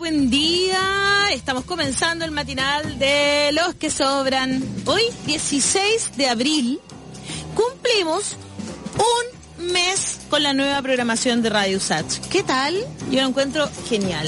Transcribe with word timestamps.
buen 0.00 0.30
día. 0.30 1.28
Estamos 1.30 1.66
comenzando 1.66 2.24
el 2.24 2.30
matinal 2.30 2.98
de 2.98 3.50
Los 3.52 3.74
que 3.74 3.90
Sobran. 3.90 4.64
Hoy, 4.86 5.02
16 5.26 6.16
de 6.16 6.26
abril, 6.26 6.80
cumplimos 7.54 8.36
un 8.96 9.72
mes 9.72 10.20
con 10.30 10.42
la 10.42 10.54
nueva 10.54 10.80
programación 10.80 11.42
de 11.42 11.50
Radio 11.50 11.78
Sach. 11.78 12.06
¿Qué 12.30 12.42
tal? 12.42 12.82
Yo 13.10 13.20
lo 13.20 13.28
encuentro 13.28 13.68
genial. 13.90 14.26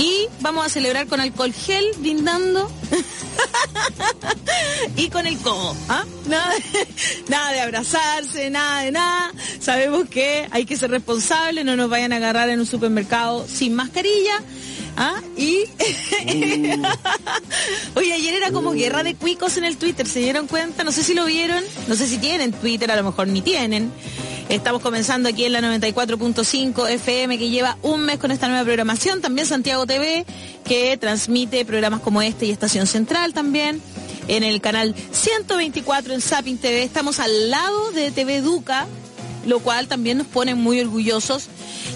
Y 0.00 0.28
vamos 0.40 0.64
a 0.64 0.70
celebrar 0.70 1.06
con 1.08 1.20
alcohol 1.20 1.52
gel, 1.52 1.84
brindando. 1.98 2.72
y 4.96 5.10
con 5.10 5.26
el 5.26 5.36
codo. 5.36 5.76
¿ah? 5.90 6.06
Nada, 6.26 6.54
de, 6.72 6.88
nada 7.28 7.52
de 7.52 7.60
abrazarse, 7.60 8.48
nada 8.48 8.80
de 8.80 8.92
nada. 8.92 9.30
Sabemos 9.60 10.08
que 10.08 10.48
hay 10.52 10.64
que 10.64 10.78
ser 10.78 10.90
responsable, 10.90 11.64
no 11.64 11.76
nos 11.76 11.90
vayan 11.90 12.14
a 12.14 12.16
agarrar 12.16 12.48
en 12.48 12.60
un 12.60 12.66
supermercado 12.66 13.46
sin 13.46 13.74
mascarilla. 13.74 14.42
¿Ah? 14.96 15.20
Y 15.36 15.64
oye, 17.94 18.14
ayer 18.14 18.34
era 18.34 18.52
como 18.52 18.72
guerra 18.72 19.02
de 19.02 19.16
cuicos 19.16 19.58
en 19.58 19.64
el 19.64 19.76
Twitter, 19.76 20.08
¿se 20.08 20.20
dieron 20.20 20.46
cuenta? 20.46 20.82
No 20.82 20.92
sé 20.92 21.04
si 21.04 21.12
lo 21.12 21.26
vieron, 21.26 21.62
no 21.88 21.94
sé 21.94 22.06
si 22.06 22.16
tienen 22.16 22.52
Twitter, 22.52 22.90
a 22.90 22.96
lo 22.96 23.04
mejor 23.04 23.28
ni 23.28 23.42
tienen. 23.42 23.92
Estamos 24.50 24.82
comenzando 24.82 25.28
aquí 25.28 25.44
en 25.44 25.52
la 25.52 25.60
94.5 25.60 26.90
FM 26.90 27.38
que 27.38 27.50
lleva 27.50 27.78
un 27.82 28.00
mes 28.00 28.18
con 28.18 28.32
esta 28.32 28.48
nueva 28.48 28.64
programación. 28.64 29.20
También 29.20 29.46
Santiago 29.46 29.86
TV 29.86 30.26
que 30.64 30.96
transmite 30.96 31.64
programas 31.64 32.00
como 32.00 32.20
este 32.20 32.46
y 32.46 32.50
Estación 32.50 32.88
Central 32.88 33.32
también. 33.32 33.80
En 34.26 34.42
el 34.42 34.60
canal 34.60 34.96
124 35.12 36.14
en 36.14 36.20
Zapping 36.20 36.58
TV. 36.58 36.82
Estamos 36.82 37.20
al 37.20 37.48
lado 37.48 37.92
de 37.92 38.10
TV 38.10 38.40
Duca, 38.40 38.88
lo 39.46 39.60
cual 39.60 39.86
también 39.86 40.18
nos 40.18 40.26
pone 40.26 40.56
muy 40.56 40.80
orgullosos. 40.80 41.46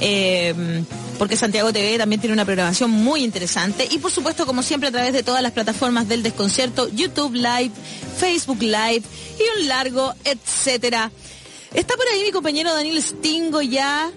Eh, 0.01 0.85
porque 1.19 1.37
Santiago 1.37 1.73
TV 1.73 1.99
también 1.99 2.21
tiene 2.21 2.35
una 2.35 2.45
programación 2.45 2.91
muy 2.91 3.25
interesante 3.25 3.87
y 3.91 3.99
por 3.99 4.11
supuesto 4.11 4.47
como 4.47 4.63
siempre 4.63 4.89
a 4.89 4.93
través 4.93 5.13
de 5.13 5.23
todas 5.23 5.43
las 5.43 5.53
plataformas 5.53 6.09
del 6.09 6.23
desconcierto, 6.23 6.89
YouTube 6.89 7.35
Live, 7.35 7.71
Facebook 8.19 8.63
Live 8.63 9.03
y 9.39 9.61
un 9.61 9.69
largo 9.69 10.15
etcétera. 10.25 11.11
Está 11.75 11.97
por 11.97 12.07
ahí 12.09 12.23
mi 12.23 12.31
compañero 12.31 12.73
Daniel 12.73 13.03
Stingo 13.03 13.61
ya 13.61 14.13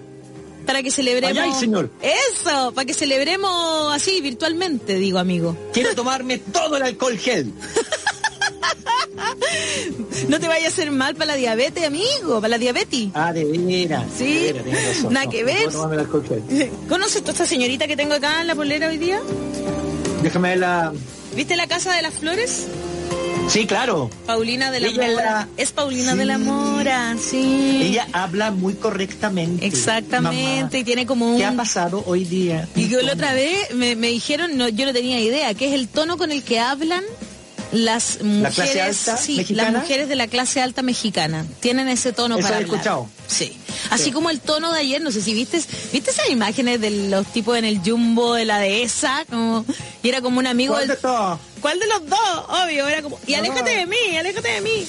para 0.68 0.82
que 0.82 0.90
celebremos. 0.90 1.42
Allá, 1.42 1.54
señor. 1.54 1.90
Eso, 2.02 2.72
para 2.72 2.84
que 2.84 2.94
celebremos 2.94 3.94
así 3.94 4.20
virtualmente, 4.20 4.96
digo 4.96 5.18
amigo. 5.18 5.56
Quiero 5.72 5.94
tomarme 5.94 6.38
todo 6.38 6.76
el 6.76 6.82
alcohol 6.82 7.18
gel. 7.18 7.52
no 10.28 10.38
te 10.38 10.46
vaya 10.46 10.66
a 10.66 10.68
hacer 10.68 10.90
mal 10.90 11.14
para 11.14 11.32
la 11.32 11.36
diabetes, 11.36 11.84
amigo, 11.84 12.36
para 12.36 12.48
la 12.48 12.58
diabetes. 12.58 13.08
Ah, 13.14 13.32
de 13.32 13.44
veras. 13.44 14.04
Sí, 14.16 14.52
nada 15.08 15.28
que 15.28 15.42
ver. 15.42 15.72
No. 15.72 15.90
¿Conoces 16.88 17.22
tú 17.22 17.28
a 17.28 17.32
esta 17.32 17.46
señorita 17.46 17.86
que 17.86 17.96
tengo 17.96 18.14
acá 18.14 18.42
en 18.42 18.46
la 18.46 18.54
polera 18.54 18.88
hoy 18.88 18.98
día? 18.98 19.20
Déjame 20.22 20.50
ver 20.50 20.58
la... 20.58 20.92
¿Viste 21.34 21.56
la 21.56 21.66
Casa 21.66 21.94
de 21.94 22.02
las 22.02 22.14
Flores? 22.14 22.66
Sí, 23.48 23.66
claro. 23.66 24.10
Paulina 24.26 24.70
de 24.70 24.80
la 24.80 24.88
Ella 24.88 25.08
Mora. 25.10 25.48
Es 25.56 25.72
Paulina 25.72 26.12
Sí. 26.12 26.18
de 26.18 26.24
la 26.26 26.38
Mora, 26.38 27.16
sí. 27.18 27.80
Ella 27.82 28.06
habla 28.12 28.50
muy 28.50 28.74
correctamente. 28.74 29.64
Exactamente, 29.64 30.62
Mamá, 30.64 30.78
y 30.78 30.84
tiene 30.84 31.06
como 31.06 31.30
un... 31.30 31.38
¿Qué 31.38 31.46
ha 31.46 31.52
pasado 31.52 32.02
hoy 32.06 32.24
día? 32.24 32.68
Y 32.76 32.88
que 32.88 33.02
la 33.02 33.14
otra 33.14 33.32
vez 33.32 33.74
me, 33.74 33.96
me 33.96 34.08
dijeron, 34.08 34.56
no, 34.58 34.68
yo 34.68 34.84
no 34.84 34.92
tenía 34.92 35.18
idea, 35.20 35.54
que 35.54 35.68
es 35.68 35.72
el 35.74 35.88
tono 35.88 36.18
con 36.18 36.30
el 36.30 36.42
que 36.42 36.60
hablan 36.60 37.02
las 37.72 38.22
mujeres, 38.22 39.08
alta 39.08 39.16
sí, 39.22 39.36
mexicana? 39.36 39.70
las 39.72 39.82
mujeres 39.82 40.08
de 40.08 40.16
la 40.16 40.26
clase 40.26 40.60
alta 40.62 40.82
mexicana. 40.82 41.44
Tienen 41.60 41.88
ese 41.88 42.12
tono 42.12 42.36
Eso 42.38 42.42
para 42.42 42.56
he 42.60 42.62
hablar. 42.62 42.74
escuchado. 42.76 43.08
Sí. 43.26 43.56
Así 43.90 44.04
Sí. 44.04 44.10
como 44.12 44.30
el 44.30 44.40
tono 44.40 44.72
de 44.72 44.80
ayer, 44.80 45.02
no 45.02 45.10
sé 45.10 45.20
si 45.22 45.34
viste, 45.34 45.58
viste 45.92 46.10
esas 46.10 46.30
imágenes 46.30 46.80
de 46.80 46.90
los 47.08 47.26
tipos 47.26 47.56
en 47.58 47.64
el 47.66 47.78
jumbo 47.80 48.34
de 48.34 48.44
la 48.46 48.58
dehesa, 48.58 49.24
como, 49.28 49.64
y 50.02 50.08
era 50.08 50.20
como 50.22 50.38
un 50.38 50.46
amigo 50.46 50.74
¿Cuál 50.74 50.88
del? 50.88 50.98
¿Cuál 51.60 51.78
de 51.78 51.86
los 51.86 52.06
dos? 52.06 52.18
Obvio, 52.48 52.88
era 52.88 53.02
como, 53.02 53.18
y 53.26 53.34
aléjate 53.34 53.70
de 53.70 53.86
mí, 53.86 54.16
aléjate 54.18 54.48
de 54.48 54.60
mí. 54.60 54.86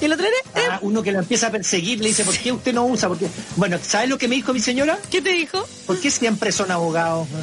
Y 0.00 0.04
el 0.04 0.12
otro 0.12 0.26
era, 0.26 0.36
eh, 0.62 0.68
Ah, 0.70 0.78
uno 0.82 1.02
que 1.02 1.12
la 1.12 1.20
empieza 1.20 1.48
a 1.48 1.50
perseguir 1.50 2.00
le 2.00 2.08
dice, 2.08 2.24
¿por 2.24 2.36
qué 2.36 2.52
usted 2.52 2.72
no 2.74 2.84
usa? 2.86 3.08
Porque, 3.08 3.26
bueno, 3.56 3.78
¿sabes 3.82 4.08
lo 4.08 4.18
que 4.18 4.28
me 4.28 4.34
dijo 4.36 4.52
mi 4.52 4.60
señora? 4.60 4.98
¿qué 5.10 5.22
te 5.22 5.30
dijo? 5.30 5.66
¿Por 5.86 6.00
qué 6.00 6.10
siempre 6.10 6.52
son 6.52 6.70
abogados? 6.70 7.28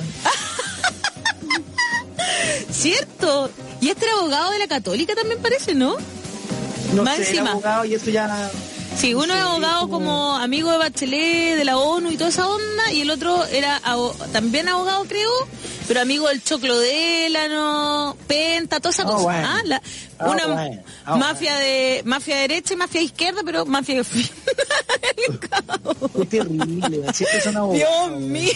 Cierto. 2.71 3.49
Y 3.79 3.89
este 3.89 4.05
era 4.05 4.15
abogado 4.15 4.51
de 4.51 4.59
la 4.59 4.67
católica 4.67 5.15
también 5.15 5.41
parece, 5.41 5.73
¿no? 5.73 5.95
No 6.93 7.03
Más 7.03 7.15
sé, 7.17 7.21
era 7.23 7.29
encima. 7.31 7.51
abogado 7.51 7.85
y 7.85 7.93
eso 7.95 8.09
ya... 8.09 8.49
Sí, 8.97 9.13
uno 9.15 9.33
es 9.33 9.41
abogado 9.41 9.89
como- 9.89 10.35
amigo 10.37 10.71
de 10.71 10.77
Bachelet, 10.77 11.57
de 11.57 11.65
la 11.65 11.77
ONU 11.77 12.11
y 12.11 12.17
toda 12.17 12.29
esa 12.29 12.47
onda, 12.47 12.91
y 12.93 13.01
el 13.01 13.09
otro 13.09 13.43
era 13.45 13.81
también 14.31 14.69
abogado, 14.69 15.05
creo, 15.05 15.31
pero 15.87 16.01
amigo 16.01 16.27
del 16.27 16.43
Choclo 16.43 16.77
Délano, 16.77 18.15
Penta, 18.27 18.79
toda 18.79 18.91
esa 18.91 19.01
Ah, 19.03 19.05
cosa. 19.05 19.23
bueno. 19.23 19.47
Ah, 19.49 19.61
la- 19.65 19.81
Ah, 20.19 20.29
una 20.29 20.45
bueno. 20.45 20.83
Mafia 21.17 21.55
de 21.57 22.03
mafia 22.05 22.35
derecha 22.37 22.75
y 22.75 22.77
mafia 22.77 23.01
izquierda, 23.01 23.41
pero 23.43 23.65
mafia 23.65 23.95
de 23.95 24.03
Qué 26.15 26.25
terrible, 26.25 27.13
siempre 27.13 27.41
son 27.41 27.57
abogados. 27.57 28.09
Dios 28.09 28.19
mío. 28.21 28.51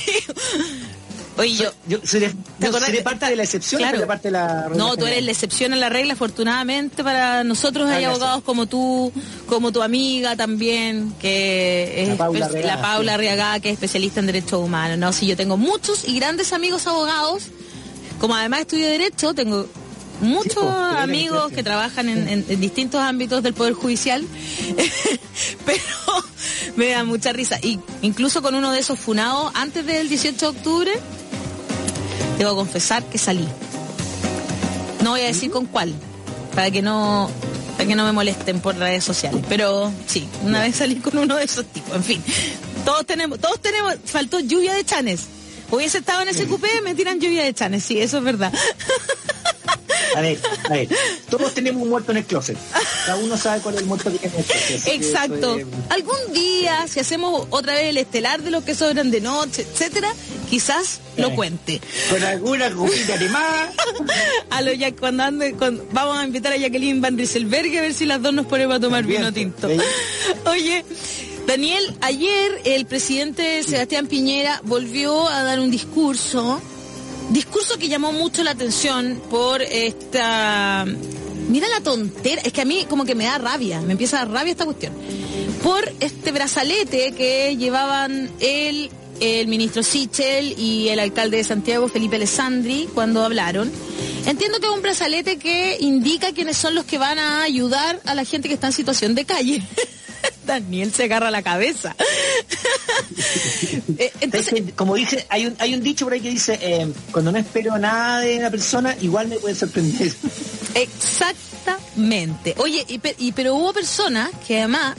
Oye, 1.37 1.53
yo, 1.55 1.69
Yo 1.87 1.97
seré, 2.03 2.33
yo 2.59 2.67
acordás? 2.69 2.85
seré 2.89 3.01
parte 3.01 3.25
de 3.25 3.35
la 3.35 3.43
excepción 3.43 3.79
Claro. 3.79 3.97
seré 3.97 4.07
parte 4.07 4.29
de 4.29 4.31
la 4.31 4.63
regla 4.69 4.77
No, 4.77 4.95
tú 4.95 5.05
eres 5.05 5.23
la 5.23 5.31
excepción 5.31 5.73
a 5.73 5.75
la 5.75 5.89
regla, 5.89 6.13
afortunadamente 6.13 7.03
para 7.03 7.43
nosotros 7.43 7.89
Ah, 7.89 7.95
hay 7.95 8.05
abogados 8.05 8.41
como 8.43 8.67
tú, 8.67 9.11
como 9.47 9.71
tu 9.73 9.81
amiga 9.83 10.35
también, 10.37 11.13
que 11.19 12.03
es 12.03 12.07
La 12.09 12.15
Paula 12.15 12.39
espe- 12.39 12.49
Arriagada, 12.49 12.75
la 12.75 12.81
Paula 12.81 13.11
sí. 13.11 13.15
Arriagada, 13.15 13.59
que 13.59 13.69
es 13.69 13.73
especialista 13.73 14.19
en 14.21 14.27
derechos 14.27 14.63
humanos. 14.63 14.97
No, 14.97 15.11
sí, 15.11 15.25
yo 15.27 15.35
tengo 15.35 15.57
muchos 15.57 16.07
y 16.07 16.15
grandes 16.17 16.53
amigos 16.53 16.87
abogados, 16.87 17.43
como 18.19 18.33
además 18.35 18.61
estudio 18.61 18.87
derecho, 18.87 19.33
tengo 19.33 19.67
muchos 20.21 20.53
Sí, 20.63 20.97
amigos 20.97 21.49
que 21.49 21.55
que 21.55 21.63
trabajan 21.63 22.07
en, 22.07 22.29
en- 22.29 22.45
en 22.47 22.61
distintos 22.61 23.01
ámbitos 23.01 23.43
del 23.43 23.53
poder 23.53 23.73
judicial, 23.73 24.23
pero 25.65 25.83
me 26.77 26.89
da 26.89 27.03
mucha 27.03 27.33
risa. 27.33 27.59
Y 27.61 27.79
incluso 28.01 28.41
con 28.41 28.55
uno 28.55 28.71
de 28.71 28.79
esos 28.79 28.97
funados 28.99 29.51
antes 29.55 29.85
del 29.85 30.07
18 30.09 30.37
de 30.51 30.57
octubre, 30.57 30.91
debo 32.37 32.55
confesar 32.55 33.03
que 33.03 33.17
salí. 33.17 33.47
No 35.03 35.11
voy 35.11 35.21
a 35.21 35.25
decir 35.25 35.51
con 35.51 35.65
cuál, 35.65 35.93
para 36.55 36.71
que 36.71 36.81
no 36.81 37.29
para 37.77 37.87
que 37.89 37.95
no 37.95 38.05
me 38.05 38.13
molesten 38.13 38.61
por 38.61 38.77
redes 38.77 39.03
sociales. 39.03 39.43
Pero 39.49 39.91
sí, 40.07 40.27
una 40.43 40.61
vez 40.61 40.77
salí 40.77 40.95
con 40.95 41.17
uno 41.17 41.35
de 41.35 41.43
esos 41.43 41.65
tipos. 41.65 41.93
En 41.95 42.03
fin, 42.03 42.23
todos 42.85 43.05
tenemos, 43.05 43.39
todos 43.39 43.59
tenemos, 43.61 43.95
faltó 44.05 44.39
lluvia 44.39 44.73
de 44.73 44.83
chanes. 44.85 45.21
Hubiese 45.71 45.97
estado 45.97 46.21
en 46.21 46.29
ese 46.29 46.45
cupé, 46.45 46.69
me 46.83 46.95
tiran 46.95 47.19
lluvia 47.19 47.43
de 47.43 47.53
chanes, 47.53 47.83
sí, 47.83 47.99
eso 47.99 48.19
es 48.19 48.23
verdad. 48.23 48.53
A 50.15 50.21
ver, 50.21 50.39
a 50.69 50.73
ver, 50.73 50.87
todos 51.29 51.53
tenemos 51.53 51.81
un 51.81 51.89
muerto 51.89 52.11
en 52.11 52.19
el 52.19 52.25
closet. 52.25 52.57
Cada 53.05 53.17
uno 53.17 53.35
sabe 53.35 53.61
cuál 53.61 53.75
es 53.75 53.81
el 53.81 53.87
muerto 53.87 54.09
que 54.11 54.19
tiene 54.19 54.35
en 54.35 54.39
el 54.41 54.45
closet. 54.47 54.87
Exacto. 54.87 55.57
es- 55.57 55.65
Algún 55.89 56.33
día, 56.33 56.85
si 56.87 56.99
hacemos 57.01 57.47
otra 57.49 57.73
vez 57.73 57.89
el 57.89 57.97
estelar 57.97 58.41
de 58.41 58.51
los 58.51 58.63
que 58.63 58.75
sobran 58.75 59.11
de 59.11 59.19
noche, 59.19 59.63
etcétera, 59.69 60.13
quizás 60.49 60.99
lo 61.17 61.29
Eh. 61.29 61.35
cuente. 61.35 61.81
Con 62.09 62.23
alguna 62.23 62.71
copita 62.71 63.15
más. 63.31 63.69
A 64.49 64.61
lo 64.61 64.73
ya 64.73 64.91
cuando 64.95 65.23
ande, 65.23 65.53
con- 65.53 65.83
vamos 65.91 66.17
a 66.17 66.25
invitar 66.25 66.53
a 66.53 66.57
Jacqueline 66.57 67.01
Van 67.01 67.17
Rieselberg 67.17 67.77
a 67.77 67.81
ver 67.81 67.93
si 67.93 68.05
las 68.05 68.21
dos 68.21 68.33
nos 68.33 68.45
ponemos 68.45 68.75
a 68.75 68.79
tomar 68.79 69.01
También, 69.01 69.21
vino 69.21 69.33
tinto. 69.33 69.67
Oye, 70.49 70.85
Daniel, 71.47 71.93
ayer 72.01 72.61
el 72.65 72.85
presidente 72.85 73.61
Sebastián 73.63 74.07
Piñera 74.07 74.61
volvió 74.63 75.27
a 75.29 75.43
dar 75.43 75.59
un 75.59 75.69
discurso, 75.71 76.61
discurso 77.29 77.77
que 77.77 77.87
llamó 77.87 78.11
mucho 78.13 78.43
la 78.43 78.51
atención 78.51 79.21
por 79.29 79.61
esta... 79.61 80.85
Mira 81.49 81.67
la 81.67 81.81
tontera, 81.81 82.41
es 82.41 82.51
que 82.51 82.61
a 82.61 82.65
mí 82.65 82.85
como 82.89 83.05
que 83.05 83.13
me 83.13 83.25
da 83.25 83.37
rabia, 83.37 83.79
me 83.81 83.91
empieza 83.91 84.17
a 84.17 84.25
dar 84.25 84.33
rabia 84.33 84.51
esta 84.51 84.65
cuestión. 84.65 84.93
Por 85.61 85.91
este 85.99 86.31
brazalete 86.31 87.11
que 87.11 87.55
llevaban 87.57 88.31
él, 88.39 88.89
el 89.19 89.47
ministro 89.47 89.83
Sichel 89.83 90.57
y 90.59 90.89
el 90.89 90.99
alcalde 90.99 91.37
de 91.37 91.43
Santiago, 91.43 91.87
Felipe 91.87 92.15
Alessandri, 92.17 92.87
cuando 92.93 93.23
hablaron. 93.23 93.71
Entiendo 94.25 94.59
que 94.59 94.65
es 94.67 94.71
un 94.73 94.81
brazalete 94.81 95.37
que 95.37 95.77
indica 95.79 96.31
quiénes 96.33 96.57
son 96.57 96.73
los 96.75 96.85
que 96.85 96.97
van 96.97 97.19
a 97.19 97.43
ayudar 97.43 98.01
a 98.05 98.15
la 98.15 98.25
gente 98.25 98.47
que 98.47 98.55
está 98.55 98.67
en 98.67 98.73
situación 98.73 99.13
de 99.15 99.25
calle. 99.25 99.63
Daniel 100.45 100.91
se 100.93 101.03
agarra 101.05 101.31
la 101.31 101.41
cabeza. 101.41 101.95
Eh, 103.97 104.11
Es 104.15 104.21
Entonces, 104.21 104.53
que, 104.53 104.71
como 104.73 104.95
dice, 104.95 105.25
hay 105.29 105.45
un, 105.47 105.55
hay 105.59 105.73
un 105.73 105.81
dicho 105.83 106.05
por 106.05 106.13
ahí 106.13 106.19
que 106.21 106.29
dice, 106.29 106.57
eh, 106.61 106.91
cuando 107.11 107.31
no 107.31 107.37
espero 107.37 107.77
nada 107.77 108.19
de 108.21 108.37
una 108.37 108.49
persona, 108.49 108.95
igual 109.01 109.27
me 109.27 109.37
puede 109.37 109.55
sorprender. 109.55 110.11
Exactamente. 110.75 112.55
Oye, 112.57 112.85
y, 112.87 112.99
y- 113.27 113.31
pero 113.31 113.55
hubo 113.55 113.73
personas 113.73 114.29
que 114.47 114.59
además 114.59 114.95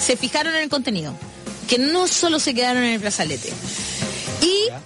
se 0.00 0.16
fijaron 0.16 0.54
en 0.54 0.62
el 0.62 0.68
contenido, 0.68 1.14
que 1.70 1.78
no 1.78 2.06
solo 2.08 2.38
se 2.40 2.52
quedaron 2.52 2.82
en 2.82 2.92
el 2.94 2.98
brazalete. 2.98 3.48
Y 4.42 4.66
Ya. 4.68 4.82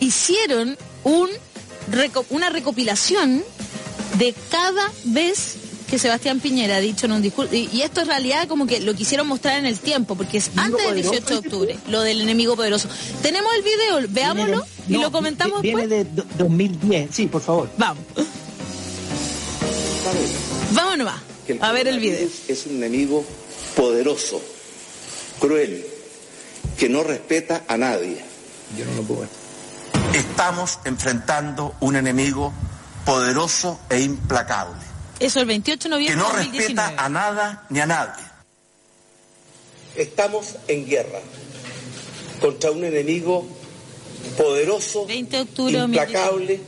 hicieron 0.00 0.76
un 1.02 1.28
reco- 1.90 2.26
una 2.30 2.50
recopilación 2.50 3.42
de 4.18 4.34
cada 4.50 4.92
vez 5.04 5.54
que 5.88 5.98
Sebastián 5.98 6.38
Piñera 6.38 6.76
ha 6.76 6.80
dicho 6.80 7.06
en 7.06 7.12
un 7.12 7.22
discurso, 7.22 7.52
y, 7.54 7.68
y 7.72 7.82
esto 7.82 8.02
en 8.02 8.06
realidad 8.06 8.46
como 8.46 8.66
que 8.66 8.78
lo 8.78 8.94
quisieron 8.94 9.26
mostrar 9.26 9.58
en 9.58 9.66
el 9.66 9.80
tiempo, 9.80 10.14
porque 10.14 10.38
es 10.38 10.48
¿Enemigo 10.48 10.64
antes 10.78 10.78
del 10.94 11.02
poderoso, 11.04 11.10
18 11.10 11.28
de 11.40 11.48
octubre, 11.48 11.78
lo 11.88 12.00
del 12.02 12.20
enemigo 12.20 12.54
poderoso. 12.54 12.88
Tenemos 13.22 13.50
el 13.56 13.62
video, 13.62 14.08
veámoslo. 14.12 14.64
y 14.88 14.92
lo 14.98 15.10
comentamos 15.10 15.62
Viene 15.62 15.88
de 15.88 16.06
2010, 16.38 17.08
sí, 17.12 17.26
por 17.26 17.42
favor. 17.42 17.70
Vamos. 17.76 18.04
Vamos 20.72 20.98
nomás. 20.98 21.20
A 21.60 21.72
ver 21.72 21.88
el 21.88 21.98
video. 21.98 22.28
Es 22.46 22.66
un 22.66 22.76
enemigo 22.76 23.24
poderoso, 23.74 24.40
cruel, 25.40 25.84
que 26.80 26.88
no 26.88 27.02
respeta 27.04 27.62
a 27.68 27.76
nadie. 27.76 28.16
Yo 28.74 28.86
no 28.86 28.94
lo 28.94 29.02
puedo 29.02 29.20
ver. 29.20 29.28
Estamos 30.14 30.78
enfrentando 30.86 31.74
un 31.80 31.94
enemigo 31.94 32.54
poderoso 33.04 33.78
e 33.90 34.00
implacable. 34.00 34.80
Eso 35.18 35.40
el 35.40 35.46
28 35.46 35.82
de 35.82 35.88
noviembre 35.90 36.14
Que 36.14 36.18
no 36.18 36.28
de 36.30 36.44
2019. 36.44 36.66
respeta 36.68 37.04
a 37.04 37.08
nada 37.10 37.66
ni 37.68 37.80
a 37.80 37.86
nadie. 37.86 38.24
Estamos 39.94 40.54
en 40.68 40.86
guerra 40.86 41.20
contra 42.40 42.70
un 42.70 42.82
enemigo 42.82 43.46
poderoso, 44.38 45.04
20 45.04 45.36
de 45.36 45.42
octubre 45.42 45.72
de 45.76 45.84
implacable, 45.84 46.60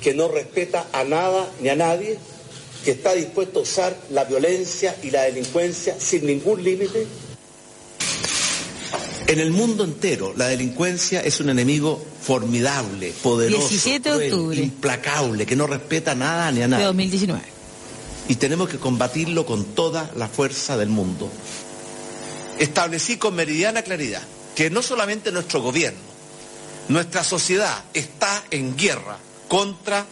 que 0.00 0.14
no 0.14 0.28
respeta 0.28 0.86
a 0.94 1.04
nada 1.04 1.46
ni 1.60 1.68
a 1.68 1.76
nadie, 1.76 2.18
que 2.86 2.92
está 2.92 3.12
dispuesto 3.12 3.58
a 3.58 3.62
usar 3.62 3.94
la 4.08 4.24
violencia 4.24 4.96
y 5.02 5.10
la 5.10 5.24
delincuencia 5.24 5.94
sin 6.00 6.24
ningún 6.24 6.64
límite. 6.64 7.06
En 9.28 9.40
el 9.40 9.50
mundo 9.50 9.84
entero, 9.84 10.32
la 10.36 10.46
delincuencia 10.46 11.20
es 11.20 11.38
un 11.40 11.50
enemigo 11.50 12.02
formidable, 12.22 13.12
poderoso, 13.22 13.68
17 13.68 14.08
de 14.08 14.16
cruel, 14.16 14.32
octubre. 14.32 14.60
implacable, 14.62 15.44
que 15.44 15.54
no 15.54 15.66
respeta 15.66 16.14
nada 16.14 16.50
ni 16.50 16.60
a 16.60 16.62
de 16.62 16.68
nadie. 16.68 16.84
2019. 16.86 17.44
Y 18.28 18.36
tenemos 18.36 18.70
que 18.70 18.78
combatirlo 18.78 19.44
con 19.44 19.66
toda 19.66 20.10
la 20.16 20.28
fuerza 20.28 20.78
del 20.78 20.88
mundo. 20.88 21.30
Establecí 22.58 23.18
con 23.18 23.34
meridiana 23.34 23.82
claridad 23.82 24.22
que 24.54 24.70
no 24.70 24.80
solamente 24.80 25.30
nuestro 25.30 25.60
gobierno, 25.60 26.00
nuestra 26.88 27.22
sociedad 27.22 27.84
está 27.92 28.42
en 28.50 28.78
guerra 28.78 29.18
contra 29.46 30.06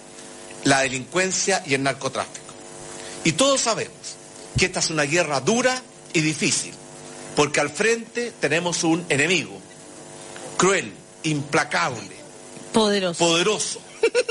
la 0.64 0.80
delincuencia 0.82 1.62
y 1.64 1.72
el 1.72 1.82
narcotráfico. 1.82 2.44
Y 3.24 3.32
todos 3.32 3.62
sabemos 3.62 3.96
que 4.58 4.66
esta 4.66 4.80
es 4.80 4.90
una 4.90 5.04
guerra 5.04 5.40
dura 5.40 5.82
y 6.12 6.20
difícil, 6.20 6.74
porque 7.36 7.60
al 7.60 7.70
frente 7.70 8.32
tenemos 8.40 8.82
un 8.84 9.04
enemigo 9.08 9.52
cruel, 10.56 10.92
implacable, 11.22 12.16
Poderoso. 12.72 13.18
poderoso, 13.24 13.80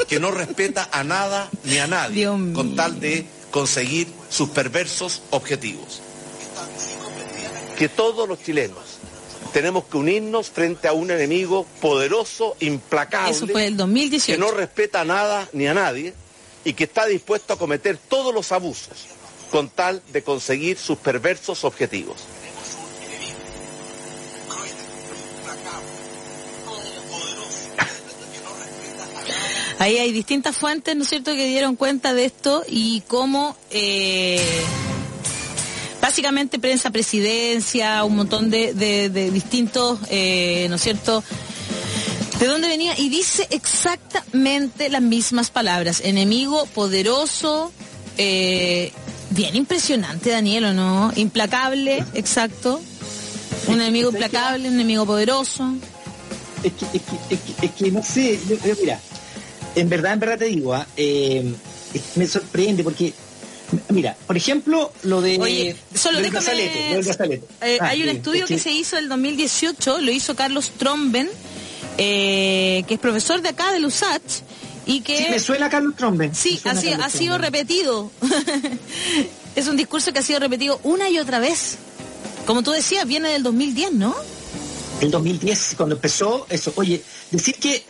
que 0.08 0.20
no 0.20 0.32
respeta 0.32 0.90
a 0.92 1.04
nada 1.04 1.50
ni 1.64 1.78
a 1.78 1.88
nadie, 1.88 2.16
Dios 2.16 2.38
mío. 2.40 2.54
con 2.56 2.76
tal 2.76 3.00
de 3.00 3.26
conseguir 3.52 4.08
sus 4.30 4.50
perversos 4.50 5.22
objetivos. 5.30 6.02
Que 7.78 7.90
todos 7.90 8.28
los 8.28 8.42
chilenos 8.42 8.84
tenemos 9.54 9.86
que 9.86 9.98
unirnos 9.98 10.50
frente 10.50 10.88
a 10.88 10.94
un 10.94 11.12
enemigo 11.12 11.66
poderoso, 11.82 12.56
implacable, 12.60 13.32
Eso 13.32 13.48
fue 13.48 13.68
el 13.68 13.74
que 13.74 13.78
2018. 13.78 14.40
no 14.40 14.52
respeta 14.52 15.02
a 15.02 15.06
nada 15.06 15.48
ni 15.54 15.68
a 15.68 15.74
nadie 15.74 16.14
y 16.64 16.74
que 16.74 16.86
está 16.86 17.06
dispuesto 17.06 17.54
a 17.54 17.58
cometer 17.58 17.98
todos 17.98 18.34
los 18.34 18.52
abusos 18.52 19.06
con 19.52 19.70
tal 19.70 20.02
de 20.12 20.24
conseguir 20.24 20.78
sus 20.78 20.98
perversos 20.98 21.64
objetivos. 21.64 22.18
Ahí 29.80 29.98
hay 29.98 30.12
distintas 30.12 30.56
fuentes, 30.56 30.96
¿no 30.96 31.04
es 31.04 31.10
cierto?, 31.10 31.34
que 31.34 31.48
dieron 31.48 31.76
cuenta 31.76 32.14
de 32.14 32.26
esto 32.26 32.64
y 32.68 33.02
cómo 33.08 33.58
eh, 33.72 34.42
básicamente 36.02 36.60
prensa 36.60 36.92
presidencia, 36.92 38.04
un 38.06 38.16
montón 38.16 38.50
de, 38.50 39.30
distintos, 39.34 40.00
eh, 40.10 40.68
¿no 40.70 40.76
es 40.76 40.82
cierto?, 40.82 41.24
de 42.40 42.48
dónde 42.48 42.68
venía 42.68 42.98
y 42.98 43.10
dice 43.10 43.48
exactamente 43.50 44.90
las 44.90 45.02
mismas 45.02 45.52
palabras. 45.52 46.02
Enemigo 46.04 46.66
poderoso, 46.68 47.72
eh, 48.18 48.92
bien 49.32 49.56
impresionante, 49.56 50.32
Daniel, 50.32 50.66
¿o 50.66 50.74
no? 50.74 51.12
Implacable, 51.16 52.04
exacto. 52.14 52.82
Un 53.68 53.82
enemigo 53.82 54.10
implacable, 54.12 54.68
un 54.68 54.76
enemigo 54.76 55.06
poderoso. 55.06 55.74
Es 56.64 56.74
que, 56.74 56.86
es 56.98 57.04
que, 57.04 57.36
es 57.64 57.72
que, 57.72 57.88
es 57.88 57.94
no 57.94 58.04
sé, 58.04 58.40
yo, 58.48 58.58
mira, 58.82 59.00
en 59.76 59.90
verdad, 59.90 60.14
en 60.14 60.20
verdad 60.20 60.38
te 60.40 60.46
digo, 60.46 60.74
ah, 60.74 60.86
eh, 60.98 61.54
me 62.16 62.28
sorprende 62.28 62.84
porque, 62.84 63.14
mira, 63.90 64.16
por 64.28 64.38
ejemplo, 64.38 64.92
lo 65.04 65.22
de 65.22 65.40
Oye, 65.40 65.76
solo 65.94 66.20
lo 66.20 66.24
del 66.24 66.32
déjame... 66.34 66.94
lo 66.96 67.02
del. 67.02 67.32
Eh, 67.62 67.78
Ah, 67.82 67.88
hay 67.90 68.04
un 68.04 68.10
sí, 68.10 68.16
estudio 68.18 68.44
es 68.44 68.48
que 68.50 68.60
se 68.60 68.72
hizo 68.72 68.98
el 68.98 69.08
2018, 69.10 70.00
lo 70.02 70.12
hizo 70.12 70.36
Carlos 70.36 70.72
Tromben, 70.78 71.30
eh, 71.98 72.84
que 72.88 72.94
es 72.96 73.00
profesor 73.00 73.42
de 73.42 73.50
acá 73.50 73.72
de 73.72 73.86
USACH, 73.86 74.42
y 74.86 75.02
que... 75.02 75.18
Sí, 75.18 75.26
me 75.32 75.40
suena 75.40 75.70
Carlos 75.70 75.96
Tromben. 75.96 76.34
Sí, 76.36 76.60
ha, 76.66 76.76
sido- 76.76 77.04
ha 77.04 77.10
sido 77.10 77.38
repetido. 77.38 78.12
es 79.56 79.68
un 79.68 79.78
discurso 79.78 80.14
que 80.14 80.20
ha 80.20 80.24
sido 80.24 80.40
repetido 80.40 80.80
una 80.84 81.10
y 81.10 81.20
otra 81.20 81.40
vez. 81.40 81.78
Como 82.46 82.62
tú 82.64 82.72
decías, 82.72 83.08
viene 83.08 83.30
del 83.30 83.42
2010, 83.44 83.94
¿no? 83.94 84.16
El 85.02 85.12
2010, 85.12 85.74
cuando 85.78 85.96
empezó 85.96 86.46
eso. 86.50 86.72
Oye, 86.76 87.02
decir 87.32 87.56
que, 87.56 87.84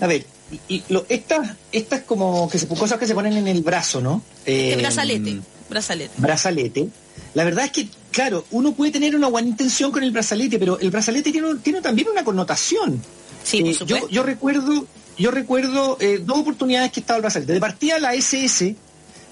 a 0.00 0.06
ver, 0.06 0.24
y, 0.68 0.74
y 0.76 0.82
lo, 0.88 1.04
estas, 1.08 1.56
estas 1.72 2.02
como 2.02 2.48
que 2.48 2.58
se, 2.58 2.66
cosas 2.68 2.98
que 2.98 3.06
se 3.06 3.14
ponen 3.14 3.36
en 3.36 3.48
el 3.48 3.62
brazo, 3.62 4.00
¿no? 4.00 4.22
Eh, 4.44 4.76
brazalete. 4.78 5.38
Brazalete. 5.68 6.14
brazalete. 6.18 6.88
La 7.34 7.44
verdad 7.44 7.64
es 7.66 7.70
que, 7.72 7.88
claro, 8.12 8.44
uno 8.52 8.72
puede 8.72 8.92
tener 8.92 9.16
una 9.16 9.26
buena 9.28 9.48
intención 9.48 9.90
con 9.90 10.02
el 10.02 10.10
brazalete, 10.10 10.58
pero 10.58 10.78
el 10.78 10.90
brazalete 10.90 11.32
tiene, 11.32 11.48
tiene 11.62 11.80
también 11.80 12.08
una 12.08 12.24
connotación. 12.24 13.02
Sí, 13.42 13.60
por 13.60 13.70
Eh, 13.70 13.74
supuesto. 13.74 14.08
yo, 14.08 14.14
yo 14.14 14.22
recuerdo, 14.22 14.86
yo 15.18 15.30
recuerdo 15.30 15.96
eh, 16.00 16.20
dos 16.24 16.38
oportunidades 16.38 16.92
que 16.92 17.00
estaba 17.00 17.16
el 17.16 17.22
brazalete. 17.22 17.52
De 17.52 17.60
partida 17.60 17.98
la 17.98 18.14
SS 18.14 18.76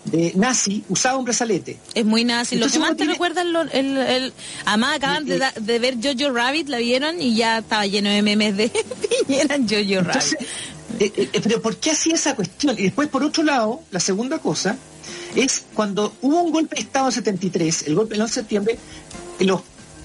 de 0.05 0.33
nazi 0.37 0.85
usaba 0.91 1.17
un 1.17 1.25
brazalete. 1.25 1.79
Es 1.95 2.05
muy 2.05 2.25
nazi. 2.25 2.57
Lo 2.57 2.67
Entonces 2.67 2.79
que 2.79 2.81
más 2.81 2.91
te 2.91 2.97
tiene- 2.97 3.13
recuerdan, 3.13 3.53
lo- 3.55 3.63
el, 3.63 3.97
el- 3.97 4.33
además 4.67 4.97
acaban 4.97 5.25
de, 5.25 5.39
da- 5.39 5.55
de 5.59 5.79
ver 5.79 5.97
Jojo 6.03 6.31
Rabbit, 6.35 6.69
la 6.69 6.77
vieron 6.79 7.23
y 7.23 7.35
ya 7.37 7.59
estaba 7.59 7.87
lleno 7.87 8.11
de 8.11 8.21
memes 8.21 8.55
de 8.57 8.71
Piñera 9.27 9.57
Jojo 9.59 10.03
Rabbit. 10.07 10.39
Entonces, 10.99 11.25
eh, 11.27 11.31
eh, 11.33 11.41
pero 11.43 11.61
¿por 11.63 11.77
qué 11.77 11.91
hacía 11.93 12.15
esa 12.15 12.35
cuestión? 12.37 12.79
Y 12.79 12.83
después, 12.85 13.09
por 13.09 13.23
otro 13.23 13.43
lado, 13.43 13.81
la 13.91 14.01
segunda 14.01 14.39
cosa 14.39 14.77
es 15.35 15.65
cuando 15.75 16.15
hubo 16.23 16.43
un 16.43 16.53
golpe 16.53 16.77
de 16.77 16.83
Estado 16.83 17.07
en 17.07 17.13
73, 17.13 17.85
el 17.89 17.95
golpe 17.95 18.15
del 18.15 18.23
11 18.23 18.35
de 18.35 18.41
septiembre, 18.43 18.79
eh, 19.39 19.45
los, 19.45 19.61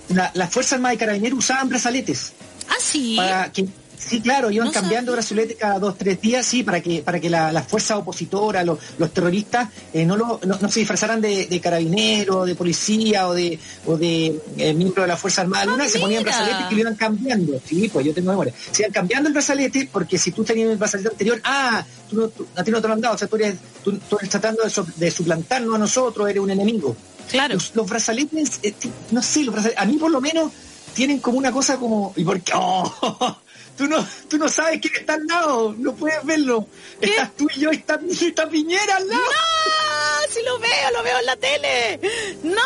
la- 0.10 0.32
las 0.34 0.50
Fuerzas 0.52 0.74
Armadas 0.74 0.96
y 0.96 0.98
Carabineros 1.00 1.40
usaban 1.40 1.70
brazaletes. 1.70 2.34
ah, 2.68 2.74
sí. 2.80 3.16
para 3.16 3.52
que 3.52 3.68
sí 4.00 4.22
claro 4.22 4.50
iban 4.50 4.68
No 4.68 4.74
cambiando 4.74 5.12
sabía. 5.12 5.18
brazalete 5.22 5.56
cada 5.56 5.78
dos 5.78 5.98
tres 5.98 6.22
días 6.22 6.46
sí 6.46 6.64
para 6.64 6.82
que 6.82 7.02
para 7.02 7.20
que 7.20 7.30
la- 7.30 7.52
las 7.52 7.68
fuerzas 7.68 7.98
opositoras 7.98 8.66
los, 8.66 8.80
los 8.98 9.14
terroristas 9.14 9.68
eh, 9.94 10.06
no, 10.06 10.16
lo- 10.16 10.40
no 10.46 10.58
no 10.60 10.70
se 10.70 10.80
disfrazaran 10.80 11.20
de, 11.22 11.46
de 11.48 11.60
carabinero 11.62 12.46
de 12.46 12.56
policía 12.56 13.28
o 13.28 13.34
de 13.34 13.60
o 13.86 13.98
de 13.98 14.40
eh, 14.58 14.74
miembro 14.74 15.02
de 15.04 15.08
la 15.10 15.18
fuerza 15.18 15.42
armada 15.42 15.64
alguna 15.64 15.88
se 15.90 16.00
ponían 16.00 16.24
brazaletes 16.24 16.66
que 16.68 16.76
lo 16.76 16.82
iban 16.82 16.96
cambiando 16.96 17.60
sí 17.66 17.90
pues 17.92 18.06
yo 18.06 18.14
tengo 18.14 18.30
memoria 18.32 18.54
se 18.72 18.84
iban 18.84 18.94
cambiando 18.94 19.28
el 19.28 19.34
brazalete 19.34 19.90
porque 19.92 20.18
si 20.18 20.32
tú 20.32 20.44
tenías 20.44 20.70
el 20.72 20.78
brazalete 20.78 21.10
anterior 21.10 21.42
ah 21.44 21.86
tú 22.10 22.16
no, 22.16 22.28
tú- 22.30 22.48
a 22.56 22.64
ti 22.64 22.72
no 22.72 22.82
te 22.82 22.88
lo 22.88 22.94
han 22.94 23.02
dado 23.02 23.16
o 23.16 23.18
sea 23.18 23.28
tú 23.28 23.36
eres 23.36 23.56
tú, 23.84 23.98
tú 24.10 24.18
eres 24.18 24.30
tratando 24.30 24.64
de, 24.64 24.70
so- 24.70 24.88
de 24.96 25.12
suplantarnos 25.12 25.76
a 25.76 25.78
nosotros 25.78 26.30
eres 26.30 26.42
un 26.42 26.52
enemigo 26.52 26.96
Claro. 27.30 27.54
los, 27.54 27.76
los 27.76 27.88
brazaletes, 27.88 28.60
eh, 28.64 28.74
no 29.12 29.22
sé, 29.22 29.44
los 29.44 29.54
brazaletes, 29.54 29.80
a 29.80 29.86
mí 29.86 29.98
por 29.98 30.10
lo 30.10 30.20
menos 30.20 30.52
tienen 30.96 31.20
como 31.20 31.38
una 31.38 31.52
cosa 31.52 31.78
como, 31.78 32.12
¿y 32.16 32.24
por 32.24 32.42
qué? 32.42 32.54
Oh, 32.56 33.38
tú 33.80 33.88
no, 33.88 34.06
tú 34.28 34.38
no 34.38 34.50
sabes 34.50 34.81
quién 34.81 34.94
está 34.94 35.14
al 35.14 35.26
lado, 35.26 35.74
no 35.78 35.95
puedes 35.95 36.21
verlo. 36.26 36.68
Estás 37.00 37.33
tú 37.38 37.48
y 37.56 37.62
yo, 37.62 37.71
está, 37.71 37.98
está 38.12 38.50
Piñera 38.50 38.98
al 38.98 39.07
lado. 39.07 39.21
¡No! 39.21 40.33
¡Si 40.33 40.44
lo 40.44 40.59
veo! 40.59 40.92
¡Lo 40.94 41.02
veo 41.04 41.18
en 41.19 41.26
la 41.26 41.36
tele! 41.38 42.00
¡No! 42.44 42.62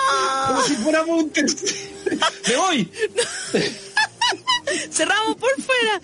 Como 0.47 0.61
si 0.63 0.75
fuéramos 0.77 1.23
un 1.23 1.29
tercero. 1.33 1.71
Me 2.47 2.55
voy. 2.57 2.91
Cerramos 4.91 5.35
por 5.35 5.51
fuera. 5.61 6.01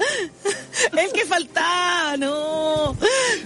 El 1.04 1.12
que 1.12 1.26
faltaba, 1.26 2.18
no. 2.18 2.96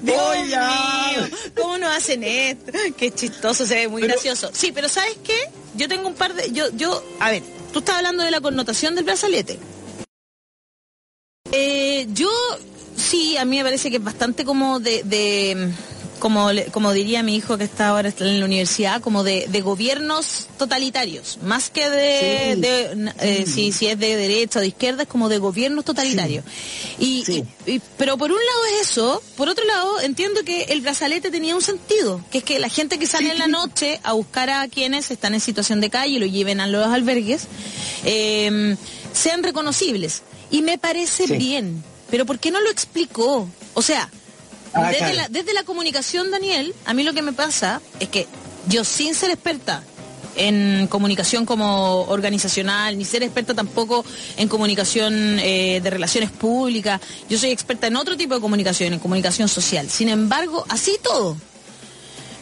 Dios 0.02 0.22
Oiga. 0.22 0.70
mío, 1.12 1.38
¿cómo 1.56 1.78
nos 1.78 1.96
hacen 1.96 2.24
esto? 2.26 2.72
Qué 2.98 3.12
chistoso, 3.12 3.66
se 3.66 3.76
ve 3.76 3.88
muy 3.88 4.02
Pero- 4.02 4.14
gracioso. 4.16 4.52
Sí, 4.54 4.72
pero 4.74 4.90
¿sabes 4.90 5.18
qué? 5.24 5.50
Yo 5.76 5.88
tengo 5.88 6.08
un 6.10 6.16
par 6.16 6.34
de. 6.34 6.52
Yo, 6.52 6.66
yo, 6.74 7.02
a 7.20 7.32
ver, 7.32 7.42
tú 7.72 7.80
estás 7.80 7.96
hablando 7.98 8.24
de 8.24 8.32
la 8.32 8.42
connotación 8.42 8.96
del 8.96 9.06
brazalete. 9.06 9.58
Eh, 11.52 12.08
yo, 12.14 12.30
sí, 12.96 13.38
a 13.38 13.46
mí 13.46 13.58
me 13.58 13.64
parece 13.64 13.90
que 13.92 13.98
es 13.98 14.04
bastante 14.04 14.46
como 14.46 14.80
de. 14.80 15.04
de 15.04 15.72
como, 16.20 16.48
como 16.72 16.94
diría 16.94 17.22
mi 17.22 17.36
hijo 17.36 17.58
que 17.58 17.66
está 17.66 17.90
ahora 17.90 18.14
en 18.18 18.40
la 18.40 18.46
universidad, 18.46 19.02
como 19.02 19.26
de, 19.26 19.46
de 19.50 19.60
gobiernos 19.60 20.48
totalitarios, 20.58 21.38
más 21.44 21.70
que 21.70 21.90
de, 21.90 22.54
Sí. 22.56 22.62
de- 22.62 23.14
eh, 23.20 23.46
si, 23.46 23.74
si 23.74 23.88
es 23.88 24.00
de 24.00 24.16
derecha 24.16 24.60
o 24.60 24.62
de 24.62 24.70
izquierda, 24.70 25.04
es 25.04 25.10
como 25.10 25.28
de 25.28 25.40
gobiernos 25.40 25.84
totalitarios. 25.84 26.46
Y, 26.98 27.26
Sí. 27.26 27.44
y- 27.66 27.72
y- 27.74 27.82
pero 27.98 28.18
por 28.18 28.32
un 28.32 28.38
lado 28.38 28.66
es 28.80 28.90
eso, 28.92 29.22
por 29.36 29.50
otro 29.50 29.66
lado 29.66 30.00
entiendo 30.00 30.44
que 30.46 30.62
el 30.70 30.80
brazalete 30.80 31.30
tenía 31.30 31.58
un 31.58 31.62
sentido, 31.62 32.24
que 32.32 32.38
es 32.38 32.44
que 32.46 32.58
la 32.58 32.70
gente 32.70 32.98
que 32.98 33.06
sale 33.08 33.30
en 33.30 33.38
la 33.40 33.48
noche 33.48 34.00
a 34.04 34.14
buscar 34.14 34.50
a 34.50 34.66
quienes 34.70 35.12
están 35.12 35.34
en 35.34 35.42
situación 35.42 35.82
de 35.82 35.90
calle 35.90 36.16
y 36.16 36.20
lo 36.20 36.26
lleven 36.26 36.62
a 36.62 36.68
los 36.68 36.88
albergues, 36.88 37.48
eh, 38.06 38.78
sean 39.12 39.44
reconocibles. 39.44 40.22
Y 40.54 40.62
me 40.62 40.78
parece 40.78 41.28
Sí. 41.28 41.34
bien. 41.36 41.84
pero 42.10 42.26
¿por 42.28 42.38
qué 42.40 42.52
no 42.52 42.62
lo 42.62 42.70
explicó? 42.70 43.50
O 43.74 43.82
sea, 43.82 44.08
Ah, 44.76 44.88
desde, 44.90 44.98
claro. 45.00 45.16
la, 45.16 45.28
desde 45.30 45.54
la 45.54 45.64
comunicación, 45.64 46.30
Daniel, 46.32 46.74
a 46.86 46.94
mí 46.94 47.04
lo 47.04 47.14
que 47.14 47.22
me 47.24 47.34
pasa 47.34 47.82
es 48.00 48.08
que 48.10 48.28
yo 48.68 48.84
sin 48.84 49.14
ser 49.16 49.30
experta 49.32 49.84
en 50.36 50.88
comunicación 50.88 51.46
como 51.46 52.02
organizacional, 52.04 52.98
ni 52.98 53.06
ser 53.06 53.22
experta 53.24 53.54
tampoco 53.54 54.04
en 54.38 54.48
comunicación 54.48 55.38
eh, 55.40 55.80
de 55.84 55.90
relaciones 55.92 56.32
públicas, 56.32 57.00
yo 57.30 57.38
soy 57.38 57.52
experta 57.52 57.86
en 57.88 57.96
otro 57.98 58.18
tipo 58.18 58.34
de 58.36 58.42
comunicación, 58.42 58.94
en 58.94 59.00
comunicación 59.00 59.48
social. 59.48 59.90
Sin 59.92 60.10
embargo, 60.10 60.66
así 60.70 60.98
todo, 61.04 61.38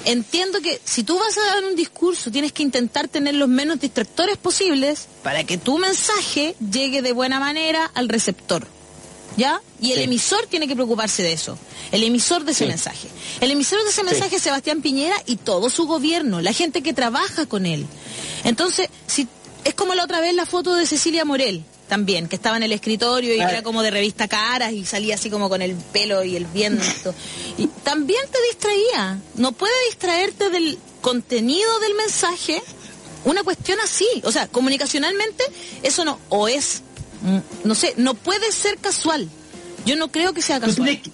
entiendo 0.05 0.61
que 0.61 0.81
si 0.83 1.03
tú 1.03 1.17
vas 1.17 1.37
a 1.37 1.55
dar 1.55 1.63
un 1.65 1.75
discurso 1.75 2.31
tienes 2.31 2.51
que 2.51 2.63
intentar 2.63 3.07
tener 3.07 3.35
los 3.35 3.47
menos 3.49 3.79
distractores 3.79 4.37
posibles 4.37 5.07
para 5.23 5.43
que 5.43 5.57
tu 5.57 5.77
mensaje 5.77 6.55
llegue 6.71 7.01
de 7.01 7.11
buena 7.13 7.39
manera 7.39 7.89
al 7.93 8.09
receptor. 8.09 8.67
¿Ya? 9.37 9.61
Y 9.79 9.91
el 9.93 9.99
Sí. 9.99 10.03
emisor 10.03 10.45
tiene 10.47 10.67
que 10.67 10.75
preocuparse 10.75 11.23
de 11.23 11.31
eso. 11.31 11.57
El 11.93 12.03
emisor 12.03 12.43
de 12.43 12.51
ese 12.51 12.65
Sí. 12.65 12.69
mensaje. 12.69 13.07
El 13.39 13.49
emisor 13.51 13.81
de 13.83 13.89
ese 13.89 14.03
mensaje 14.03 14.35
es 14.35 14.41
Sebastián 14.41 14.81
Piñera 14.81 15.15
y 15.25 15.37
todo 15.37 15.69
su 15.69 15.85
gobierno, 15.87 16.41
la 16.41 16.51
gente 16.51 16.81
que 16.83 16.91
trabaja 16.93 17.45
con 17.45 17.65
él. 17.65 17.85
Entonces, 18.43 18.89
si 19.07 19.29
es 19.63 19.73
como 19.73 19.95
la 19.95 20.03
otra 20.03 20.19
vez 20.19 20.33
la 20.35 20.45
foto 20.45 20.75
de 20.75 20.85
Cecilia 20.85 21.23
Morel 21.23 21.63
también, 21.91 22.29
que 22.29 22.37
estaba 22.37 22.55
en 22.55 22.63
el 22.63 22.71
escritorio 22.71 23.35
y 23.35 23.41
Ah. 23.41 23.49
era 23.51 23.63
como 23.63 23.83
de 23.83 23.91
revista 23.91 24.29
Caras 24.29 24.71
y 24.71 24.85
salía 24.85 25.15
así 25.15 25.29
como 25.29 25.49
con 25.49 25.61
el 25.61 25.75
pelo 25.75 26.23
y 26.23 26.37
el 26.37 26.45
viento. 26.45 27.13
Y 27.57 27.67
también 27.83 28.21
te 28.31 28.37
distraía. 28.47 29.19
No 29.35 29.51
puede 29.51 29.73
distraerte 29.89 30.49
del 30.49 30.79
contenido 31.01 31.79
del 31.81 31.95
mensaje 31.95 32.61
una 33.25 33.43
cuestión 33.43 33.77
así. 33.83 34.07
O 34.23 34.31
sea, 34.31 34.47
comunicacionalmente 34.47 35.43
eso 35.83 36.05
no, 36.05 36.17
o 36.29 36.47
es, 36.47 36.81
mm, 37.23 37.67
no 37.67 37.75
sé, 37.75 37.93
no 37.97 38.13
puede 38.13 38.53
ser 38.53 38.77
casual. 38.77 39.27
Yo 39.85 39.97
no 39.97 40.09
creo 40.13 40.31
que 40.33 40.41
sea 40.41 40.61
Tú 40.61 40.67
casual. 40.67 40.87
tienes, 41.01 41.09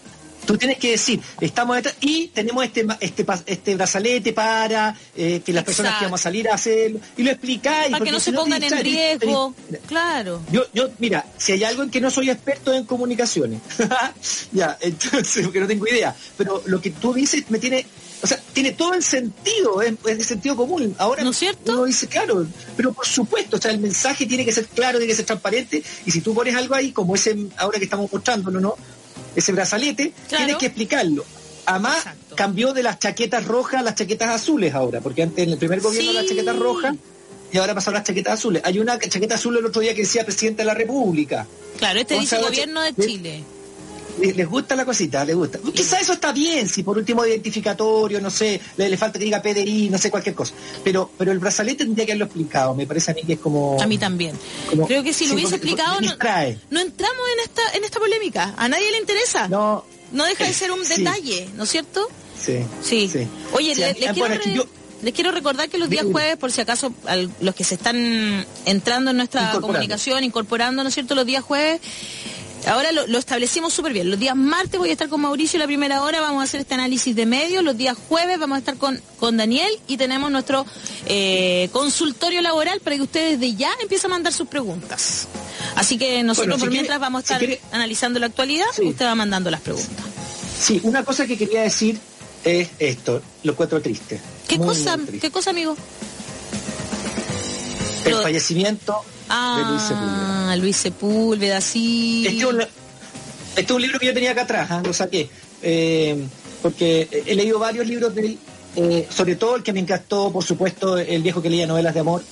tú 0.48 0.58
tienes 0.58 0.80
que 0.80 0.92
decir, 0.92 1.20
estamos 1.40 1.76
detrás 1.76 1.96
y 2.02 2.30
tenemos 2.30 2.64
este 2.66 2.88
este 3.02 3.26
este 3.46 3.76
brazalete 3.76 4.34
para 4.34 4.96
eh, 5.16 5.42
que 5.46 5.54
las 5.54 5.64
personas 5.64 5.92
Exacto. 5.92 6.00
que 6.00 6.06
vamos 6.06 6.22
a 6.22 6.24
salir 6.24 6.50
a 6.50 6.56
hacerlo 6.56 7.00
y 7.16 7.24
lo 7.24 7.32
explicáis. 7.32 7.92
Para 7.92 8.04
que 8.04 8.12
no 8.12 8.20
se 8.20 8.34
pongan 8.34 8.64
en 8.64 8.84
riesgo. 8.84 9.54
Claro. 9.88 10.42
Yo, 10.52 10.64
yo, 10.74 10.90
mira, 10.98 11.26
si 11.38 11.52
hay 11.52 11.64
algo 11.64 11.84
en 11.84 11.92
que 11.92 12.02
no 12.02 12.10
soy 12.10 12.30
experto 12.30 12.74
en 12.74 12.86
comunicaciones, 12.86 13.62
ya, 14.52 14.78
entonces, 14.82 15.44
porque 15.44 15.60
no 15.60 15.68
tengo 15.68 15.86
idea, 15.88 16.16
pero 16.38 16.64
lo 16.66 16.82
que 16.82 16.92
tú 16.92 17.14
dices 17.14 17.44
me 17.50 17.60
tiene, 17.60 17.86
o 18.22 18.28
sea, 18.28 18.40
tiene 18.54 18.72
todo 18.72 18.94
el 18.94 19.04
sentido, 19.04 19.82
es, 19.82 19.94
es 20.06 20.18
de 20.18 20.24
sentido 20.24 20.56
común. 20.56 20.96
Ahora 20.98 21.24
¿No 21.24 21.32
es 21.32 21.38
cierto? 21.38 21.74
uno 21.74 21.86
dice, 21.86 22.08
claro, 22.08 22.48
pero 22.78 22.94
por 22.94 23.06
supuesto, 23.06 23.58
o 23.58 23.60
sea, 23.60 23.72
el 23.72 23.80
mensaje 23.80 24.26
tiene 24.26 24.46
que 24.46 24.54
ser 24.54 24.66
claro, 24.68 24.98
tiene 24.98 25.12
que 25.12 25.18
ser 25.18 25.26
transparente, 25.26 25.84
y 26.06 26.12
si 26.12 26.22
tú 26.22 26.34
pones 26.34 26.56
algo 26.56 26.74
ahí, 26.74 26.92
como 26.94 27.16
ese, 27.16 27.36
ahora 27.58 27.80
que 27.80 27.86
estamos 27.86 28.12
mostrándolo, 28.12 28.62
¿no? 28.62 28.76
Ese 29.38 29.52
brazalete, 29.52 30.12
Claro. 30.28 30.38
tienes 30.46 30.58
que 30.58 30.66
explicarlo. 30.66 31.24
Además, 31.68 31.98
Exacto. 31.98 32.36
cambió 32.36 32.74
de 32.74 32.82
las 32.82 32.98
chaquetas 32.98 33.46
rojas 33.46 33.82
a 33.82 33.84
las 33.84 33.94
chaquetas 33.96 34.30
azules 34.30 34.74
ahora, 34.74 35.00
porque 35.00 35.22
antes 35.22 35.46
en 35.46 35.52
el 35.52 35.58
primer 35.60 35.80
gobierno 35.80 36.10
Sí. 36.12 36.16
las 36.18 36.26
chaquetas 36.26 36.58
rojas 36.58 36.96
y 37.54 37.58
ahora 37.58 37.76
pasaron 37.76 37.96
las 38.00 38.04
chaquetas 38.08 38.34
azules. 38.40 38.62
Hay 38.66 38.80
una 38.80 38.98
chaqueta 38.98 39.36
azul 39.36 39.56
el 39.58 39.66
otro 39.66 39.82
día 39.82 39.94
que 39.94 40.02
decía 40.02 40.26
presidente 40.26 40.64
de 40.64 40.66
la 40.66 40.74
República. 40.74 41.46
Claro, 41.78 42.00
este 42.00 42.16
O 42.16 42.20
dice 42.20 42.38
sea, 42.38 42.46
gobierno 42.46 42.82
de- 42.82 42.96
Chile. 42.96 43.44
Les, 44.20 44.36
les 44.36 44.48
gusta 44.48 44.76
la 44.76 44.84
cosita, 44.86 45.24
les 45.26 45.36
gusta. 45.36 45.60
Quizá 45.74 46.00
eso 46.00 46.14
está 46.14 46.32
bien, 46.32 46.68
si 46.68 46.84
por 46.84 46.98
último 46.98 47.26
identificatorio, 47.26 48.20
no 48.20 48.30
sé, 48.30 48.60
le, 48.78 48.90
le 48.90 48.98
falta 48.98 49.20
que 49.20 49.26
diga 49.26 49.42
PDI, 49.42 49.90
no 49.90 49.98
sé, 49.98 50.10
cualquier 50.10 50.34
cosa. 50.36 50.54
Pero 50.84 51.12
pero 51.18 51.32
el 51.32 51.40
brazalete 51.40 51.86
tendría 51.86 52.06
que 52.06 52.12
haberlo 52.14 52.26
explicado, 52.26 52.74
me 52.76 52.86
parece 52.88 53.12
a 53.12 53.14
mí 53.14 53.22
que 53.24 53.34
es 53.34 53.40
como... 53.40 53.82
A 53.82 53.86
mí 53.88 53.98
también. 53.98 54.36
como- 54.70 54.88
Creo 54.88 55.04
que 55.04 55.14
si 55.14 55.28
lo 55.28 55.36
hubiese 55.36 55.56
explicado 55.56 56.02
no, 56.02 56.08
no 56.72 56.80
entramos 56.80 57.24
en 57.36 57.44
esta 57.44 57.62
en 57.78 57.84
esta 57.84 58.00
polémica. 58.00 58.54
A 58.58 58.68
nadie 58.68 58.90
le 58.92 58.98
interesa. 58.98 59.48
No, 59.48 59.84
No, 60.12 60.26
deja 60.26 60.46
de 60.46 60.54
ser 60.54 60.72
un 60.72 60.84
Sí. 60.86 61.04
detalle, 61.04 61.50
¿no 61.56 61.64
es 61.64 61.70
cierto? 61.70 62.08
sí. 62.40 62.60
Sí. 62.82 63.10
sí. 63.12 63.28
Oye, 63.54 63.76
Sí, 63.76 63.82
le- 63.82 63.94
quiero 64.14 64.28
re- 64.28 64.54
yo- 64.56 64.66
les 65.04 65.14
quiero 65.14 65.32
recordar 65.32 65.70
que 65.70 65.78
los 65.78 65.90
días 65.92 66.06
jueves, 66.12 66.38
por 66.38 66.52
si 66.52 66.60
acaso, 66.62 66.92
al- 67.06 67.30
los 67.40 67.54
que 67.54 67.64
se 67.64 67.76
están 67.76 68.46
entrando 68.66 69.12
en 69.12 69.18
nuestra 69.18 69.42
Incorporando. 69.42 69.68
comunicación, 69.68 70.24
incorporando, 70.24 70.82
¿no 70.82 70.90
es 70.90 70.96
cierto?, 70.96 71.14
los 71.14 71.26
días 71.26 71.44
jueves. 71.44 71.80
Ahora 72.68 72.92
lo, 72.92 73.08
lo 73.08 73.18
establecimos 73.18 73.74
súper 73.74 73.94
bien. 73.94 74.10
Los 74.10 74.20
días 74.20 74.36
martes 74.36 74.78
voy 74.80 74.90
a 74.90 74.92
estar 74.92 75.08
con 75.10 75.22
Mauricio 75.22 75.58
la 75.60 75.66
primera 75.66 76.02
hora, 76.04 76.20
vamos 76.22 76.42
a 76.42 76.44
hacer 76.44 76.60
este 76.62 76.74
análisis 76.74 77.16
de 77.16 77.26
medios. 77.26 77.64
Los 77.64 77.78
días 77.78 77.98
jueves 78.10 78.38
vamos 78.40 78.58
a 78.58 78.60
estar 78.60 78.78
con, 78.78 79.02
con 79.20 79.38
Daniel 79.38 79.72
y 79.88 79.98
tenemos 79.98 80.30
nuestro 80.32 80.66
eh, 81.06 81.70
consultorio 81.72 82.42
laboral 82.42 82.80
para 82.82 82.96
que 82.98 83.02
ustedes 83.04 83.40
de 83.40 83.56
ya 83.56 83.70
empiecen 83.82 84.12
a 84.12 84.16
mandar 84.16 84.34
sus 84.34 84.48
preguntas. 84.48 85.28
Así 85.76 85.98
que 85.98 86.22
nosotros 86.24 86.48
Bueno, 86.48 86.56
si 86.56 86.60
por 86.60 86.70
quiere- 86.70 86.82
mientras 86.82 87.00
vamos 87.00 87.20
a 87.24 87.28
si 87.28 87.34
estar 87.34 87.40
quiere- 87.40 87.62
analizando 87.72 88.20
la 88.20 88.26
actualidad, 88.28 88.66
Sí. 88.76 88.84
usted 88.84 89.06
va 89.06 89.16
mandando 89.16 89.50
las 89.50 89.62
preguntas. 89.62 90.06
Sí, 90.60 90.80
una 90.84 91.04
cosa 91.06 91.26
que 91.26 91.38
quería 91.38 91.62
decir 91.62 91.98
es 92.44 92.70
esto, 92.80 93.22
lo 93.44 93.52
encuentro 93.54 93.82
triste. 93.82 94.20
¿Qué 94.48 94.58
Muy, 94.58 94.68
cosa, 94.68 94.98
muy 94.98 95.06
triste. 95.08 95.28
qué 95.28 95.32
cosa, 95.32 95.50
amigo? 95.52 95.76
El 98.06 98.16
fallecimiento 98.16 99.02
de 99.30 99.64
Luis 99.66 99.82
Sepúlveda. 99.82 100.52
Ah, 100.52 100.56
Luis 100.58 100.78
Sepúlveda, 100.78 101.62
sí. 101.62 102.26
Este 102.28 102.38
es, 102.40 102.44
un, 102.46 102.62
este 102.62 103.62
es 103.62 103.72
un 103.72 103.82
libro 103.82 104.00
que 104.00 104.06
yo 104.08 104.14
tenía 104.14 104.32
acá 104.32 104.44
atrás, 104.44 104.68
¿ah? 104.72 104.82
lo 104.86 104.94
saqué. 104.94 105.30
Eh, 105.62 106.26
porque 106.62 107.08
he 107.26 107.36
leído 107.36 107.60
varios 107.60 107.86
libros 107.88 108.14
de 108.16 108.26
él, 108.26 108.40
eh, 108.76 109.08
sobre 109.10 109.36
todo 109.36 109.56
el 109.58 109.64
que 109.64 109.74
me 109.74 109.80
encantó, 109.80 110.32
por 110.32 110.44
supuesto, 110.44 110.98
el 110.98 111.22
viejo 111.22 111.42
que 111.42 111.50
leía 111.50 111.68
novelas 111.68 111.94
de 111.94 112.00
amor. 112.00 112.24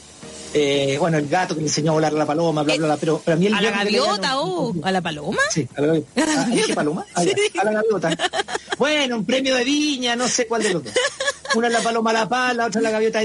Eh, 0.57 0.95
bueno, 0.99 1.17
el 1.17 1.27
gato 1.27 1.53
que 1.53 1.59
le 1.59 1.67
enseñó 1.67 1.91
a 1.91 1.95
volar 1.95 2.13
a 2.13 2.17
la 2.17 2.25
paloma, 2.25 2.63
bla, 2.63 2.75
bla, 2.77 2.85
bla. 2.87 2.97
Pero 2.97 3.19
para 3.19 3.35
mí 3.35 3.47
el 3.47 3.53
¿A 3.55 3.61
la 3.61 3.71
gaviota 3.71 4.29
no- 4.31 4.41
o 4.43 4.73
a 4.83 4.91
la 4.91 5.01
paloma? 5.01 5.37
Sí, 5.51 5.67
a 5.75 5.81
la 5.81 5.87
gaviota. 5.87 6.11
¿A 6.23 6.25
la 6.25 6.43
Ah, 6.71 6.75
paloma? 6.75 7.05
Ah, 7.13 7.23
Sí. 7.23 7.31
A 7.59 7.63
la 7.65 7.71
gaviota. 7.73 8.17
Bueno, 8.77 9.17
un 9.17 9.25
premio 9.25 9.53
de 9.55 9.63
viña, 9.65 10.15
no 10.15 10.29
sé 10.29 10.47
cuál 10.47 10.63
de 10.63 10.73
los 10.73 10.83
dos. 10.85 10.93
Una 11.53 11.67
es 11.67 11.73
la 11.73 11.81
paloma 11.81 12.11
la 12.11 12.27
pala, 12.27 12.65
otra 12.65 12.79
es 12.79 12.83
la 12.83 12.91
gaviota. 12.91 13.21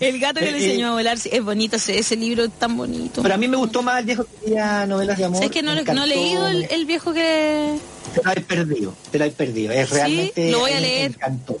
El 0.00 0.18
gato 0.18 0.40
que 0.40 0.50
le 0.50 0.58
Eh, 0.58 0.64
enseñó 0.64 0.88
a 0.88 0.92
volar, 0.92 1.18
es 1.22 1.44
bonito 1.44 1.76
ese, 1.76 1.98
ese 1.98 2.16
libro 2.16 2.48
tan 2.48 2.76
bonito. 2.76 3.22
Pero 3.22 3.34
a 3.34 3.38
mí 3.38 3.48
me 3.48 3.56
gustó 3.56 3.82
más 3.82 4.00
el 4.00 4.06
viejo 4.06 4.24
que 4.24 4.48
leía 4.48 4.86
novelas 4.86 5.16
de 5.18 5.24
amor. 5.24 5.38
¿Sabes 5.38 5.52
que 5.52 5.62
no, 5.62 5.74
no 5.74 6.04
he 6.04 6.06
leído 6.06 6.48
el, 6.48 6.86
viejo 6.86 7.12
que... 7.12 7.78
Te 8.14 8.22
la 8.24 8.32
he 8.32 8.40
perdido, 8.40 8.94
te 9.12 9.18
la 9.18 9.26
he 9.26 9.30
perdido. 9.30 9.72
Es 9.72 9.90
realmente. 9.90 10.46
sí, 10.46 10.50
lo 10.50 10.60
voy 10.60 10.72
a 10.72 10.80
leer. 10.80 11.16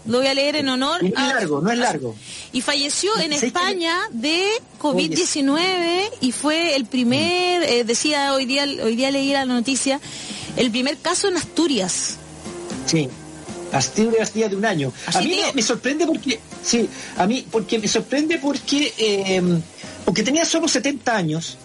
Lo 0.06 0.18
voy 0.18 0.26
a 0.26 0.34
leer 0.34 0.56
en 0.56 0.68
honor 0.68 1.04
Y 1.04 1.10
no 1.10 1.20
es 1.20 1.34
largo, 1.34 1.60
no 1.60 1.70
es 1.70 1.78
largo. 1.78 2.16
Y 2.52 2.60
falleció 2.60 3.16
en. 3.20 3.32
España 3.32 4.00
de 4.10 4.46
COVID-19 4.80 6.10
y 6.20 6.32
fue 6.32 6.74
el 6.74 6.86
primer, 6.86 7.62
eh, 7.62 7.84
decía 7.84 8.34
hoy 8.34 8.46
día, 8.46 8.64
hoy 8.82 8.96
día 8.96 9.10
leí 9.10 9.32
la 9.32 9.44
noticia, 9.44 10.00
el 10.56 10.70
primer 10.70 10.98
caso 10.98 11.28
en 11.28 11.36
Asturias. 11.36 12.16
Sí. 12.86 13.08
Asturias 13.72 14.32
día 14.34 14.48
de 14.48 14.56
un 14.56 14.64
año. 14.64 14.92
Así 15.06 15.18
a 15.18 15.20
mí 15.22 15.40
me, 15.46 15.52
me 15.54 15.62
sorprende 15.62 16.06
porque. 16.06 16.40
Sí, 16.62 16.88
a 17.16 17.26
mí, 17.26 17.46
porque 17.50 17.78
me 17.78 17.88
sorprende 17.88 18.38
porque. 18.38 18.92
eh, 18.98 19.42
porque 20.04 20.22
tenía 20.22 20.44
solo 20.44 20.66
70 20.68 21.16
años. 21.16 21.56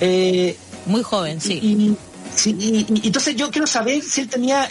Eh, 0.00 0.56
Muy 0.86 1.02
joven, 1.02 1.40
sí. 1.40 1.52
Y, 1.54 1.96
sí, 2.34 2.56
y- 2.58 2.86
y- 3.02 3.06
entonces 3.06 3.36
yo 3.36 3.50
quiero 3.50 3.66
saber 3.66 4.02
si 4.02 4.22
él 4.22 4.28
tenía, 4.28 4.68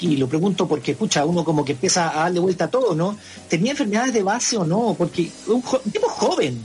y, 0.00 0.16
lo 0.16 0.28
pregunto 0.28 0.66
porque, 0.66 0.92
escucha, 0.92 1.24
uno 1.24 1.44
como 1.44 1.64
que 1.64 1.72
empieza 1.72 2.10
a 2.10 2.24
darle 2.24 2.40
vuelta 2.40 2.64
a 2.64 2.68
todo, 2.70 2.94
¿no? 2.94 3.16
¿Tenía 3.48 3.70
enfermedades 3.72 4.12
de 4.12 4.22
base 4.22 4.56
o 4.56 4.64
no? 4.64 4.94
Porque 4.98 5.30
un, 5.46 5.62
jo- 5.62 5.80
un 5.84 5.92
tipo 5.92 6.08
joven, 6.08 6.58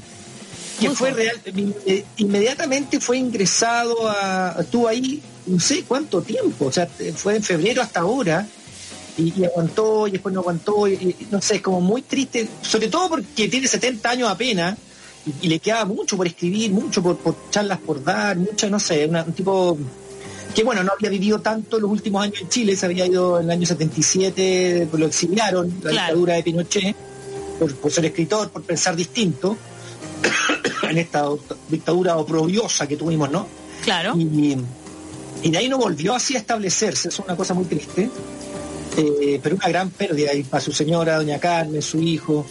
que 0.79 0.87
Muy 0.87 0.95
fue 0.95 1.11
joven. 1.11 1.25
real, 1.45 1.75
eh, 1.85 2.03
inmediatamente 2.17 2.99
fue 2.99 3.17
ingresado 3.17 4.09
a, 4.09 4.57
estuvo 4.59 4.87
ahí 4.87 5.21
no 5.45 5.59
sé 5.59 5.83
cuánto 5.83 6.21
tiempo, 6.23 6.65
o 6.65 6.71
sea, 6.71 6.89
eh, 6.99 7.13
fue 7.15 7.35
en 7.35 7.43
febrero 7.43 7.81
hasta 7.83 7.99
ahora, 7.99 8.47
y, 9.17 9.33
y 9.41 9.45
aguantó, 9.45 10.07
y 10.07 10.11
después 10.11 10.33
no 10.33 10.41
aguantó, 10.41 10.87
y, 10.87 10.93
y 10.93 11.27
no 11.31 11.41
sé, 11.41 11.55
es 11.55 11.61
como 11.61 11.81
muy 11.81 12.01
triste, 12.01 12.47
sobre 12.61 12.87
todo 12.89 13.09
porque 13.09 13.47
tiene 13.47 13.67
70 13.67 14.09
años 14.09 14.29
apenas, 14.29 14.77
y, 15.41 15.47
le 15.47 15.59
quedaba 15.59 15.85
mucho 15.85 16.17
por 16.17 16.27
escribir, 16.27 16.71
mucho 16.71 17.01
por, 17.01 17.17
por 17.17 17.35
charlas 17.49 17.79
por 17.79 18.03
dar, 18.03 18.37
mucho, 18.37 18.69
no 18.69 18.79
sé, 18.79 19.05
una- 19.07 19.23
un 19.23 19.33
tipo 19.33 19.77
que 20.53 20.63
bueno, 20.63 20.83
no 20.83 20.93
había 20.97 21.09
vivido 21.09 21.39
tanto 21.41 21.79
los 21.79 21.91
últimos 21.91 22.23
años 22.23 22.39
en 22.41 22.47
Chile, 22.49 22.75
se 22.77 22.85
había 22.85 23.05
ido 23.05 23.39
en 23.39 23.45
el 23.45 23.51
año 23.51 23.65
77, 23.67 24.87
pues 24.89 24.99
lo 25.01 25.07
exiliaron, 25.07 25.67
la 25.83 25.89
Claro. 25.91 25.95
dictadura 26.07 26.33
de 26.35 26.43
Pinochet, 26.43 26.95
por, 27.59 27.75
por 27.75 27.91
ser 27.91 28.05
escritor, 28.05 28.49
por 28.51 28.61
pensar 28.63 28.95
distinto, 28.95 29.57
en 30.89 30.97
esta 30.97 31.25
dictadura 31.69 32.15
oprobiosa 32.17 32.87
que 32.87 32.95
tuvimos, 32.95 33.29
¿no? 33.31 33.47
Claro. 33.83 34.13
Y, 34.17 34.57
y 35.43 35.49
de 35.51 35.57
ahí 35.57 35.67
no 35.67 35.77
volvió 35.77 36.15
así 36.15 36.35
a 36.35 36.39
establecerse, 36.39 37.09
es 37.09 37.19
una 37.19 37.35
cosa 37.35 37.53
muy 37.53 37.65
triste, 37.65 38.09
eh, 38.97 39.39
pero 39.41 39.55
una 39.55 39.67
gran 39.67 39.89
pérdida 39.89 40.33
y 40.33 40.43
para 40.43 40.61
su 40.61 40.71
señora, 40.71 41.17
doña 41.17 41.39
Carmen, 41.39 41.81
su 41.81 41.99
hijo. 42.01 42.45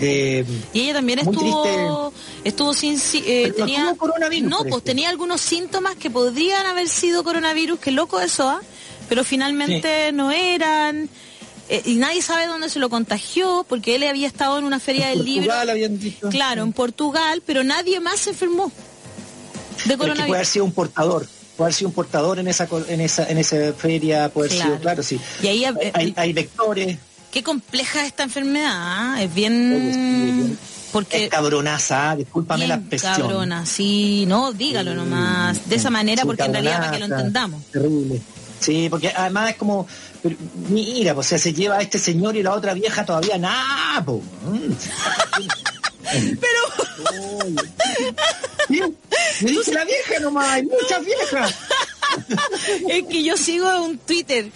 eh, 0.00 0.44
Y 0.72 0.80
ella 0.80 0.94
también 0.94 1.20
estuvo, 1.20 2.12
estuvo 2.42 2.74
sin, 2.74 2.98
si- 2.98 3.22
eh, 3.26 3.48
no 3.50 3.54
tenía, 3.54 3.94
coronavirus, 3.96 4.50
no, 4.50 4.64
pues 4.64 4.82
tenía 4.84 5.08
algunos 5.08 5.40
síntomas 5.40 5.94
que 5.96 6.10
podrían 6.10 6.66
haber 6.66 6.88
sido 6.88 7.22
coronavirus, 7.22 7.78
que 7.78 7.90
loco 7.92 8.20
eso, 8.20 8.48
¿ah? 8.48 8.60
Pero 9.08 9.22
finalmente 9.24 10.10
no 10.12 10.30
eran, 10.32 11.08
eh, 11.68 11.82
y 11.84 11.94
nadie 11.96 12.22
sabe 12.22 12.46
dónde 12.46 12.68
se 12.70 12.78
lo 12.80 12.88
contagió, 12.90 13.64
porque 13.68 13.94
él 13.94 14.02
había 14.04 14.26
estado 14.26 14.58
en 14.58 14.64
una 14.64 14.80
feria 14.80 15.08
del 15.08 15.24
libro, 15.24 15.46
Portugal 15.46 15.70
habían 15.70 15.98
dicho. 15.98 16.28
claro, 16.28 16.62
en 16.62 16.72
Portugal, 16.72 17.42
pero 17.46 17.62
nadie 17.62 18.00
más 18.00 18.20
se 18.20 18.30
enfermó 18.30 18.72
de 19.84 19.90
que 19.90 19.96
puede 19.96 20.10
haber 20.10 20.16
coronavirus. 20.16 20.48
sido 20.48 20.64
un 20.64 20.72
portador. 20.72 21.26
Puede 21.56 21.66
haber 21.68 21.74
sido 21.74 21.88
un 21.88 21.94
portador 21.94 22.38
en 22.38 22.48
esa 22.48 22.66
en 22.88 23.00
esa 23.00 23.28
en 23.28 23.38
esa 23.38 23.72
feria, 23.72 24.24
haber 24.24 24.48
Claro. 24.50 24.64
sido, 24.64 24.78
claro, 24.80 25.02
sí. 25.02 25.20
Y 25.42 25.46
ahí 25.48 25.64
hay, 25.64 25.74
hay- 25.94 26.14
hay 26.16 26.32
vectores, 26.32 26.98
Qué 27.30 27.42
compleja 27.42 28.02
es 28.02 28.06
esta 28.08 28.22
enfermedad, 28.22 28.70
¿ah? 28.72 29.16
es 29.20 29.34
bien... 29.34 30.56
Porque 30.92 31.24
es 31.24 31.28
cabronaza, 31.30 32.10
ah, 32.12 32.16
discúlpame 32.16 32.68
la 32.68 32.76
expresión. 32.76 33.14
cabrona, 33.16 33.66
sí, 33.66 34.24
no, 34.28 34.52
dígalo 34.52 34.92
Sí, 34.92 34.96
nomás, 34.98 35.68
de 35.68 35.74
esa 35.74 35.90
manera, 35.90 36.22
sí, 36.22 36.26
porque 36.28 36.44
en 36.44 36.52
realidad 36.52 36.78
para 36.78 36.90
que 36.92 36.98
lo 37.00 37.04
entendamos. 37.06 37.64
Terrible. 37.72 38.22
Sí, 38.60 38.86
porque 38.88 39.08
además 39.08 39.50
es 39.50 39.56
como, 39.56 39.84
pero 40.22 40.36
mira, 40.68 41.12
pues, 41.16 41.26
o 41.26 41.28
sea, 41.30 41.38
se 41.38 41.52
lleva 41.52 41.78
a 41.78 41.82
este 41.82 41.98
señor 41.98 42.36
y 42.36 42.44
la 42.44 42.52
otra 42.54 42.72
vieja 42.72 43.04
todavía 43.04 43.36
nada. 43.36 44.04
Pero, 46.12 46.60
Sí, 48.68 48.80
Me 49.42 49.50
dice 49.50 49.72
la 49.74 49.84
vieja 49.84 50.20
nomás, 50.20 50.48
hay 50.48 50.62
muchas 50.62 51.04
viejas. 51.04 51.54
es 52.88 53.04
que 53.06 53.22
yo 53.22 53.36
sigo 53.36 53.84
un 53.84 53.98
Twitter 53.98 54.50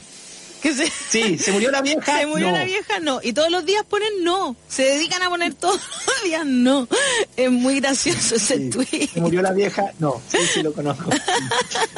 que 0.62 0.74
se... 0.74 0.90
Sí, 1.10 1.38
se 1.38 1.52
murió 1.52 1.70
la 1.70 1.82
vieja. 1.82 2.18
Se 2.18 2.26
murió 2.26 2.48
no. 2.50 2.56
la 2.58 2.64
vieja, 2.64 2.98
no. 3.00 3.20
Y 3.22 3.32
todos 3.32 3.48
los 3.50 3.64
días 3.64 3.84
ponen 3.88 4.24
no. 4.24 4.56
Se 4.68 4.82
dedican 4.82 5.22
a 5.22 5.28
poner 5.30 5.54
todos 5.54 5.80
los 6.06 6.22
días 6.24 6.44
no. 6.46 6.88
Es 7.36 7.50
muy 7.50 7.78
gracioso 7.80 8.34
ese 8.36 8.56
Sí, 8.56 8.70
tweet. 8.70 9.08
Se 9.14 9.20
murió 9.20 9.40
la 9.42 9.52
vieja, 9.52 9.92
no, 10.00 10.20
sí, 10.28 10.38
sí 10.52 10.62
lo 10.62 10.72
conozco. 10.72 11.10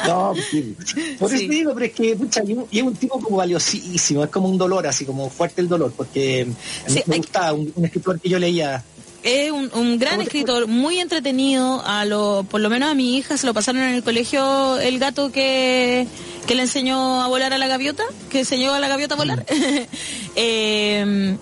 No, 0.06 0.34
sí. 0.50 0.76
Por 1.18 1.32
eso 1.32 1.48
digo, 1.48 1.72
pero 1.72 1.86
es 1.86 1.92
que, 1.92 2.16
pucha, 2.16 2.42
y 2.70 2.78
es 2.78 2.82
un 2.84 2.96
tipo 2.96 3.18
como 3.20 3.38
valiosísimo, 3.38 4.24
es 4.24 4.30
como 4.30 4.48
un 4.48 4.58
dolor, 4.58 4.86
así 4.86 5.04
como 5.06 5.30
fuerte 5.30 5.62
el 5.62 5.68
dolor, 5.68 5.92
porque 5.96 6.46
a 6.86 6.90
mí 6.90 7.02
me 7.06 7.14
hay- 7.14 7.20
gustaba 7.20 7.52
un, 7.54 7.72
un 7.74 7.84
escritor 7.86 8.20
que 8.20 8.28
yo 8.28 8.38
leía. 8.38 8.82
Es 9.22 9.50
un, 9.50 9.70
un 9.74 9.98
gran 9.98 10.14
¿Cómo 10.14 10.22
te- 10.24 10.28
escritor, 10.28 10.66
muy 10.66 10.98
entretenido. 10.98 11.82
A 11.84 12.04
lo, 12.04 12.44
por 12.50 12.60
lo 12.60 12.70
menos 12.70 12.90
a 12.90 12.94
mi 12.94 13.16
hija 13.18 13.36
se 13.36 13.46
lo 13.46 13.52
pasaron 13.54 13.82
en 13.82 13.94
el 13.94 14.02
colegio 14.02 14.78
el 14.78 14.98
gato 14.98 15.30
que, 15.30 16.06
que 16.46 16.54
le 16.54 16.62
enseñó 16.62 17.20
a 17.22 17.28
volar 17.28 17.52
a 17.52 17.58
la 17.58 17.66
gaviota, 17.66 18.04
que 18.30 18.40
enseñó 18.40 18.72
a 18.72 18.78
la 18.80 18.88
gaviota 18.88 19.14
a 19.14 19.18
volar. 19.18 19.44
Eh, 20.36 21.36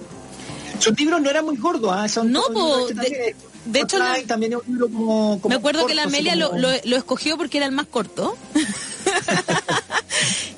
Sus 0.78 0.98
libros 0.98 1.20
no 1.20 1.28
eran 1.30 1.44
muy 1.44 1.56
gordos, 1.56 1.92
¿ah? 1.94 2.08
Son 2.08 2.32
No, 2.32 2.42
po, 2.52 2.86
de- 2.88 3.34
hecho, 3.80 3.98
no- 3.98 4.06
también 4.26 4.54
es 4.54 4.58
un 4.66 4.72
libro 4.74 4.88
como, 4.88 5.38
como 5.40 5.50
me 5.50 5.56
acuerdo 5.56 5.86
que 5.86 5.94
la 5.94 6.04
Amelia 6.04 6.34
lo- 6.36 6.56
lo 6.56 6.96
escogió 6.96 7.36
porque 7.36 7.58
era 7.58 7.66
el 7.66 7.72
más 7.72 7.86
corto. 7.86 8.36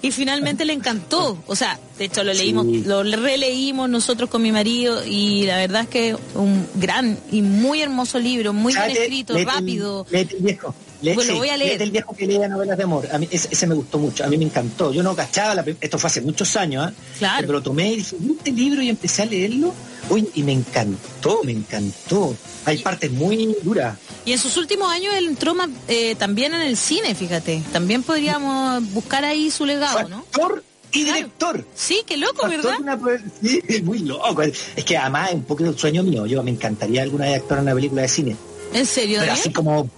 y 0.02 0.10
finalmente 0.12 0.64
le 0.64 0.72
encantó. 0.72 1.42
O 1.46 1.54
sea, 1.56 1.78
de 1.98 2.06
hecho 2.06 2.24
lo 2.24 2.32
leímos, 2.32 2.66
Sí. 2.66 2.82
lo 2.86 3.02
releímos 3.02 3.88
nosotros 3.90 4.30
con 4.30 4.42
mi 4.42 4.52
marido 4.52 5.04
y 5.04 5.44
la 5.46 5.56
verdad 5.58 5.82
es 5.82 5.88
que 5.88 6.16
un 6.34 6.66
gran 6.76 7.18
y 7.30 7.42
muy 7.42 7.82
hermoso 7.82 8.18
libro, 8.18 8.52
muy 8.52 8.72
bien 8.74 8.90
escrito, 8.90 9.34
rápido. 9.44 10.06
viejo. 10.40 10.74
Pues 11.02 11.26
lo 11.28 11.32
sí, 11.32 11.38
voy 11.38 11.48
a 11.48 11.56
leer. 11.56 11.70
léete 11.70 11.84
el 11.84 11.90
viejo 11.90 12.14
que 12.14 12.26
leía 12.26 12.48
novelas 12.48 12.76
de 12.76 12.84
amor. 12.84 13.08
A 13.12 13.18
mí, 13.18 13.28
ese, 13.30 13.48
ese 13.50 13.66
me 13.66 13.74
gustó 13.74 13.98
mucho, 13.98 14.24
a 14.24 14.26
mí 14.28 14.36
me 14.36 14.44
encantó. 14.44 14.92
Yo 14.92 15.02
no 15.02 15.14
cachaba, 15.16 15.54
la 15.54 15.64
esto 15.80 15.98
fue 15.98 16.08
hace 16.08 16.20
muchos 16.20 16.54
años, 16.56 16.86
¿ah? 16.88 16.92
Claro. 17.18 17.40
Pero 17.40 17.52
lo 17.54 17.62
tomé 17.62 17.92
y 17.92 17.96
dije, 17.96 18.16
"¿Y 18.20 18.32
este 18.32 18.52
libro 18.52 18.82
y 18.82 18.88
empecé 18.90 19.22
a 19.22 19.26
leerlo. 19.26 19.72
Uy, 20.08 20.28
y 20.34 20.42
me 20.42 20.52
encantó, 20.52 21.40
me 21.44 21.52
encantó. 21.52 22.34
Hay 22.64 22.78
partes 22.78 23.10
muy 23.10 23.54
duras. 23.62 23.96
Y 24.24 24.32
en 24.32 24.38
sus 24.38 24.56
últimos 24.56 24.90
años 24.90 25.14
él 25.14 25.26
entró 25.28 25.54
más, 25.54 25.68
eh, 25.88 26.14
también 26.16 26.52
en 26.54 26.62
el 26.62 26.76
cine, 26.76 27.14
fíjate. 27.14 27.62
También 27.72 28.02
podríamos 28.02 28.82
buscar 28.92 29.24
ahí 29.24 29.50
su 29.50 29.64
legado, 29.66 30.08
¿no? 30.08 30.18
actor 30.18 30.62
y 30.92 31.04
Claro. 31.04 31.16
director. 31.16 31.66
Sí, 31.74 32.02
qué 32.06 32.16
loco, 32.16 32.48
¿verdad? 32.48 32.74
una 32.80 32.98
sí, 33.42 33.60
es 33.68 33.82
muy 33.84 34.00
loco. 34.00 34.42
Es 34.42 34.84
que 34.84 34.96
además 34.96 35.28
es 35.30 35.34
un 35.36 35.44
poco 35.44 35.64
el 35.64 35.78
sueño 35.78 36.02
mío. 36.02 36.26
Yo 36.26 36.42
me 36.42 36.50
encantaría 36.50 37.02
alguna 37.02 37.26
vez 37.26 37.36
actuar 37.36 37.60
en 37.60 37.66
una 37.66 37.74
película 37.74 38.02
de 38.02 38.08
cine. 38.08 38.36
¿En 38.72 38.86
serio, 38.86 39.18
Pero 39.20 39.32
así 39.32 39.50
como, 39.52 39.88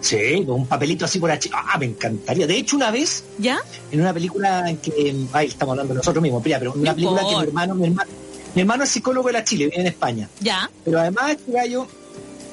sí, 0.00 0.44
con 0.46 0.56
un 0.60 0.66
papelito 0.66 1.04
así 1.04 1.18
por 1.18 1.30
aquí. 1.30 1.50
Ah, 1.52 1.76
me 1.78 1.86
encantaría. 1.86 2.46
De 2.46 2.56
hecho, 2.56 2.76
una 2.76 2.90
vez, 2.90 3.24
¿Ya? 3.38 3.58
en 3.90 4.00
una 4.00 4.12
película 4.12 4.68
en 4.68 4.78
que, 4.78 5.14
ay, 5.32 5.48
estamos 5.48 5.72
hablando 5.72 5.94
nosotros 5.94 6.22
mismos, 6.22 6.42
pero 6.42 6.72
una 6.72 6.94
película 6.94 7.22
que 7.28 7.36
mi 7.36 7.42
hermano, 7.42 7.74
mi 7.74 7.86
hermano, 7.86 8.10
mi 8.54 8.60
hermano 8.60 8.84
es 8.84 8.90
psicólogo 8.90 9.28
de 9.28 9.32
la 9.34 9.44
Chile, 9.44 9.66
vive 9.66 9.80
en 9.80 9.86
España. 9.86 10.28
¿Ya? 10.40 10.70
Pero 10.84 11.00
además 11.00 11.32
este 11.32 11.52
gallo 11.52 11.86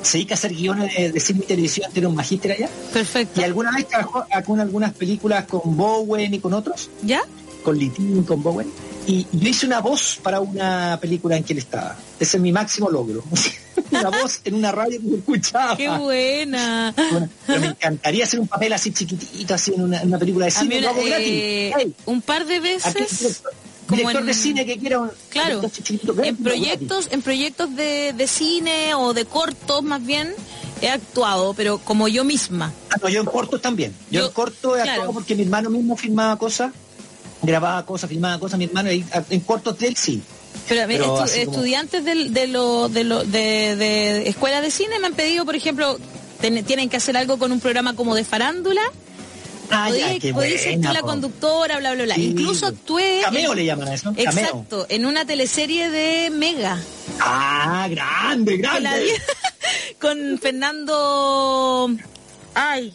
se 0.02 0.18
dedica 0.18 0.36
a 0.36 0.38
hacer 0.38 0.54
guiones 0.54 0.96
de, 0.96 1.12
de 1.12 1.20
cine 1.20 1.42
y 1.44 1.48
televisión, 1.48 1.92
tiene 1.92 2.08
un 2.08 2.16
magíster 2.16 2.52
allá. 2.52 2.70
Perfecto. 2.94 3.42
Y 3.42 3.44
alguna 3.44 3.72
vez 3.72 3.88
trabajó 3.88 4.26
con 4.46 4.60
algunas 4.60 4.94
películas 4.94 5.46
con 5.46 5.76
Bowen 5.76 6.34
y 6.34 6.40
con 6.40 6.54
otros, 6.54 6.90
¿Ya? 7.02 7.24
con 7.64 7.78
Litín, 7.78 8.24
con 8.24 8.44
Bowen. 8.44 8.72
Y 9.08 9.28
yo 9.32 9.50
hice 9.50 9.66
una 9.66 9.82
voz 9.82 10.20
para 10.22 10.40
una 10.40 10.98
película 11.02 11.38
en 11.38 11.44
que 11.44 11.54
él 11.54 11.60
estaba. 11.60 11.96
Ese 12.20 12.38
es 12.38 12.42
mi 12.42 12.52
máximo 12.52 12.90
logro. 12.90 13.24
una 14.00 14.10
voz 14.10 14.40
en 14.44 14.54
una 14.56 14.72
radio 14.72 15.00
que 15.02 15.16
escuchaba. 15.16 15.76
¡Qué 15.78 15.90
buena! 15.90 16.94
Bueno, 17.12 17.30
pero 17.48 17.60
me 17.62 17.68
encantaría 17.68 18.24
hacer 18.24 18.40
un 18.40 18.48
papel 18.48 18.74
así 18.74 18.92
chiquitito, 18.92 19.54
así 19.54 19.74
en 19.74 19.82
una, 19.84 20.02
en 20.02 20.08
una 20.08 20.18
película 20.20 20.46
de 20.46 20.52
cine, 20.52 20.78
una- 20.80 20.88
lo 20.88 20.94
hago 20.94 21.04
gratis. 21.06 21.28
eh, 21.30 21.74
Hey, 21.78 21.94
un 22.06 22.22
par 22.22 22.46
de 22.46 22.60
veces 22.60 22.94
director, 22.94 23.54
como 23.88 23.98
director 24.00 24.22
en- 24.22 24.28
de 24.28 24.34
cine 24.34 24.66
que 24.66 24.78
quiera 24.78 25.00
un 25.00 25.12
claro 25.30 25.62
en 26.24 26.38
proyectos 26.38 27.08
en 27.12 27.22
proyectos 27.22 27.76
de, 27.76 28.14
de 28.14 28.28
cine 28.28 28.96
o 28.96 29.14
de 29.14 29.26
cortos 29.26 29.84
más 29.84 30.04
bien 30.06 30.34
he 30.82 30.90
actuado 30.90 31.54
pero 31.54 31.78
como 31.78 32.08
yo 32.08 32.24
misma. 32.24 32.74
Ah, 32.92 32.96
no, 33.02 33.10
yo 33.10 33.20
en 33.22 33.26
cortos 33.28 33.62
también. 33.62 33.94
Yo, 34.10 34.22
Yo- 34.22 34.26
en 34.28 34.32
corto 34.34 34.76
he 34.76 34.82
claro. 34.82 34.92
actuado 34.92 35.14
porque 35.14 35.36
mi 35.36 35.44
hermano 35.44 35.70
mismo 35.70 35.96
filmaba 35.96 36.38
cosas, 36.38 36.72
grababa 37.42 37.86
cosas, 37.86 38.10
filmaba 38.10 38.40
cosas, 38.40 38.58
mi 38.58 38.66
hermano, 38.66 38.90
en 38.90 39.40
cortos 39.42 39.78
de 39.78 39.88
él 39.88 39.96
sí. 39.96 40.22
Pero, 40.68 40.88
mira, 40.88 41.00
Pero 41.04 41.18
estu- 41.18 41.22
así 41.24 41.46
como- 41.46 41.52
estudiantes 41.58 42.04
de, 42.06 42.48
lo, 42.48 42.90
de, 42.90 43.04
lo, 43.04 43.24
de, 43.24 43.76
de 43.76 44.30
escuela 44.30 44.62
de 44.62 44.72
cine 44.72 45.00
me 45.00 45.08
han 45.08 45.14
pedido 45.14 45.46
por 45.46 45.56
ejemplo 45.56 45.98
ten- 46.42 46.64
tienen 46.66 46.90
que 46.90 46.98
hacer 46.98 47.16
algo 47.18 47.38
con 47.38 47.52
un 47.52 47.60
programa 47.60 47.96
como 47.96 48.16
de 48.16 48.24
farándula. 48.24 48.82
Ah, 49.72 49.88
podía, 49.90 50.14
ya, 50.14 50.20
qué 50.20 50.32
podía 50.34 50.58
ser 50.60 50.80
tú 50.80 50.94
la 50.94 51.02
conductora 51.02 51.80
bla 51.80 51.94
bla 51.96 52.04
bla. 52.04 52.16
Sí, 52.16 52.26
incluso 52.26 52.68
actué 52.68 53.22
Cameo 53.24 53.52
en- 53.52 53.58
le 53.58 53.66
llaman 53.66 53.88
a 53.88 53.94
eso, 53.96 54.14
cameo. 54.14 54.22
exacto 54.24 54.86
en 54.90 55.06
una 55.08 55.26
teleserie 55.26 55.90
de 55.90 56.30
Mega. 56.30 56.80
Ah, 57.20 57.88
grande, 57.90 58.58
grande. 58.58 59.14
con 60.00 60.38
Fernando 60.40 61.90
ay 62.54 62.94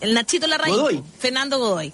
el 0.00 0.14
Nachito 0.14 0.46
Larraín. 0.46 0.76
Godoy. 0.76 1.02
Fernando 1.18 1.58
Godoy 1.58 1.92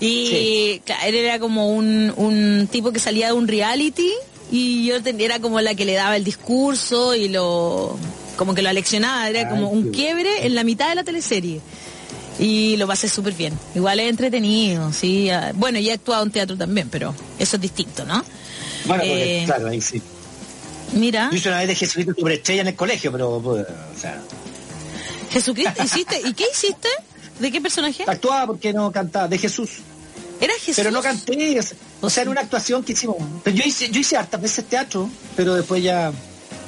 y 0.00 0.26
Sí. 0.26 0.82
claro, 0.84 1.02
él 1.06 1.14
era 1.14 1.38
como 1.38 1.70
un, 1.70 2.12
un 2.16 2.68
tipo 2.70 2.92
que 2.92 2.98
salía 2.98 3.28
de 3.28 3.32
un 3.32 3.48
reality 3.48 4.10
y 4.50 4.86
yo 4.86 4.96
era 4.96 5.40
como 5.40 5.60
la 5.60 5.74
que 5.74 5.84
le 5.84 5.94
daba 5.94 6.16
el 6.16 6.24
discurso 6.24 7.14
y 7.14 7.28
lo 7.28 7.96
como 8.36 8.54
que 8.54 8.62
lo 8.62 8.68
aleccionaba 8.68 9.28
era 9.28 9.40
Ay, 9.40 9.46
como 9.48 9.70
un 9.70 9.90
quiebre 9.90 10.46
en 10.46 10.54
la 10.54 10.62
mitad 10.62 10.88
de 10.90 10.94
la 10.94 11.04
teleserie 11.04 11.60
y 12.38 12.76
lo 12.76 12.86
pasé 12.86 13.08
súper 13.08 13.32
bien 13.32 13.58
igual 13.74 13.98
es 13.98 14.10
entretenido 14.10 14.92
sí 14.92 15.30
ah, 15.30 15.52
bueno 15.54 15.78
y 15.78 15.88
he 15.88 15.92
actuado 15.94 16.22
en 16.24 16.30
teatro 16.30 16.56
también 16.56 16.88
pero 16.90 17.14
eso 17.38 17.56
es 17.56 17.62
distinto 17.62 18.04
¿no? 18.04 18.22
Bueno, 18.84 19.02
porque, 19.02 19.42
Eh, 19.42 19.44
claro, 19.46 19.68
ahí 19.68 19.80
sí. 19.80 20.00
mira 20.92 21.28
Yo 21.32 21.38
hice 21.38 21.48
una 21.48 21.58
vez 21.58 21.68
de 21.68 21.74
Jesucristo 21.74 22.14
superestrella 22.16 22.60
en 22.60 22.68
el 22.68 22.76
colegio, 22.76 23.10
pero, 23.10 23.40
pues, 23.42 23.64
o 23.66 23.98
sea, 24.00 24.20
Jesucristo 25.30 25.82
hiciste 25.82 26.20
¿y 26.24 26.34
qué 26.34 26.44
hiciste? 26.52 26.88
¿De 27.38 27.52
qué 27.52 27.60
personaje? 27.60 28.04
actuaba 28.06 28.46
porque 28.46 28.72
no 28.72 28.90
cantaba, 28.92 29.28
de 29.28 29.38
Jesús. 29.38 29.70
Era 30.40 30.52
Jesús 30.54 30.76
Pero 30.76 30.90
no 30.90 31.00
canté, 31.00 31.58
o 32.00 32.10
sea, 32.10 32.22
era 32.22 32.30
una 32.30 32.42
actuación 32.42 32.82
que 32.82 32.92
hicimos. 32.92 33.16
Pero 33.42 33.56
yo 33.56 33.64
hice, 33.64 33.88
yo 33.88 34.00
hice 34.00 34.16
hartas 34.16 34.40
veces 34.40 34.64
teatro, 34.66 35.08
pero 35.34 35.54
después 35.54 35.82
ya, 35.82 36.12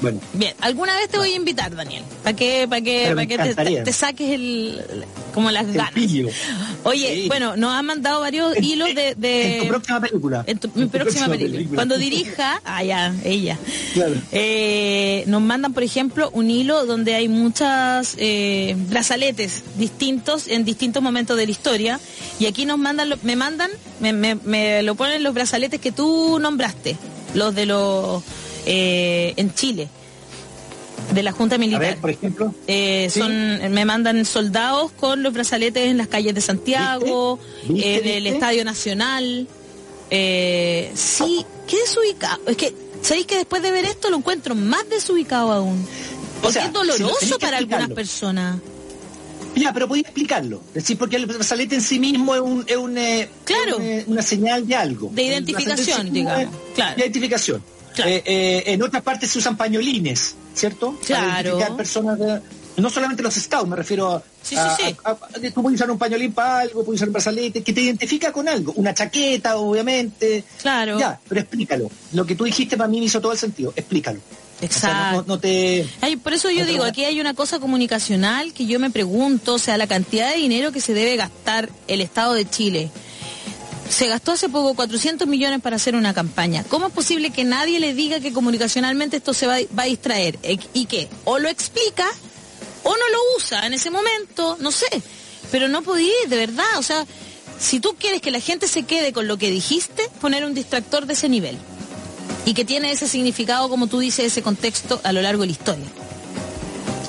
bueno. 0.00 0.20
Bien, 0.32 0.54
alguna 0.60 0.96
vez 0.96 1.08
te 1.08 1.18
voy 1.18 1.32
a 1.32 1.36
invitar, 1.36 1.74
Daniel, 1.74 2.02
para 2.22 2.36
que, 2.36 2.66
para 2.68 2.80
que, 2.80 3.12
para 3.14 3.26
que 3.26 3.82
te, 3.84 3.92
saques 3.92 4.30
el, 4.32 4.80
como 5.34 5.50
las 5.50 5.66
El 5.66 5.72
ganas. 5.74 5.92
pillo. 5.92 6.28
Oye, 6.84 7.22
Sí. 7.22 7.28
bueno, 7.28 7.56
nos 7.56 7.72
han 7.74 7.84
mandado 7.86 8.20
varios 8.20 8.56
En- 8.56 8.64
hilos 8.64 8.94
de, 8.94 9.14
de- 9.16 9.56
En 9.58 9.62
tu 9.62 9.68
próxima 9.68 10.00
película. 10.00 10.44
en 10.46 10.58
tu- 10.58 10.70
mi 10.74 10.82
tu 10.84 10.88
próxima 10.90 11.28
película. 11.28 11.74
Cuando 11.76 11.98
dirija, 11.98 12.60
ah, 12.64 12.82
ya, 12.84 13.14
ella. 13.24 13.58
Claro. 13.94 14.14
Eh, 14.32 15.24
nos 15.26 15.42
mandan, 15.42 15.72
por 15.74 15.82
ejemplo, 15.82 16.30
un 16.32 16.50
hilo 16.50 16.86
donde 16.86 17.14
hay 17.14 17.28
muchas 17.28 18.14
eh, 18.18 18.76
brazaletes 18.88 19.62
distintos 19.76 20.46
en 20.48 20.64
distintos 20.64 21.02
momentos 21.02 21.36
de 21.36 21.46
la 21.46 21.52
historia. 21.52 22.00
Y 22.38 22.46
aquí 22.46 22.64
nos 22.66 22.78
mandan, 22.78 23.12
me 23.22 23.36
mandan, 23.36 23.70
me, 24.00 24.12
me- 24.12 24.36
me 24.36 24.82
lo 24.82 24.94
ponen 24.94 25.22
los 25.22 25.34
brazaletes 25.34 25.80
que 25.80 25.92
tú 25.92 26.38
nombraste, 26.40 26.96
los 27.34 27.54
de 27.54 27.66
los 27.66 28.22
eh, 28.70 29.32
en 29.36 29.54
Chile, 29.54 29.88
de 31.14 31.22
la 31.22 31.32
Junta 31.32 31.54
A 31.54 31.58
Militar. 31.58 31.80
ver, 31.80 31.96
por 31.98 32.10
ejemplo. 32.10 32.54
Eh, 32.66 33.08
Sí. 33.10 33.18
son, 33.20 33.72
me 33.72 33.84
mandan 33.86 34.24
soldados 34.26 34.92
con 34.92 35.22
los 35.22 35.32
brazaletes 35.32 35.86
en 35.86 35.96
las 35.96 36.08
calles 36.08 36.34
de 36.34 36.40
Santiago, 36.42 37.38
¿Viste? 37.66 37.72
¿Viste? 37.72 37.94
en 38.00 38.06
el 38.16 38.22
¿Viste? 38.24 38.28
Estadio 38.36 38.64
Nacional. 38.64 39.48
Eh, 40.10 40.90
sí, 40.94 41.44
qué 41.66 41.76
desubicado. 41.78 42.40
Es 42.46 42.56
que, 42.56 42.74
¿sabéis 43.02 43.26
que 43.26 43.36
después 43.36 43.62
de 43.62 43.70
ver 43.70 43.84
esto 43.86 44.10
lo 44.10 44.16
encuentro 44.16 44.54
más 44.54 44.88
desubicado 44.90 45.52
aún? 45.52 45.86
Porque 46.42 46.52
sea, 46.54 46.66
es 46.66 46.72
doloroso 46.72 47.38
para 47.38 47.56
algunas 47.58 47.90
personas. 47.90 48.58
Ya, 49.56 49.72
pero 49.72 49.88
podía 49.88 50.02
explicarlo. 50.02 50.60
Es 50.68 50.74
decir, 50.84 50.96
porque 50.98 51.16
el 51.16 51.26
brazalete 51.26 51.74
en 51.74 51.80
sí 51.82 51.98
mismo 51.98 52.34
es, 52.34 52.40
un, 52.40 52.64
es 52.66 52.76
un, 52.76 52.96
eh, 52.96 53.28
Claro. 53.44 53.72
es 53.72 53.76
un, 53.78 53.82
eh, 53.84 54.04
una 54.06 54.22
señal 54.22 54.66
de 54.68 54.74
algo. 54.76 55.10
De 55.12 55.22
El 55.22 55.28
identificación, 55.32 56.02
sí 56.06 56.10
digamos. 56.12 56.42
es 56.42 56.48
Claro. 56.74 56.94
de 56.96 57.02
identificación. 57.02 57.62
Claro. 58.02 58.10
Eh, 58.10 58.22
eh, 58.26 58.62
en 58.66 58.82
otras 58.82 59.02
partes 59.02 59.30
se 59.30 59.38
usan 59.38 59.56
pañolines, 59.56 60.34
¿cierto? 60.54 60.92
Para 60.94 61.06
Claro. 61.06 61.48
identificar 61.50 61.76
personas 61.76 62.18
de- 62.18 62.40
no 62.78 62.90
solamente 62.90 63.22
los 63.24 63.34
scouts, 63.34 63.68
me 63.68 63.74
refiero 63.74 64.12
a, 64.12 64.22
Sí, 64.42 64.54
sí, 64.54 64.84
sí. 64.86 64.96
a- 65.04 65.10
a- 65.10 65.16
tú 65.52 65.62
puedes 65.62 65.76
usar 65.78 65.90
un 65.90 65.98
pañolín 65.98 66.32
para 66.32 66.60
algo, 66.60 66.84
puedes 66.84 66.98
usar 67.00 67.08
un 67.08 67.12
brazalete, 67.14 67.62
que 67.62 67.72
te 67.72 67.80
identifica 67.80 68.30
con 68.32 68.48
algo, 68.48 68.72
una 68.76 68.94
chaqueta, 68.94 69.56
obviamente. 69.56 70.44
Claro. 70.62 70.96
Ya, 70.98 71.18
pero 71.28 71.40
explícalo. 71.40 71.90
Lo 72.12 72.24
que 72.24 72.36
tú 72.36 72.44
dijiste 72.44 72.76
para 72.76 72.88
mí 72.88 73.00
me 73.00 73.06
hizo 73.06 73.20
todo 73.20 73.32
el 73.32 73.38
sentido, 73.38 73.72
explícalo. 73.74 74.18
O 74.20 74.60
sea, 74.60 74.66
Exacto. 74.66 75.16
no, 75.22 75.24
no 75.34 75.38
te... 75.40 75.86
Ay, 76.00 76.16
por 76.16 76.32
eso 76.34 76.50
yo 76.50 76.66
digo, 76.66 76.82
aquí 76.84 77.04
hay 77.04 77.20
una 77.20 77.34
cosa 77.34 77.58
comunicacional 77.60 78.52
que 78.52 78.66
yo 78.66 78.78
me 78.80 78.90
pregunto, 78.90 79.54
o 79.54 79.58
sea, 79.58 79.76
la 79.76 79.86
cantidad 79.86 80.30
de 80.32 80.36
dinero 80.36 80.72
que 80.72 80.80
se 80.80 80.94
debe 80.94 81.16
gastar 81.16 81.68
el 81.88 82.00
Estado 82.00 82.34
de 82.34 82.48
Chile. 82.48 82.90
Se 83.90 84.06
gastó 84.06 84.32
hace 84.32 84.48
poco 84.48 84.74
400 84.74 85.26
millones 85.26 85.60
para 85.60 85.76
hacer 85.76 85.94
una 85.94 86.12
campaña. 86.14 86.62
¿Cómo 86.68 86.86
es 86.88 86.92
posible 86.92 87.30
que 87.30 87.44
nadie 87.44 87.80
le 87.80 87.94
diga 87.94 88.20
que 88.20 88.32
comunicacionalmente 88.32 89.16
esto 89.16 89.32
se 89.34 89.46
va, 89.46 89.54
a 89.76 89.84
distraer? 89.84 90.38
E- 90.42 90.58
¿Y 90.74 90.86
qué? 90.86 91.08
O 91.24 91.38
lo 91.38 91.48
explica 91.48 92.06
o 92.84 92.90
no 92.90 92.96
lo 93.12 93.18
usa 93.36 93.66
en 93.66 93.72
ese 93.74 93.90
momento, 93.90 94.56
no 94.60 94.70
sé. 94.70 94.86
Pero 95.50 95.68
no 95.68 95.82
podía, 95.82 96.12
de 96.28 96.36
verdad. 96.36 96.66
O 96.78 96.82
sea, 96.82 97.06
si 97.58 97.80
tú 97.80 97.96
quieres 97.98 98.20
que 98.20 98.30
la 98.30 98.40
gente 98.40 98.68
se 98.68 98.82
quede 98.84 99.12
con 99.12 99.26
lo 99.26 99.38
que 99.38 99.50
dijiste, 99.50 100.02
poner 100.20 100.44
un 100.44 100.54
distractor 100.54 101.06
de 101.06 101.14
ese 101.14 101.28
nivel. 101.28 101.56
Y 102.44 102.54
que 102.54 102.64
tiene 102.64 102.90
ese 102.92 103.08
significado, 103.08 103.68
como 103.68 103.86
tú 103.88 103.98
dices, 103.98 104.26
ese 104.26 104.42
contexto 104.42 105.00
a 105.02 105.12
lo 105.12 105.22
largo 105.22 105.42
de 105.42 105.46
la 105.48 105.52
historia. 105.52 105.84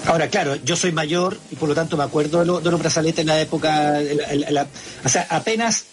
Ahora, 0.05 0.27
claro, 0.29 0.55
yo 0.63 0.75
soy 0.75 0.91
mayor 0.91 1.37
y 1.51 1.55
por 1.55 1.69
lo 1.69 1.75
tanto 1.75 1.95
me 1.97 2.03
acuerdo 2.03 2.39
de, 2.39 2.45
lo- 2.45 2.61
en 3.21 3.27
la 3.27 3.39
época, 3.41 3.99
o 5.05 5.09
sea, 5.09 5.27
apenas, 5.29 5.83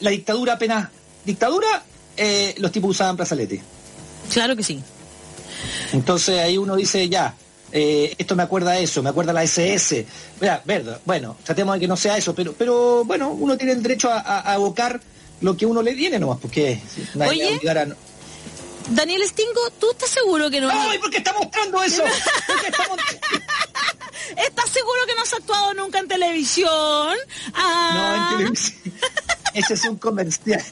la 0.00 0.10
dictadura 0.10 0.54
apenas, 0.54 0.88
dictadura, 1.24 1.82
eh, 2.16 2.54
los 2.58 2.72
tipos 2.72 2.90
usaban 2.90 3.16
brazaletes. 3.16 3.60
Claro 4.32 4.56
que 4.56 4.62
sí. 4.62 4.82
Entonces 5.92 6.38
ahí 6.40 6.56
uno 6.58 6.76
dice, 6.76 7.08
ya, 7.08 7.34
eh, 7.72 8.14
esto 8.18 8.34
me 8.36 8.42
acuerda 8.42 8.72
a 8.72 8.78
eso, 8.78 9.02
me 9.02 9.10
acuerda 9.10 9.30
a 9.32 9.34
la 9.34 9.42
SS. 9.44 10.06
Verdad, 10.64 11.00
bueno, 11.04 11.36
tratemos 11.44 11.74
de 11.74 11.80
que 11.80 11.88
no 11.88 11.96
sea 11.96 12.16
eso, 12.16 12.34
pero, 12.34 12.52
pero 12.52 13.04
bueno, 13.04 13.30
uno 13.30 13.56
tiene 13.56 13.72
el 13.72 13.82
derecho 13.82 14.10
a, 14.10 14.20
a- 14.20 14.50
a 14.52 14.54
evocar 14.54 15.00
lo 15.40 15.56
que 15.56 15.66
uno 15.66 15.82
le 15.82 15.94
viene 15.94 16.18
nomás, 16.18 16.38
porque 16.40 16.80
nadie 17.14 17.58
Oye. 17.58 17.94
Daniel 18.90 19.22
Stingo, 19.28 19.70
¿tú 19.78 19.90
estás 19.92 20.10
seguro 20.10 20.50
que 20.50 20.60
no... 20.60 20.68
¡Ay, 20.70 20.98
por 20.98 21.10
qué 21.10 21.18
está 21.18 21.32
mostrando 21.32 21.82
eso! 21.82 22.02
¿Por 22.02 22.58
qué 22.60 22.66
está 22.68 22.84
¿Estás 24.46 24.70
seguro 24.70 25.00
que 25.06 25.14
no 25.14 25.22
has 25.22 25.32
actuado 25.32 25.74
nunca 25.74 25.98
en 26.00 26.08
televisión? 26.08 26.68
No, 26.68 27.54
Ah, 27.54 28.28
en 28.32 28.38
televisión. 28.38 28.78
Ese 29.54 29.74
es 29.74 29.84
un 29.84 29.96
comercial. 29.96 30.62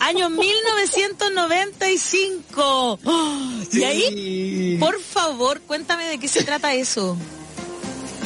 Año 0.00 0.28
1995. 0.30 2.98
Oh, 3.04 3.38
Y 3.72 3.84
ahí, 3.84 4.02
Sí. 4.08 4.76
por 4.80 5.00
favor, 5.00 5.60
cuéntame 5.62 6.04
de 6.06 6.18
qué 6.18 6.28
se 6.28 6.42
trata 6.44 6.74
eso. 6.74 7.16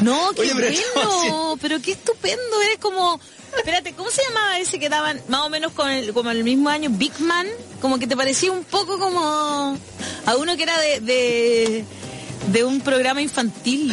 No, 0.02 0.30
qué 0.34 0.42
Oye, 0.42 0.52
pero 0.54 0.66
estamos 0.68 1.14
bueno, 1.16 1.56
pero 1.60 1.80
qué 1.82 1.92
estupendo, 1.92 2.62
eres 2.62 2.78
como... 2.78 3.20
Espérate, 3.56 3.94
¿cómo 3.94 4.10
se 4.10 4.22
llamaba 4.22 4.58
ese 4.60 4.78
que 4.78 4.88
daban 4.88 5.20
más 5.28 5.40
o 5.42 5.50
menos 5.50 5.72
con 5.72 5.90
el, 5.90 6.12
como 6.14 6.30
el 6.30 6.44
mismo 6.44 6.68
año? 6.68 6.88
Big 6.90 7.18
Man, 7.18 7.48
como 7.80 7.98
que 7.98 8.06
te 8.06 8.16
parecía 8.16 8.52
un 8.52 8.62
poco 8.62 8.96
como 8.98 9.76
a 10.26 10.36
uno 10.36 10.56
que 10.56 10.62
era 10.62 10.78
de, 10.80 11.00
de, 11.00 11.84
de 12.52 12.64
un 12.64 12.80
programa 12.80 13.20
infantil. 13.20 13.92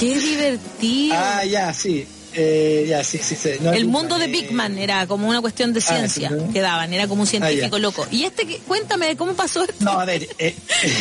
Qué 0.00 0.18
divertido. 0.18 1.14
Ah, 1.18 1.44
ya, 1.44 1.74
sí. 1.74 2.06
Eh, 2.38 2.84
ya, 2.86 3.02
sí, 3.02 3.18
sí, 3.22 3.34
sí. 3.34 3.50
No, 3.60 3.70
el 3.72 3.84
Big 3.84 3.86
mundo 3.90 4.18
Man, 4.18 4.20
de 4.20 4.24
eh, 4.26 4.40
Big 4.42 4.52
Man 4.52 4.78
era 4.78 5.06
como 5.06 5.26
una 5.28 5.40
cuestión 5.40 5.72
de 5.72 5.80
Ah, 5.80 5.82
ciencia 5.82 6.28
¿no? 6.30 6.52
que 6.52 6.60
daban, 6.60 6.92
era 6.92 7.08
como 7.08 7.22
un 7.22 7.26
científico 7.26 7.76
Ah, 7.76 7.78
ya. 7.78 7.78
loco. 7.78 8.06
Y 8.10 8.24
este, 8.24 8.46
que, 8.46 8.58
cuéntame 8.58 9.16
cómo 9.16 9.32
pasó 9.34 9.62
esto. 9.64 9.84
No, 9.84 9.92
a 9.98 10.04
ver. 10.04 10.28
eh, 10.38 10.54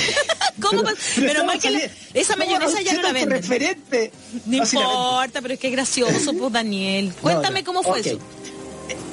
¿Cómo 0.61 0.83
pero- 1.15 1.27
estamos 1.31 1.55
que 1.61 1.71
la- 1.71 1.79
esa 2.13 2.33
¿cómo 2.35 2.45
mayonesa 2.45 2.81
ya 2.81 2.93
no 2.93 3.01
la 3.01 3.11
venden. 3.11 3.41
referente. 3.41 4.11
No 4.45 4.57
importa, 4.57 5.41
pero 5.41 5.53
es 5.55 5.59
que 5.59 5.67
es 5.67 5.73
gracioso, 5.73 6.33
pues 6.33 6.53
Daniel. 6.53 7.11
Cuéntame 7.21 7.61
no. 7.61 7.65
cómo 7.65 7.83
fue 7.83 7.99
eso. 7.99 8.17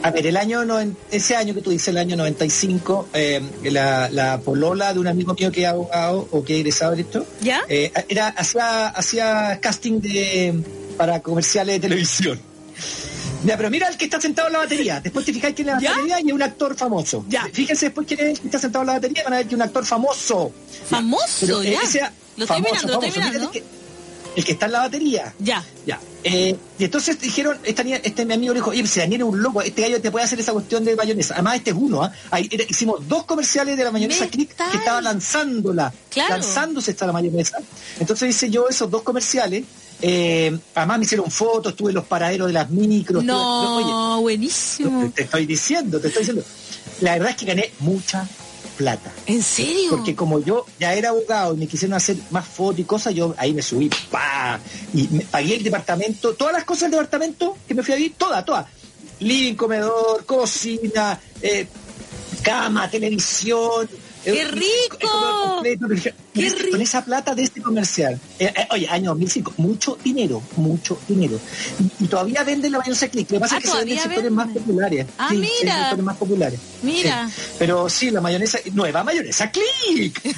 A 0.03 0.11
ver, 0.11 0.27
el 0.27 0.37
año 0.37 0.63
ese 1.11 1.37
año 1.37 1.55
que 1.55 1.63
tú 1.63 1.71
dices, 1.71 1.89
el 1.89 1.97
año 1.97 2.17
95, 2.17 3.09
eh, 3.15 3.41
la, 3.65 4.09
la 4.11 4.39
polola 4.41 4.93
de 4.93 4.99
un 4.99 5.07
amigo 5.07 5.33
mío 5.35 5.51
que 5.53 5.63
es 5.63 5.69
abogado 5.69 6.29
o 6.31 6.45
que 6.45 6.55
es 6.55 6.61
egresado 6.61 6.95
de 6.97 7.03
esto, 7.03 7.25
¿Ya? 7.41 7.63
eh, 7.69 7.91
era, 8.09 8.29
hacía, 8.29 8.89
hacía 8.89 9.59
casting 9.63 10.01
de, 10.01 10.55
para 10.97 11.21
comerciales 11.21 11.77
de 11.77 11.81
televisión. 11.81 12.41
Ya, 13.45 13.57
pero 13.57 13.71
mira 13.71 13.89
el 13.89 13.97
que 13.97 14.05
está 14.05 14.21
sentado 14.21 14.47
en 14.49 14.53
la 14.53 14.61
batería. 14.61 15.01
Después 15.01 15.25
te 15.27 15.33
fijáis 15.33 15.55
quién 15.55 15.69
es 15.69 15.75
la 15.75 15.81
¿Ya? 15.81 15.91
batería 15.93 16.21
y 16.21 16.29
es 16.29 16.33
un 16.33 16.43
actor 16.43 16.77
famoso. 16.77 17.25
Ya. 17.29 17.49
Fíjense 17.53 17.87
después 17.87 18.07
quién 18.07 18.21
es 18.21 18.27
el 18.35 18.41
que 18.41 18.47
está 18.47 18.59
sentado 18.61 18.83
en 18.83 18.87
la 18.87 18.93
batería, 18.95 19.25
van 19.25 19.33
a 19.33 19.37
ver 19.39 19.47
que 19.47 19.55
es 19.55 19.57
un 19.57 19.63
actor 19.63 19.85
famoso. 19.85 20.53
Famoso, 20.89 21.27
Pero, 21.41 21.63
eh, 21.63 21.73
ya. 21.73 21.81
ese- 21.83 22.01
Lo 22.37 22.45
estoy 22.45 22.47
famoso, 22.47 22.73
mirando, 22.73 22.93
lo 22.93 22.95
estoy 23.03 23.11
famoso. 23.11 23.19
Mira 23.19 23.31
mirando. 23.31 23.47
El 23.47 23.51
que, 23.53 23.65
el 24.37 24.45
que 24.45 24.53
está 24.53 24.67
en 24.67 24.73
la 24.73 24.79
batería. 24.79 25.35
Ya. 25.41 25.65
Ya. 25.85 25.99
Eh, 26.25 26.57
y 26.79 26.85
entonces 26.85 27.21
dijeron, 27.21 27.59
esta 27.65 27.83
este 27.83 28.25
mi 28.25 28.35
amigo 28.35 28.55
le 28.55 28.61
dijo, 28.61 28.71
oye, 28.71 28.87
si 28.87 29.01
Daniel 29.01 29.23
es 29.23 29.27
un 29.27 29.43
loco, 29.43 29.61
este 29.61 29.83
gallo 29.83 30.01
te 30.01 30.13
puede 30.13 30.25
hacer 30.25 30.39
esa 30.39 30.53
cuestión 30.53 30.85
de 30.85 30.95
mayonesa. 30.95 31.35
Además, 31.35 31.57
este 31.57 31.71
es 31.71 31.77
uno. 31.77 32.09
Ahí 32.31 32.49
era- 32.51 32.63
hicimos 32.69 33.07
dos 33.09 33.25
comerciales 33.25 33.77
de 33.77 33.83
la 33.83 33.91
mayonesa. 33.91 34.29
Click 34.29 34.55
que 34.71 34.77
estaba 34.77 35.01
lanzándola, 35.01 35.93
Claro. 36.11 36.35
lanzándose 36.37 36.93
esta 36.93 37.07
la 37.07 37.13
mayonesa. 37.13 37.59
Entonces 37.99 38.31
hice 38.31 38.51
yo 38.51 38.69
esos 38.69 38.89
dos 38.89 39.03
comerciales. 39.03 39.65
Eh, 40.03 40.59
además 40.75 40.99
me 40.99 41.05
hicieron 41.05 41.31
fotos, 41.31 41.73
estuve 41.73 41.91
en 41.91 41.95
los 41.97 42.05
paraderos 42.07 42.49
de 42.49 42.53
las 42.53 42.69
micros. 42.71 43.23
estuve- 43.23 43.37
oye, 43.85 43.91
No, 43.91 44.21
buenísimo. 44.21 45.11
te 45.15 45.23
estoy 45.23 45.47
diciendo, 45.47 46.01
te 46.01 46.09
estoy 46.09 46.23
diciendo. 46.23 46.45
La 47.01 47.13
verdad 47.15 47.31
es 47.31 47.37
que 47.37 47.47
gané 47.47 47.71
mucha 47.81 48.29
plata. 48.77 49.13
¿En 49.27 49.43
serio? 49.43 49.91
Porque 49.91 50.15
como 50.17 50.41
yo 50.41 50.67
ya 50.81 50.95
era 50.95 51.11
abogado 51.11 51.55
y 51.55 51.59
me 51.59 51.67
quisieron 51.67 51.95
hacer 51.97 52.17
más 52.31 52.47
fotos 52.47 52.81
y 52.81 52.85
cosas, 52.85 53.15
yo 53.15 53.35
ahí 53.39 53.53
me 53.55 53.63
subí, 53.63 53.91
pa 54.11 54.59
Y 54.95 55.09
me 55.09 55.21
pagué 55.25 55.57
el 55.57 55.63
departamento, 55.63 56.35
todas 56.35 56.53
las 56.55 56.65
cosas 56.65 56.83
del 56.83 56.93
departamento 56.93 57.57
que 57.69 57.75
me 57.75 57.83
fui 57.83 57.95
a 57.95 57.97
vivir, 57.97 58.15
todas, 58.19 58.45
todas. 58.45 58.67
Living, 59.21 59.55
comedor, 59.55 60.25
cocina, 60.27 61.19
eh, 61.41 61.67
cama, 62.43 62.91
televisión. 62.91 63.89
¡Qué 64.25 64.45
rico! 64.45 64.99
completo, 65.55 65.87
con 65.89 65.97
¡Qué 66.35 66.49
rico! 66.51 66.71
Con 66.73 66.81
esa 66.81 67.05
plata 67.05 67.35
de 67.35 67.43
este 67.43 67.61
comercial. 67.61 68.19
Eh, 68.39 68.53
eh, 68.57 68.67
oye, 68.71 68.89
año 68.89 69.11
2005, 69.11 69.55
mucho 69.59 69.99
dinero, 70.03 70.43
mucho 70.57 70.99
dinero. 71.09 71.39
Y, 71.99 72.05
y 72.05 72.09
todavía 72.09 72.45
venden 72.45 72.73
la 72.73 72.79
mayonesa 72.79 73.09
click. 73.09 73.31
Lo 73.31 73.37
que 73.37 73.41
pasa 73.41 73.57
Ah, 73.57 73.59
es 73.59 73.65
que 73.65 73.71
se 73.71 73.77
venden 73.79 73.93
en 73.99 74.03
todavía 74.03 74.15
sectores 74.15 74.33
más 74.33 74.49
populares. 74.53 75.07
Ah, 75.19 75.29
Sí, 75.31 75.37
mira. 75.37 75.75
en 75.75 75.81
sectores 75.83 76.05
más 76.05 76.17
populares. 76.17 76.61
Mira. 76.83 77.29
Sí. 77.35 77.43
Pero 77.59 77.89
sí, 77.89 78.11
la 78.11 78.21
mayonesa, 78.21 78.59
nueva 78.73 79.03
mayonesa 79.05 79.51
click. 79.51 80.21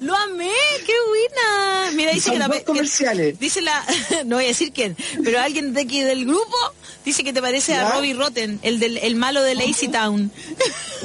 Lo 0.00 0.16
amé, 0.16 0.50
qué 0.86 0.92
buena. 1.08 1.90
Mira, 1.96 2.12
dice 2.12 2.30
que 2.32 2.38
la 2.38 2.48
que- 2.48 2.64
comerciales. 2.64 3.38
dice 3.38 3.60
la 3.60 3.84
no 4.26 4.36
voy 4.36 4.44
a 4.46 4.48
decir 4.48 4.72
quién, 4.72 4.96
pero 5.24 5.40
alguien 5.40 5.72
de 5.74 5.82
aquí 5.82 6.00
del 6.00 6.24
grupo 6.26 6.56
dice 7.04 7.22
que 7.24 7.32
te 7.32 7.40
parece 7.42 7.74
a. 7.74 7.92
Robbie 7.92 8.14
Rotten, 8.14 8.58
el 8.62 8.78
del 8.80 8.96
el 8.98 9.16
malo 9.16 9.42
de 9.42 9.54
Lazy 9.54 9.88
Town. 9.88 10.30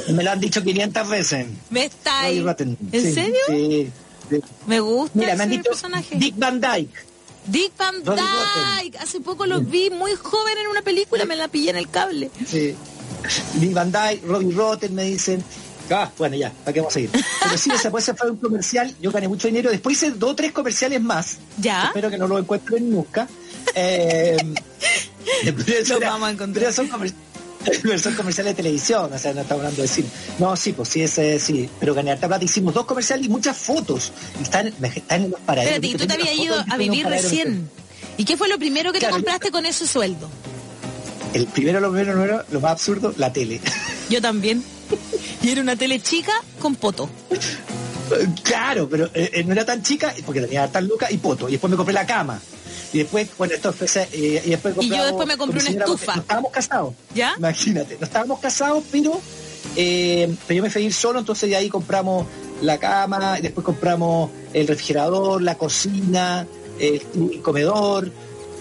Me 0.10 0.24
lo 0.24 0.32
han 0.32 0.40
dicho 0.40 0.64
500 0.64 1.08
veces. 1.10 1.48
¿Me 1.70 1.86
está 1.86 2.22
ahí? 2.22 2.38
¿En 2.40 2.78
Sí, 2.92 3.14
serio? 3.14 3.40
Sí. 3.48 3.90
sí. 4.30 4.40
Me 4.68 4.80
gusta 4.80 5.12
Mira, 5.20 5.36
me 5.36 5.44
han 5.44 5.50
dicho 5.50 5.64
personaje. 5.64 6.16
Dick 6.16 6.36
Van 6.38 6.60
Dyke. 6.62 6.94
Dick 7.48 7.74
Van 7.78 8.04
Dyke. 8.04 8.98
Hace 9.00 9.20
poco 9.20 9.46
lo 9.46 9.62
vi 9.62 9.90
muy 9.92 10.16
joven 10.16 10.58
en 10.58 10.68
una 10.68 10.82
película, 10.82 11.26
me 11.26 11.36
la 11.36 11.48
pillé 11.48 11.70
en 11.72 11.78
el 11.78 11.90
cable. 11.90 12.32
Sí. 12.48 12.76
Dick 13.56 13.74
Van 13.74 13.92
Dyke, 13.92 14.22
Robbie 14.26 14.52
Rotten 14.54 14.96
me 14.96 15.04
dicen. 15.04 15.44
Ah, 15.92 16.10
bueno, 16.18 16.36
ya, 16.36 16.52
¿para 16.52 16.74
qué 16.74 16.80
vamos 16.80 16.94
a 16.94 16.96
seguir? 16.96 17.12
Pero 17.44 17.58
sí, 17.58 17.70
pues, 17.90 18.04
ese 18.04 18.14
fue 18.16 18.32
un 18.32 18.38
comercial, 18.38 18.96
yo 19.02 19.12
gané 19.12 19.28
mucho 19.28 19.48
dinero. 19.48 19.70
Después 19.70 19.98
hice 19.98 20.12
dos 20.12 20.32
o 20.32 20.36
tres 20.36 20.52
comerciales 20.52 21.02
más. 21.02 21.38
¿Ya? 21.60 21.86
Espero 21.86 22.10
que 22.10 22.18
no 22.18 22.28
lo 22.28 22.40
encuentren 22.40 22.90
nunca. 22.90 23.28
Eh, 23.78 24.38
Los 25.44 26.00
vamos 26.00 26.30
a 26.30 26.32
encontrar. 26.32 26.72
son, 26.72 26.88
comer- 26.88 27.12
pero 27.82 27.98
son 28.00 28.14
comerciales 28.14 28.54
de 28.54 28.56
televisión, 28.64 29.12
o 29.12 29.18
sea, 29.18 29.34
no 29.34 29.42
estamos 29.42 29.64
hablando 29.64 29.82
de 29.82 29.88
cine. 29.88 30.08
No, 30.40 30.56
sí, 30.56 30.72
pues 30.74 30.90
sí, 30.90 31.02
ese 31.02 31.40
sí. 31.40 31.68
Pero 31.80 31.94
gané 31.96 32.12
harta 32.12 32.28
plata. 32.28 32.46
Hicimos 32.46 32.74
dos 32.74 32.86
comerciales 32.86 33.26
y 33.26 33.30
muchas 33.30 33.58
fotos. 33.58 34.12
Y 34.40 34.44
están, 34.44 34.68
están 34.68 35.24
en 35.24 35.32
los 35.32 35.40
paraderos. 35.42 35.74
Espérate, 35.76 35.88
y 35.88 35.98
tú 35.98 36.08
te 36.08 36.14
habías 36.14 36.36
ido 36.38 36.64
a 36.70 36.78
vivir 36.78 37.06
recién. 37.08 37.70
¿Y 38.18 38.24
qué 38.24 38.38
fue 38.38 38.48
lo 38.48 38.58
primero 38.60 38.94
que 38.94 39.00
Claro, 39.00 39.16
te 39.16 39.22
yo- 39.22 39.26
compraste 39.26 39.52
con 39.52 39.66
ese 39.66 39.88
sueldo? 39.88 40.30
El 41.34 41.48
primero, 41.48 41.80
lo 41.82 41.92
primero, 41.92 42.14
lo 42.16 42.22
primero, 42.22 42.46
lo 42.52 42.62
más 42.62 42.72
absurdo, 42.74 43.14
la 43.18 43.34
tele. 43.34 43.60
Yo 44.10 44.22
también. 44.22 44.64
Y 45.46 45.52
era 45.52 45.62
una 45.62 45.76
tele 45.76 46.00
chica 46.00 46.32
con 46.60 46.76
poto. 46.76 47.08
Claro, 48.44 48.90
pero 48.90 49.06
eh, 49.14 49.30
eh, 49.32 49.44
no 49.44 49.52
era 49.52 49.64
tan 49.64 49.84
chica 49.84 50.12
porque 50.26 50.42
tenía 50.42 50.68
tan 50.72 50.88
lucas 50.88 51.12
y 51.12 51.18
poto. 51.18 51.48
Y 51.48 51.52
después 51.52 51.70
me 51.70 51.78
compré 51.78 51.94
la 51.94 52.08
cama. 52.08 52.42
Y 52.92 53.00
después, 53.00 53.30
bueno, 53.38 53.54
esto 53.54 53.72
fue, 53.72 53.88
eh, 54.12 54.42
y 54.44 54.50
después 54.50 54.74
Y 54.82 54.90
yo 54.90 55.06
después 55.06 55.28
me 55.28 55.38
compré 55.38 55.60
una 55.62 55.70
estufa. 55.70 56.16
No 56.16 56.22
estábamos 56.22 56.52
casados. 56.52 56.96
¿Ya? 57.14 57.36
Imagínate, 57.38 57.96
no 58.00 58.06
estábamos 58.08 58.40
casados, 58.40 58.84
pero, 58.92 59.22
eh, 59.76 60.36
pero 60.48 60.58
yo 60.58 60.64
me 60.64 60.72
fui 60.72 60.82
a 60.82 60.86
ir 60.86 60.94
solo, 60.94 61.20
entonces 61.20 61.48
de 61.48 61.56
ahí 61.58 61.70
compramos 61.70 62.26
la 62.64 62.80
cama, 62.80 63.38
y 63.38 63.44
después 63.44 63.64
compramos 63.64 64.32
el 64.52 64.66
refrigerador, 64.66 65.44
la 65.44 65.60
cocina, 65.60 66.48
el, 66.80 67.04
el 67.34 67.42
comedor. 67.44 68.12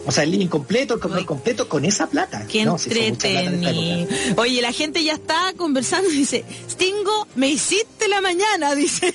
O 0.07 0.12
sea, 0.12 0.25
el 0.25 0.31
living 0.33 0.49
completo, 0.49 0.95
el 0.95 1.01
comedor 1.01 1.25
completo 1.25 1.69
con 1.69 1.85
esa 1.85 2.07
plata. 2.09 2.47
Qué 2.47 2.64
No, 2.64 2.77
en 2.87 2.97
entretenido. 2.97 4.07
Oye, 4.37 4.61
la 4.61 4.73
gente 4.73 5.03
ya 5.03 5.14
está 5.14 5.53
conversando 5.57 6.11
y 6.11 6.17
dice, 6.17 6.45
Stingo, 6.71 7.27
me 7.37 7.49
hiciste 7.49 8.09
la 8.09 8.21
mañana, 8.21 8.75
dice 8.75 9.14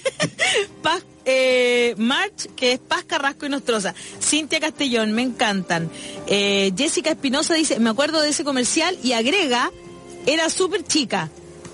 Paz, 0.81 1.03
eh, 1.25 1.93
March, 1.97 2.47
que 2.55 2.71
es 2.73 2.79
Paz 2.79 3.03
Carrasco 3.05 3.45
y 3.45 3.49
Nostroza. 3.49 3.93
Cintia 4.21 4.59
Castellón, 4.59 5.11
me 5.11 5.21
encantan. 5.21 5.91
Eh, 6.27 6.71
Jessica 6.75 7.11
Espinosa 7.11 7.53
dice, 7.53 7.79
me 7.79 7.91
acuerdo 7.91 8.21
de 8.21 8.29
ese 8.29 8.43
comercial 8.43 8.97
y 9.03 9.11
agrega, 9.13 9.71
era 10.25 10.49
súper 10.49 10.83
chica. 10.85 11.29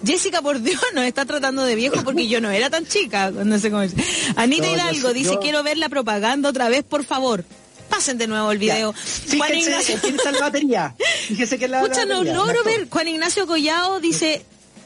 Jessica, 0.05 0.41
por 0.41 0.61
Dios, 0.61 0.81
nos 0.93 1.05
está 1.05 1.25
tratando 1.25 1.63
de 1.63 1.75
viejo 1.75 2.03
porque 2.03 2.27
yo 2.27 2.41
no 2.41 2.49
era 2.51 2.69
tan 2.69 2.85
chica 2.85 3.31
cuando 3.31 3.55
ese 3.55 3.71
comercial. 3.71 4.03
Anita 4.35 4.67
No, 4.67 4.73
Hidalgo 4.73 5.13
dice, 5.13 5.33
yo- 5.35 5.39
quiero 5.39 5.63
ver 5.63 5.77
la 5.77 5.87
propaganda 5.87 6.49
otra 6.49 6.67
vez, 6.67 6.83
por 6.83 7.05
favor. 7.05 7.45
Pasen 7.89 8.17
de 8.17 8.27
nuevo 8.27 8.51
el 8.51 8.57
video. 8.57 8.93
Ya. 8.93 9.37
Juan 9.37 9.49
Fíjense 9.51 9.69
Ignacio- 9.69 9.99
quién 10.01 10.15
está 10.15 10.31
la 10.31 10.39
batería. 10.39 10.95
Fíjese 11.27 11.57
que 11.57 11.67
la, 11.67 11.81
Escucha, 11.81 12.05
no 12.05 12.23
logro 12.23 12.63
ver. 12.63 12.87
Juan 12.89 13.07
Ignacio 13.07 13.47
Collado 13.47 13.99
dice, 13.99 14.45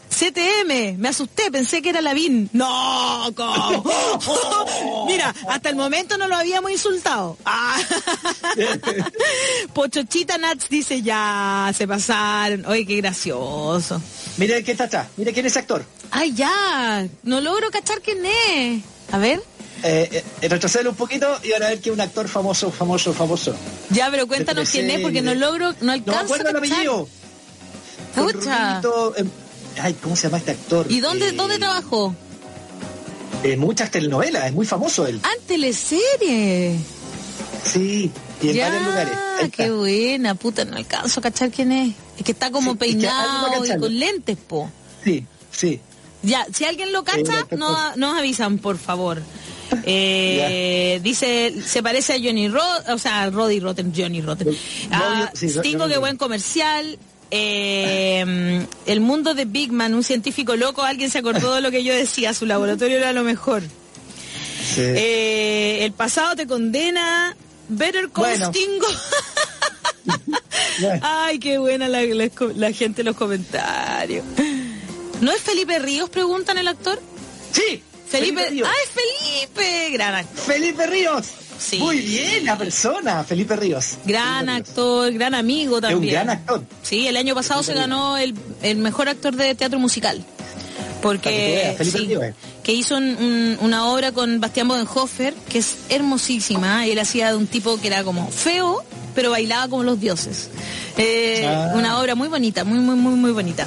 CTM, 0.10 0.98
me 0.98 1.10
asusté, 1.10 1.50
pensé 1.52 1.82
que 1.82 1.90
era 1.90 2.02
Lavín. 2.02 2.50
No, 2.52 3.32
¿cómo? 3.36 3.84
Mira, 5.08 5.34
hasta 5.48 5.70
el 5.70 5.76
momento 5.76 6.18
no 6.18 6.28
lo 6.28 6.36
habíamos 6.36 6.72
insultado. 6.72 7.38
Ah. 7.46 7.78
Pochochita 9.74 10.38
Nats 10.38 10.68
dice, 10.70 11.02
ya, 11.02 11.72
se 11.76 11.88
pasaron. 11.88 12.66
Oye, 12.66 12.86
qué 12.86 12.98
gracioso. 12.98 14.02
Mire 14.38 14.64
quién 14.64 14.74
está 14.76 14.86
atrás. 14.86 15.08
Mire 15.18 15.34
quién 15.34 15.46
es 15.46 15.58
actor. 15.58 15.86
Ay, 16.12 16.34
ya, 16.34 17.08
no 17.24 17.42
logro 17.42 17.70
cachar 17.72 18.02
quién 18.02 18.26
es. 18.26 18.82
A 19.12 19.18
ver. 19.18 19.42
Eh, 19.84 20.24
eh, 20.42 20.48
retroceder 20.50 20.88
un 20.88 20.96
poquito 20.96 21.40
y 21.44 21.52
van 21.52 21.64
a 21.64 21.68
ver 21.70 21.80
que 21.80 21.90
es 21.90 21.94
un 21.94 22.02
actor 22.02 22.28
famoso, 22.28 22.70
famoso, 22.72 23.14
famoso. 23.14 23.56
Ya, 23.90 24.10
pero 24.12 24.28
cuéntanos 24.28 24.70
quién 24.70 24.90
es 24.90 25.00
porque 25.02 25.22
no 25.22 25.32
13, 25.32 25.46
logro, 25.46 25.72
no 25.72 25.78
No 25.80 25.86
me 25.86 25.94
alcanzo 25.94 26.20
acuerdo 26.34 26.50
el 26.50 26.56
apellido. 26.58 27.08
Rubito, 28.16 29.16
eh, 29.18 29.26
ay, 29.82 29.94
¿cómo 30.02 30.16
se 30.16 30.24
llama 30.24 30.38
este 30.40 30.52
actor? 30.52 30.86
¿Y 30.90 31.00
dónde, 31.00 31.30
Eh, 31.30 31.32
dónde 31.34 31.58
trabajó? 31.60 32.16
En 33.44 33.60
muchas 33.60 33.90
telenovelas, 33.92 34.48
es 34.48 34.54
muy 34.54 34.66
famoso 34.66 35.08
él. 35.08 35.20
Ah, 35.24 35.30
teleserie. 35.48 36.78
Sí, 37.64 38.12
y 38.42 38.50
en 38.50 38.54
ya, 38.56 38.68
varios 38.70 38.86
lugares. 38.86 39.18
Qué 39.56 39.72
buena, 39.72 40.36
puta, 40.36 40.66
no 40.66 40.76
alcanzo 40.76 41.20
a 41.20 41.24
cachar 41.24 41.50
quién 41.52 41.72
es. 41.72 41.96
Es 42.18 42.24
que 42.26 42.34
está 42.34 42.52
como 42.52 42.74
Sí, 42.74 42.78
es 42.90 42.96
que 42.98 43.08
algo 43.08 43.48
va 43.48 43.62
peinado 43.62 43.66
y 43.66 43.80
con 43.80 44.00
lentes, 44.00 44.38
po. 44.38 44.70
Sí, 45.04 45.26
sí. 45.52 45.80
Ya, 46.22 46.46
si 46.54 46.66
alguien 46.66 46.92
lo 46.92 47.04
cacha, 47.06 47.46
Eh, 47.50 47.56
no, 47.56 47.96
nos 47.96 48.18
avisan, 48.18 48.58
por 48.58 48.78
favor. 48.78 49.22
Eh, 49.84 51.00
dice, 51.04 51.54
se 51.66 51.84
parece 51.84 52.14
a 52.14 52.18
Johnny 52.18 52.50
Rod, 52.50 52.90
o 52.90 52.98
sea, 52.98 53.24
a 53.24 53.30
Roddy 53.30 53.60
Rotten, 53.60 53.94
Johnny 53.96 54.22
Rotten. 54.22 54.50
Ah, 54.92 55.30
sí, 55.34 55.50
Stingo, 55.50 55.88
qué 55.88 55.98
buen 55.98 56.18
comercial. 56.18 56.98
Eh, 57.32 58.66
el 58.88 59.00
mundo 59.02 59.34
de 59.36 59.46
Big 59.46 59.72
Man, 59.72 59.94
un 59.94 60.04
científico 60.04 60.56
loco, 60.56 60.82
alguien 60.84 61.10
se 61.12 61.20
acordó 61.20 61.54
de 61.56 61.62
lo 61.62 61.70
que 61.72 61.84
yo 61.84 61.94
decía, 61.94 62.34
su 62.34 62.46
laboratorio 62.46 62.98
era 62.98 63.14
lo 63.14 63.24
mejor. 63.24 63.62
sí. 63.62 64.82
Eh, 64.82 65.80
el 65.86 65.92
pasado 65.94 66.36
te 66.36 66.48
condena. 66.48 67.36
Better 67.72 68.10
Call 68.10 68.26
Bueno. 68.26 68.50
Stingo. 68.52 68.88
Ay, 71.02 71.40
qué 71.40 71.58
buena 71.60 71.88
la, 71.88 72.02
la- 72.04 72.30
la 72.56 72.72
gente 72.72 73.02
en 73.02 73.08
los 73.08 73.16
comentarios. 73.16 74.26
¿No 75.22 75.32
es 75.32 75.42
Felipe 75.42 75.78
Ríos? 75.80 76.10
Preguntan 76.10 76.58
el 76.58 76.68
actor. 76.68 77.00
Sí, 77.52 77.82
Felipe. 78.10 78.50
Ríos. 78.50 78.68
¡Ah, 78.70 78.76
es 78.84 78.92
Felipe! 78.92 79.90
Gran 79.92 80.16
actor. 80.16 80.44
Felipe 80.46 80.88
Ríos. 80.88 81.26
Sí. 81.60 81.78
Muy 81.78 81.98
bien, 82.00 82.46
la 82.46 82.58
persona, 82.58 83.24
Felipe 83.24 83.56
Ríos. 83.56 83.98
Gran 84.06 84.46
Felipe 84.46 84.54
Ríos. 84.56 84.70
actor, 84.70 85.14
gran 85.14 85.36
amigo 85.36 85.78
Es 85.80 85.84
un 85.84 85.90
también. 85.90 86.14
gran 86.14 86.30
actor. 86.30 86.64
Sí, 86.84 87.06
el 87.08 87.18
año 87.18 87.36
pasado 87.36 87.62
se 87.64 87.74
Felipe 87.74 87.82
ganó 87.90 88.18
el, 88.18 88.34
el 88.62 88.78
mejor 88.78 89.10
actor 89.10 89.36
de 89.36 89.56
teatro 89.56 89.78
musical. 89.80 90.18
Que 90.20 91.02
Porque 91.02 91.76
Felipe 91.78 91.98
sí, 91.98 92.06
Ríos, 92.08 92.24
eh. 92.24 92.34
que 92.64 92.74
hizo 92.74 92.96
un- 92.98 93.04
un- 93.18 93.58
una 93.62 93.88
obra 93.88 94.12
con 94.12 94.40
Bastián 94.42 94.68
Bodenhofer 94.68 95.34
que 95.50 95.60
es 95.60 95.76
hermosísima. 95.90 96.86
Él 96.88 97.00
hacía 97.00 97.30
de 97.32 97.38
un 97.38 97.48
tipo 97.48 97.80
que 97.80 97.88
era 97.88 98.04
como 98.04 98.30
feo, 98.30 98.84
pero 99.16 99.32
bailaba 99.32 99.68
como 99.70 99.84
los 99.84 100.00
dioses. 100.00 100.50
Eh, 100.98 101.46
Ah. 101.48 101.72
Una 101.76 102.00
obra 102.02 102.16
muy 102.16 102.28
bonita, 102.28 102.64
muy, 102.66 102.80
muy, 102.80 102.96
muy, 102.96 103.16
muy 103.16 103.32
bonita. 103.32 103.66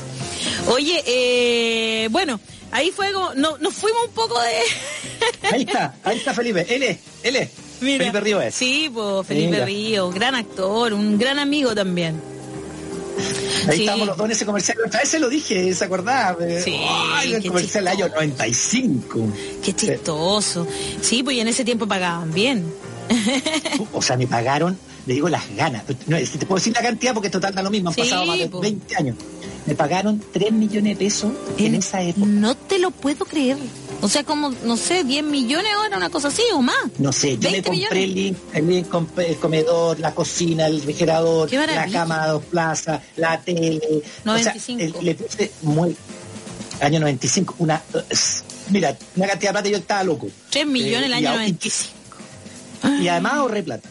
Oye, 0.68 1.02
eh, 1.06 2.08
bueno, 2.10 2.38
ahí 2.72 2.90
fue 2.90 3.12
como, 3.12 3.34
no, 3.34 3.56
nos 3.58 3.72
fuimos 3.74 4.06
un 4.08 4.14
poco 4.14 4.40
de... 4.40 5.48
Ahí 5.52 5.62
está, 5.62 5.94
ahí 6.04 6.16
está 6.18 6.34
Felipe. 6.34 6.66
Él 6.74 6.82
es, 6.82 6.98
él 7.22 7.36
es. 7.36 7.50
Mira, 7.80 7.98
Felipe 7.98 8.20
Ríos 8.20 8.44
es. 8.44 8.54
Sí, 8.54 8.90
pues 8.92 9.26
Felipe 9.26 9.50
Mira. 9.52 9.64
Ríos, 9.64 10.14
gran 10.14 10.34
actor, 10.34 10.92
un 10.92 11.18
gran 11.18 11.38
amigo 11.38 11.74
también. 11.74 12.20
Ahí 13.68 13.76
Sí. 13.76 13.82
estamos 13.84 14.06
los 14.06 14.16
dos 14.16 14.26
en 14.26 14.32
ese 14.32 14.46
comercial. 14.46 14.78
Otra 14.86 15.00
vez 15.00 15.08
se 15.08 15.18
lo 15.20 15.28
dije, 15.28 15.72
¿se 15.74 15.84
acordaba? 15.84 16.36
Sí, 16.64 16.74
Ay, 17.14 17.34
el 17.34 17.46
comercial 17.46 17.84
del 17.84 17.92
año 17.94 18.08
95. 18.08 19.28
Qué 19.64 19.72
chistoso. 19.74 20.66
Sí, 21.00 21.22
pues 21.22 21.36
y 21.36 21.40
en 21.40 21.48
ese 21.48 21.64
tiempo 21.64 21.86
pagaban 21.86 22.32
bien. 22.32 22.72
O 23.92 24.00
sea, 24.00 24.16
me 24.16 24.26
pagaron, 24.26 24.78
le 25.06 25.14
digo 25.14 25.28
las 25.28 25.44
ganas. 25.54 25.84
No, 26.06 26.16
te 26.16 26.46
puedo 26.46 26.56
decir 26.56 26.72
la 26.72 26.82
cantidad 26.82 27.12
porque 27.14 27.30
total 27.30 27.54
da 27.54 27.62
lo 27.62 27.70
mismo. 27.70 27.90
Han 27.90 27.94
Sí, 27.94 28.00
pasado 28.02 28.26
más 28.26 28.38
de 28.38 28.48
po. 28.48 28.60
20 28.60 28.96
años. 28.96 29.16
Me 29.66 29.74
pagaron 29.76 30.20
3 30.32 30.52
millones 30.52 30.98
de 30.98 31.04
pesos 31.04 31.32
en 31.56 31.76
esa 31.76 32.02
época. 32.02 32.26
No 32.26 32.56
te 32.56 32.78
lo 32.80 32.90
puedo 32.90 33.24
creer. 33.24 33.56
O 34.00 34.08
sea, 34.08 34.24
como, 34.24 34.50
no 34.64 34.76
sé, 34.76 35.04
10 35.04 35.22
millones 35.22 35.72
ahora, 35.76 35.96
una 35.96 36.10
cosa 36.10 36.28
así 36.28 36.42
o 36.52 36.60
más. 36.60 36.74
No 36.98 37.12
sé, 37.12 37.38
yo 37.38 37.48
20 37.48 37.62
compré 37.70 38.02
el, 38.04 38.36
el, 38.54 38.86
el 39.18 39.36
comedor, 39.38 40.00
la 40.00 40.12
cocina, 40.14 40.66
el 40.66 40.78
refrigerador, 40.78 41.52
la 41.52 41.86
cama 41.88 42.26
de 42.26 42.32
dos 42.32 42.44
plazas, 42.46 43.00
la 43.16 43.40
tele. 43.40 43.80
O 44.24 44.26
95. 44.26 44.78
sea, 44.80 44.86
el- 45.00 45.04
le 45.06 45.14
puse 45.14 45.52
muy. 45.62 45.96
Año 46.80 46.98
95, 46.98 47.54
una. 47.58 47.80
Mira, 48.70 48.96
una 49.14 49.26
cantidad 49.28 49.50
de 49.50 49.52
plata 49.52 49.68
y 49.68 49.70
yo 49.72 49.78
estaba 49.78 50.02
loco. 50.02 50.28
3 50.50 50.66
millones 50.66 51.06
el 51.06 51.12
Eh, 51.12 51.20
y 51.20 51.26
año 51.26 51.28
a- 51.30 51.32
95. 51.34 51.92
Y 53.00 53.06
además 53.06 53.34
ahorré 53.34 53.62
plata. 53.62 53.88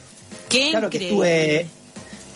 Qué 0.50 0.72
Claro 0.72 0.90
que 0.90 0.98
increíble. 0.98 1.56
estuve. 1.62 1.81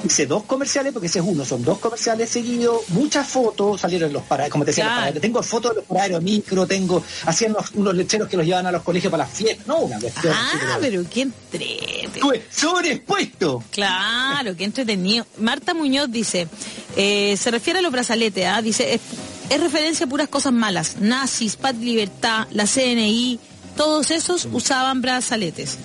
Hice 0.05 0.25
dos 0.27 0.43
comerciales, 0.43 0.93
porque 0.93 1.07
ese 1.07 1.19
es 1.19 1.25
uno, 1.27 1.43
son 1.43 1.63
dos 1.63 1.79
comerciales 1.79 2.29
seguidos, 2.29 2.81
muchas 2.89 3.27
fotos, 3.27 3.81
salieron 3.81 4.13
los 4.13 4.21
para, 4.23 4.49
como 4.49 4.63
te 4.63 4.71
decía, 4.71 4.85
los 4.85 4.93
paraderos. 4.93 5.21
tengo 5.21 5.43
fotos 5.43 5.71
de 5.71 5.75
los 5.77 5.85
paraderos 5.85 6.21
micro, 6.23 6.67
tengo, 6.67 7.03
hacían 7.25 7.53
los- 7.53 7.71
unos 7.71 7.95
lecheros 7.95 8.27
que 8.29 8.37
los 8.37 8.45
llevaban 8.45 8.67
a 8.67 8.71
los 8.71 8.83
colegios 8.83 9.09
para 9.09 9.23
las 9.25 9.33
fiestas, 9.33 9.65
no, 9.67 9.79
una 9.79 9.99
cuestión. 9.99 10.33
Ah, 10.35 10.77
pero- 10.79 11.03
qué 11.09 11.21
entrete. 11.21 12.05
Estuve 12.13 12.43
sobreexpuesto. 12.51 13.63
Claro, 13.71 14.55
qué 14.55 14.63
entretenido. 14.65 15.25
Marta 15.39 15.73
Muñoz 15.73 16.11
dice, 16.11 16.47
eh, 16.95 17.35
se 17.41 17.51
refiere 17.51 17.79
a 17.79 17.81
los 17.81 17.91
brazaletes, 17.91 18.45
¿ah? 18.45 18.61
dice, 18.61 18.93
es, 18.93 19.01
es 19.49 19.59
referencia 19.59 20.05
a 20.05 20.09
puras 20.09 20.27
cosas 20.29 20.53
malas. 20.53 20.97
Nazis, 20.99 21.55
Paz 21.55 21.75
Libertad, 21.75 22.47
la 22.51 22.65
CNI, 22.67 23.39
todos 23.75 24.11
esos 24.11 24.47
usaban 24.51 25.01
brazaletes. 25.01 25.77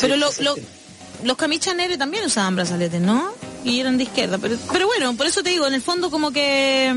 Pero 0.00 0.16
lo-. 0.16 0.30
Los 1.24 1.36
camichanere 1.36 1.96
también 1.98 2.24
usaban 2.24 2.56
brazaletes, 2.56 3.00
¿no? 3.00 3.32
Y 3.64 3.80
eran 3.80 3.96
de 3.98 4.04
izquierda. 4.04 4.38
Pero, 4.38 4.56
pero 4.72 4.86
bueno, 4.86 5.14
por 5.16 5.26
eso 5.26 5.42
te 5.42 5.50
digo, 5.50 5.66
en 5.66 5.74
el 5.74 5.82
fondo 5.82 6.10
como 6.10 6.30
que... 6.30 6.94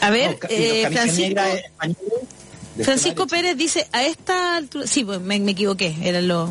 A 0.00 0.10
ver, 0.10 0.38
No, 0.42 0.48
eh, 0.50 0.88
Francisco... 0.90 1.40
Francisco 2.82 3.26
Pérez 3.26 3.56
dice, 3.56 3.88
a 3.92 4.04
esta 4.04 4.56
altura, 4.56 4.86
sí, 4.86 5.04
pues, 5.04 5.20
me, 5.20 5.40
me 5.40 5.50
equivoqué, 5.50 5.96
eran 6.00 6.28
los, 6.28 6.50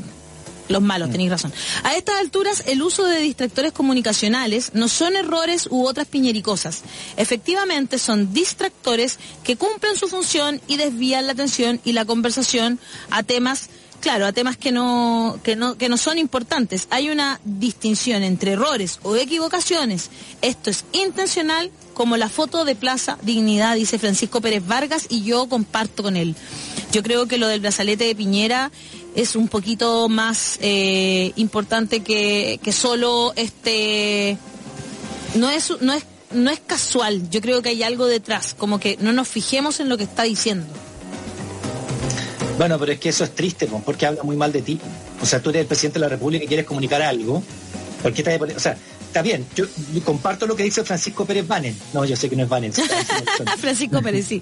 los 0.68 0.82
Mm. 0.82 0.86
malos, 0.86 1.10
tenéis 1.10 1.30
razón. 1.30 1.54
A 1.84 1.96
estas 1.96 2.18
alturas, 2.20 2.64
el 2.68 2.82
uso 2.82 3.06
de 3.06 3.20
distractores 3.20 3.72
comunicacionales 3.72 4.72
no 4.74 4.90
son 4.90 5.16
errores 5.16 5.68
u 5.72 5.86
otras 5.86 6.06
piñericosas. 6.08 6.82
Efectivamente, 7.16 7.98
son 7.98 8.34
distractores 8.34 9.18
que 9.46 9.56
cumplen 9.56 9.96
su 9.96 10.10
función 10.10 10.60
y 10.68 10.76
desvían 10.76 11.28
la 11.28 11.32
atención 11.32 11.80
y 11.86 11.94
la 11.94 12.04
conversación 12.04 12.78
a 13.10 13.24
temas 13.24 13.70
Claro, 14.00 14.28
a 14.28 14.32
temas 14.32 14.58
que 14.58 14.72
no, 14.72 15.40
que 15.44 15.56
no, 15.56 15.76
que 15.78 15.90
no 15.90 15.98
son 15.98 16.18
importantes. 16.18 16.88
Hay 16.92 17.10
una 17.10 17.40
distinción 17.44 18.24
entre 18.24 18.52
errores 18.52 19.00
o 19.04 19.16
equivocaciones. 19.16 20.10
Esto 20.42 20.70
es 20.70 20.86
intencional, 20.94 21.72
como 21.94 22.16
la 22.16 22.30
foto 22.30 22.64
de 22.64 22.76
Plaza 22.76 23.18
Dignidad, 23.24 23.76
dice 23.76 23.98
Francisco 23.98 24.40
Pérez 24.40 24.66
Vargas, 24.66 25.08
y 25.10 25.24
yo 25.24 25.50
comparto 25.50 26.04
con 26.04 26.16
él. 26.16 26.36
Yo 26.92 27.02
creo 27.02 27.28
que 27.28 27.38
lo 27.38 27.48
del 27.48 27.60
brazalete 27.60 28.04
de 28.04 28.16
Piñera 28.16 28.72
es 29.16 29.36
un 29.36 29.48
poquito 29.48 30.08
más 30.10 30.60
eh, 30.62 31.34
importante 31.36 32.02
que, 32.02 32.60
que 32.62 32.72
solo 32.72 33.34
este 33.36 34.38
no 35.36 35.50
es 35.50 35.74
no 35.82 35.94
es 35.94 36.04
no 36.32 36.52
es 36.52 36.60
casual, 36.60 37.30
yo 37.30 37.42
creo 37.42 37.62
que 37.62 37.70
hay 37.70 37.84
algo 37.84 38.06
detrás, 38.06 38.54
como 38.54 38.80
que 38.80 38.98
no 39.00 39.14
nos 39.14 39.28
fijemos 39.28 39.80
en 39.80 39.90
lo 39.90 39.98
que 39.98 40.04
está 40.04 40.24
diciendo. 40.24 40.68
Bueno, 42.58 42.80
pero 42.80 42.92
es 42.92 43.00
que 43.00 43.10
eso 43.10 43.24
es 43.24 43.36
triste, 43.36 43.68
po, 43.68 43.82
porque 43.86 44.06
habla 44.06 44.24
muy 44.24 44.36
mal 44.36 44.52
de 44.52 44.62
ti. 44.62 44.80
O 45.22 45.26
sea, 45.26 45.40
tú 45.40 45.50
eres 45.50 45.62
el 45.62 45.68
presidente 45.68 46.00
de 46.00 46.06
la 46.06 46.10
República 46.10 46.44
y 46.44 46.48
quieres 46.48 46.66
comunicar 46.66 47.02
algo. 47.02 47.44
¿Por 48.02 48.14
qué 48.14 48.24
te 48.24 48.36
O 48.36 48.60
sea, 48.60 48.78
está 49.06 49.22
bien, 49.22 49.46
yo 49.56 49.66
comparto 50.04 50.48
lo 50.48 50.56
que 50.56 50.64
dice 50.64 50.84
Francisco 50.84 51.26
Pérez 51.26 51.48
Banen. 51.48 51.78
No, 51.94 52.06
yo 52.06 52.16
sé 52.16 52.30
que 52.30 52.36
no 52.36 52.44
es 52.44 52.50
Banen. 52.50 52.74
Francisco 53.60 54.02
Pérez, 54.02 54.26
sí. 54.26 54.42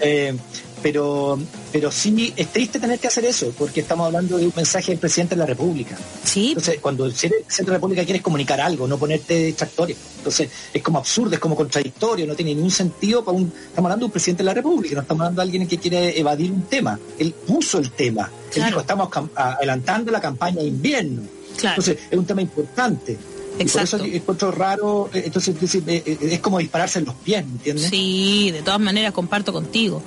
Eh, 0.00 0.36
pero, 0.82 1.38
pero 1.72 1.90
sí 1.90 2.32
es 2.36 2.48
triste 2.48 2.78
tener 2.78 2.98
que 2.98 3.08
hacer 3.08 3.24
eso, 3.24 3.52
porque 3.56 3.80
estamos 3.80 4.06
hablando 4.06 4.38
de 4.38 4.46
un 4.46 4.52
mensaje 4.54 4.92
del 4.92 4.98
presidente 4.98 5.34
de 5.34 5.40
la 5.40 5.46
República. 5.46 5.96
Sí. 6.24 6.48
Entonces, 6.48 6.78
cuando 6.80 7.06
el 7.06 7.12
presidente 7.12 7.46
de 7.58 7.66
la 7.66 7.74
República 7.74 8.04
quieres 8.04 8.22
comunicar 8.22 8.60
algo, 8.60 8.86
no 8.86 8.98
ponerte 8.98 9.46
distractorio. 9.46 9.96
Entonces, 10.18 10.48
es 10.72 10.82
como 10.82 10.98
absurdo, 10.98 11.34
es 11.34 11.40
como 11.40 11.56
contradictorio, 11.56 12.26
no 12.26 12.34
tiene 12.34 12.54
ningún 12.54 12.70
sentido 12.70 13.24
para 13.24 13.36
un. 13.36 13.46
Estamos 13.46 13.86
hablando 13.86 14.04
de 14.04 14.06
un 14.06 14.12
presidente 14.12 14.42
de 14.42 14.46
la 14.46 14.54
República, 14.54 14.94
no 14.94 15.02
estamos 15.02 15.20
hablando 15.22 15.40
de 15.40 15.46
alguien 15.46 15.66
que 15.66 15.78
quiere 15.78 16.18
evadir 16.18 16.52
un 16.52 16.62
tema. 16.62 16.98
Él 17.18 17.34
puso 17.46 17.78
el 17.78 17.92
tema. 17.92 18.30
Él 18.54 18.64
dijo, 18.64 18.80
estamos 18.80 19.08
adelantando 19.34 20.10
la 20.10 20.20
campaña 20.20 20.60
de 20.60 20.68
invierno. 20.68 21.22
Entonces, 21.62 21.98
es 22.10 22.18
un 22.18 22.24
tema 22.24 22.42
importante. 22.42 23.18
Exacto. 23.58 23.96
Y 23.96 24.00
por 24.00 24.08
eso 24.08 24.16
encuentro 24.16 24.50
raro, 24.50 25.10
eh, 25.12 25.22
entonces 25.26 25.56
eh, 25.74 26.02
eh, 26.04 26.18
es 26.20 26.40
como 26.40 26.58
dispararse 26.58 26.98
en 26.98 27.06
los 27.06 27.14
pies, 27.16 27.42
¿entiendes? 27.42 27.90
Sí, 27.90 28.50
de 28.52 28.62
todas 28.62 28.80
maneras 28.80 29.12
comparto 29.12 29.52
contigo. 29.52 30.02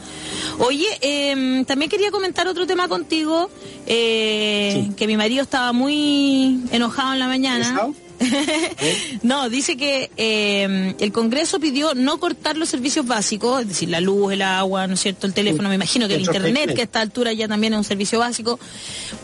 Oye, 0.60 0.88
em, 1.02 1.66
también 1.66 1.90
quería 1.90 2.12
comentar 2.12 2.48
otro 2.48 2.68
tema 2.68 2.88
contigo, 2.88 3.50
que 3.86 5.06
mi 5.08 5.18
marido 5.18 5.44
estaba 5.44 5.74
muy 5.74 6.62
enojado 6.72 7.14
en 7.14 7.20
la 7.20 7.28
mañana. 7.28 7.92
no, 9.24 9.50
dice 9.50 9.78
que 9.78 10.12
em, 10.16 10.96
el 11.00 11.12
Congreso 11.12 11.60
pidió 11.60 11.94
no 11.96 12.20
cortar 12.20 12.58
los 12.58 12.70
servicios 12.70 13.06
básicos, 13.06 13.62
es 13.62 13.68
decir, 13.68 13.90
la 13.90 14.00
luz, 14.00 14.34
el 14.34 14.42
agua, 14.42 14.88
¿no 14.88 14.94
es 14.94 15.00
cierto? 15.00 15.28
El 15.28 15.34
teléfono, 15.34 15.70
me 15.70 15.76
imagino 15.76 16.08
que 16.08 16.16
el 16.16 16.22
Internet, 16.22 16.76
que 16.76 16.82
a 16.82 16.84
esta 16.84 17.02
altura 17.02 17.34
ya 17.34 17.48
también 17.48 17.74
es 17.74 17.78
un 17.78 17.84
servicio 17.84 18.20
básico, 18.20 18.60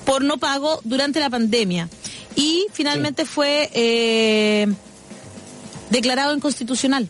por 0.06 0.24
no 0.24 0.38
pago 0.38 0.80
durante 0.84 1.20
la 1.20 1.30
pandemia 1.30 1.90
y 2.38 2.68
finalmente 2.72 3.26
fue 3.26 3.70
eh, 3.74 4.68
declarado 5.90 6.34
inconstitucional. 6.36 7.10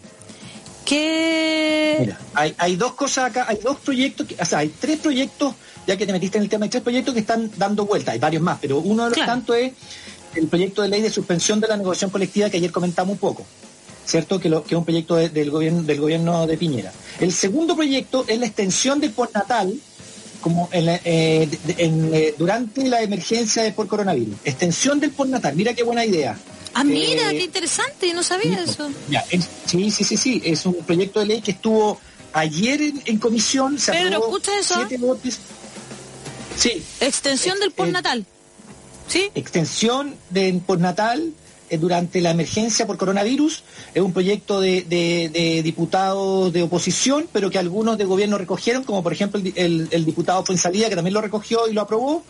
Mira, 1.99 2.17
hay, 2.33 2.75
dos 2.77 2.93
cosas 2.93 3.25
acá, 3.25 3.45
hay 3.49 3.57
dos 3.61 3.77
proyectos, 3.77 4.25
o 4.39 4.45
sea, 4.45 4.59
hay 4.59 4.69
tres 4.69 4.99
proyectos, 4.99 5.53
ya 5.85 5.97
que 5.97 6.05
te 6.05 6.13
metiste 6.13 6.37
en 6.37 6.45
el 6.45 6.49
tema, 6.49 6.63
hay 6.63 6.69
tres 6.69 6.81
proyectos 6.81 7.13
que 7.13 7.19
están 7.19 7.51
dando 7.57 7.85
vuelta, 7.85 8.13
hay 8.13 8.19
varios 8.19 8.41
más, 8.41 8.57
pero 8.61 8.79
uno 8.79 9.03
de 9.03 9.17
los 9.17 9.25
tantos 9.25 9.57
es 9.57 9.73
el 10.35 10.47
proyecto 10.47 10.81
de 10.81 10.87
ley 10.87 11.01
de 11.01 11.09
suspensión 11.09 11.59
de 11.59 11.67
la 11.67 11.75
negociación 11.75 12.09
colectiva 12.09 12.49
que 12.49 12.57
ayer 12.57 12.71
comentamos 12.71 13.13
un 13.13 13.19
poco. 13.19 13.45
¿Cierto? 14.05 14.39
Que, 14.39 14.49
que 14.49 14.55
es 14.69 14.73
un 14.73 14.85
proyecto 14.85 15.15
del, 15.17 15.51
gobierno, 15.51 15.83
del 15.83 15.99
gobierno 15.99 16.47
de 16.47 16.57
Piñera. 16.57 16.93
El 17.19 17.33
segundo 17.33 17.75
proyecto 17.75 18.23
es 18.25 18.39
la 18.39 18.45
extensión 18.45 19.01
del 19.01 19.11
postnatal 19.11 19.77
como 20.47 20.69
eh, 20.71 21.49
eh, 21.77 22.36
durante 22.38 22.88
la 22.88 23.01
emergencia 23.01 23.75
por 23.75 23.86
coronavirus. 23.86 24.38
Extensión 24.45 24.97
del 24.97 25.12
postnatal, 25.12 25.53
mira 25.57 25.73
qué 25.73 25.83
buena 25.83 26.05
idea. 26.05 26.39
Ah, 26.73 26.86
mira, 26.86 27.31
eh, 27.31 27.38
qué 27.38 27.43
interesante, 27.43 28.13
no 28.13 28.23
sabía 28.23 28.63
eso. 28.63 28.89
sí, 29.65 29.91
sí, 29.91 30.03
sí, 30.05 30.15
sí, 30.15 30.41
es 30.45 30.65
un 30.65 30.75
proyecto 30.75 31.19
de 31.19 31.25
ley 31.25 31.41
que 31.41 31.51
estuvo 31.51 31.99
ayer 32.31 32.79
en, 33.03 33.17
comisión. 33.17 33.77
Se 33.77 33.91
Pedro, 33.91 34.19
¿escucha 34.19 34.57
eso? 34.57 34.75
Siete 34.75 34.97
votos. 34.97 35.38
Sí. 36.55 36.81
Extensión 37.01 37.60
del 37.60 37.71
postnatal. 37.71 38.25
¿Sí? 39.10 39.29
Extensión 39.36 40.15
del 40.29 40.62
postnatal 40.62 41.33
durante 41.80 42.21
la 42.21 42.32
emergencia 42.32 42.88
por 42.88 42.97
coronavirus. 42.97 43.63
Es 43.93 44.01
un 44.01 44.13
proyecto 44.13 44.62
de, 44.62 45.62
diputados 45.63 46.53
de 46.53 46.63
oposición, 46.63 47.27
pero 47.32 47.49
que 47.49 47.60
algunos 47.60 47.97
de 47.97 48.06
gobierno 48.06 48.38
recogieron, 48.38 48.84
como 48.84 49.03
por 49.03 49.13
ejemplo 49.13 49.41
el, 49.56 50.06
diputado 50.06 50.45
Fuensalía, 50.45 50.89
que 50.89 50.95
también 50.95 51.13
lo 51.13 51.21
recogió 51.21 51.67
y 51.67 51.73
lo 51.73 51.82
aprobó. 51.82 52.23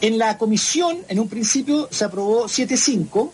En 0.00 0.18
la 0.18 0.36
comisión, 0.36 0.98
en 1.08 1.20
un 1.20 1.28
principio, 1.28 1.88
se 1.90 2.04
aprobó 2.04 2.46
7-5. 2.46 3.30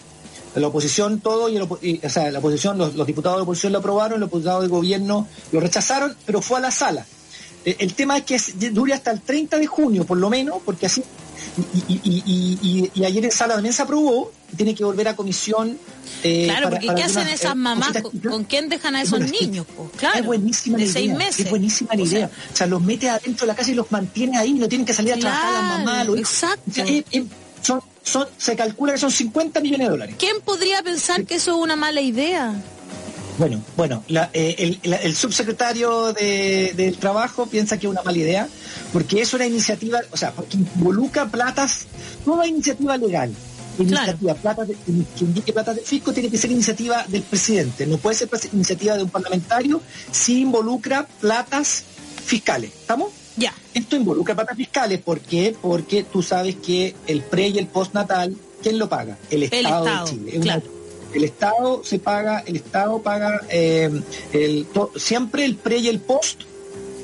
La 0.56 0.68
oposición 0.68 1.20
todo, 1.20 1.48
y, 1.48 1.58
o 1.58 2.10
sea, 2.10 2.30
la 2.30 2.38
oposición, 2.38 2.76
los, 2.76 3.06
diputados 3.06 3.38
de 3.38 3.42
oposición 3.42 3.72
lo 3.72 3.78
aprobaron, 3.78 4.20
los 4.20 4.28
diputados 4.28 4.62
de 4.62 4.68
gobierno 4.68 5.26
lo 5.50 5.60
rechazaron, 5.60 6.14
pero 6.26 6.42
fue 6.42 6.58
a 6.58 6.60
la 6.60 6.70
sala. 6.70 7.06
Eh, 7.64 7.76
el 7.78 7.94
tema 7.94 8.18
es 8.18 8.24
que 8.24 8.70
dure 8.70 8.92
hasta 8.92 9.10
el 9.10 9.22
30 9.22 9.58
de 9.58 9.66
junio, 9.66 10.04
por 10.04 10.18
lo 10.18 10.28
menos, 10.28 10.58
porque 10.64 10.86
así 10.86 11.02
y, 11.74 13.04
ayer 13.04 13.24
en 13.24 13.30
sala 13.30 13.54
también 13.54 13.74
se 13.74 13.82
aprobó, 13.82 14.32
tiene 14.56 14.74
que 14.74 14.84
volver 14.84 15.08
a 15.08 15.16
comisión. 15.16 15.78
Eh, 16.22 16.44
claro, 16.44 16.70
porque 16.70 16.86
¿qué 16.94 17.02
hacen 17.02 17.28
esas 17.28 17.52
eh, 17.52 17.56
mamás? 17.56 17.92
¿Con, 18.28 18.44
quién 18.44 18.68
dejan 18.68 18.96
a 18.96 19.02
esos 19.02 19.20
niños? 19.20 19.66
claro, 19.96 20.18
es 20.20 20.26
buenísima 20.26 20.78
la 20.78 20.84
idea. 20.84 21.28
Es 21.28 21.50
buenísima 21.50 21.94
la 21.94 22.02
idea. 22.02 22.30
O 22.52 22.56
sea, 22.56 22.66
los 22.66 22.80
mete 22.82 23.08
adentro 23.08 23.46
de 23.46 23.52
la 23.52 23.56
casa 23.56 23.70
y 23.70 23.74
los 23.74 23.90
mantiene 23.90 24.38
ahí, 24.38 24.52
no 24.52 24.68
tienen 24.68 24.86
que 24.86 24.92
salir 24.94 25.14
a 25.14 25.16
trabajar 25.18 25.52
las 25.52 25.84
mamás. 25.84 26.08
exacto. 26.18 26.82
son, 28.02 28.26
se 28.36 28.56
calcula 28.56 28.92
que 28.92 28.98
son 28.98 29.10
50 29.10 29.60
millones 29.60 29.86
de 29.86 29.90
dólares. 29.90 30.16
¿Quién 30.18 30.40
podría 30.44 30.82
pensar 30.82 31.24
que 31.24 31.36
eso 31.36 31.52
es 31.52 31.62
una 31.62 31.76
mala 31.76 32.00
idea? 32.00 32.54
Bueno, 33.38 33.62
bueno, 33.76 34.04
eh, 34.34 34.78
el, 34.82 35.16
subsecretario 35.16 36.12
del 36.12 36.96
Trabajo 36.98 37.46
piensa 37.46 37.78
que 37.78 37.86
es 37.86 37.90
una 37.90 38.02
mala 38.02 38.18
idea, 38.18 38.48
porque 38.92 39.22
es 39.22 39.32
una 39.32 39.46
iniciativa, 39.46 40.00
o 40.10 40.16
sea, 40.16 40.32
porque 40.32 40.58
involucra 40.58 41.26
platas, 41.26 41.86
toda 42.24 42.46
iniciativa 42.46 42.96
legal, 42.98 43.34
iniciativa, 43.78 44.34
plata 44.34 44.64
de, 44.64 44.74
que 44.74 45.24
indique 45.24 45.52
plata 45.52 45.74
de 45.74 45.82
fisco, 45.82 46.12
tiene 46.12 46.30
que 46.30 46.38
ser 46.38 46.50
iniciativa 46.50 47.04
del 47.08 47.22
presidente, 47.22 47.86
no 47.86 47.98
puede 47.98 48.16
ser 48.16 48.28
iniciativa 48.52 48.96
de 48.96 49.04
un 49.04 49.10
parlamentario 49.10 49.80
si 50.10 50.40
involucra 50.40 51.06
platas 51.20 51.84
fiscales. 52.24 52.72
¿Estamos? 52.72 53.10
Ya. 53.36 53.54
Esto 53.74 53.96
involucra 53.96 54.34
platas 54.34 54.56
fiscales, 54.56 55.00
¿por 55.00 55.20
qué? 55.20 55.56
Porque 55.60 56.02
tú 56.04 56.22
sabes 56.22 56.56
que 56.56 56.94
el 57.06 57.22
pre 57.22 57.48
y 57.48 57.58
el 57.58 57.66
postnatal, 57.66 58.36
¿quién 58.62 58.78
lo 58.78 58.88
paga? 58.88 59.18
El 59.30 59.44
Estado, 59.44 60.04
de 60.04 60.10
Chile. 60.10 60.62
El 61.14 61.24
Estado 61.24 61.82
se 61.84 61.98
paga, 61.98 62.42
el 62.46 62.56
Estado 62.56 63.02
paga 63.02 63.42
eh, 63.50 63.90
el, 64.32 64.66
siempre 64.96 65.44
el 65.44 65.56
pre 65.56 65.78
y 65.78 65.88
el 65.88 66.00
post 66.00 66.42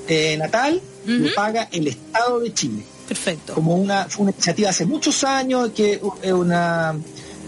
eh, 0.09 0.37
natal, 0.39 0.81
lo 1.07 1.35
paga 1.35 1.69
el 1.73 1.89
Estado 1.89 2.41
de 2.41 2.53
Chile. 2.53 2.85
Perfecto. 3.09 3.55
Como 3.55 3.75
una, 3.75 4.05
fue 4.05 4.25
una 4.25 4.33
iniciativa 4.33 4.69
hace 4.69 4.85
muchos 4.85 5.25
años 5.25 5.71
que 5.75 6.01
es 6.23 6.33
una 6.33 6.95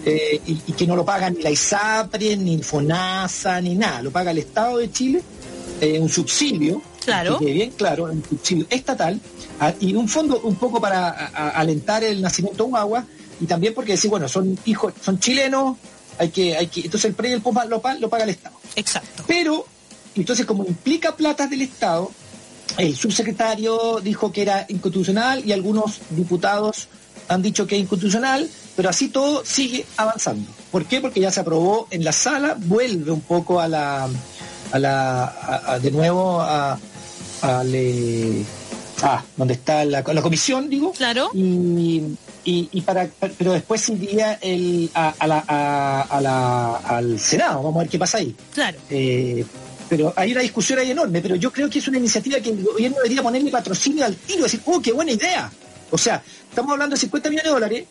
eh, 0.04 0.40
y, 0.46 0.54
que 0.72 0.86
no 0.86 0.96
lo 0.96 1.04
paga 1.04 1.28
ni 1.28 1.42
la 1.42 1.50
ISAPRE, 1.50 2.36
ni 2.38 2.54
el 2.54 2.64
FONASA, 2.64 3.60
ni 3.60 3.74
nada, 3.74 4.00
lo 4.00 4.10
paga 4.10 4.30
el 4.30 4.38
Estado 4.38 4.78
de 4.78 4.90
Chile, 4.90 5.22
un 6.00 6.08
subsidio, 6.08 6.80
claro. 7.04 7.38
que 7.38 7.46
bien 7.46 7.70
claro, 7.72 8.04
un 8.04 8.24
subsidio 8.26 8.66
estatal, 8.70 9.20
y 9.78 9.94
un 9.94 10.08
fondo 10.08 10.40
un 10.42 10.56
poco 10.56 10.80
para 10.80 11.10
alentar 11.50 12.02
el 12.02 12.22
nacimiento 12.22 12.64
de 12.64 12.70
un 12.70 12.76
agua, 12.76 13.04
y 13.40 13.46
también 13.46 13.74
porque 13.74 13.92
decir, 13.92 14.10
bueno, 14.10 14.26
son 14.28 14.58
hijos, 14.64 14.94
son 15.02 15.18
chilenos, 15.18 15.76
hay 16.18 16.30
que, 16.30 16.56
hay 16.56 16.66
que, 16.68 16.80
entonces 16.82 17.10
el 17.10 17.14
pre 17.14 17.30
y 17.30 17.32
el 17.32 17.42
post 17.42 17.64
lo, 17.68 17.82
lo 17.98 18.08
paga 18.08 18.24
el 18.24 18.30
Estado. 18.30 18.56
Exacto. 18.76 19.24
Pero, 19.26 19.66
entonces 20.14 20.46
como 20.46 20.64
implica 20.64 21.14
platas 21.14 21.50
del 21.50 21.62
Estado, 21.62 22.10
el 22.78 22.96
subsecretario 22.96 24.00
dijo 24.02 24.32
que 24.32 24.42
era 24.42 24.66
inconstitucional 24.68 25.42
y 25.44 25.52
algunos 25.52 26.00
diputados 26.10 26.88
han 27.28 27.42
dicho 27.42 27.66
que 27.66 27.76
es 27.76 27.82
inconstitucional, 27.82 28.48
pero 28.76 28.88
así 28.88 29.08
todo 29.08 29.44
sigue 29.44 29.84
avanzando. 29.96 30.50
¿Por 30.70 30.84
qué? 30.86 31.00
Porque 31.00 31.20
ya 31.20 31.30
se 31.30 31.40
aprobó 31.40 31.86
en 31.90 32.04
la 32.04 32.12
sala, 32.12 32.56
vuelve 32.58 33.10
un 33.12 33.20
poco 33.20 33.60
a 33.60 33.68
la, 33.68 34.08
a 34.72 34.78
la, 34.78 35.78
de 35.80 35.90
nuevo 35.90 36.40
a, 36.40 36.78
a 37.42 37.64
le, 37.64 38.44
ah, 39.02 39.22
donde 39.36 39.54
está 39.54 39.84
la, 39.84 40.02
la 40.02 40.22
comisión, 40.22 40.68
digo. 40.68 40.92
Claro. 40.92 41.30
Y, 41.34 42.16
y, 42.44 42.80
para, 42.80 43.08
pero 43.38 43.52
después 43.52 43.88
iría 43.90 44.34
el, 44.40 44.90
a, 44.94 45.14
la, 45.26 46.72
al 46.82 47.20
Senado, 47.20 47.62
vamos 47.62 47.76
a 47.76 47.78
ver 47.80 47.88
qué 47.88 47.98
pasa 47.98 48.18
ahí. 48.18 48.34
Claro. 48.54 48.78
Eh, 48.88 49.44
pero 49.90 50.14
hay 50.14 50.30
una 50.30 50.40
discusión 50.40 50.78
ahí 50.78 50.92
enorme, 50.92 51.20
pero 51.20 51.34
yo 51.34 51.52
creo 51.52 51.68
que 51.68 51.80
es 51.80 51.88
una 51.88 51.98
iniciativa 51.98 52.38
que 52.38 52.50
el 52.50 52.62
gobierno 52.62 52.98
debería 52.98 53.24
ponerle 53.24 53.50
patrocinio 53.50 54.04
al 54.04 54.14
tiro, 54.14 54.44
decir, 54.44 54.62
¡oh, 54.64 54.80
qué 54.80 54.92
buena 54.92 55.10
idea! 55.10 55.50
O 55.90 55.98
sea, 55.98 56.22
estamos 56.48 56.70
hablando 56.70 56.94
de 56.94 57.00
50 57.00 57.28
millones 57.28 57.44
de 57.44 57.50
dólares, 57.50 57.84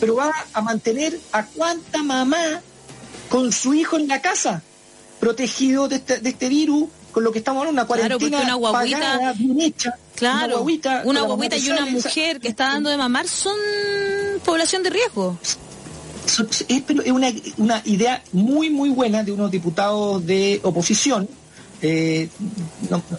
pero 0.00 0.16
va 0.16 0.32
a 0.54 0.62
mantener 0.62 1.20
a 1.32 1.44
cuánta 1.44 2.02
mamá 2.02 2.62
con 3.28 3.52
su 3.52 3.74
hijo 3.74 3.98
en 3.98 4.08
la 4.08 4.22
casa, 4.22 4.62
protegido 5.20 5.86
de 5.86 5.96
este, 5.96 6.18
de 6.20 6.30
este 6.30 6.48
virus, 6.48 6.88
con 7.12 7.22
lo 7.22 7.30
que 7.30 7.40
estamos 7.40 7.60
hablando, 7.60 7.82
una 7.82 7.86
cuarentena 7.86 8.42
una 8.42 8.54
guaguita, 8.54 9.34
bien 9.34 9.60
hecha. 9.60 9.94
Claro, 10.14 10.62
una 11.04 11.22
guaguita, 11.22 11.58
y 11.58 11.68
una 11.68 11.84
mujer 11.84 12.40
que 12.40 12.48
está 12.48 12.68
dando 12.68 12.88
de 12.88 12.96
mamar 12.96 13.28
son 13.28 13.56
población 14.46 14.82
de 14.82 14.88
riesgo. 14.88 15.38
Es, 16.24 16.84
una, 17.10 17.32
una, 17.58 17.82
idea 17.84 18.22
muy, 18.32 18.70
muy 18.70 18.90
buena 18.90 19.22
de 19.22 19.32
unos 19.32 19.50
diputados 19.50 20.24
de 20.24 20.60
oposición. 20.62 21.28
Eh, 21.82 22.28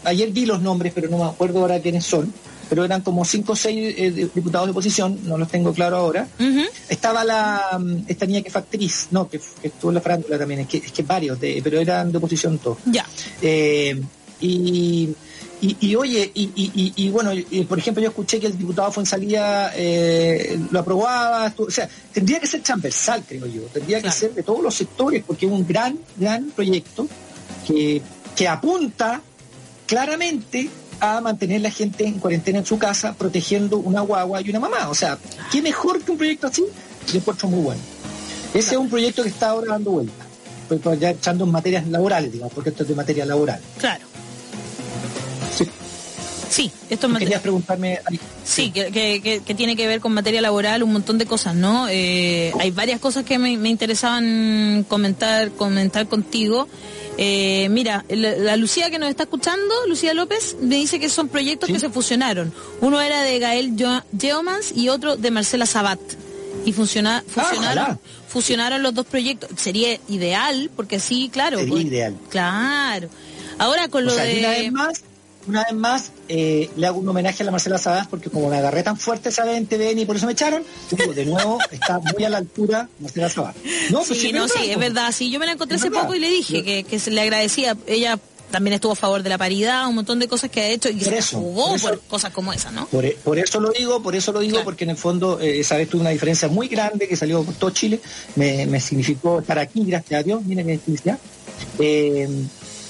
ayer 0.04 0.32
vi 0.32 0.46
los 0.46 0.62
nombres, 0.62 0.92
pero 0.94 1.10
no 1.10 1.18
me 1.18 1.26
acuerdo 1.26 1.60
ahora 1.60 1.80
quiénes 1.80 2.06
son 2.06 2.34
pero 2.70 2.84
eran 2.84 3.02
como 3.02 3.26
cinco 3.26 3.54
o 3.54 3.56
seis 3.56 3.94
eh, 3.98 4.30
diputados 4.34 4.68
de 4.68 4.72
oposición, 4.72 5.20
no 5.24 5.38
los 5.38 5.48
tengo 5.50 5.74
claro 5.74 5.98
ahora. 5.98 6.28
Estaba 6.90 7.24
la 7.24 7.78
mm, 7.80 8.06
esta 8.08 8.26
niña 8.26 8.42
que 8.42 8.50
fue 8.50 8.62
actriz, 8.62 9.08
no, 9.12 9.30
que, 9.30 9.40
estuvo 9.64 9.92
en 9.92 9.96
la 9.96 10.02
farándula 10.02 10.38
también, 10.38 10.62
es 10.62 10.68
que, 10.68 10.78
es 10.78 10.92
que 10.92 11.04
varios, 11.04 11.40
de, 11.40 11.62
pero 11.64 11.80
eran 11.80 12.12
de 12.12 12.18
oposición 12.18 12.58
todos. 12.58 12.78
Ya. 12.86 13.06
Eh, 13.42 14.02
y, 14.42 15.10
y, 15.62 15.96
oye, 15.96 16.32
y, 16.34 16.94
y, 16.96 17.10
bueno, 17.10 17.32
por 17.68 17.80
ejemplo, 17.80 18.04
yo 18.04 18.10
escuché 18.10 18.40
que 18.40 18.48
el 18.48 18.58
diputado 18.58 18.92
Fuensalía 18.92 19.72
eh, 19.76 20.60
lo 20.70 20.80
aprobaba, 20.80 21.52
o 21.58 21.72
sea, 21.72 21.90
tendría 22.14 22.40
que 22.40 22.48
ser 22.48 22.62
transversal, 22.62 23.24
creo 23.28 23.48
yo, 23.48 23.62
tendría 23.64 24.02
que 24.02 24.12
ser 24.12 24.34
de 24.34 24.44
todos 24.44 24.62
los 24.62 24.76
sectores, 24.76 25.24
porque 25.26 25.46
es 25.46 25.52
un 25.52 25.66
gran, 25.66 25.98
gran 26.18 26.52
proyecto 26.52 27.08
que, 27.66 28.02
que 28.36 28.48
apunta 28.48 29.22
claramente 29.88 30.70
a 31.00 31.22
mantener 31.22 31.62
la 31.62 31.72
gente 31.72 32.06
en 32.06 32.20
cuarentena 32.20 32.60
en 32.60 32.66
su 32.66 32.78
casa, 32.78 33.14
protegiendo 33.14 33.78
una 33.78 34.02
guagua 34.02 34.42
y 34.42 34.50
una 34.50 34.60
mamá. 34.60 34.90
O 34.90 34.96
sea, 34.96 35.18
¿qué 35.52 35.62
mejor 35.62 36.02
que 36.02 36.12
un 36.12 36.18
proyecto 36.18 36.48
así? 36.48 36.64
Yo 37.12 37.18
encuentro 37.18 37.48
muy 37.48 37.62
bueno. 37.62 37.82
Ese 38.54 38.72
es 38.72 38.78
un 38.78 38.90
proyecto 38.90 39.24
que 39.24 39.30
está 39.30 39.50
ahora 39.50 39.74
dando 39.74 39.92
vuelta, 39.92 40.26
pues, 40.68 41.00
ya 41.00 41.10
echando 41.10 41.44
en 41.44 41.52
materias 41.52 41.88
laborales, 41.88 42.32
digamos, 42.32 42.54
porque 42.54 42.70
esto 42.70 42.84
es 42.84 42.90
de 42.90 42.96
materia 42.96 43.26
laboral. 43.26 43.60
Claro. 43.78 44.15
Sí. 46.56 46.64
Sí, 46.66 46.72
esto 46.90 47.08
es 47.08 47.18
Querías 47.18 47.42
preguntarme, 47.42 48.00
Ari? 48.06 48.20
Sí, 48.46 48.72
que, 48.72 48.92
que- 48.92 49.22
que- 49.22 49.42
que 49.42 49.56
tiene 49.56 49.76
que 49.76 49.88
ver 49.88 50.00
con 50.00 50.14
materia 50.14 50.40
laboral, 50.42 50.84
un 50.84 50.94
montón 50.94 51.18
de 51.18 51.26
cosas, 51.26 51.54
¿no? 51.56 51.88
Eh, 51.90 52.54
hay 52.60 52.72
varias 52.72 53.00
cosas 53.02 53.26
que 53.26 53.38
me, 53.38 53.58
me 53.58 53.70
interesaban 53.70 54.86
comentar, 54.88 55.52
comentar 55.52 56.08
contigo. 56.08 56.68
Eh, 57.18 57.68
mira, 57.72 58.06
la, 58.10 58.36
la 58.38 58.56
Lucía 58.58 58.90
que 58.90 59.00
nos 59.00 59.10
está 59.10 59.24
escuchando, 59.24 59.74
Lucía 59.88 60.14
López, 60.14 60.56
me 60.62 60.76
dice 60.76 61.00
que 61.00 61.10
son 61.10 61.28
proyectos 61.28 61.68
Sí. 61.68 61.74
que 61.74 61.80
se 61.80 61.90
fusionaron. 61.90 62.54
Uno 62.82 63.02
era 63.02 63.22
de 63.22 63.40
Gael 63.40 63.74
Geomans 64.18 64.72
y 64.76 64.90
otro 64.90 65.18
de 65.18 65.32
Marcela 65.32 65.66
Sabat. 65.66 66.00
Y 66.66 66.72
fusiona, 66.74 67.24
fusionaron, 68.28 68.82
los 68.84 68.94
dos 68.94 69.06
proyectos. 69.06 69.50
Sería 69.58 70.00
ideal, 70.10 70.70
porque 70.76 71.00
sí, 71.00 71.30
claro. 71.32 71.58
Sería 71.58 71.72
pues- 71.74 71.86
ideal. 71.86 72.16
Claro. 72.30 73.10
Ahora 73.58 73.88
con 73.88 74.04
O 74.04 74.06
lo 74.08 74.12
sea, 74.16 74.32
y 74.32 74.40
una 74.40 74.50
de... 74.52 74.62
vez 74.62 74.72
más, 74.72 75.04
una 75.48 75.64
vez 75.64 75.74
más, 75.74 76.12
eh, 76.30 76.70
le 76.76 76.88
hago 76.88 77.00
un 77.00 77.08
homenaje 77.10 77.44
a 77.44 77.46
la 77.46 77.52
Marcela 77.52 77.78
Sadas 77.78 78.08
porque 78.08 78.30
como 78.30 78.50
me 78.50 78.58
agarré 78.58 78.84
tan 78.84 78.98
fuerte 78.98 79.30
esa 79.30 79.44
vez 79.46 79.58
en 79.58 79.68
TVN 79.68 80.00
y 80.00 80.06
por 80.06 80.16
eso 80.16 80.26
me 80.26 80.32
echaron, 80.34 80.64
digo, 80.92 81.14
de 81.14 81.26
nuevo 81.26 81.58
está 81.72 82.00
muy 82.00 82.24
a 82.24 82.30
la 82.30 82.38
altura 82.38 82.90
Marcela 83.00 83.30
Sadas. 83.30 83.56
No, 83.92 84.02
pues 84.04 84.20
sí, 84.20 84.32
no, 84.34 84.48
sí, 84.48 84.70
es 84.70 84.78
verdad. 84.78 85.12
Sí, 85.12 85.30
yo 85.30 85.40
me 85.40 85.46
la 85.46 85.54
encontré 85.54 85.76
Es 85.76 85.82
hace 85.82 85.90
verdad. 85.90 86.04
poco 86.04 86.16
y 86.16 86.20
le 86.20 86.30
dije 86.30 86.64
que, 86.64 86.84
que 86.84 87.00
se 87.00 87.12
le 87.12 87.22
agradecía. 87.22 87.78
Ella 87.88 88.20
también 88.52 88.76
estuvo 88.76 88.94
a 88.94 88.96
favor 88.96 89.22
de 89.24 89.30
la 89.30 89.38
paridad, 89.38 89.88
un 89.88 89.96
montón 89.96 90.20
de 90.20 90.28
cosas 90.28 90.50
que 90.52 90.62
ha 90.62 90.68
hecho 90.70 90.88
y 90.90 90.94
Por 90.96 91.04
se 91.10 91.18
eso, 91.18 91.40
jugó 91.40 91.70
por 91.72 91.82
por, 91.82 91.94
eso. 91.94 92.02
cosas 92.08 92.32
como 92.32 92.54
esa, 92.54 92.72
¿no? 92.72 92.86
Por, 92.88 93.04
e- 93.06 93.18
por 93.24 93.38
eso 93.40 93.60
lo 93.60 93.72
digo, 93.72 94.02
por 94.02 94.16
eso 94.16 94.32
lo 94.32 94.40
digo, 94.40 94.54
Claro. 94.54 94.66
porque 94.66 94.84
en 94.86 94.92
el 94.92 94.98
fondo 94.98 95.40
eh, 95.42 95.60
esa 95.60 95.76
vez 95.78 95.90
tuve 95.90 96.02
una 96.02 96.12
diferencia 96.12 96.48
muy 96.48 96.68
grande 96.68 97.08
que 97.08 97.16
salió 97.18 97.44
por 97.44 97.56
todo 97.56 97.72
Chile, 97.72 98.00
me, 98.36 98.66
me 98.68 98.80
significó 98.80 99.40
estar 99.40 99.58
aquí, 99.60 99.84
gracias 99.86 100.20
a 100.20 100.24
Dios, 100.24 100.44
miren 100.46 100.68
qué 100.68 100.78
felicidad. 100.78 101.18
Eh, 101.80 102.30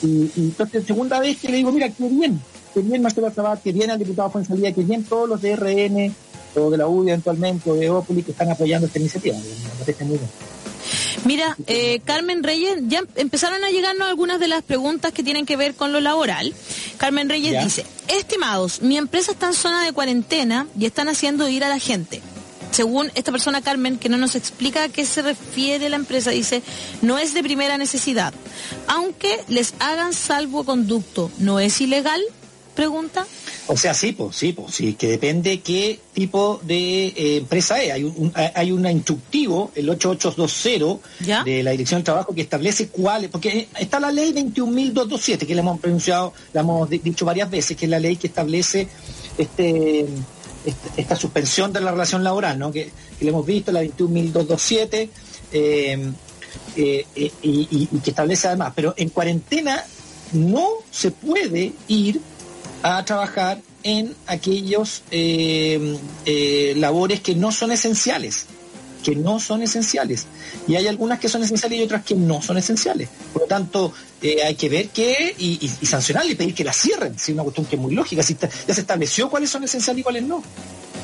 y, 0.05 0.31
y 0.35 0.41
entonces, 0.45 0.85
segunda 0.85 1.19
vez 1.19 1.37
que 1.37 1.49
le 1.49 1.57
digo, 1.57 1.71
mira, 1.71 1.89
qué 1.89 2.07
bien, 2.07 2.39
qué 2.73 2.81
bien 2.81 3.01
Marcelo 3.01 3.31
Sabat, 3.33 3.61
qué 3.63 3.71
bien 3.71 3.89
al 3.91 3.99
diputado 3.99 4.29
Fuenzalía, 4.29 4.73
qué 4.73 4.83
bien 4.83 5.03
todos 5.03 5.27
los 5.29 5.41
de 5.41 5.55
RN, 5.55 6.13
o 6.57 6.69
de 6.69 6.77
la 6.77 6.87
UDI 6.87 7.09
eventualmente, 7.09 7.69
o 7.69 7.73
de 7.75 7.89
Opoli, 7.89 8.23
que 8.23 8.31
están 8.31 8.49
apoyando 8.49 8.87
esta 8.87 8.99
iniciativa. 8.99 9.35
Me 9.37 9.79
parece 9.85 10.05
muy 10.05 10.17
bien. 10.17 10.29
Mira, 11.25 11.57
eh, 11.65 12.01
Carmen 12.05 12.43
Reyes, 12.43 12.77
ya 12.87 13.03
empezaron 13.15 13.63
a 13.63 13.69
llegarnos 13.71 14.07
algunas 14.07 14.39
de 14.39 14.47
las 14.47 14.61
preguntas 14.63 15.11
que 15.11 15.23
tienen 15.23 15.45
que 15.45 15.57
ver 15.57 15.73
con 15.73 15.91
lo 15.91 15.99
laboral. 15.99 16.53
Carmen 16.97 17.27
Reyes 17.29 17.53
Ya. 17.53 17.63
dice, 17.63 17.85
estimados, 18.07 18.81
mi 18.83 18.97
empresa 18.97 19.31
está 19.31 19.47
en 19.47 19.53
zona 19.53 19.83
de 19.83 19.91
cuarentena 19.91 20.67
y 20.79 20.85
están 20.85 21.09
haciendo 21.09 21.49
ir 21.49 21.63
a 21.63 21.69
la 21.69 21.79
gente. 21.79 22.21
Según 22.75 23.09
esta 23.15 23.31
persona 23.31 23.61
Carmen, 23.61 23.97
que 23.97 24.09
no 24.09 24.17
nos 24.17 24.35
explica 24.35 24.83
a 24.83 24.89
qué 24.89 25.05
se 25.05 25.21
refiere 25.21 25.89
la 25.89 25.95
empresa, 25.95 26.31
dice, 26.31 26.61
no 27.01 27.17
es 27.17 27.33
de 27.33 27.41
primera 27.41 27.77
necesidad. 27.77 28.33
Aunque 28.87 29.39
les 29.47 29.73
hagan 29.79 30.11
salvoconducto, 30.13 31.31
¿no 31.39 31.59
es 31.59 31.79
ilegal? 31.79 32.21
Pregunta. 32.75 33.25
O 33.67 33.77
sea, 33.77 33.93
sí, 33.93 34.11
pues, 34.11 34.35
sí, 34.35 34.51
pues, 34.51 34.75
sí, 34.75 34.95
que 34.95 35.07
depende 35.07 35.61
qué 35.61 36.01
tipo 36.13 36.59
de 36.63 37.05
eh, 37.07 37.37
empresa 37.37 37.81
es. 37.81 37.93
Hay 37.93 38.03
un, 38.03 38.13
un- 38.17 38.33
hay 38.35 38.71
un 38.73 38.85
instructivo, 38.89 39.71
el 39.75 39.89
8820 39.91 40.99
¿Ya? 41.25 41.43
de 41.45 41.63
la 41.63 41.71
Dirección 41.71 41.99
del 41.99 42.03
Trabajo, 42.03 42.35
que 42.35 42.41
establece 42.41 42.89
cuáles, 42.89 43.29
porque 43.31 43.69
está 43.79 44.01
la 44.01 44.11
ley 44.11 44.33
21.227, 44.33 45.47
que 45.47 45.55
le 45.55 45.61
hemos 45.61 45.79
pronunciado, 45.79 46.33
la 46.51 46.59
hemos 46.61 46.89
di- 46.89 46.97
dicho 46.97 47.23
varias 47.25 47.49
veces, 47.49 47.77
que 47.77 47.85
es 47.85 47.89
la 47.89 47.99
ley 47.99 48.17
que 48.17 48.27
establece 48.27 48.89
este- 49.37 50.05
esta 50.97 51.15
suspensión 51.15 51.71
de 51.73 51.81
la 51.81 51.91
relación 51.91 52.23
laboral, 52.23 52.57
¿no? 52.59 52.71
Que, 52.71 52.91
que 53.17 53.25
le 53.25 53.29
hemos 53.31 53.45
visto, 53.45 53.71
la 53.71 53.83
21.227, 53.83 55.09
eh, 55.51 56.11
eh, 56.77 57.05
eh, 57.15 57.31
y, 57.41 57.67
y- 57.91 57.99
que 58.03 58.09
establece 58.09 58.47
además, 58.47 58.73
pero 58.75 58.93
en 58.97 59.09
cuarentena 59.09 59.83
no 60.33 60.67
se 60.91 61.11
puede 61.11 61.73
ir 61.87 62.21
a 62.83 63.03
trabajar 63.05 63.59
en 63.83 64.15
aquellos 64.27 65.03
labores 66.75 67.19
que 67.21 67.35
no 67.35 67.51
son 67.51 67.71
esenciales, 67.71 68.45
que 69.05 69.15
no 69.15 69.39
son 69.39 69.61
esenciales. 69.61 70.25
Y 70.67 70.75
hay 70.75 70.87
algunas 70.87 71.19
que 71.19 71.29
son 71.29 71.43
esenciales 71.43 71.77
y 71.79 71.83
otras 71.83 72.03
que 72.03 72.15
no 72.15 72.41
son 72.41 72.57
esenciales. 72.57 73.07
Por 73.31 73.43
lo 73.43 73.47
tanto, 73.47 73.93
eh, 74.21 74.37
hay 74.43 74.55
que 74.55 74.67
ver 74.67 74.89
qué 74.89 75.35
y, 75.37 75.63
y, 75.65 75.71
y 75.81 75.85
sancionar 75.85 76.25
y 76.25 76.33
pedir 76.33 76.55
que 76.55 76.63
la 76.63 76.73
cierren. 76.73 77.13
Es 77.15 77.29
una 77.29 77.43
cuestión 77.43 77.67
que 77.67 77.75
es 77.75 77.81
muy 77.81 77.93
lógica. 77.93 78.23
Si 78.23 78.33
está- 78.33 78.49
ya 78.67 78.73
se 78.73 78.81
estableció 78.81 79.29
cuáles 79.29 79.49
son 79.51 79.63
esenciales 79.63 79.99
y 79.99 80.03
cuáles 80.03 80.23
no. 80.23 80.41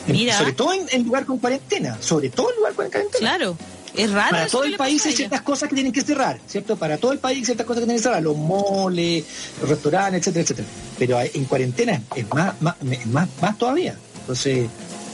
Mira. 0.07 0.35
Sobre 0.37 0.53
todo 0.53 0.73
en, 0.73 0.87
en 0.91 1.03
lugar 1.03 1.25
con 1.25 1.37
cuarentena. 1.37 1.97
Sobre 2.01 2.29
todo 2.29 2.49
en 2.49 2.55
lugar 2.57 2.73
con 2.73 2.89
cuarentena. 2.89 3.19
Claro, 3.19 3.55
es 3.95 4.09
raro. 4.11 4.31
Para 4.31 4.47
todo 4.47 4.63
el 4.63 4.75
país 4.77 5.05
hay 5.05 5.13
ciertas 5.15 5.41
cosas 5.43 5.69
que 5.69 5.75
tienen 5.75 5.93
que 5.93 6.01
cerrar, 6.01 6.39
¿cierto? 6.47 6.75
Para 6.77 6.97
todo 6.97 7.11
el 7.11 7.19
país 7.19 7.37
hay 7.39 7.45
ciertas 7.45 7.65
cosas 7.67 7.81
que 7.81 7.85
tienen 7.85 7.97
que 8.01 8.03
cerrar, 8.03 8.23
los 8.23 8.35
moles, 8.37 9.23
los 9.61 9.69
restaurantes, 9.69 10.21
etcétera, 10.21 10.43
etcétera. 10.43 10.67
Pero 10.97 11.19
en 11.21 11.45
cuarentena 11.45 12.01
es 12.15 12.25
más, 12.33 12.59
más, 12.61 12.75
más, 13.07 13.27
más 13.41 13.57
todavía. 13.59 13.95
Entonces, 14.21 14.67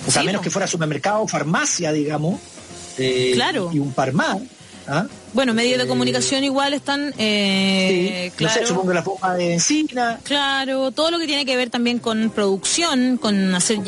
o 0.07 0.11
sea, 0.11 0.21
a 0.21 0.23
Sí, 0.23 0.27
menos 0.27 0.41
que 0.41 0.49
fuera 0.49 0.67
supermercado 0.67 1.21
o 1.23 1.27
farmacia, 1.27 1.91
digamos, 1.91 2.39
eh, 2.97 3.31
Claro. 3.33 3.69
y 3.73 3.79
un 3.79 3.91
par 3.93 4.13
más, 4.13 4.37
¿ah? 4.87 5.05
Bueno, 5.33 5.53
medios 5.53 5.77
de 5.77 5.83
Eh, 5.83 5.87
comunicación 5.87 6.43
igual 6.43 6.73
están, 6.73 7.13
eh, 7.17 8.31
Sí, 8.37 8.43
no 8.43 8.49
sé, 8.49 8.53
claro, 8.55 8.67
supongo 8.67 8.87
que 8.89 8.93
la 8.95 9.01
bomba 9.01 9.35
de 9.35 9.47
benzina, 9.49 10.19
claro, 10.23 10.91
todo 10.91 11.11
lo 11.11 11.19
que 11.19 11.27
tiene 11.27 11.45
que 11.45 11.55
ver 11.55 11.69
también 11.69 11.99
con 11.99 12.29
producción, 12.31 13.17
con 13.17 13.53
hacer 13.53 13.79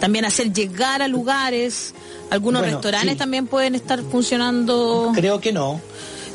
también 0.00 0.24
hacer 0.24 0.52
llegar 0.52 1.02
a 1.02 1.08
lugares. 1.08 1.94
Algunos 2.30 2.62
Bueno, 2.62 2.76
restaurantes 2.76 3.12
sí. 3.12 3.18
también 3.18 3.46
pueden 3.46 3.74
estar 3.74 4.00
funcionando, 4.02 5.12
creo 5.14 5.40
que 5.40 5.52
no. 5.52 5.80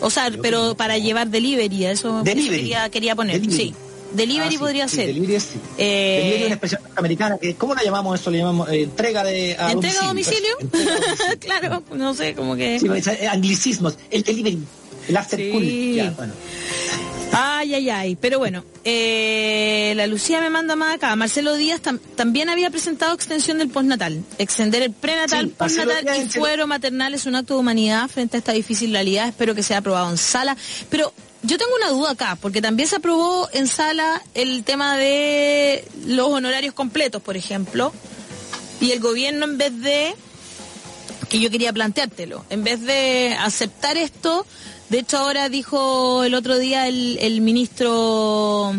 o 0.01 0.09
sea, 0.09 0.29
creo 0.29 0.41
pero 0.41 0.65
no. 0.67 0.75
para 0.75 0.97
llevar 0.97 1.27
delivery, 1.29 1.85
eso, 1.85 2.21
quería, 2.23 2.89
quería 2.89 3.15
poner, 3.15 3.39
Delivery. 3.41 3.69
sí. 3.69 3.75
Delivery 4.13 4.47
Ah, 4.47 4.51
sí, 4.51 4.57
podría 4.57 4.87
sí, 4.87 4.95
ser. 4.95 5.07
Delivery 5.07 5.35
es, 5.35 5.43
sí. 5.43 5.59
Eh, 5.77 6.17
Delivery 6.17 6.39
es 6.41 6.45
una 6.47 6.55
expresión 6.55 6.81
americana 6.95 7.37
que, 7.37 7.55
¿cómo 7.55 7.75
la 7.75 7.83
llamamos 7.83 8.19
eso? 8.19 8.31
Le 8.31 8.37
llamamos 8.39 8.69
eh, 8.69 8.83
entrega 8.83 9.23
de 9.23 9.55
a 9.59 9.71
¿Entrega 9.71 10.01
domicilio? 10.07 10.49
A 10.57 10.63
domicilio. 10.63 11.39
claro, 11.39 11.83
no 11.93 12.13
sé, 12.13 12.33
como 12.33 12.55
que... 12.55 12.79
Sí, 12.79 12.87
pues, 12.87 13.05
eh, 13.07 13.27
anglicismos, 13.27 13.97
el 14.09 14.23
delivery, 14.23 14.59
el 15.09 15.17
after 15.17 15.51
cool. 15.51 15.63
Ya, 15.93 16.11
bueno. 16.11 16.33
Ay, 17.33 17.73
ay, 17.75 17.89
ay. 17.89 18.15
Pero 18.15 18.39
bueno, 18.39 18.63
eh, 18.85 19.93
la 19.97 20.07
Lucía 20.07 20.39
me 20.39 20.49
manda 20.49 20.75
más 20.77 20.95
acá. 20.95 21.13
Marcelo 21.17 21.55
Díaz 21.55 21.81
tam- 21.81 21.99
también 22.15 22.49
había 22.49 22.69
presentado 22.69 23.13
extensión 23.13 23.57
del 23.57 23.67
postnatal. 23.69 24.23
Extender 24.37 24.81
el 24.81 24.91
prenatal, 24.91 25.47
Sí, 25.47 25.53
postnatal 25.57 26.03
Díaz 26.05 26.35
y 26.35 26.39
fuero 26.39 26.67
maternal 26.67 27.13
es 27.13 27.25
un 27.25 27.35
acto 27.35 27.55
de 27.55 27.59
humanidad 27.59 28.07
frente 28.07 28.37
a 28.37 28.39
esta 28.39 28.53
difícil 28.53 28.91
realidad. 28.93 29.27
Espero 29.27 29.53
que 29.53 29.61
sea 29.61 29.79
aprobado 29.79 30.09
en 30.09 30.17
sala. 30.17 30.55
Pero 30.89 31.13
yo 31.47 31.57
tengo 31.57 31.71
una 31.75 31.89
duda 31.89 32.11
acá, 32.11 32.37
porque 32.39 32.61
también 32.61 32.89
se 32.89 32.97
aprobó 32.97 33.49
en 33.53 33.67
sala 33.67 34.21
el 34.33 34.63
tema 34.63 34.97
de 34.97 35.87
los 36.05 36.27
honorarios 36.27 36.73
completos, 36.73 37.21
por 37.21 37.37
ejemplo. 37.37 37.93
Y 38.81 38.91
el 38.91 38.99
gobierno 38.99 39.45
en 39.45 39.57
vez 39.57 39.81
de 39.81 40.15
que 41.29 41.39
yo 41.39 41.49
quería 41.49 41.73
planteártelo. 41.73 42.45
En 42.49 42.63
vez 42.63 42.81
de 42.81 43.35
aceptar 43.39 43.97
esto, 43.97 44.45
de 44.89 44.99
hecho 44.99 45.17
ahora 45.17 45.49
dijo 45.49 46.23
el 46.23 46.33
otro 46.33 46.57
día 46.57 46.87
el, 46.87 47.17
el 47.21 47.41
ministro, 47.41 48.75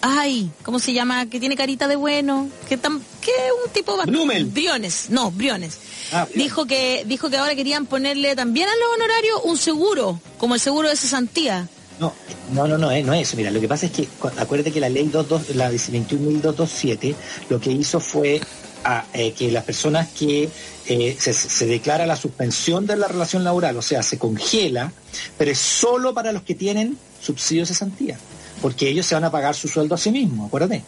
ay, 0.00 0.50
¿cómo 0.62 0.78
se 0.78 0.92
llama? 0.92 1.26
Que 1.26 1.40
tiene 1.40 1.56
carita 1.56 1.88
de 1.88 1.96
bueno, 1.96 2.48
que 2.68 2.76
tan, 2.76 3.00
que 3.20 3.32
un 3.64 3.72
tipo 3.72 3.96
bastante-. 3.96 4.44
Briones, 4.44 5.06
no, 5.10 5.30
Briones. 5.30 5.78
Ah, 6.12 6.26
dijo 6.34 6.66
que 6.66 7.02
dijo 7.06 7.28
que 7.30 7.36
ahora 7.36 7.56
querían 7.56 7.86
ponerle 7.86 8.36
también 8.36 8.68
a 8.68 8.76
los 8.76 8.94
honorarios 8.94 9.40
un 9.44 9.58
seguro, 9.58 10.20
como 10.38 10.54
el 10.54 10.60
seguro 10.60 10.88
de 10.88 10.96
cesantía. 10.96 11.68
No, 11.98 12.12
no, 12.52 12.66
no, 12.68 12.76
no, 12.78 12.90
eh, 12.92 13.02
no 13.02 13.14
es 13.14 13.28
eso. 13.28 13.36
Mira, 13.36 13.50
lo 13.50 13.60
que 13.60 13.68
pasa 13.68 13.86
es 13.86 13.92
que, 13.92 14.04
cu- 14.06 14.28
acuérdate 14.36 14.70
que 14.72 14.80
la 14.80 14.88
ley 14.88 15.04
22, 15.08 15.54
la 15.56 15.70
21.227, 15.70 17.14
lo 17.48 17.60
que 17.60 17.70
hizo 17.72 18.00
fue 18.00 18.40
a, 18.84 19.04
eh, 19.14 19.32
que 19.32 19.50
las 19.50 19.64
personas 19.64 20.08
que 20.08 20.48
eh, 20.86 21.16
se, 21.18 21.32
se 21.32 21.66
declara 21.66 22.06
la 22.06 22.16
suspensión 22.16 22.86
de 22.86 22.96
la 22.96 23.08
relación 23.08 23.44
laboral, 23.44 23.76
o 23.76 23.82
sea, 23.82 24.02
se 24.02 24.18
congela, 24.18 24.92
pero 25.38 25.50
es 25.50 25.58
solo 25.58 26.14
para 26.14 26.32
los 26.32 26.42
que 26.42 26.54
tienen 26.54 26.96
subsidio 27.20 27.62
de 27.62 27.66
cesantía, 27.66 28.18
porque 28.62 28.88
ellos 28.88 29.06
se 29.06 29.14
van 29.14 29.24
a 29.24 29.30
pagar 29.30 29.54
su 29.54 29.66
sueldo 29.68 29.94
a 29.94 29.98
sí 29.98 30.10
mismos, 30.10 30.48
acuérdate. 30.48 30.82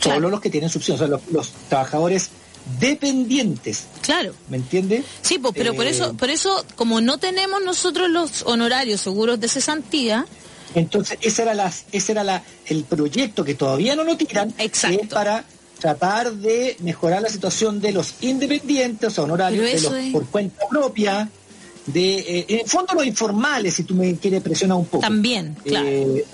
Solo 0.00 0.14
Claro. 0.16 0.30
los 0.30 0.40
que 0.40 0.50
tienen 0.50 0.70
subsidio, 0.70 0.94
o 0.96 0.98
sea, 0.98 1.06
los, 1.08 1.20
los 1.32 1.50
trabajadores 1.68 2.30
dependientes, 2.78 3.84
Claro. 4.02 4.32
¿me 4.48 4.56
entiendes? 4.58 5.04
Sí, 5.22 5.38
pues, 5.38 5.54
pero 5.56 5.74
por 5.74 5.86
Eh, 5.86 5.90
eso, 5.90 6.14
por 6.14 6.30
eso, 6.30 6.64
como 6.76 7.00
no 7.00 7.18
tenemos 7.18 7.62
nosotros 7.64 8.08
los 8.10 8.42
honorarios 8.42 9.00
seguros 9.00 9.40
de 9.40 9.48
cesantía, 9.48 10.26
Entonces, 10.74 11.18
ese 11.20 11.42
era, 11.42 11.52
la, 11.54 11.72
ese 11.90 12.12
era 12.12 12.22
la, 12.22 12.44
el 12.66 12.84
proyecto 12.84 13.44
que 13.44 13.54
todavía 13.54 13.96
no 13.96 14.04
lo 14.04 14.16
tiran, 14.16 14.54
Exacto. 14.58 14.98
que 14.98 15.02
es 15.04 15.10
para 15.12 15.44
tratar 15.80 16.32
de 16.34 16.76
mejorar 16.80 17.22
la 17.22 17.28
situación 17.28 17.80
de 17.80 17.90
los 17.90 18.14
independientes, 18.20 19.08
o 19.08 19.10
sea, 19.10 19.24
honorarios, 19.24 19.64
de 19.64 19.80
los 19.80 19.92
es- 19.94 20.12
por 20.12 20.26
cuenta 20.26 20.62
propia, 20.70 21.28
de, 21.86 22.18
eh, 22.20 22.44
en 22.48 22.60
el 22.60 22.66
fondo 22.68 22.94
los 22.94 23.04
informales, 23.06 23.74
si 23.74 23.82
tú 23.82 23.94
me 23.94 24.14
quieres 24.16 24.42
presionar 24.42 24.76
un 24.76 24.84
poco. 24.84 25.00
también, 25.00 25.56
claro. 25.64 25.88
Eh, 25.88 26.24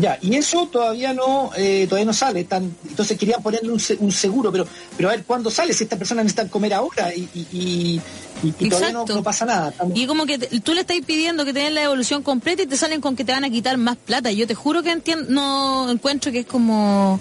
Ya, 0.00 0.18
y 0.22 0.36
eso 0.36 0.68
todavía 0.70 1.12
no 1.12 1.50
eh, 1.56 1.86
todavía 1.88 2.06
no 2.06 2.12
sale. 2.12 2.44
Tan, 2.44 2.74
entonces 2.88 3.18
querían 3.18 3.42
ponerle 3.42 3.72
un, 3.72 3.80
un, 3.98 4.12
seguro, 4.12 4.52
pero 4.52 4.66
pero 4.96 5.08
a 5.08 5.12
ver 5.12 5.24
cuándo 5.24 5.50
sale, 5.50 5.72
si 5.72 5.84
estas 5.84 5.98
personas 5.98 6.24
necesitan 6.24 6.48
comer 6.48 6.74
ahora 6.74 7.12
y, 7.14 7.28
y, 7.34 8.00
y, 8.42 8.68
todavía 8.68 8.92
no, 8.92 9.22
pasa 9.22 9.44
nada. 9.44 9.72
Y 9.94 10.06
como 10.06 10.26
que 10.26 10.38
tú 10.38 10.74
le 10.74 10.82
estás 10.82 10.96
pidiendo 11.04 11.44
que 11.44 11.52
te 11.52 11.60
den 11.60 11.74
la 11.74 11.82
devolución 11.82 12.22
completa 12.22 12.62
y 12.62 12.66
te 12.66 12.76
salen 12.76 13.00
con 13.00 13.16
que 13.16 13.24
te 13.24 13.32
van 13.32 13.44
a 13.44 13.50
quitar 13.50 13.76
más 13.76 13.96
plata. 13.96 14.30
Yo 14.30 14.46
te 14.46 14.54
juro 14.54 14.82
que 14.82 14.92
entiendo, 14.92 15.26
no 15.28 15.90
encuentro 15.90 16.30
que 16.30 16.40
es 16.40 16.46
como... 16.46 17.18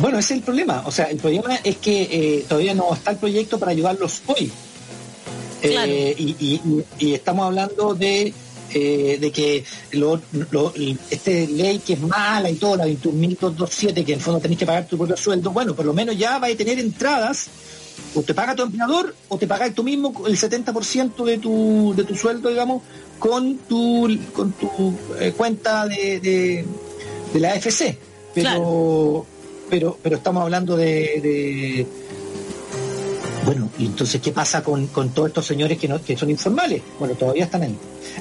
Bueno, 0.00 0.18
ese 0.18 0.34
es 0.34 0.38
el 0.38 0.44
problema. 0.44 0.82
O 0.86 0.90
sea, 0.90 1.06
el 1.06 1.18
problema 1.18 1.56
es 1.62 1.76
que 1.76 2.02
eh, 2.02 2.44
todavía 2.48 2.74
no 2.74 2.92
está 2.94 3.12
el 3.12 3.18
proyecto 3.18 3.58
para 3.58 3.72
ayudarlos 3.72 4.22
hoy. 4.26 4.50
Eh, 5.62 6.14
y, 6.18 7.14
estamos 7.14 7.46
hablando 7.46 7.94
de, 7.94 8.32
eh, 8.72 9.18
de 9.20 9.30
que 9.30 9.64
lo, 9.92 10.20
este 11.10 11.46
ley 11.48 11.80
que 11.80 11.94
es 11.94 12.00
mala 12.00 12.50
y 12.50 12.54
todo, 12.54 12.76
la 12.76 12.86
21.227, 12.86 14.04
que 14.04 14.12
en 14.12 14.18
el 14.18 14.24
fondo 14.24 14.40
tenés 14.40 14.58
que 14.58 14.66
pagar 14.66 14.86
tu 14.86 14.96
propio 14.96 15.16
sueldo, 15.16 15.50
bueno, 15.50 15.74
por 15.74 15.84
lo 15.84 15.92
menos 15.92 16.16
ya 16.16 16.38
va 16.38 16.48
a 16.48 16.54
tener 16.54 16.78
entradas 16.78 17.48
o 18.14 18.22
te 18.22 18.34
paga 18.34 18.54
tu 18.54 18.62
empleador 18.62 19.14
o 19.28 19.38
te 19.38 19.46
pagas 19.46 19.74
tú 19.74 19.82
mismo 19.82 20.12
el 20.26 20.36
70% 20.36 21.24
de 21.24 21.38
tu, 21.38 21.94
de 21.96 22.04
tu 22.04 22.14
sueldo, 22.14 22.48
digamos, 22.48 22.82
con 23.18 23.58
tu, 23.58 24.08
con 24.32 24.52
tu 24.52 24.94
eh, 25.18 25.32
cuenta 25.36 25.86
de, 25.86 26.64
de, 27.32 27.40
la 27.40 27.52
AFC. 27.52 27.96
Pero, 28.34 29.26
pero, 29.68 29.98
pero 30.02 30.16
estamos 30.16 30.42
hablando 30.42 30.76
de, 30.76 31.86
bueno, 33.44 33.70
y 33.78 33.86
entonces, 33.86 34.20
¿qué 34.20 34.32
pasa 34.32 34.62
con, 34.62 34.88
todos 34.88 35.28
estos 35.28 35.46
señores 35.46 35.78
que, 35.78 35.88
no, 35.88 36.02
que 36.02 36.16
son 36.16 36.30
informales? 36.30 36.82
Bueno, 36.98 37.14
todavía 37.14 37.44
están 37.44 37.62
ahí. 37.62 37.76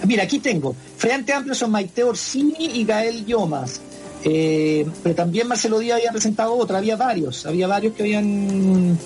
Mira, 0.05 0.23
aquí 0.23 0.39
tengo, 0.39 0.75
Frente 0.97 1.33
Amplio 1.33 1.55
son 1.55 1.71
Maite 1.71 2.03
Orsini 2.03 2.65
y 2.79 2.85
Gael 2.85 3.25
Yomas. 3.25 3.81
Eh, 4.23 4.85
pero 5.01 5.15
también 5.15 5.47
Marcelo 5.47 5.79
Díaz 5.79 5.97
había 5.97 6.11
presentado 6.11 6.53
otra, 6.53 6.79
había 6.79 6.97
varios, 6.97 7.45
había 7.45 7.67
varios 7.67 7.93
que 7.93 8.03
habían 8.03 8.97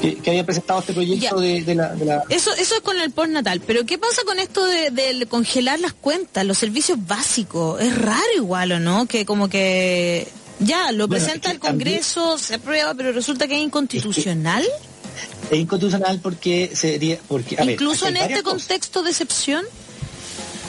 que, 0.00 0.30
había 0.30 0.44
presentado 0.44 0.80
este 0.80 0.92
proyecto 0.92 1.40
de, 1.40 1.74
la, 1.74 2.24
Eso, 2.28 2.52
eso 2.54 2.74
es 2.74 2.80
con 2.80 2.98
el 2.98 3.10
postnatal, 3.10 3.60
pero 3.60 3.84
¿qué 3.84 3.98
pasa 3.98 4.22
con 4.24 4.38
esto 4.38 4.64
de, 4.64 5.26
congelar 5.28 5.78
las 5.80 5.92
cuentas, 5.92 6.44
los 6.44 6.58
servicios 6.58 6.98
básicos? 7.06 7.80
Es 7.80 7.96
raro 7.96 8.20
igual, 8.36 8.72
¿o 8.72 8.80
no? 8.80 9.06
Que 9.06 9.24
como 9.24 9.48
que 9.48 10.26
ya 10.60 10.92
lo 10.92 11.08
presenta 11.08 11.50
el 11.50 11.58
Congreso, 11.58 12.38
se 12.38 12.56
aprueba, 12.56 12.94
pero 12.94 13.12
resulta 13.12 13.48
que 13.48 13.56
es 13.56 13.62
inconstitucional. 13.62 14.64
Es 15.50 15.58
inconstitucional 15.58 16.20
porque 16.22 16.70
sería... 16.74 17.18
Porque, 17.26 17.56
Incluso 17.60 18.08
en 18.08 18.16
este 18.16 18.42
contexto 18.42 19.02
de 19.02 19.10
excepción. 19.10 19.64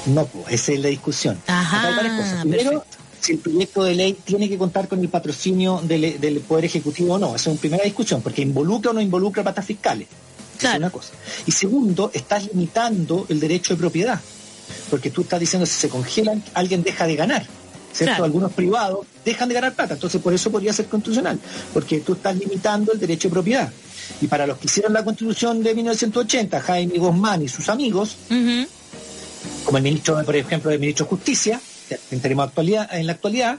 No, 0.08 0.26
pues, 0.26 0.46
esa 0.50 0.72
es 0.72 0.80
la 0.80 0.90
discusión. 0.90 1.40
Ajá, 1.48 2.42
Primero, 2.42 2.84
si 3.20 3.34
el 3.34 3.38
proyecto 3.38 3.84
de 3.84 3.96
ley 3.96 4.14
tiene 4.14 4.50
que 4.50 4.58
contar 4.58 4.88
con 4.88 5.00
el 5.00 5.10
patrocinio 5.10 5.82
del, 5.84 6.44
Poder 6.48 6.66
Ejecutivo 6.66 7.16
o 7.16 7.20
no. 7.20 7.36
Esa 7.36 7.36
es 7.36 7.48
una 7.48 7.60
primera 7.60 7.84
discusión, 7.84 8.22
porque 8.22 8.42
involucra 8.42 8.92
o 8.92 8.94
no 8.94 9.02
involucra 9.02 9.44
patas 9.44 9.66
fiscales. 9.66 10.08
Es 10.60 10.76
una 10.76 10.90
cosa. 10.90 11.10
Y 11.46 11.52
segundo, 11.52 12.12
estás 12.14 12.48
limitando 12.48 13.26
el 13.30 13.40
derecho 13.40 13.74
de 13.74 13.80
propiedad, 13.80 14.20
porque 14.90 15.10
tú 15.10 15.22
estás 15.22 15.40
diciendo 15.40 15.66
si 15.66 15.74
se 15.74 15.90
congelan, 15.90 16.44
alguien 16.54 16.84
deja 16.84 17.08
de 17.08 17.16
ganar. 17.16 17.61
¿Cierto? 17.94 18.24
Algunos 18.24 18.52
privados 18.54 19.06
dejan 19.24 19.50
de 19.50 19.56
ganar 19.56 19.74
plata, 19.74 19.96
entonces 19.96 20.22
por 20.22 20.34
eso 20.34 20.52
podría 20.52 20.74
ser 20.74 20.88
constitucional, 20.88 21.40
porque 21.74 22.00
tú 22.00 22.14
estás 22.14 22.36
limitando 22.36 22.92
el 22.94 23.00
derecho 23.00 23.28
de 23.28 23.34
propiedad. 23.34 23.72
Y 24.20 24.28
para 24.28 24.46
los 24.46 24.58
que 24.58 24.68
hicieron 24.68 24.94
la 24.94 25.04
constitución 25.04 25.64
de 25.64 25.76
1980, 25.76 26.62
Jaime 26.62 26.98
Guzmán 26.98 27.42
y 27.42 27.48
sus 27.48 27.70
amigos, 27.70 28.18
como 29.64 29.78
el 29.78 29.84
ministro, 29.84 30.24
por 30.24 30.36
ejemplo, 30.36 30.72
el 30.72 30.80
ministro 30.80 31.06
de 31.06 31.10
Justicia, 31.10 31.62
tenemos 32.22 32.48
actualidad, 32.48 32.90
en 32.94 33.06
la 33.08 33.14
actualidad, 33.14 33.58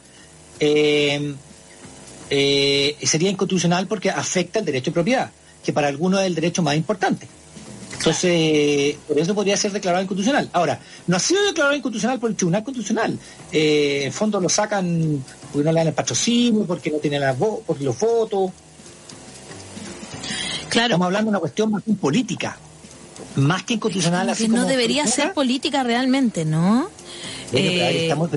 eh, 0.61 1.35
eh, 2.30 2.97
sería 3.03 3.30
inconstitucional 3.30 3.87
porque 3.87 4.11
afecta 4.11 4.59
el 4.59 4.64
derecho 4.64 4.91
de 4.91 4.95
propiedad, 4.95 5.30
que 5.64 5.72
para 5.72 5.89
algunos 5.89 6.20
es 6.20 6.26
el 6.26 6.35
derecho 6.35 6.62
más 6.62 6.76
importante. 6.76 7.28
Entonces, 8.03 8.97
por 9.07 9.17
eso 9.17 9.33
podría 9.33 9.57
ser 9.57 9.71
declarado 9.71 10.03
inconstitucional. 10.03 10.51
Ahora, 10.53 10.81
no 11.07 11.17
ha 11.17 11.21
sido 11.21 11.45
declarado 11.45 11.77
inconstitucional 11.77 12.19
por 12.19 12.31
el 12.31 12.37
Tribunal 12.37 12.65
Constitucional. 12.65 13.17
Eh, 13.53 14.03
en 14.07 14.13
fondo 14.13 14.41
lo 14.41 14.49
sacan 14.49 15.25
porque 15.53 15.65
no 15.65 15.73
le 15.73 15.79
dan 15.79 15.87
el 15.87 15.95
patrocinio, 15.95 16.65
porque 16.65 16.91
no 16.91 16.99
tienen 16.99 17.21
la 17.21 17.33
porque 17.35 17.85
los 17.85 17.97
votos. 18.01 18.51
Claro. 20.69 20.87
Estamos 20.87 21.07
hablando 21.07 21.27
de 21.27 21.31
una 21.31 21.39
cuestión 21.39 21.71
más 21.71 21.83
política, 22.01 22.59
más 23.37 23.63
que 23.63 23.75
inconstitucional. 23.75 24.29
Así 24.31 24.49
no 24.49 24.65
debería 24.65 25.07
ser 25.07 25.33
política 25.33 25.85
realmente, 25.85 26.45
¿no? 26.45 26.91
Eh, 27.53 28.05
estamos, 28.05 28.31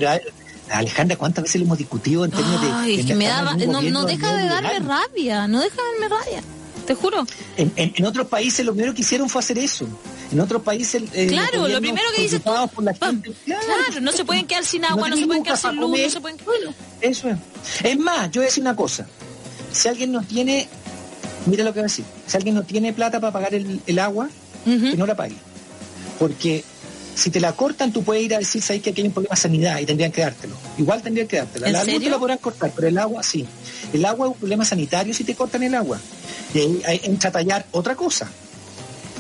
Alejandra, 0.70 1.18
¿cuántas 1.18 1.44
veces 1.44 1.62
lo 1.62 1.66
hemos 1.66 1.78
discutido 1.80 2.24
en 2.26 2.32
términos 2.32 2.86
de... 2.86 3.04
Que 3.04 3.16
me 3.16 3.26
da, 3.26 3.42
no, 3.42 4.06
deja 4.06 4.36
de 4.36 4.48
darme 4.48 4.80
rabia, 4.80 5.48
no 5.48 5.60
deja 5.60 5.76
de 5.76 6.00
darme 6.00 6.24
rabia, 6.24 6.44
te 6.86 6.96
juro. 6.96 7.26
En, 7.58 8.06
otros 8.06 8.28
países 8.28 8.66
lo 8.66 8.74
primero 8.74 8.94
que 8.94 9.02
hicieron 9.02 9.30
fue 9.30 9.40
hacer 9.40 9.58
eso. 9.58 9.88
En 10.32 10.40
otros 10.40 10.62
países... 10.62 11.04
Eh, 11.14 11.28
claro, 11.28 11.68
lo 11.68 11.80
primero 11.80 12.08
que 12.16 12.22
dice 12.22 12.42
claro, 12.42 12.70
no 14.02 14.12
se 14.12 14.26
pueden 14.26 14.48
quedar 14.48 14.66
sin 14.66 14.86
agua, 14.86 15.10
no, 15.10 15.18
se 15.18 15.26
pueden 15.26 15.44
quedar 15.44 15.58
sin 15.58 15.76
luz, 15.76 16.00
no 16.00 16.10
se 16.10 16.22
pueden... 16.22 16.38
Eso 17.02 17.30
es. 17.30 17.38
Es 17.84 17.98
más, 17.98 18.32
yo 18.32 18.42
voy 18.42 18.46
a 18.46 18.50
decir 18.50 18.62
una 18.62 18.76
cosa. 18.76 19.08
Si 19.72 19.88
alguien 19.88 20.12
no 20.12 20.22
tiene... 20.22 20.68
Mira 21.46 21.64
lo 21.64 21.74
que 21.74 21.80
voy 21.80 21.86
a 21.86 21.90
decir. 21.90 22.06
Si 22.26 22.38
alguien 22.38 22.56
no 22.56 22.64
tiene 22.64 22.94
plata 22.94 23.20
para 23.20 23.34
pagar 23.34 23.54
el, 23.54 24.00
agua, 24.00 24.30
que 24.64 24.98
no 24.98 25.06
la 25.06 25.16
pague. 25.16 25.36
Porque 26.18 26.64
si 27.16 27.30
te 27.30 27.40
la 27.40 27.54
cortan, 27.54 27.94
tú 27.94 28.04
puedes 28.04 28.24
ir 28.24 28.36
a 28.36 28.40
decir, 28.40 28.62
sabes 28.62 28.82
que 28.82 28.90
aquí 28.90 29.02
hay 29.02 29.08
un 29.08 29.14
problema 29.14 29.36
de 29.36 29.42
sanidad 29.42 29.80
y 29.80 29.86
tendrían 29.86 30.12
que 30.12 30.22
dártelo. 30.22 30.56
Igual 30.78 31.02
tendrían 31.02 31.28
que 31.28 31.38
dártelo. 31.38 31.68
La 31.70 31.84
luz 31.84 32.04
te 32.04 32.10
la 32.10 32.20
podrán 32.20 32.38
cortar, 32.40 32.72
pero 32.76 32.88
el 32.88 32.98
agua 32.98 33.24
sí. 33.24 33.46
El 33.94 34.04
agua 34.06 34.28
es 34.28 34.34
un 34.34 34.40
problema 34.40 34.66
sanitario 34.66 35.14
si 35.14 35.24
te 35.24 35.34
cortan 35.34 35.64
el 35.64 35.76
agua. 35.76 36.00
Entra 36.64 37.30
a 37.30 37.34
tallar 37.34 37.66
otra 37.72 37.96
cosa. 37.96 38.30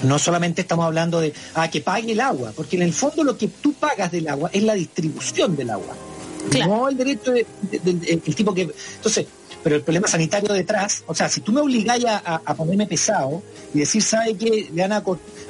No 0.03 0.19
solamente 0.19 0.61
estamos 0.61 0.85
hablando 0.85 1.19
de 1.19 1.33
ah, 1.55 1.69
que 1.69 1.81
pague 1.81 2.11
el 2.11 2.19
agua, 2.19 2.51
porque 2.55 2.75
en 2.75 2.83
el 2.83 2.93
fondo 2.93 3.23
lo 3.23 3.37
que 3.37 3.47
tú 3.47 3.73
pagas 3.73 4.11
del 4.11 4.27
agua 4.27 4.49
es 4.53 4.63
la 4.63 4.73
distribución 4.73 5.55
del 5.55 5.69
agua. 5.69 5.95
No 6.67 6.87
el 6.89 6.97
derecho 6.97 7.31
del 7.31 8.35
tipo 8.35 8.53
que. 8.53 8.69
Entonces, 8.97 9.25
pero 9.63 9.77
el 9.77 9.81
problema 9.81 10.07
sanitario 10.07 10.53
detrás, 10.53 11.03
o 11.07 11.15
sea, 11.15 11.27
si 11.27 11.41
tú 11.41 11.51
me 11.51 11.59
obligáis 11.59 12.05
a, 12.07 12.53
ponerme 12.53 12.85
pesado 12.85 13.41
y 13.73 13.79
decir, 13.79 14.03
¿sabe 14.03 14.35
qué? 14.35 14.69
Le 14.71 14.81
van 14.87 14.91
a 14.91 15.03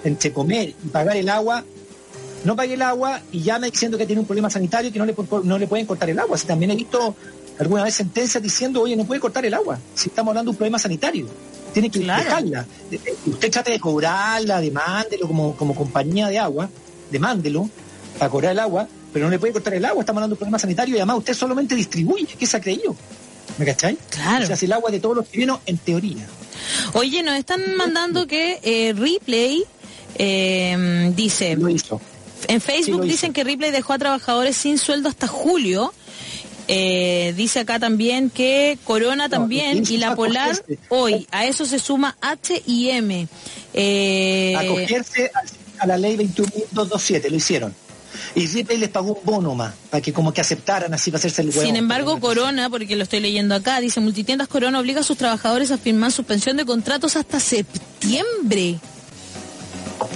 entre 0.05 0.31
comer 0.31 0.69
y 0.69 0.87
pagar 0.87 1.17
el 1.17 1.27
agua, 1.27 1.65
no 2.45 2.55
pague 2.55 2.75
el 2.75 2.81
agua 2.81 3.21
y 3.31 3.41
llame 3.41 3.69
diciendo 3.69 3.97
que 3.97 4.05
tiene 4.05 4.21
un 4.21 4.25
problema 4.25 4.49
sanitario 4.49 4.89
y 4.89 4.93
que 4.93 4.99
no 4.99 5.05
le, 5.05 5.15
no 5.43 5.57
le 5.57 5.67
pueden 5.67 5.85
cortar 5.85 6.09
el 6.09 6.19
agua. 6.19 6.37
Si 6.37 6.47
también 6.47 6.71
he 6.71 6.75
visto 6.75 7.13
alguna 7.59 7.83
vez 7.83 7.95
sentencias 7.95 8.41
diciendo, 8.41 8.81
oye, 8.81 8.95
no 8.95 9.03
puede 9.03 9.19
cortar 9.19 9.45
el 9.45 9.53
agua, 9.53 9.79
si 9.93 10.09
estamos 10.09 10.31
hablando 10.31 10.51
de 10.51 10.53
un 10.53 10.57
problema 10.57 10.79
sanitario. 10.79 11.27
Tiene 11.75 11.89
que 11.89 11.99
dejarla. 11.99 12.65
Eh, 12.89 12.97
eh, 13.03 13.15
usted 13.25 13.51
trate 13.51 13.71
de 13.71 13.81
cobrarla, 13.81 14.61
demándelo 14.61 15.27
como, 15.27 15.57
como 15.57 15.75
compañía 15.75 16.29
de 16.29 16.39
agua, 16.39 16.69
demándelo 17.11 17.69
para 18.17 18.31
cobrar 18.31 18.53
el 18.53 18.59
agua, 18.59 18.87
pero 19.11 19.25
no 19.25 19.31
le 19.31 19.39
puede 19.39 19.51
cortar 19.51 19.73
el 19.73 19.83
agua, 19.83 19.99
estamos 19.99 20.19
hablando 20.19 20.35
de 20.35 20.37
un 20.37 20.39
problema 20.39 20.57
sanitario 20.57 20.95
y 20.95 20.99
además 20.99 21.17
usted 21.17 21.33
solamente 21.33 21.75
distribuye, 21.75 22.27
¿qué 22.39 22.45
se 22.45 22.55
ha 22.55 22.61
creído? 22.61 22.95
¿Me 23.57 23.65
cacháis? 23.65 23.97
Claro. 24.09 24.45
O 24.45 24.47
sea, 24.47 24.55
si 24.55 24.67
el 24.67 24.71
agua 24.71 24.89
de 24.89 25.01
todos 25.01 25.17
los 25.17 25.29
chilenos, 25.29 25.59
en 25.65 25.77
teoría. 25.79 26.25
Oye, 26.93 27.21
nos 27.23 27.35
están 27.35 27.75
mandando 27.75 28.25
que 28.25 28.61
eh, 28.63 28.93
Replay 28.93 29.65
eh, 30.17 31.11
dice... 31.13 31.57
Lo 31.57 31.67
hizo. 31.67 31.99
En 32.47 32.61
Facebook 32.61 33.03
dicen 33.03 33.33
que 33.33 33.43
Ripley 33.43 33.71
dejó 33.71 33.91
a 33.91 33.97
trabajadores 33.97 34.55
sin 34.55 34.77
sueldo 34.77 35.09
hasta 35.09 35.27
julio. 35.27 35.93
Eh, 36.67 37.33
dice 37.37 37.59
acá 37.59 37.79
también 37.79 38.29
que 38.29 38.77
Corona 38.83 39.29
también 39.29 39.83
y 39.87 39.97
la 39.97 40.15
Polar 40.15 40.55
hoy. 40.89 41.27
A 41.31 41.45
eso 41.45 41.65
se 41.65 41.79
suma 41.79 42.17
H 42.21 42.61
y 42.65 42.89
M. 42.89 43.27
Eh, 43.73 44.55
Acogerse 44.57 45.31
a 45.79 45.87
la 45.87 45.97
ley 45.97 46.17
21.227, 46.17 47.29
lo 47.29 47.35
hicieron. 47.35 47.75
Y 48.33 48.47
Ripley 48.47 48.77
les 48.77 48.89
pagó 48.89 49.13
un 49.13 49.19
bono 49.23 49.55
más, 49.55 49.73
para 49.89 50.01
que 50.01 50.13
como 50.13 50.33
que 50.33 50.41
aceptaran 50.41 50.93
así 50.93 51.11
para 51.11 51.19
hacerse 51.19 51.41
el 51.41 51.49
huevo. 51.49 51.61
Sin 51.61 51.75
embargo, 51.75 52.19
Corona, 52.19 52.69
porque 52.69 52.95
lo 52.95 53.03
estoy 53.03 53.19
leyendo 53.19 53.55
acá, 53.55 53.79
dice 53.79 53.99
Multitiendas 53.99 54.47
Corona 54.47 54.79
obliga 54.79 55.01
a 55.01 55.03
sus 55.03 55.17
trabajadores 55.17 55.71
a 55.71 55.77
firmar 55.77 56.11
suspensión 56.11 56.57
de 56.57 56.65
contratos 56.65 57.15
hasta 57.15 57.39
septiembre. 57.39 58.79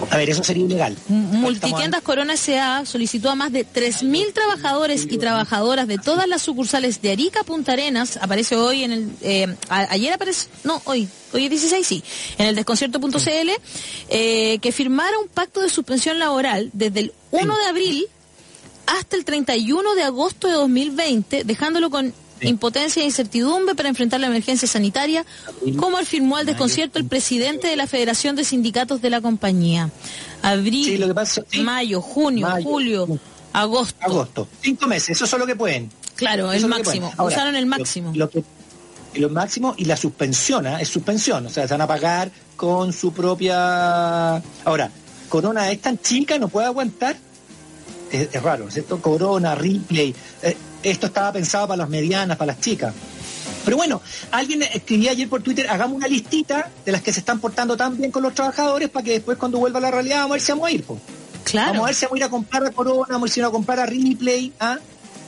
A 0.09 0.17
ver, 0.17 0.29
eso 0.29 0.43
sería 0.43 0.65
ilegal. 0.65 0.97
Multitiendas 1.07 2.01
Corona 2.01 2.33
S.A. 2.33 2.85
solicitó 2.85 3.29
a 3.29 3.35
más 3.35 3.51
de 3.51 3.65
3.000 3.65 4.33
trabajadores 4.33 5.07
y 5.09 5.17
trabajadoras 5.17 5.87
de 5.87 5.97
todas 5.97 6.27
las 6.27 6.41
sucursales 6.41 7.01
de 7.01 7.11
Arica 7.11 7.43
Punta 7.43 7.73
Arenas, 7.73 8.17
aparece 8.17 8.55
hoy 8.55 8.83
en 8.83 8.91
el... 8.91 9.09
Eh, 9.21 9.55
ayer 9.69 10.13
aparece... 10.13 10.47
No, 10.63 10.81
hoy. 10.85 11.07
Hoy 11.33 11.43
es 11.45 11.49
16, 11.49 11.87
sí. 11.87 12.03
En 12.37 12.47
el 12.47 12.55
desconcierto.cl, 12.55 13.49
eh, 14.09 14.59
que 14.59 14.71
firmara 14.71 15.17
un 15.19 15.27
pacto 15.27 15.61
de 15.61 15.69
suspensión 15.69 16.19
laboral 16.19 16.69
desde 16.73 17.01
el 17.01 17.13
1 17.31 17.57
de 17.57 17.65
abril 17.65 18.07
hasta 18.87 19.15
el 19.15 19.25
31 19.25 19.95
de 19.95 20.03
agosto 20.03 20.47
de 20.47 20.53
2020, 20.53 21.43
dejándolo 21.43 21.89
con 21.89 22.13
impotencia 22.41 23.01
e 23.01 23.05
incertidumbre 23.05 23.75
para 23.75 23.89
enfrentar 23.89 24.19
la 24.19 24.27
emergencia 24.27 24.67
sanitaria, 24.67 25.25
como 25.77 25.97
afirmó 25.97 26.37
al 26.37 26.45
desconcierto 26.45 26.99
el 26.99 27.05
presidente 27.05 27.67
de 27.67 27.75
la 27.75 27.87
Federación 27.87 28.35
de 28.35 28.43
Sindicatos 28.43 29.01
de 29.01 29.09
la 29.09 29.21
compañía. 29.21 29.89
Abril, 30.41 31.13
mayo, 31.63 32.01
junio, 32.01 32.47
julio, 32.63 33.07
Agosto. 33.53 33.97
Agosto. 34.01 34.47
Cinco 34.61 34.87
meses, 34.87 35.21
eso 35.21 35.25
es 35.25 35.39
lo 35.39 35.45
que 35.45 35.55
pueden. 35.55 35.89
Claro, 36.15 36.51
el 36.51 36.67
máximo. 36.67 37.11
Usaron 37.17 37.55
el 37.55 37.65
máximo. 37.65 38.11
Lo, 38.13 38.29
que, 38.29 38.43
lo 39.15 39.29
máximo 39.29 39.73
y 39.77 39.85
la 39.85 39.97
suspensión, 39.97 40.67
¿ah? 40.67 40.81
es 40.81 40.89
suspensión, 40.89 41.45
o 41.45 41.49
sea, 41.49 41.67
se 41.67 41.73
van 41.73 41.81
a 41.81 41.87
pagar 41.87 42.31
con 42.55 42.93
su 42.93 43.13
propia... 43.13 44.35
Ahora, 44.65 44.91
Corona 45.29 45.71
es 45.71 45.81
tan 45.81 45.97
chica, 45.99 46.37
no 46.37 46.49
puede 46.49 46.67
aguantar. 46.67 47.15
Es, 48.11 48.41
raro, 48.41 48.69
¿cierto? 48.71 49.01
Corona, 49.01 49.55
Ripley, 49.55 50.15
eh, 50.41 50.57
esto 50.83 51.07
estaba 51.07 51.31
pensado 51.31 51.67
para 51.67 51.77
las 51.77 51.89
medianas, 51.89 52.37
para 52.37 52.53
las 52.53 52.61
chicas. 52.61 52.93
Pero 53.65 53.77
bueno, 53.77 54.01
alguien 54.31 54.63
escribía 54.63 55.11
ayer 55.11 55.29
por 55.29 55.41
Twitter, 55.41 55.69
hagamos 55.69 55.97
una 55.97 56.07
listita 56.07 56.71
de 56.85 56.91
las 56.91 57.01
que 57.01 57.13
se 57.13 57.19
están 57.19 57.39
portando 57.39 57.75
tan 57.77 57.97
bien 57.97 58.11
con 58.11 58.23
los 58.23 58.33
trabajadores 58.33 58.89
para 58.89 59.03
que 59.03 59.11
después 59.11 59.37
cuando 59.37 59.59
vuelva 59.59 59.79
a 59.79 59.81
la 59.81 59.91
realidad 59.91 60.21
vamos 60.21 60.31
a 60.31 60.33
ver 60.33 60.41
si 60.41 60.51
vamos 60.51 60.67
a 60.67 60.71
ir. 60.71 60.85
Claro. 61.43 61.71
Vamos 61.71 61.83
a 61.83 61.85
ver 61.87 61.95
si 61.95 62.05
vamos 62.05 62.15
a 62.15 62.17
ir 62.17 62.23
a 62.23 62.29
comprar 62.29 62.65
a 62.65 62.71
Corona, 62.71 63.07
vamos 63.09 63.37
a 63.37 63.41
vamos 63.41 63.49
a 63.49 63.51
comprar 63.51 63.79
a 63.79 63.85
Ripley, 63.85 64.53
¿ah? 64.59 64.77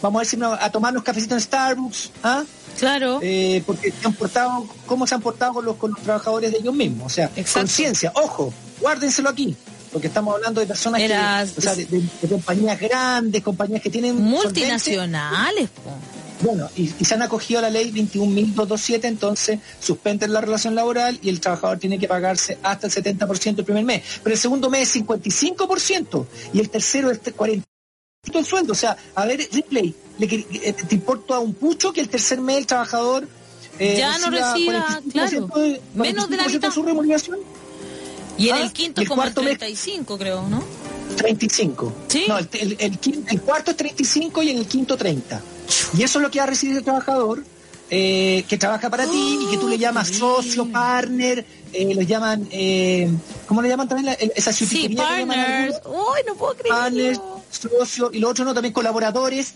vamos 0.01 0.19
a 0.19 0.21
ver 0.21 0.27
si 0.27 0.35
vamos 0.37 0.59
a 0.61 0.71
tomarnos 0.71 1.03
cafecitos 1.03 1.35
en 1.35 1.41
Starbucks, 1.41 2.11
¿ah? 2.23 2.43
Claro. 2.79 3.19
Eh, 3.21 3.61
porque 3.65 3.91
se 3.91 4.07
han 4.07 4.13
portado, 4.13 4.65
cómo 4.85 5.05
se 5.05 5.13
han 5.13 5.21
portado 5.21 5.53
con 5.53 5.65
los, 5.65 5.75
con 5.75 5.91
los 5.91 5.99
trabajadores 6.01 6.51
de 6.51 6.59
ellos 6.59 6.73
mismos. 6.73 7.07
O 7.07 7.09
sea, 7.09 7.29
conciencia, 7.53 8.11
ojo, 8.15 8.53
guárdenselo 8.79 9.29
aquí 9.29 9.55
porque 9.91 10.07
estamos 10.07 10.35
hablando 10.35 10.61
de 10.61 10.67
personas 10.67 11.01
que, 11.01 11.59
o 11.59 11.61
sea, 11.61 11.75
de, 11.75 12.03
compañías 12.29 12.79
grandes, 12.79 13.41
compañías 13.41 13.81
que 13.81 13.89
tienen 13.89 14.15
multinacionales. 14.15 15.69
Bueno, 16.41 16.69
y, 16.75 16.87
se 16.87 17.13
han 17.13 17.21
acogido 17.21 17.59
a 17.59 17.63
la 17.63 17.69
ley 17.69 17.91
21.227, 17.91 19.05
entonces 19.05 19.59
suspenden 19.79 20.33
la 20.33 20.41
relación 20.41 20.73
laboral 20.73 21.19
y 21.21 21.29
el 21.29 21.39
trabajador 21.39 21.77
tiene 21.77 21.99
que 21.99 22.07
pagarse 22.07 22.57
hasta 22.63 22.87
el 22.87 22.93
70% 22.93 23.59
el 23.59 23.65
primer 23.65 23.83
mes. 23.83 24.03
Pero 24.23 24.33
el 24.33 24.39
segundo 24.39 24.69
mes 24.69 24.95
es 24.95 25.03
55% 25.03 26.25
y 26.53 26.59
el 26.59 26.69
tercero 26.69 27.11
es 27.11 27.21
40% 27.21 27.63
el 28.33 28.45
sueldo. 28.45 28.73
O 28.73 28.75
sea, 28.75 28.97
a 29.15 29.25
ver, 29.25 29.47
Ripley, 29.51 29.95
le, 30.17 30.25
eh, 30.25 30.73
¿te 30.73 30.95
importa 30.95 31.39
un 31.39 31.53
pucho 31.53 31.93
que 31.93 32.01
el 32.01 32.09
tercer 32.09 32.41
mes 32.41 32.57
el 32.57 32.67
trabajador 32.67 33.27
eh, 33.79 33.95
ya 33.97 34.17
no 34.19 34.29
reciba, 34.29 35.01
claro, 35.11 35.49
menos 35.95 36.29
de 36.29 36.37
la 36.37 36.47
mitad 36.47 36.69
de 36.69 36.73
su 36.73 36.83
remuneración? 36.83 37.39
Y 38.37 38.49
en 38.49 38.57
el 38.57 38.67
ah, 38.67 38.73
quinto 38.73 39.01
como 39.07 39.23
el 39.23 39.33
35, 39.33 40.17
creo, 40.17 40.47
¿no? 40.47 40.63
35. 41.17 41.93
¿Sí? 42.07 42.25
No, 42.27 42.37
el, 42.37 42.47
el, 42.79 43.41
cuarto 43.41 43.71
es 43.71 43.77
35 43.77 44.43
y 44.43 44.49
en 44.49 44.57
el 44.57 44.65
quinto 44.65 44.97
30. 44.97 45.41
Y 45.97 46.03
eso 46.03 46.19
es 46.19 46.23
lo 46.23 46.31
que 46.31 46.39
va 46.39 46.43
a 46.43 46.47
recibir 46.47 46.77
el 46.77 46.83
trabajador 46.83 47.43
eh, 47.93 48.45
que 48.47 48.57
trabaja 48.57 48.89
para 48.89 49.05
ti 49.05 49.39
y 49.41 49.51
que 49.51 49.57
tú 49.57 49.67
le 49.67 49.77
llamas 49.77 50.07
socio, 50.07 50.65
partner, 50.71 51.45
eh, 51.73 51.93
los 51.93 52.07
llaman, 52.07 52.47
eh, 52.49 53.11
¿cómo 53.45 53.61
le 53.61 53.67
llaman 53.67 53.89
también? 53.89 54.15
esa 54.33 54.53
sí, 54.53 54.95
partners. 54.95 55.81
Uy, 55.85 56.21
no 56.25 56.35
puedo 56.35 56.53
creerlo. 56.53 56.79
Partners, 56.79 57.21
socio, 57.49 58.09
y 58.13 58.19
lo 58.19 58.29
otro 58.29 58.45
no, 58.45 58.53
también 58.53 58.73
colaboradores. 58.73 59.55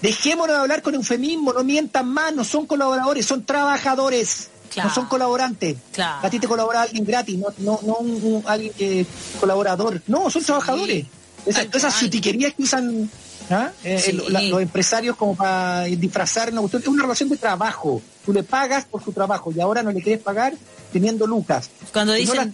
Dejémonos 0.00 0.56
de 0.56 0.62
hablar 0.62 0.80
con 0.80 0.94
eufemismo, 0.94 1.52
no 1.52 1.62
mientan 1.62 2.08
más, 2.08 2.34
no 2.34 2.42
son 2.42 2.66
colaboradores, 2.66 3.26
son 3.26 3.44
trabajadores. 3.44 4.48
No 4.76 4.94
son 4.94 5.06
colaborantes. 5.06 5.76
A 5.98 6.28
ti 6.30 6.38
te 6.38 6.46
colabora 6.46 6.82
alguien 6.82 7.04
gratis, 7.04 7.38
no, 7.38 7.48
no, 7.58 7.80
no 7.82 7.96
un, 7.98 8.42
alguien 8.46 8.72
que 8.72 9.06
colaborador. 9.40 10.02
No, 10.06 10.30
son 10.30 10.44
trabajadores. 10.44 11.06
Esa, 11.46 11.62
esas 11.62 11.98
chutiquerías 11.98 12.54
que 12.54 12.62
usan 12.62 13.10
¿ah? 13.50 13.72
eh, 13.84 14.12
los 14.12 14.62
empresarios 14.62 15.16
como 15.16 15.36
para 15.36 15.84
disfrazar 15.84 16.50
una 16.52 16.60
cuestión. 16.60 16.82
Es 16.82 16.88
una 16.88 17.02
relación 17.02 17.28
de 17.28 17.36
trabajo. 17.36 18.00
Tú 18.24 18.32
le 18.32 18.42
pagas 18.42 18.84
por 18.84 19.02
su 19.02 19.12
trabajo 19.12 19.52
y 19.54 19.60
ahora 19.60 19.82
no 19.82 19.92
le 19.92 20.02
quieres 20.02 20.22
pagar 20.22 20.54
teniendo 20.92 21.26
lucas. 21.26 21.70
Cuando 21.92 22.12
dicen, 22.12 22.52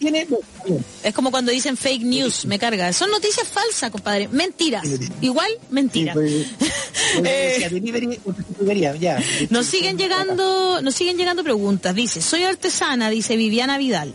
es 1.03 1.15
como 1.15 1.31
cuando 1.31 1.53
dicen 1.53 1.77
fake 1.77 2.03
news, 2.03 2.47
me 2.47 2.59
carga. 2.59 2.93
Son 2.93 3.11
noticias 3.11 3.49
falsas, 3.49 3.91
compadre. 3.91 4.29
Mentiras. 4.29 4.87
Igual, 5.21 5.51
mentiras. 5.71 6.17
nos 9.51 9.67
siguen 9.67 9.99
llegando, 9.99 10.81
nos 10.83 10.95
siguen 10.95 11.17
llegando 11.17 11.45
preguntas. 11.45 11.95
Dice, 11.95 12.21
soy 12.21 12.45
artesana, 12.45 13.11
dice 13.11 13.37
Viviana 13.37 13.79
Vidal. 13.79 14.15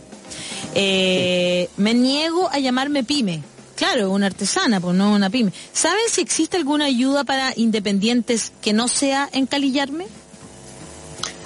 Eh, 0.74 1.68
me 1.76 1.94
niego 1.94 2.48
a 2.50 2.58
llamarme 2.58 3.04
pyme. 3.04 3.42
Claro, 3.80 4.10
una 4.10 4.26
artesana, 4.26 4.78
pues 4.78 4.94
no 4.94 5.14
una 5.14 5.30
pyme. 5.30 5.54
¿Saben 5.72 6.02
si 6.10 6.20
existe 6.20 6.58
alguna 6.58 6.84
ayuda 6.84 7.24
para 7.24 7.54
independientes 7.56 8.52
que 8.60 8.74
no 8.74 8.88
sea 8.88 9.30
encalillarme? 9.32 10.06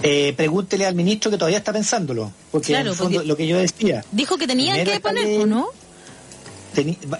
Eh, 0.03 0.35
pregúntele 0.37 0.85
al 0.85 0.97
ministro 0.97 1.31
que 1.31 1.39
todavía 1.39 1.59
está 1.59 1.73
pensándolo, 1.73 2.33
porque 2.51 2.75
en 2.75 2.89
el 2.89 2.95
fondo, 2.97 3.23
lo 3.23 3.37
que 3.37 3.47
yo 3.47 3.57
decía. 3.57 4.05
Dijo 4.11 4.37
que 4.37 4.49
tenían 4.49 4.85
que 4.85 4.99
poner, 4.99 5.47
¿no? 5.47 5.69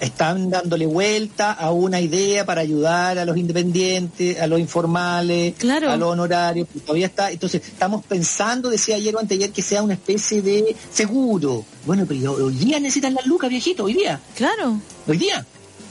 Están 0.01 0.49
dándole 0.49 0.85
vuelta 0.85 1.51
a 1.51 1.71
una 1.71 2.01
idea 2.01 2.45
para 2.45 2.61
ayudar 2.61 3.17
a 3.17 3.25
los 3.25 3.37
independientes, 3.37 4.39
a 4.39 4.47
los 4.47 4.59
informales, 4.59 5.53
a 5.63 5.97
los 5.97 6.09
honorarios, 6.09 6.67
todavía 6.85 7.07
está, 7.07 7.31
entonces 7.31 7.61
estamos 7.65 8.05
pensando, 8.05 8.69
decía 8.69 8.95
ayer 8.95 9.15
o 9.15 9.19
anteayer, 9.19 9.51
que 9.51 9.61
sea 9.61 9.83
una 9.83 9.93
especie 9.93 10.41
de 10.41 10.75
seguro. 10.91 11.65
Bueno, 11.85 12.05
pero 12.07 12.33
hoy 12.33 12.55
día 12.55 12.79
necesitan 12.79 13.13
las 13.13 13.25
lucas, 13.25 13.49
viejito, 13.49 13.85
hoy 13.85 13.93
día. 13.93 14.19
Claro. 14.35 14.79
Hoy 15.07 15.17
día. 15.17 15.45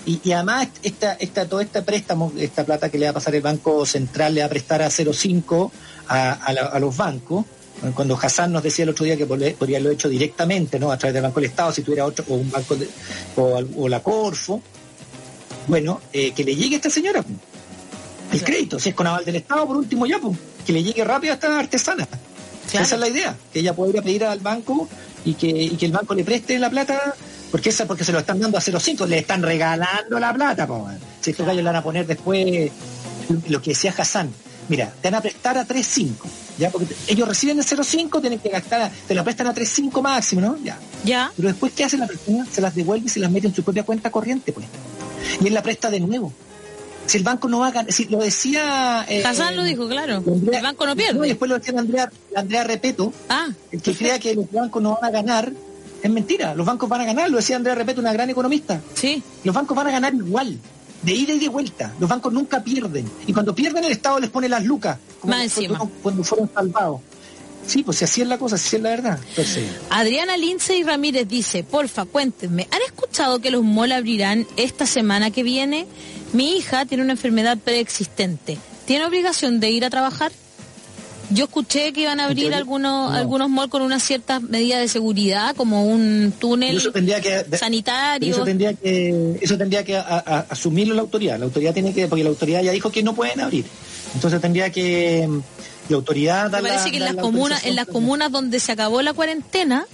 Y, 0.06 0.32
además 0.32 0.68
esta, 0.82 1.14
esta, 1.14 1.48
todo 1.48 1.60
este 1.60 1.80
préstamo, 1.80 2.30
esta 2.36 2.64
plata 2.64 2.90
que 2.90 2.98
le 2.98 3.06
va 3.06 3.10
a 3.10 3.14
pasar 3.14 3.34
el 3.34 3.40
Banco 3.40 3.86
Central, 3.86 4.34
le 4.34 4.40
va 4.40 4.46
a 4.46 4.50
prestar 4.50 4.82
a 4.82 4.88
0,5 4.88 5.70
a, 6.08 6.78
los 6.78 6.96
bancos. 6.96 7.46
Cuando 7.94 8.18
Hassan 8.20 8.52
nos 8.52 8.62
decía 8.62 8.84
el 8.84 8.90
otro 8.90 9.04
día 9.04 9.16
que 9.16 9.26
podría 9.26 9.54
haberlo 9.58 9.90
hecho 9.90 10.08
directamente, 10.08 10.78
¿no? 10.78 10.90
A 10.90 10.96
través 10.96 11.14
del 11.14 11.22
Banco 11.22 11.40
del 11.40 11.50
Estado, 11.50 11.72
si 11.72 11.82
tuviera 11.82 12.06
otro, 12.06 12.24
o 12.28 12.34
un 12.34 12.50
banco, 12.50 12.76
o, 13.36 13.88
la 13.88 14.02
Corfo. 14.02 14.62
Bueno, 15.66 16.00
eh, 16.12 16.32
que 16.32 16.44
le 16.44 16.54
llegue 16.54 16.76
a 16.76 16.78
esta 16.78 16.90
señora 16.90 17.24
el 18.32 18.44
crédito. 18.44 18.78
Si 18.78 18.90
es 18.90 18.94
con 18.94 19.06
aval 19.06 19.24
del 19.24 19.36
Estado, 19.36 19.66
por 19.66 19.76
último 19.76 20.06
ya, 20.06 20.18
pues, 20.18 20.36
que 20.66 20.72
le 20.72 20.82
llegue 20.82 21.04
rápido 21.04 21.32
a 21.32 21.34
esta 21.34 21.58
artesana. 21.58 22.08
Esa 22.72 22.94
es 22.94 23.00
la 23.00 23.08
idea, 23.08 23.36
que 23.52 23.60
ella 23.60 23.74
pueda 23.74 23.90
ir 23.90 23.98
a 23.98 24.02
pedir 24.02 24.24
al 24.24 24.40
banco 24.40 24.88
y 25.24 25.34
que, 25.34 25.46
y 25.48 25.76
que 25.76 25.86
el 25.86 25.92
banco 25.92 26.14
le 26.14 26.24
preste 26.24 26.58
la 26.58 26.70
plata 26.70 27.14
porque 27.54 27.68
esa 27.68 27.86
porque 27.86 28.02
se 28.02 28.10
lo 28.10 28.18
están 28.18 28.40
dando 28.40 28.58
a 28.58 28.60
0,5, 28.60 29.06
le 29.06 29.18
están 29.18 29.40
regalando 29.40 30.18
la 30.18 30.34
plata, 30.34 30.66
po, 30.66 30.88
Si 31.20 31.30
estos 31.30 31.46
gallos 31.46 31.62
le 31.62 31.68
van 31.68 31.76
a 31.76 31.82
poner 31.84 32.04
después 32.04 32.72
lo 33.46 33.62
que 33.62 33.70
decía 33.70 33.94
Hassan. 33.96 34.28
Mira, 34.68 34.92
te 35.00 35.10
van 35.10 35.18
a 35.18 35.20
prestar 35.20 35.58
a 35.58 35.66
3,5, 35.66 36.14
¿ya? 36.58 36.70
Porque 36.70 36.94
ellos 37.06 37.28
reciben 37.28 37.58
el 37.58 37.64
0,5, 37.64 38.20
tienen 38.20 38.38
que 38.38 38.48
gastar, 38.48 38.90
te 39.06 39.14
la 39.14 39.22
prestan 39.22 39.46
a 39.48 39.54
3,5 39.54 40.02
máximo, 40.02 40.40
¿no? 40.40 40.56
Ya. 40.62 40.78
Ya. 41.04 41.32
Pero 41.36 41.48
después, 41.48 41.72
¿qué 41.72 41.84
hace 41.84 41.98
la 41.98 42.06
persona? 42.06 42.46
Se 42.50 42.60
las 42.60 42.74
devuelve 42.74 43.06
y 43.06 43.08
se 43.08 43.20
las 43.20 43.30
mete 43.30 43.48
en 43.48 43.54
su 43.54 43.62
propia 43.62 43.82
cuenta 43.84 44.10
corriente, 44.10 44.52
pues. 44.52 44.66
Y 45.40 45.46
él 45.46 45.54
la 45.54 45.62
presta 45.62 45.90
de 45.90 46.00
nuevo. 46.00 46.32
Si 47.06 47.18
el 47.18 47.24
banco 47.24 47.48
no 47.48 47.58
va 47.58 47.68
a 47.68 47.70
ganar, 47.70 47.92
si 47.92 48.06
lo 48.06 48.18
decía... 48.18 49.04
Eh, 49.08 49.22
Hassan 49.24 49.56
lo 49.56 49.64
dijo, 49.64 49.86
claro. 49.86 50.22
el 50.26 50.62
banco 50.62 50.86
no 50.86 50.96
pierde. 50.96 51.26
y 51.26 51.30
después 51.30 51.50
lo 51.50 51.58
decía 51.58 51.78
Andrea, 51.78 52.10
Andrea 52.34 52.64
Repeto, 52.64 53.12
ah, 53.28 53.48
el 53.70 53.82
que 53.82 53.94
crea 53.94 54.18
que 54.18 54.34
los 54.34 54.50
bancos 54.50 54.82
no 54.82 54.98
van 55.00 55.04
a 55.04 55.10
ganar, 55.10 55.52
es 56.02 56.10
mentira, 56.10 56.54
los 56.54 56.66
bancos 56.66 56.88
van 56.88 57.02
a 57.02 57.04
ganar, 57.04 57.30
lo 57.30 57.36
decía 57.36 57.56
Andrea 57.56 57.74
Repeto, 57.74 58.00
una 58.00 58.12
gran 58.12 58.30
economista. 58.30 58.80
Sí. 58.94 59.22
Los 59.42 59.54
bancos 59.54 59.76
van 59.76 59.88
a 59.88 59.90
ganar 59.90 60.14
igual, 60.14 60.58
de 61.04 61.12
ida 61.12 61.34
y 61.34 61.38
de 61.38 61.48
vuelta. 61.48 61.92
Los 61.98 62.08
bancos 62.08 62.32
nunca 62.32 62.62
pierden. 62.62 63.10
Y 63.26 63.32
cuando 63.32 63.54
pierden 63.54 63.84
el 63.84 63.92
Estado 63.92 64.18
les 64.18 64.30
pone 64.30 64.48
las 64.48 64.64
lucas, 64.64 64.98
como 65.20 65.34
cuando, 66.02 66.24
fueron 66.24 66.50
salvados. 66.52 67.00
Sí, 67.66 67.82
pues 67.82 67.98
si 67.98 68.04
así 68.04 68.20
es 68.20 68.28
la 68.28 68.38
cosa, 68.38 68.58
si 68.58 68.76
es 68.76 68.82
la 68.82 68.90
verdad. 68.90 69.18
Adriana 69.90 70.36
Lince 70.36 70.76
y 70.76 70.82
Ramírez 70.82 71.26
dice, 71.26 71.64
porfa, 71.64 72.04
cuéntenme, 72.04 72.68
¿han 72.70 72.82
escuchado 72.82 73.40
que 73.40 73.50
los 73.50 73.64
malls 73.64 73.94
abrirán 73.94 74.46
esta 74.56 74.86
semana 74.86 75.30
que 75.30 75.42
viene? 75.42 75.86
Mi 76.32 76.56
hija 76.56 76.84
tiene 76.84 77.02
una 77.02 77.12
enfermedad 77.12 77.56
preexistente. 77.56 78.58
¿Tiene 78.84 79.06
obligación 79.06 79.60
de 79.60 79.70
ir 79.70 79.84
a 79.84 79.90
trabajar? 79.90 80.30
Yo 81.30 81.44
escuché 81.44 81.92
que 81.92 82.02
iban 82.02 82.20
a 82.20 82.26
abrir 82.26 82.54
algunos 82.54 83.12
algunos 83.12 83.48
malls 83.48 83.70
con 83.70 83.82
unas 83.82 84.02
ciertas 84.02 84.42
medidas 84.42 84.80
de 84.80 84.88
seguridad, 84.88 85.54
como 85.56 85.86
un 85.86 86.32
túnel 86.38 86.80
sanitario. 87.58 88.34
Eso 88.34 88.44
tendría 88.44 88.74
que, 88.74 89.38
eso 89.40 89.56
tendría 89.56 89.84
que 89.84 89.96
asumirlo 89.96 90.94
la 90.94 91.02
autoridad. 91.02 91.38
La 91.38 91.46
autoridad 91.46 91.72
tiene 91.72 91.92
que, 91.92 92.06
porque 92.06 92.24
la 92.24 92.30
autoridad 92.30 92.62
ya 92.62 92.72
dijo 92.72 92.90
que 92.90 93.02
no 93.02 93.14
pueden 93.14 93.40
abrir. 93.40 93.64
Entonces 94.14 94.40
tendría 94.40 94.70
que 94.70 95.28
la 95.88 95.96
autoridad. 95.96 96.50
Me 96.50 96.62
parece 96.62 96.90
que 96.90 96.98
en 96.98 97.04
las 97.04 97.16
comunas, 97.16 97.64
en 97.64 97.76
las 97.76 97.86
comunas 97.86 98.30
donde 98.30 98.60
se 98.60 98.72
acabó 98.72 99.02
la 99.02 99.12
cuarentena, 99.12 99.86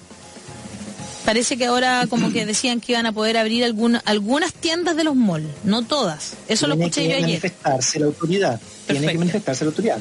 parece 1.30 1.56
que 1.56 1.66
ahora 1.66 2.08
como 2.10 2.32
que 2.32 2.44
decían 2.44 2.80
que 2.80 2.90
iban 2.90 3.06
a 3.06 3.12
poder 3.12 3.36
abrir 3.36 3.62
algunas 3.62 4.02
algunas 4.04 4.52
tiendas 4.52 4.96
de 4.96 5.04
los 5.04 5.14
malls, 5.14 5.46
no 5.62 5.82
todas. 5.82 6.32
Eso 6.48 6.66
lo 6.66 6.74
escuché 6.74 7.04
yo 7.04 7.14
ayer. 7.14 7.20
manifestarse 7.20 8.00
la 8.00 8.06
autoridad. 8.06 8.60
Tiene 8.88 9.06
que 9.06 9.18
manifestarse 9.18 9.64
la 9.64 9.68
autoridad. 9.68 9.98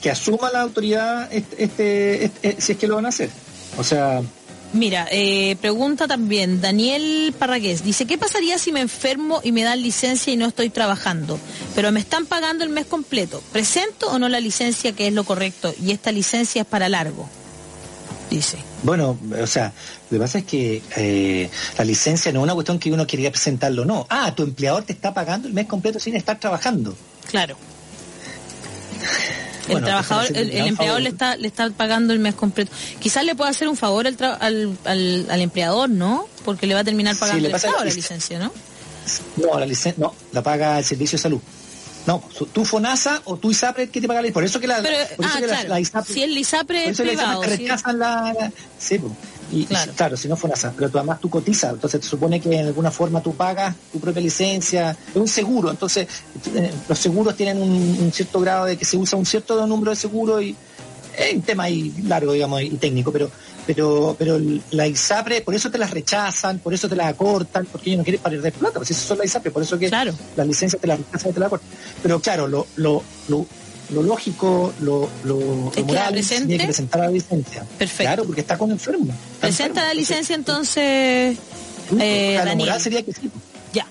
Que, 0.00 0.10
asuma 0.10 0.50
la 0.50 0.62
autoridad 0.62 1.30
este, 1.30 1.64
este, 1.64 2.24
este, 2.24 2.56
si 2.58 2.72
es 2.72 2.78
que 2.78 2.86
lo 2.86 2.94
van 2.94 3.04
a 3.04 3.10
hacer. 3.10 3.28
O 3.76 3.84
sea... 3.84 4.22
Mira, 4.72 5.06
eh, 5.10 5.56
pregunta 5.60 6.08
también 6.08 6.62
Daniel 6.62 7.34
Parragués. 7.38 7.84
Dice, 7.84 8.06
¿qué 8.06 8.16
pasaría 8.16 8.56
si 8.56 8.72
me 8.72 8.80
enfermo 8.80 9.42
y 9.44 9.52
me 9.52 9.62
dan 9.62 9.82
licencia 9.82 10.32
y 10.32 10.36
no 10.36 10.46
estoy 10.46 10.70
trabajando? 10.70 11.38
Pero 11.74 11.92
me 11.92 12.00
están 12.00 12.24
pagando 12.24 12.64
el 12.64 12.70
mes 12.70 12.86
completo. 12.86 13.42
¿Presento 13.52 14.10
o 14.10 14.18
no 14.18 14.30
la 14.30 14.40
licencia 14.40 14.92
que 14.92 15.06
es 15.08 15.12
lo 15.12 15.24
correcto? 15.24 15.74
Y 15.84 15.90
esta 15.90 16.12
licencia 16.12 16.62
es 16.62 16.66
para 16.66 16.88
largo 16.88 17.28
dice. 18.30 18.58
Bueno, 18.82 19.18
o 19.40 19.46
sea, 19.46 19.72
lo 20.10 20.18
que 20.18 20.22
pasa 20.22 20.38
es 20.38 20.44
que 20.44 20.82
eh, 20.96 21.50
la 21.78 21.84
licencia 21.84 22.32
no 22.32 22.40
es 22.40 22.44
una 22.44 22.54
cuestión 22.54 22.78
que 22.78 22.92
uno 22.92 23.06
quería 23.06 23.30
presentarlo, 23.30 23.84
no. 23.84 24.06
Ah, 24.10 24.34
tu 24.34 24.42
empleador 24.42 24.84
te 24.84 24.92
está 24.92 25.14
pagando 25.14 25.48
el 25.48 25.54
mes 25.54 25.66
completo 25.66 25.98
sin 25.98 26.16
estar 26.16 26.38
trabajando. 26.38 26.96
Claro. 27.28 27.56
El 29.68 29.82
trabajador, 29.82 30.26
el, 30.36 30.50
empleador 30.52 31.00
le 31.00 31.08
está, 31.08 31.36
le 31.36 31.48
está 31.48 31.68
pagando 31.70 32.12
el 32.12 32.20
mes 32.20 32.34
completo. 32.34 32.70
Quizás 33.00 33.24
le 33.24 33.34
pueda 33.34 33.50
hacer 33.50 33.68
un 33.68 33.76
favor 33.76 34.06
al, 34.06 34.16
al, 34.84 35.26
al, 35.28 35.40
empleador, 35.40 35.90
¿no? 35.90 36.28
Porque 36.44 36.66
le 36.66 36.74
va 36.74 36.80
a 36.80 36.84
terminar 36.84 37.16
pagando 37.16 37.48
el 37.48 37.54
Estado 37.54 37.84
la 37.84 37.92
licencia, 37.92 38.38
¿no? 38.38 38.52
No, 39.36 39.58
la 39.58 39.66
licencia, 39.66 40.00
no, 40.02 40.14
la 40.32 40.42
paga 40.42 40.78
el 40.78 40.84
Servicio 40.84 41.16
de 41.16 41.22
Salud. 41.22 41.40
No, 42.06 42.22
tú 42.52 42.64
FONASA 42.64 43.22
o 43.24 43.36
tú 43.36 43.50
ISAPRE 43.50 43.88
que 43.88 44.00
te 44.00 44.06
paga 44.06 44.22
la 44.22 44.30
Por 44.30 44.44
eso 44.44 44.60
que 44.60 44.68
la, 44.68 44.80
Pero, 44.80 44.96
por 45.16 45.26
eso 45.26 45.34
ah, 45.36 45.40
que 45.40 45.46
la, 45.48 45.64
la, 45.64 45.80
ISAPRE, 45.80 46.14
si 46.14 46.22
el 46.22 46.38
ISAPRE 46.38 46.88
es 46.90 47.00
privado. 47.00 47.42
La 47.42 47.48
rechazan 47.48 47.98
la, 47.98 48.52
sí, 48.78 48.98
pues. 48.98 49.12
Y, 49.52 49.64
claro. 49.64 49.92
claro. 49.94 50.16
si 50.16 50.26
no 50.28 50.36
FONASA, 50.36 50.72
pero 50.76 50.90
tú 50.90 50.98
además 50.98 51.20
tú 51.20 51.30
cotizas, 51.30 51.72
entonces 51.72 52.00
te 52.00 52.06
supone 52.06 52.40
que 52.40 52.52
en 52.52 52.66
alguna 52.66 52.90
forma 52.90 53.22
tú 53.22 53.34
pagas 53.34 53.74
tu 53.92 54.00
propia 54.00 54.20
licencia, 54.20 54.90
es 54.90 55.16
un 55.16 55.28
seguro, 55.28 55.70
entonces 55.70 56.08
eh, 56.54 56.72
los 56.88 56.98
seguros 56.98 57.36
tienen 57.36 57.62
un, 57.62 58.10
cierto 58.12 58.40
grado 58.40 58.64
de 58.64 58.76
que 58.76 58.84
se 58.84 58.96
usa 58.96 59.16
un 59.16 59.26
cierto 59.26 59.64
número 59.66 59.90
de 59.90 59.96
seguros 59.96 60.42
y 60.42 60.56
es 61.16 61.34
un 61.34 61.42
tema 61.42 61.64
ahí 61.64 61.94
largo, 62.04 62.32
digamos, 62.32 62.60
y 62.62 62.70
técnico, 62.70 63.12
pero 63.12 63.30
pero 63.66 64.14
pero 64.18 64.40
la 64.70 64.86
ISAPRE, 64.86 65.40
por 65.40 65.54
eso 65.54 65.70
te 65.70 65.78
las 65.78 65.90
rechazan, 65.90 66.58
por 66.58 66.72
eso 66.72 66.88
te 66.88 66.96
las 66.96 67.08
acortan, 67.08 67.66
porque 67.66 67.90
ellos 67.90 67.98
no 67.98 68.04
quieren 68.04 68.22
perder 68.22 68.52
plata, 68.52 68.78
pues 68.78 68.90
eso 68.90 69.14
es 69.14 69.18
la 69.18 69.24
ISAPRE, 69.24 69.50
por 69.50 69.62
eso 69.62 69.78
que 69.78 69.88
claro. 69.88 70.14
la 70.36 70.44
licencia 70.44 70.78
te 70.78 70.86
la 70.86 70.96
rechazan 70.96 71.30
y 71.30 71.34
te 71.34 71.40
la 71.40 71.46
acortan. 71.46 71.68
Pero 72.02 72.20
claro, 72.20 72.46
lo, 72.46 72.66
lo, 72.76 73.02
lo, 73.28 73.46
lógico, 73.90 74.72
lo, 74.80 75.08
lo, 75.24 75.36
moral, 75.36 76.14
tiene 76.14 76.58
que 76.58 76.64
presentar 76.64 77.00
la 77.00 77.10
licencia. 77.10 77.64
Perfecto. 77.78 78.04
Claro, 78.04 78.24
porque 78.24 78.40
está 78.42 78.56
con 78.56 78.70
enfermo. 78.70 79.12
Presenta 79.40 79.84
la 79.84 79.94
licencia 79.94 80.34
entonces, 80.34 81.36
eh, 81.98 82.40
la 82.44 82.54
moral 82.54 82.80
sería 82.80 83.02
que 83.02 83.12
sí. 83.12 83.30
Ya. 83.72 83.86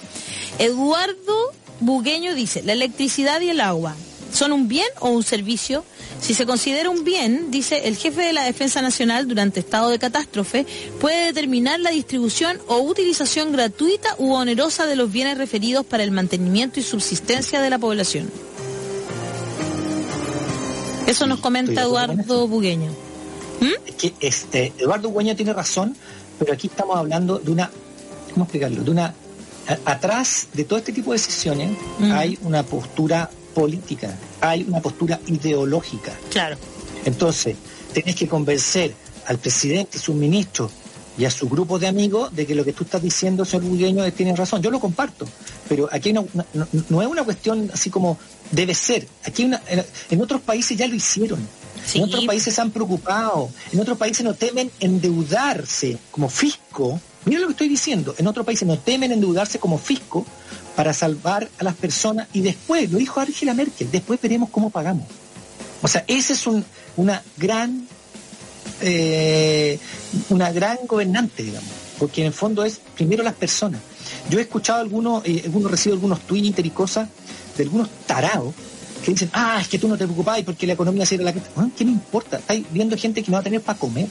Eduardo 0.60 1.54
Bugueño 1.80 2.34
dice, 2.36 2.64
la 2.64 2.74
electricidad 2.74 3.42
y 3.42 3.50
el 3.50 3.62
agua, 3.62 3.96
¿son 4.34 4.52
un 4.52 4.68
bien 4.68 4.88
o 5.00 5.10
un 5.10 5.24
servicio? 5.24 5.84
Si 6.20 6.34
se 6.34 6.46
considera 6.46 6.90
un 6.90 7.04
bien, 7.04 7.52
dice 7.52 7.88
el 7.88 7.98
jefe 7.98 8.22
de 8.22 8.34
la 8.34 8.44
Defensa 8.44 8.82
Nacional 8.82 9.28
durante 9.28 9.60
estado 9.60 9.90
de 9.90 10.00
catástrofe, 10.00 10.66
puede 11.00 11.26
determinar 11.28 11.80
la 11.80 11.92
distribución 11.92 12.58
o 12.68 12.80
utilización 12.80 13.52
gratuita 13.52 14.16
u 14.18 14.34
onerosa 14.34 14.86
de 14.86 14.96
los 14.96 15.12
bienes 15.12 15.38
referidos 15.38 15.86
para 15.86 16.04
el 16.04 16.12
mantenimiento 16.12 16.80
y 16.80 16.84
subsistencia 16.84 17.62
de 17.62 17.70
la 17.70 17.80
población. 17.80 18.30
Eso 21.08 21.28
nos 21.28 21.40
comenta 21.40 21.82
Eduardo 21.82 22.48
Bugueño. 22.48 22.92
¿Mm? 23.60 23.88
Es 23.88 23.96
que 23.96 24.14
este, 24.20 24.74
Eduardo 24.78 25.10
Bugueño 25.10 25.36
tiene 25.36 25.54
razón, 25.54 25.96
pero 26.40 26.54
aquí 26.54 26.68
estamos 26.68 26.98
hablando 26.98 27.38
de 27.38 27.52
una, 27.52 27.70
¿cómo 28.34 28.46
explicarlo? 28.46 28.84
De 28.84 28.92
una, 28.92 29.14
atrás 29.86 30.48
de 30.54 30.64
todo 30.64 30.80
este 30.80 30.92
tipo 30.92 31.12
de 31.12 31.18
decisiones 31.18 31.72
mm. 32.00 32.12
hay 32.12 32.40
una 32.42 32.64
postura 32.64 33.30
política, 33.56 34.16
hay 34.42 34.64
una 34.68 34.82
postura 34.82 35.20
ideológica. 35.26 36.14
Claro. 36.30 36.58
Entonces, 37.06 37.56
tenés 37.94 38.16
que 38.16 38.28
convencer 38.28 38.94
al 39.26 39.40
presidente 39.40 39.98
sus 39.98 40.14
ministros 40.14 40.72
y 41.18 41.24
a 41.24 41.32
su 41.32 41.48
grupo 41.48 41.80
de 41.80 41.88
amigos 41.88 42.36
de 42.36 42.46
que 42.46 42.54
lo 42.54 42.66
que 42.66 42.74
tú 42.74 42.84
estás 42.84 43.02
diciendo, 43.02 43.46
señor 43.46 43.66
Bugueño, 43.66 44.12
tiene 44.12 44.36
razón. 44.36 44.62
Yo 44.62 44.70
lo 44.70 44.80
comparto, 44.80 45.26
pero 45.70 45.88
aquí 45.92 46.12
no, 46.12 46.28
es 46.54 47.08
una 47.08 47.24
cuestión 47.24 47.72
así 47.74 47.90
como 47.90 48.18
debe 48.52 48.76
ser. 48.76 49.08
Aquí 49.24 49.50
en 50.10 50.22
otros 50.22 50.42
países 50.42 50.78
ya 50.78 50.88
lo 50.88 50.96
hicieron. 50.96 51.40
En 51.94 52.04
otros 52.04 52.26
países 52.26 52.54
se 52.54 52.62
han 52.62 52.72
preocupado. 52.72 53.50
En 53.72 53.80
otros 53.80 53.98
países 53.98 54.26
no 54.26 54.34
temen 54.34 54.70
endeudarse 54.80 55.98
como 56.12 56.30
fisco. 56.30 57.00
Mira 57.24 57.40
lo 57.40 57.48
que 57.48 57.54
estoy 57.54 57.70
diciendo. 57.70 58.14
En 58.18 58.28
otros 58.28 58.46
países 58.46 58.68
no 58.68 58.78
temen 58.78 59.12
endeudarse 59.12 59.58
como 59.58 59.78
fisco 59.78 60.26
para 60.76 60.94
salvar 60.94 61.50
a 61.58 61.64
las 61.64 61.76
personas 61.76 62.28
y 62.34 62.42
después, 62.42 62.92
lo 62.92 62.98
dijo 62.98 63.20
Angela 63.20 63.54
Merkel, 63.54 63.90
después 63.92 64.20
veremos 64.22 64.50
cómo 64.50 64.70
pagamos. 64.70 65.06
O 65.82 65.88
sea, 65.88 66.04
esa 66.08 66.34
es 66.34 66.46
una 66.96 67.22
gran 67.38 67.88
eh, 68.82 69.80
una 70.30 70.52
gran 70.52 70.80
gobernante, 70.88 71.44
digamos, 71.44 71.70
porque 71.98 72.22
en 72.22 72.28
el 72.28 72.34
fondo 72.34 72.66
es 72.66 72.80
primero 72.96 73.24
las 73.24 73.34
personas. 73.34 73.82
Yo 74.30 74.40
he 74.40 74.42
escuchado 74.42 74.82
algunos, 74.82 75.24
eh, 75.26 75.44
algunos 75.46 75.72
recibo 75.72 75.94
algunos 75.94 76.22
Twitter 76.22 76.66
y 76.66 76.72
cosas 76.72 77.08
de 77.58 77.64
algunos 77.64 77.90
tarados 78.06 78.54
que 79.04 79.12
dicen, 79.12 79.30
ah, 79.34 79.60
es 79.62 79.68
que 79.68 79.80
tú 79.80 79.88
no 79.88 79.98
te 79.98 80.06
preocupás 80.06 80.42
porque 80.42 80.68
la 80.68 80.74
economía 80.74 81.06
se 81.06 81.16
irá 81.16 81.30
a 81.30 81.34
la 81.34 81.70
¿Qué 81.78 81.86
me 81.86 81.92
importa? 81.92 82.38
Estáis 82.38 82.66
viendo 82.72 82.98
gente 82.98 83.22
que 83.22 83.32
no 83.32 83.36
va 83.36 83.42
a 83.42 83.44
tener 83.44 83.62
para 83.62 83.78
comer. 83.78 84.08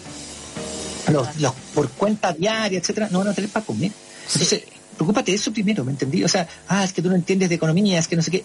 Los, 1.12 1.28
por 1.74 1.90
cuenta 1.90 2.32
diaria, 2.32 2.78
etcétera, 2.78 3.08
no 3.10 3.18
van 3.18 3.28
a 3.28 3.34
tener 3.34 3.50
para 3.50 3.66
comer. 3.66 3.92
Entonces, 4.32 4.62
preocúpate 4.94 5.32
de 5.32 5.36
eso 5.36 5.52
primero, 5.52 5.84
¿me 5.84 5.92
entendí? 5.92 6.24
O 6.24 6.28
sea, 6.28 6.48
ah, 6.68 6.84
es 6.84 6.92
que 6.92 7.02
tú 7.02 7.08
no 7.08 7.14
entiendes 7.14 7.48
de 7.48 7.54
economía, 7.54 7.98
es 7.98 8.08
que 8.08 8.16
no 8.16 8.22
sé 8.22 8.30
qué. 8.30 8.44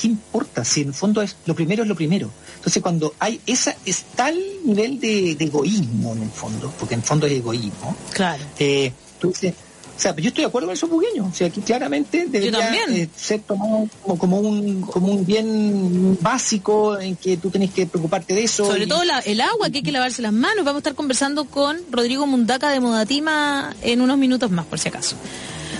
¿Qué 0.00 0.06
importa? 0.06 0.64
Si 0.64 0.82
en 0.82 0.88
el 0.88 0.94
fondo 0.94 1.22
es 1.22 1.36
lo 1.46 1.54
primero 1.54 1.82
es 1.82 1.88
lo 1.88 1.94
primero. 1.94 2.30
Entonces, 2.56 2.82
cuando 2.82 3.14
hay 3.18 3.40
esa, 3.46 3.76
es 3.84 4.02
tal 4.14 4.38
nivel 4.64 5.00
de, 5.00 5.32
egoísmo 5.32 6.12
en 6.12 6.22
el 6.22 6.30
fondo, 6.30 6.72
porque 6.78 6.94
en 6.94 7.00
el 7.00 7.06
fondo 7.06 7.26
es 7.26 7.32
egoísmo. 7.32 7.96
Claro. 8.12 8.42
Eh, 8.58 8.92
tú 9.18 9.28
dices, 9.28 9.54
o 9.96 10.00
sea, 10.00 10.14
yo 10.16 10.28
estoy 10.28 10.42
de 10.42 10.48
acuerdo 10.48 10.66
con 10.66 10.74
eso 10.74 10.88
bugueño. 10.88 11.26
O 11.26 11.34
sea, 11.34 11.46
aquí 11.46 11.60
claramente 11.60 12.26
debería 12.28 12.72
eh, 12.88 13.08
ser 13.14 13.40
tomado 13.40 13.88
como, 14.18 14.40
un, 14.40 14.82
como 14.82 15.08
un 15.08 15.24
bien 15.24 16.18
básico 16.20 16.98
en 16.98 17.16
que 17.16 17.36
tú 17.36 17.50
tenés 17.50 17.70
que 17.70 17.86
preocuparte 17.86 18.34
de 18.34 18.44
eso. 18.44 18.66
Sobre 18.66 18.86
todo 18.86 19.02
el 19.02 19.40
agua, 19.40 19.70
que 19.70 19.78
hay 19.78 19.82
que 19.82 19.92
lavarse 19.92 20.20
las 20.20 20.32
manos. 20.32 20.64
Vamos 20.64 20.76
a 20.76 20.78
estar 20.78 20.94
conversando 20.94 21.44
con 21.44 21.78
Rodrigo 21.90 22.26
Mundaca 22.26 22.70
de 22.70 22.80
Modatima 22.80 23.74
en 23.82 24.00
unos 24.00 24.18
minutos 24.18 24.50
más, 24.50 24.66
por 24.66 24.78
si 24.78 24.88
acaso. 24.88 25.16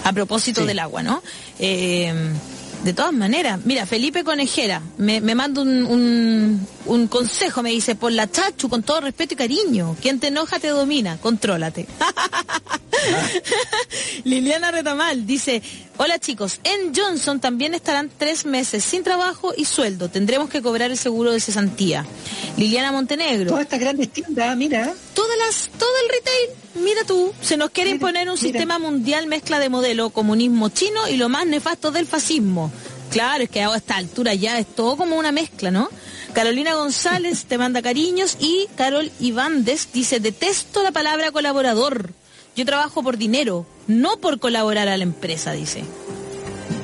A 0.04 0.12
propósito 0.12 0.64
del 0.64 0.78
agua, 0.78 1.02
¿no? 1.02 1.22
Eh, 1.58 2.12
de 2.84 2.92
todas 2.92 3.14
maneras, 3.14 3.60
mira, 3.64 3.86
Felipe 3.86 4.24
Conejera 4.24 4.82
me, 4.98 5.22
me 5.22 5.34
manda 5.34 5.62
un, 5.62 6.66
un, 6.84 7.08
consejo, 7.08 7.62
me 7.62 7.70
dice, 7.70 7.94
por 7.94 8.12
la 8.12 8.30
chachu, 8.30 8.68
con 8.68 8.82
todo 8.82 9.00
respeto 9.00 9.32
y 9.32 9.36
cariño, 9.38 9.96
quien 10.02 10.20
te 10.20 10.26
enoja 10.26 10.58
te 10.58 10.68
domina, 10.68 11.16
contrólate. 11.16 11.86
Liliana 14.24 14.70
Retamal 14.70 15.26
dice, 15.26 15.62
hola 15.96 16.18
chicos, 16.18 16.60
en 16.62 16.94
Johnson 16.94 17.40
también 17.40 17.72
estarán 17.72 18.10
tres 18.16 18.44
meses 18.44 18.84
sin 18.84 19.02
trabajo 19.02 19.54
y 19.56 19.64
sueldo, 19.64 20.10
tendremos 20.10 20.50
que 20.50 20.60
cobrar 20.60 20.90
el 20.90 20.98
seguro 20.98 21.32
de 21.32 21.40
cesantía. 21.40 22.04
Liliana 22.58 22.92
Montenegro. 22.92 23.48
Todas 23.48 23.64
estas 23.64 23.80
grandes 23.80 24.10
tiendas, 24.10 24.54
mira. 24.58 24.92
Todas 25.14 25.38
las, 25.38 25.70
todo 25.78 25.90
el 26.02 26.08
retail, 26.10 26.63
mira 26.74 27.04
tú, 27.06 27.32
se 27.40 27.56
nos 27.56 27.70
quiere 27.70 27.90
imponer 27.90 28.28
un 28.28 28.36
sistema 28.36 28.78
mundial 28.78 29.26
mezcla 29.26 29.58
de 29.58 29.68
modelo, 29.68 30.10
comunismo 30.10 30.68
chino 30.68 31.08
y 31.08 31.16
lo 31.16 31.28
más 31.28 31.46
nefasto 31.46 31.90
del 31.90 32.06
fascismo. 32.06 32.70
Claro, 33.10 33.44
es 33.44 33.50
que 33.50 33.62
a 33.62 33.74
esta 33.76 33.96
altura 33.96 34.34
ya 34.34 34.58
es 34.58 34.66
todo 34.66 34.96
como 34.96 35.16
una 35.16 35.32
mezcla, 35.32 35.70
¿no? 35.70 35.88
Carolina 36.32 36.74
González 36.74 37.44
te 37.44 37.58
manda 37.58 37.80
cariños 37.80 38.36
y 38.40 38.66
Carol 38.74 39.10
Ibández 39.20 39.88
dice, 39.92 40.18
detesto 40.18 40.82
la 40.82 40.90
palabra 40.90 41.30
colaborador. 41.30 42.10
Yo 42.56 42.64
trabajo 42.64 43.02
por 43.02 43.18
dinero, 43.18 43.66
no 43.86 44.16
por 44.18 44.40
colaborar 44.40 44.88
a 44.88 44.96
la 44.96 45.04
empresa, 45.04 45.52
dice. 45.52 45.84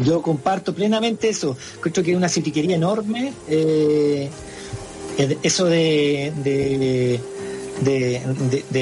Yo 0.05 0.23
comparto 0.23 0.75
plenamente 0.75 1.29
eso. 1.29 1.57
Creo 1.81 2.05
que 2.05 2.13
es 2.13 2.17
una 2.17 2.29
citiquería 2.29 2.77
enorme. 2.77 3.33
Eh, 3.49 4.31
eso 5.43 5.67
de 5.67 6.33
de, 6.43 7.21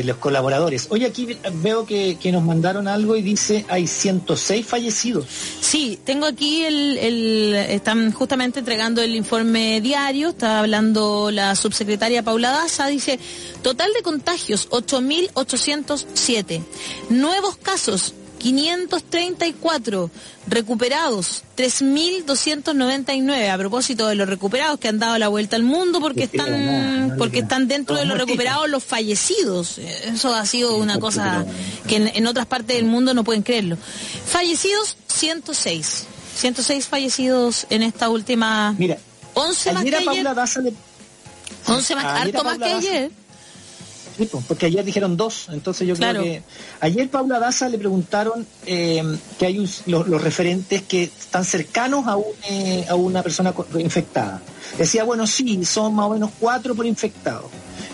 los 0.05 0.16
colaboradores. 0.16 0.86
Hoy 0.91 1.05
aquí 1.05 1.36
veo 1.55 1.86
que, 1.86 2.16
nos 2.32 2.43
mandaron 2.43 2.89
algo 2.89 3.16
y 3.16 3.22
dice 3.22 3.64
hay 3.68 3.86
106 3.86 4.66
fallecidos. 4.66 5.26
Sí, 5.61 5.99
tengo 6.05 6.26
aquí 6.26 6.64
el, 6.64 6.99
el, 6.99 7.55
están 7.55 8.12
justamente 8.12 8.59
entregando 8.59 9.01
el 9.01 9.14
informe 9.14 9.80
diario, 9.80 10.30
está 10.30 10.59
hablando 10.61 11.30
la 11.30 11.55
subsecretaria 11.55 12.22
Paula 12.22 12.51
Daza, 12.51 12.86
dice 12.89 13.18
total 13.62 13.93
de 13.95 14.03
contagios 14.03 14.68
8.807, 14.70 16.62
nuevos 17.11 17.57
casos 17.57 18.14
534 18.39 20.11
recuperados, 20.47 21.45
3.299 21.57 23.51
a 23.51 23.59
propósito 23.59 24.07
de 24.07 24.14
los 24.14 24.28
recuperados 24.28 24.78
que 24.78 24.89
han 24.89 24.99
dado 24.99 25.18
la 25.18 25.28
vuelta 25.28 25.57
al 25.57 25.64
mundo 25.64 26.01
porque 26.01 26.24
están 26.24 27.14
porque 27.18 27.41
están 27.41 27.68
dentro 27.68 27.97
de 27.97 28.05
los 28.05 28.16
recuperados 28.16 28.68
los 28.68 28.84
fallecidos. 28.84 29.78
Eso 29.78 30.34
ha 30.34 30.47
sido 30.47 30.76
una 30.76 30.99
cosa 30.99 31.45
que 31.86 31.97
en, 31.97 32.26
otras 32.26 32.47
partes 32.47 32.76
del 32.76 32.86
mundo 32.86 33.12
no 33.14 33.24
pueden 33.24 33.43
creerlo. 33.43 33.76
Fallecidos 34.26 34.97
106. 35.09 36.07
106 36.36 36.86
fallecidos 36.86 37.66
en 37.70 37.82
esta 37.82 38.09
última 38.09 38.74
Mira, 38.78 38.99
11 39.34 39.72
más 39.72 39.84
que 39.84 39.97
ayer. 39.97 40.26
11 41.66 41.95
más, 41.97 42.05
harto 42.05 42.45
más 42.45 42.59
que 42.59 42.64
ayer 42.64 43.11
porque 44.27 44.66
ayer 44.66 44.85
dijeron 44.85 45.16
dos, 45.16 45.49
entonces 45.53 45.87
yo 45.87 45.95
creo 45.95 46.23
que... 46.23 46.43
Ayer 46.81 47.09
Paula 47.09 47.39
Daza 47.39 47.69
le 47.69 47.79
preguntaron 47.79 48.47
eh, 48.66 49.03
que 49.39 49.47
hay 49.47 49.71
los, 49.87 50.23
referentes 50.23 50.83
que 50.83 51.05
están 51.05 51.45
cercanos 51.45 52.07
a, 52.07 52.16
eh, 52.51 52.85
a 52.89 52.95
una 52.95 53.23
persona 53.23 53.55
infectada. 53.79 54.43
Decía, 54.77 55.05
bueno, 55.05 55.27
sí, 55.27 55.64
son 55.64 55.95
más 55.95 56.07
o 56.07 56.11
menos 56.11 56.31
cuatro 56.39 56.75
por 56.75 56.87
infectado. 56.87 57.49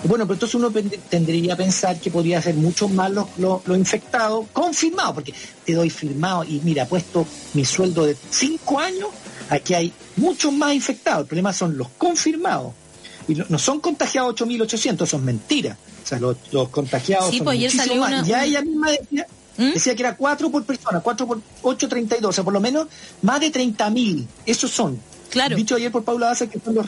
Bueno, 0.04 0.26
pero 0.26 0.34
entonces 0.34 0.54
uno 0.54 0.70
tendría 1.08 1.56
que 1.56 1.62
pensar 1.62 1.98
que 1.98 2.10
podría 2.10 2.40
ser 2.42 2.54
mucho 2.54 2.88
más 2.88 3.10
los, 3.10 3.26
los, 3.38 3.78
infectados 3.78 4.46
confirmados, 4.52 5.14
porque 5.14 5.34
te 5.64 5.72
doy 5.72 5.88
firmado 5.88 6.44
y 6.44 6.60
mira, 6.62 6.86
puesto 6.86 7.26
mi 7.54 7.64
sueldo 7.64 8.04
de 8.04 8.14
cinco 8.30 8.78
años, 8.78 9.08
aquí 9.48 9.72
hay 9.72 9.92
muchos 10.16 10.52
más 10.52 10.74
infectados. 10.74 11.22
El 11.22 11.26
problema 11.26 11.52
son 11.52 11.78
los 11.78 11.88
confirmados. 11.96 12.72
Y 13.28 13.34
no, 13.34 13.58
son 13.58 13.80
contagiados 13.80 14.34
8.800, 14.34 15.06
son 15.06 15.24
mentiras. 15.24 15.78
O 16.04 16.06
sea, 16.06 16.18
los, 16.18 16.68
contagiados 16.68 17.34
son 17.34 17.44
pues 17.44 17.58
muchísimo 17.58 17.96
más. 17.96 18.26
Ya 18.26 18.44
ella 18.44 18.62
misma 18.62 18.90
decía, 18.90 19.26
¿Mm? 19.56 19.72
decía 19.72 19.94
que 19.94 20.02
era 20.02 20.16
4 20.16 20.50
por 20.50 20.64
persona, 20.64 21.00
4 21.00 21.26
por 21.26 21.40
8, 21.62 21.88
32, 21.88 22.28
o 22.28 22.32
sea, 22.32 22.44
por 22.44 22.52
lo 22.52 22.60
menos 22.60 22.88
más 23.22 23.40
de 23.40 23.50
30.000. 23.50 24.26
Esos 24.46 24.70
son 24.70 25.00
Dicho 25.56 25.74
ayer 25.74 25.90
por 25.90 26.04
Paula 26.04 26.26
Baza 26.26 26.46
que 26.46 26.60
son 26.60 26.74
los 26.74 26.86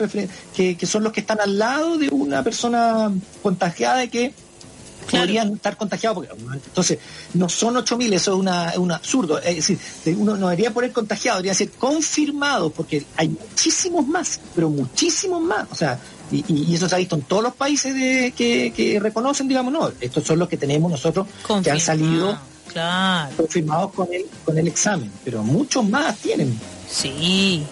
que, 0.55 0.85
son 0.85 1.03
los 1.03 1.11
que 1.11 1.19
están 1.19 1.41
al 1.41 1.57
lado 1.57 1.97
de 1.97 2.07
una 2.09 2.43
persona 2.43 3.11
contagiada 3.43 4.07
que 4.07 4.33
podrían 5.11 5.53
estar 5.53 5.77
contagiados. 5.77 6.27
entonces, 6.53 6.99
no 7.33 7.49
son 7.49 7.75
8.000, 7.75 8.13
eso 8.13 8.33
es 8.33 8.39
una, 8.39 8.73
un 8.77 8.91
absurdo. 8.91 9.39
Es 9.39 9.67
decir, 9.67 9.79
uno 10.17 10.35
no 10.37 10.49
debería 10.49 10.73
poner 10.73 10.91
contagiado, 10.91 11.37
debería 11.37 11.53
ser 11.53 11.71
confirmado, 11.71 12.69
porque 12.69 13.05
hay 13.15 13.29
muchísimos 13.29 14.07
más, 14.07 14.39
pero 14.55 14.69
muchísimos 14.69 15.41
más. 15.41 15.67
O 15.71 15.75
sea, 15.75 15.99
y, 16.31 16.73
eso 16.73 16.89
se 16.89 16.95
ha 16.95 16.97
visto 16.97 17.15
en 17.15 17.21
todos 17.23 17.43
los 17.43 17.53
países 17.53 17.93
de, 17.93 18.33
que, 18.35 18.99
reconocen, 19.01 19.47
digamos, 19.47 19.73
no, 19.73 19.91
estos 19.99 20.23
son 20.23 20.39
los 20.39 20.49
que 20.49 20.57
tenemos 20.57 20.89
nosotros 20.89 21.27
que 21.63 21.71
han 21.71 21.79
salido 21.79 22.37
confirmados 23.35 23.93
con 23.93 24.13
el, 24.13 24.25
con 24.45 24.57
el 24.57 24.67
examen, 24.67 25.11
pero 25.23 25.43
muchos 25.43 25.87
más 25.87 26.17
tienen. 26.17 26.57
Sí. 26.89 27.63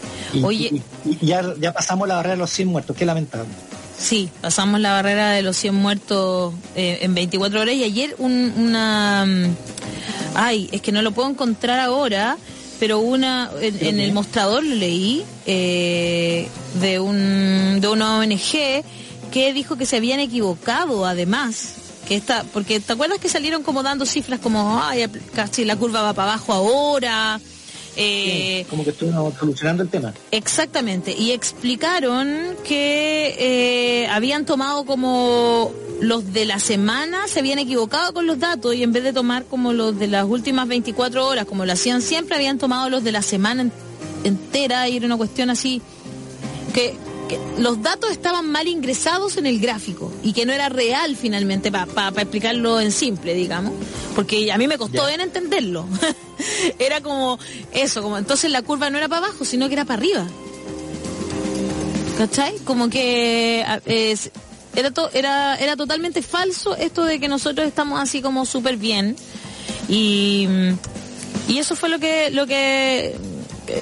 Oye. 0.43 0.81
Y, 1.05 1.25
ya, 1.25 1.53
ya 1.59 1.73
pasamos 1.73 2.07
la 2.07 2.15
barrera 2.15 2.35
de 2.35 2.39
los 2.39 2.49
100 2.49 2.67
muertos, 2.67 2.95
qué 2.95 3.05
lamentable. 3.05 3.49
Sí, 3.97 4.29
pasamos 4.41 4.79
la 4.79 4.91
barrera 4.91 5.31
de 5.31 5.41
los 5.41 5.55
100 5.57 5.75
muertos 5.75 6.53
eh, 6.75 6.99
en 7.01 7.13
24 7.15 7.61
horas 7.61 7.75
y 7.75 7.83
ayer 7.83 8.15
una... 8.19 9.25
Mm, 9.25 9.55
ay, 10.35 10.69
es 10.71 10.81
que 10.81 10.91
no 10.91 11.01
lo 11.01 11.11
puedo 11.11 11.29
encontrar 11.29 11.79
ahora, 11.79 12.37
pero 12.79 12.99
una 12.99 13.51
en, 13.61 13.99
el 13.99 14.11
mostrador 14.11 14.63
lo 14.63 14.75
leí 14.75 15.23
eh, 15.45 16.47
de, 16.81 16.99
un, 16.99 17.79
de 17.81 17.87
una 17.87 18.19
ONG 18.19 18.83
que 19.31 19.53
dijo 19.53 19.75
que 19.75 19.85
se 19.85 19.97
habían 19.97 20.19
equivocado 20.19 21.05
además 21.05 21.75
que 22.07 22.15
está 22.15 22.43
porque 22.53 22.79
te 22.79 22.93
acuerdas 22.93 23.19
que 23.19 23.29
salieron 23.29 23.63
como 23.63 23.81
dando 23.81 24.05
cifras 24.05 24.39
como 24.39 24.79
ay 24.81 25.07
casi 25.33 25.65
la 25.65 25.75
curva 25.75 26.01
va 26.03 26.13
para 26.13 26.33
abajo 26.33 26.53
ahora 26.53 27.39
eh, 27.97 28.65
como 28.69 28.83
que 28.83 28.89
estuvimos 28.89 29.33
solucionando 29.35 29.83
el 29.83 29.89
tema. 29.89 30.13
Exactamente, 30.31 31.15
y 31.17 31.31
explicaron 31.31 32.57
que 32.63 33.35
eh, 33.39 34.07
habían 34.07 34.45
tomado 34.45 34.85
como 34.85 35.71
los 36.01 36.33
de 36.33 36.45
la 36.45 36.59
semana, 36.59 37.27
se 37.27 37.39
habían 37.39 37.59
equivocado 37.59 38.13
con 38.13 38.27
los 38.27 38.39
datos 38.39 38.75
y 38.75 38.83
en 38.83 38.91
vez 38.91 39.03
de 39.03 39.13
tomar 39.13 39.45
como 39.45 39.71
los 39.71 39.97
de 39.97 40.07
las 40.07 40.25
últimas 40.25 40.67
24 40.67 41.25
horas, 41.25 41.45
como 41.45 41.65
lo 41.65 41.71
hacían 41.71 42.01
siempre, 42.01 42.35
habían 42.35 42.57
tomado 42.57 42.89
los 42.89 43.03
de 43.03 43.13
la 43.13 43.21
semana 43.21 43.69
entera 44.25 44.89
y 44.89 44.97
era 44.97 45.05
una 45.05 45.17
cuestión 45.17 45.49
así 45.49 45.81
que 46.75 46.97
los 47.57 47.81
datos 47.81 48.11
estaban 48.11 48.49
mal 48.51 48.67
ingresados 48.67 49.37
en 49.37 49.45
el 49.45 49.59
gráfico 49.59 50.11
y 50.23 50.33
que 50.33 50.45
no 50.45 50.53
era 50.53 50.69
real 50.69 51.15
finalmente, 51.15 51.71
para 51.71 52.21
explicarlo 52.21 52.79
en 52.79 52.91
simple, 52.91 53.33
digamos, 53.33 53.73
porque 54.15 54.51
a 54.51 54.57
mí 54.57 54.67
me 54.67 54.77
costó 54.77 55.07
bien 55.07 55.21
entenderlo. 55.21 55.87
era 56.79 57.01
como 57.01 57.39
eso, 57.73 58.01
como 58.01 58.17
entonces 58.17 58.51
la 58.51 58.61
curva 58.61 58.89
no 58.89 58.97
era 58.97 59.07
para 59.07 59.27
abajo, 59.27 59.45
sino 59.45 59.67
que 59.67 59.73
era 59.73 59.85
para 59.85 59.99
arriba. 59.99 60.27
¿Cachai? 62.17 62.57
Como 62.59 62.89
que 62.89 63.61
era, 63.61 63.81
era, 65.13 65.55
era 65.55 65.75
totalmente 65.75 66.21
falso 66.21 66.75
esto 66.75 67.03
de 67.03 67.19
que 67.19 67.27
nosotros 67.27 67.67
estamos 67.67 67.99
así 67.99 68.21
como 68.21 68.45
súper 68.45 68.77
bien. 68.77 69.15
Y, 69.89 70.47
y 71.47 71.57
eso 71.57 71.75
fue 71.75 71.89
lo 71.89 71.99
que, 71.99 72.31
lo 72.31 72.47
que 72.47 73.15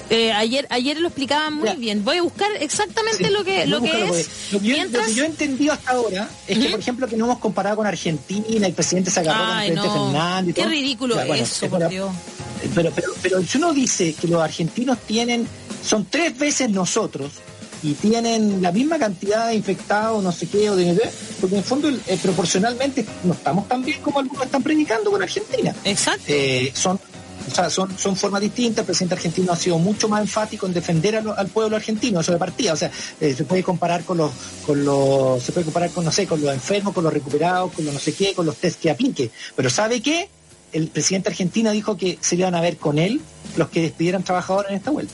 eh, 0.09 0.31
ayer 0.31 0.67
ayer 0.69 0.99
lo 0.99 1.07
explicaban 1.07 1.55
muy 1.55 1.75
bien. 1.75 2.03
Voy 2.03 2.17
a 2.17 2.21
buscar 2.21 2.49
exactamente 2.59 3.29
lo 3.29 3.43
que 3.43 3.65
lo 3.65 3.81
que 3.81 4.05
es. 4.05 4.29
Lo 4.51 4.59
que, 4.59 4.67
yo, 5.13 5.23
he 5.23 5.27
entendido 5.27 5.73
hasta 5.73 5.91
ahora 5.91 6.29
es 6.47 6.57
que, 6.57 6.69
por 6.69 6.79
ejemplo, 6.79 7.07
que 7.07 7.17
no 7.17 7.25
hemos 7.25 7.39
comparado 7.39 7.77
con 7.77 7.87
Argentina, 7.87 8.67
el 8.67 8.73
presidente 8.73 9.11
se 9.11 9.19
agarró 9.19 9.43
con 9.43 9.59
el 9.59 9.73
presidente 9.73 9.99
Fernández. 9.99 10.55
Qué 10.55 10.65
ridículo 10.65 11.19
eso, 11.21 11.69
por 11.69 11.87
Dios. 11.89 12.11
Pero, 12.73 12.91
pero, 12.95 13.11
pero 13.21 13.43
si 13.43 13.57
uno 13.57 13.73
dice 13.73 14.13
que 14.13 14.27
los 14.27 14.41
argentinos 14.41 14.97
tienen, 15.05 15.45
son 15.83 16.05
tres 16.05 16.37
veces 16.37 16.69
nosotros, 16.69 17.31
y 17.83 17.93
tienen 17.95 18.61
la 18.61 18.71
misma 18.71 18.97
cantidad 18.97 19.49
de 19.49 19.55
infectados, 19.55 20.23
no 20.23 20.31
sé 20.31 20.47
qué, 20.47 20.69
o 20.69 20.75
de, 20.75 20.97
porque 21.41 21.55
en 21.55 21.59
el 21.59 21.65
fondo 21.65 21.89
eh, 21.89 22.17
proporcionalmente 22.21 23.05
no 23.25 23.33
estamos 23.33 23.67
tan 23.67 23.83
bien 23.83 24.01
como 24.01 24.19
algunos 24.19 24.45
están 24.45 24.63
predicando 24.63 25.11
con 25.11 25.21
Argentina. 25.21 25.75
Exacto. 25.83 26.23
Eh, 26.27 26.71
son 26.73 26.97
o 27.47 27.53
sea, 27.53 27.69
son, 27.69 27.97
son 27.97 28.15
formas 28.15 28.41
distintas. 28.41 28.79
El 28.79 28.85
presidente 28.85 29.15
argentino 29.15 29.51
ha 29.51 29.55
sido 29.55 29.77
mucho 29.77 30.07
más 30.09 30.21
enfático 30.21 30.65
en 30.65 30.73
defender 30.73 31.15
al 31.17 31.47
pueblo 31.47 31.75
argentino, 31.75 32.19
eso 32.19 32.31
de 32.31 32.37
partida. 32.37 32.73
O 32.73 32.75
sea, 32.75 32.91
eh, 33.19 33.33
se 33.33 33.43
puede 33.43 33.63
comparar 33.63 34.03
con 34.03 34.17
los, 34.17 34.31
con 34.65 34.83
los, 34.83 35.41
se 35.41 35.51
puede 35.51 35.65
comparar 35.65 35.89
con, 35.91 36.05
no 36.05 36.11
sé, 36.11 36.27
con 36.27 36.41
los 36.41 36.53
enfermos, 36.53 36.93
con 36.93 37.03
los 37.03 37.13
recuperados, 37.13 37.71
con 37.73 37.85
los 37.85 37.93
no 37.93 37.99
sé 37.99 38.13
qué, 38.13 38.33
con 38.33 38.45
los 38.45 38.57
test 38.57 38.79
que 38.79 38.89
aplique. 38.89 39.31
Pero 39.55 39.69
¿sabe 39.69 40.01
qué? 40.01 40.29
El 40.71 40.87
presidente 40.87 41.29
argentino 41.29 41.71
dijo 41.71 41.97
que 41.97 42.17
se 42.21 42.35
iban 42.35 42.55
a 42.55 42.61
ver 42.61 42.77
con 42.77 42.97
él 42.97 43.21
los 43.57 43.69
que 43.69 43.81
despidieran 43.81 44.23
trabajadores 44.23 44.71
en 44.71 44.77
esta 44.77 44.91
vuelta. 44.91 45.13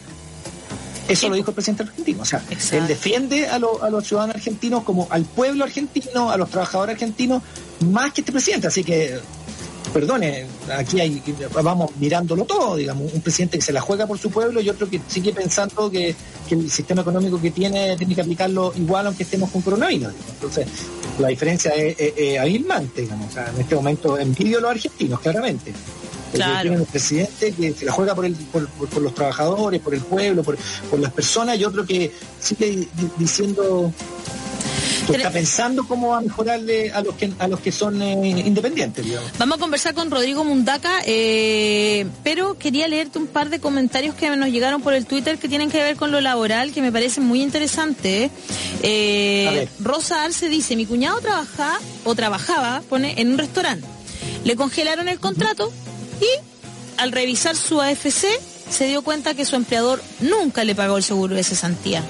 Eso 1.09 1.27
lo 1.27 1.35
dijo 1.35 1.49
el 1.49 1.55
presidente 1.55 1.83
argentino. 1.83 2.21
O 2.21 2.25
sea, 2.25 2.43
él 2.71 2.87
defiende 2.87 3.47
a, 3.47 3.55
a, 3.55 3.89
los 3.89 4.07
ciudadanos 4.07 4.35
argentinos 4.35 4.83
como 4.83 5.07
al 5.09 5.25
pueblo 5.25 5.63
argentino, 5.63 6.29
a 6.29 6.37
los 6.37 6.51
trabajadores 6.51 6.93
argentinos, 6.93 7.41
más 7.79 8.13
que 8.13 8.21
este 8.21 8.31
presidente. 8.31 8.67
Así 8.67 8.83
que 8.83 9.19
perdone, 9.89 10.45
aquí 10.75 10.99
hay, 10.99 11.21
vamos 11.63 11.91
mirándolo 11.99 12.45
todo, 12.45 12.75
digamos, 12.75 13.13
un 13.13 13.21
presidente 13.21 13.57
que 13.57 13.63
se 13.63 13.73
la 13.73 13.81
juega 13.81 14.07
por 14.07 14.17
su 14.17 14.29
pueblo 14.29 14.61
y 14.61 14.69
otro 14.69 14.89
que 14.89 15.01
sigue 15.07 15.33
pensando 15.33 15.89
que, 15.89 16.15
el 16.49 16.71
sistema 16.71 17.03
económico 17.03 17.39
que 17.39 17.51
tiene 17.51 17.95
tiene 17.95 18.15
que 18.15 18.21
aplicarlo 18.21 18.73
igual 18.75 19.05
aunque 19.05 19.21
estemos 19.21 19.51
con 19.51 19.61
coronavirus. 19.61 20.11
Entonces, 20.33 20.65
la 21.19 21.27
diferencia 21.27 21.71
es, 21.75 22.39
abismante, 22.39 23.01
digamos, 23.01 23.35
en 23.35 23.61
este 23.61 23.75
momento 23.75 24.17
envidio 24.17 24.57
a 24.57 24.61
los 24.61 24.71
argentinos, 24.71 25.19
claramente. 25.19 25.73
Claro. 26.33 26.61
Tiene 26.61 26.77
un 26.77 26.85
presidente 26.85 27.51
que 27.51 27.73
se 27.73 27.85
la 27.85 27.91
juega 27.91 28.15
por, 28.15 28.25
el, 28.25 28.33
por, 28.35 28.67
los 29.01 29.13
trabajadores, 29.13 29.79
por 29.81 29.93
el 29.93 30.01
pueblo, 30.01 30.43
por, 30.43 30.57
por 30.89 30.99
las 30.99 31.11
personas 31.11 31.59
y 31.59 31.65
otro 31.65 31.85
que 31.85 32.11
sigue 32.39 32.87
diciendo 33.17 33.91
está 35.07 35.31
pensando 35.31 35.87
cómo 35.87 36.09
va 36.09 36.17
a 36.17 36.21
mejorarle 36.21 36.91
a 36.91 37.01
los 37.01 37.15
que 37.15 37.31
a 37.39 37.47
los 37.47 37.59
que 37.59 37.71
son 37.71 38.01
eh, 38.01 38.43
independientes. 38.45 39.05
Vamos 39.37 39.57
a 39.57 39.59
conversar 39.59 39.93
con 39.93 40.11
Rodrigo 40.11 40.43
Mundaca, 40.43 41.01
eh, 41.05 42.05
pero 42.23 42.57
quería 42.57 42.87
leerte 42.87 43.19
un 43.19 43.27
par 43.27 43.49
de 43.49 43.59
comentarios 43.59 44.15
que 44.15 44.29
nos 44.35 44.49
llegaron 44.49 44.81
por 44.81 44.93
el 44.93 45.05
Twitter 45.05 45.37
que 45.37 45.47
tienen 45.47 45.69
que 45.69 45.81
ver 45.81 45.95
con 45.95 46.11
lo 46.11 46.21
laboral, 46.21 46.71
que 46.71 46.81
me 46.81 46.91
parecen 46.91 47.25
muy 47.25 47.41
interesantes. 47.41 48.31
Eh, 48.83 49.67
Rosa 49.79 50.23
Arce 50.23 50.49
dice, 50.49 50.75
mi 50.75 50.85
cuñado 50.85 51.19
trabaja 51.19 51.79
o 52.03 52.15
trabajaba, 52.15 52.81
pone, 52.89 53.15
en 53.17 53.31
un 53.31 53.37
restaurante. 53.37 53.87
Le 54.43 54.55
congelaron 54.55 55.09
el 55.09 55.19
contrato 55.19 55.71
y 56.21 56.99
al 56.99 57.11
revisar 57.11 57.55
su 57.55 57.81
AFC 57.81 58.25
se 58.69 58.85
dio 58.85 59.01
cuenta 59.01 59.33
que 59.33 59.45
su 59.45 59.55
empleador 59.55 60.01
nunca 60.19 60.63
le 60.63 60.75
pagó 60.75 60.97
el 60.97 61.03
seguro 61.03 61.35
de 61.35 61.43
cesantía. 61.43 62.03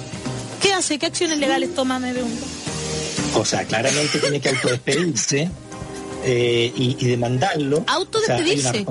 ¿Qué 0.62 0.74
hace? 0.74 1.00
¿Qué 1.00 1.06
acciones 1.06 1.40
legales 1.40 1.74
toma? 1.74 2.00
Me 2.00 2.12
pregunto. 2.12 2.46
O 3.36 3.45
sea, 3.45 3.63
claramente 3.65 4.19
tiene 4.19 4.39
que 4.39 4.49
autodespedirse 4.49 5.49
eh, 6.23 6.71
y, 6.75 7.05
demandarlo. 7.05 7.84
¿Autodespedirse? 7.88 8.86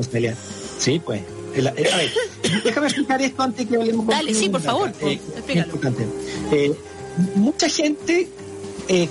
sí, 0.78 1.00
pues. 1.04 1.22
a 1.56 1.70
ver, 1.72 2.10
déjame 2.64 2.86
explicar 2.86 3.20
esto 3.20 3.42
antes 3.42 3.66
que 3.66 3.76
hablemos 3.76 4.06
con 4.06 4.14
Dale, 4.14 4.34
sí, 4.34 4.48
por 4.48 4.62
favor. 4.62 4.92
Eh, 5.02 5.20
eh, 6.52 6.72
mucha 7.34 7.68
gente 7.68 8.28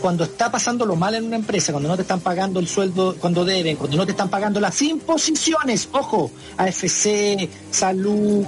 cuando 0.01 0.23
está 0.23 0.49
pasando 0.49 0.87
lo 0.87 0.95
mal 0.95 1.13
en 1.13 1.25
una 1.25 1.35
empresa, 1.35 1.71
cuando 1.71 1.87
no 1.87 1.95
te 1.95 2.01
están 2.01 2.19
pagando 2.21 2.59
el 2.59 2.67
sueldo 2.67 3.15
cuando 3.19 3.45
deben, 3.45 3.75
cuando 3.75 3.95
no 3.95 4.05
te 4.07 4.11
están 4.13 4.27
pagando 4.27 4.59
las 4.59 4.81
imposiciones, 4.81 5.89
ojo, 5.91 6.31
AFC, 6.57 7.47
salud, 7.69 8.43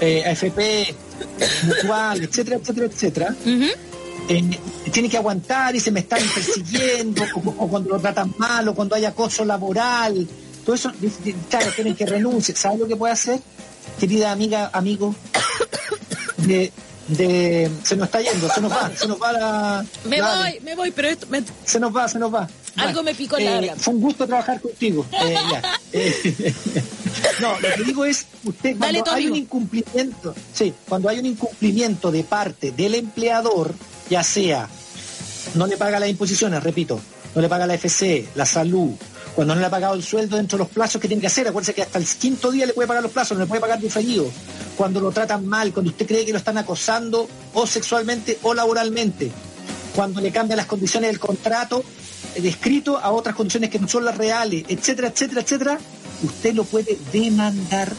AFP, 0.00 0.92
mutual, 1.62 2.24
etcétera, 2.24 2.56
etcétera, 2.56 2.86
etcétera, 2.86 3.36
eh, 4.28 4.60
tiene 4.92 5.08
que 5.08 5.16
aguantar 5.16 5.74
y 5.74 5.80
se 5.80 5.90
me 5.90 6.00
están 6.00 6.20
persiguiendo, 6.34 7.22
o, 7.34 7.68
cuando 7.68 7.90
lo 7.90 8.00
tratan 8.00 8.34
mal, 8.38 8.68
o 8.68 8.74
cuando 8.74 8.94
hay 8.94 9.04
acoso 9.04 9.44
laboral, 9.44 10.26
todo 10.64 10.76
eso, 10.76 10.92
claro, 11.50 11.70
tienen 11.74 11.94
que 11.94 12.06
renunciar. 12.06 12.56
¿Sabes 12.56 12.78
lo 12.78 12.86
que 12.86 12.96
puede 12.96 13.12
hacer, 13.12 13.40
querida 13.98 14.30
amiga, 14.30 14.70
amigo? 14.72 15.14
De, 16.38 16.72
de, 17.08 17.70
se 17.82 17.96
nos 17.96 18.06
está 18.06 18.20
yendo, 18.20 18.48
se 18.48 18.60
nos 18.60 18.72
va, 18.72 18.90
se 18.94 19.06
nos 19.06 19.20
va 19.20 19.32
la... 19.32 19.84
Me 20.04 20.20
voy, 20.20 20.60
me 20.62 20.74
voy, 20.74 20.90
pero 20.90 21.08
esto... 21.08 21.26
Se 21.64 21.80
nos 21.80 21.94
va, 21.94 22.08
se 22.08 22.18
nos 22.18 22.32
va. 22.32 22.48
Algo 22.76 23.02
me 23.02 23.14
picó 23.14 23.38
la 23.38 23.58
eh, 23.58 23.74
Fue 23.76 23.94
un 23.94 24.00
gusto 24.00 24.26
trabajar 24.26 24.60
contigo. 24.60 25.06
Eh, 25.94 26.54
no, 27.42 27.60
lo 27.60 27.68
que 27.68 27.84
digo 27.84 28.06
es, 28.06 28.24
usted 28.44 28.78
cuando 28.78 29.12
hay 29.12 29.26
un 29.26 29.36
incumplimiento, 29.36 30.34
sí, 30.54 30.72
cuando 30.88 31.10
hay 31.10 31.18
un 31.18 31.26
incumplimiento 31.26 32.10
de 32.10 32.24
parte 32.24 32.72
del 32.72 32.94
empleador, 32.94 33.74
ya 34.12 34.22
sea 34.22 34.68
no 35.54 35.66
le 35.66 35.76
paga 35.76 35.98
las 35.98 36.08
imposiciones, 36.08 36.62
repito, 36.62 37.00
no 37.34 37.40
le 37.40 37.48
paga 37.48 37.66
la 37.66 37.74
FC, 37.74 38.28
la 38.34 38.46
salud, 38.46 38.90
cuando 39.34 39.54
no 39.54 39.60
le 39.60 39.66
ha 39.66 39.70
pagado 39.70 39.94
el 39.94 40.02
sueldo 40.02 40.36
dentro 40.36 40.58
de 40.58 40.64
los 40.64 40.72
plazos 40.72 41.00
que 41.00 41.08
tiene 41.08 41.20
que 41.20 41.26
hacer, 41.26 41.48
acuérdese 41.48 41.74
que 41.74 41.82
hasta 41.82 41.98
el 41.98 42.06
quinto 42.06 42.50
día 42.50 42.66
le 42.66 42.74
puede 42.74 42.88
pagar 42.88 43.02
los 43.02 43.12
plazos, 43.12 43.36
no 43.36 43.44
le 43.44 43.48
puede 43.48 43.60
pagar 43.60 43.80
diferido, 43.80 44.30
cuando 44.76 45.00
lo 45.00 45.10
tratan 45.10 45.46
mal, 45.46 45.72
cuando 45.72 45.90
usted 45.90 46.06
cree 46.06 46.24
que 46.24 46.32
lo 46.32 46.38
están 46.38 46.58
acosando 46.58 47.28
o 47.54 47.66
sexualmente 47.66 48.38
o 48.42 48.54
laboralmente, 48.54 49.32
cuando 49.94 50.20
le 50.20 50.30
cambian 50.30 50.58
las 50.58 50.66
condiciones 50.66 51.10
del 51.10 51.18
contrato 51.18 51.82
descrito 52.38 52.98
a 52.98 53.10
otras 53.10 53.34
condiciones 53.34 53.70
que 53.70 53.78
no 53.78 53.88
son 53.88 54.04
las 54.04 54.16
reales, 54.16 54.64
etcétera, 54.68 55.08
etcétera, 55.08 55.40
etcétera, 55.42 55.78
usted 56.22 56.54
lo 56.54 56.64
puede 56.64 56.98
demandar 57.12 57.92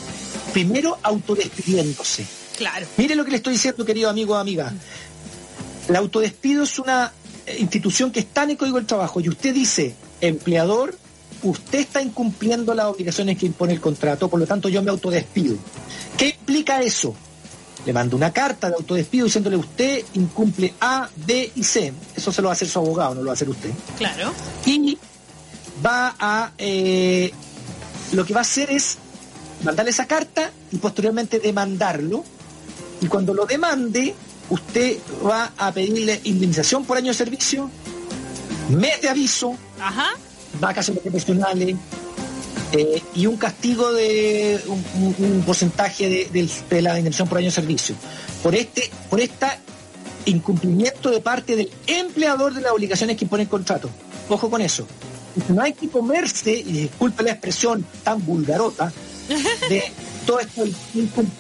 primero 0.54 0.98
autodespidiéndose. 1.04 2.26
Claro. 2.58 2.86
Mire 2.98 3.16
lo 3.16 3.26
que 3.26 3.32
le 3.32 3.38
estoy 3.38 3.54
diciendo, 3.54 3.86
querido 3.86 4.10
amigo 4.10 4.34
o 4.34 4.38
amiga. 4.38 4.74
El 5.88 5.96
autodespido 5.96 6.64
es 6.64 6.80
una 6.80 7.12
eh, 7.46 7.58
institución 7.60 8.12
que 8.12 8.22
está 8.22 8.44
en 8.44 8.52
el 8.52 8.58
Código 8.58 8.78
del 8.78 8.86
Trabajo 8.86 9.20
y 9.20 9.30
usted 9.30 9.54
dice, 9.54 9.96
empleador, 10.22 10.98
usted 11.44 11.80
está 11.80 12.02
incumpliendo 12.02 12.74
las 12.74 12.86
obligaciones 12.86 13.38
que 13.38 13.46
impone 13.46 13.74
el 13.74 13.82
contrato, 13.82 14.30
por 14.30 14.40
lo 14.40 14.48
tanto 14.48 14.70
yo 14.70 14.82
me 14.82 14.92
autodespido. 14.92 15.58
¿Qué 16.18 16.30
implica 16.30 16.82
eso? 16.82 17.14
Le 17.86 17.92
mando 17.92 18.16
una 18.16 18.32
carta 18.32 18.70
de 18.70 18.76
autodespido 18.76 19.26
diciéndole 19.26 19.58
usted 19.58 20.06
incumple 20.14 20.74
A, 20.80 21.10
B 21.16 21.52
y 21.56 21.64
C. 21.66 21.92
Eso 22.16 22.32
se 22.32 22.42
lo 22.42 22.48
va 22.48 22.54
a 22.54 22.56
hacer 22.56 22.70
su 22.70 22.80
abogado, 22.80 23.16
no 23.16 23.22
lo 23.22 23.28
va 23.28 23.34
a 23.34 23.36
hacer 23.36 23.50
usted. 23.50 23.72
Claro. 23.98 24.32
Y 24.66 24.98
va 25.86 26.16
a... 26.18 26.54
eh, 26.58 27.32
lo 28.14 28.26
que 28.26 28.34
va 28.34 28.40
a 28.40 28.44
hacer 28.44 28.72
es 28.72 28.98
mandarle 29.64 29.92
esa 29.92 30.06
carta 30.06 30.52
y 30.72 30.78
posteriormente 30.78 31.40
demandarlo. 31.40 32.24
Y 33.02 33.08
cuando 33.08 33.34
lo 33.34 33.46
demande, 33.46 34.16
usted 34.54 34.98
va 35.26 35.52
a 35.58 35.72
pedirle 35.72 36.20
indemnización 36.24 36.86
por 36.86 36.98
año 36.98 37.08
de 37.08 37.14
servicio, 37.14 37.70
mes 38.70 39.02
de 39.02 39.10
aviso, 39.10 39.56
Ajá. 39.80 40.12
vacaciones 40.60 41.02
profesionales 41.04 41.76
eh, 42.72 43.02
y 43.16 43.26
un 43.28 43.38
castigo 43.38 43.92
de 43.94 44.60
un, 44.68 44.84
un- 45.04 45.16
un 45.32 45.42
porcentaje 45.44 46.28
de 46.32 46.82
la 46.82 46.98
indemnización 46.98 47.28
por 47.28 47.38
año 47.38 47.48
de 47.48 47.52
servicio. 47.52 47.96
Por 48.42 48.56
este, 48.56 48.90
por 49.10 49.20
esta 49.20 49.58
incumplimiento 50.26 51.10
de 51.10 51.20
parte 51.20 51.56
del 51.56 51.70
empleador 51.88 52.54
de 52.54 52.62
las 52.62 52.72
obligaciones 52.72 53.18
que 53.18 53.26
impone 53.26 53.44
el 53.44 53.50
contrato. 53.50 53.90
Ojo 54.30 54.50
con 54.50 54.62
eso. 54.62 54.88
No 55.50 55.62
hay 55.62 55.74
que 55.74 55.90
comerse, 55.90 56.52
y 56.54 56.64
disculpe 56.64 57.24
la 57.24 57.32
expresión 57.32 57.86
tan 58.04 58.24
vulgarota, 58.26 58.92
de 59.70 59.84
todo 60.26 60.40
este 60.40 60.74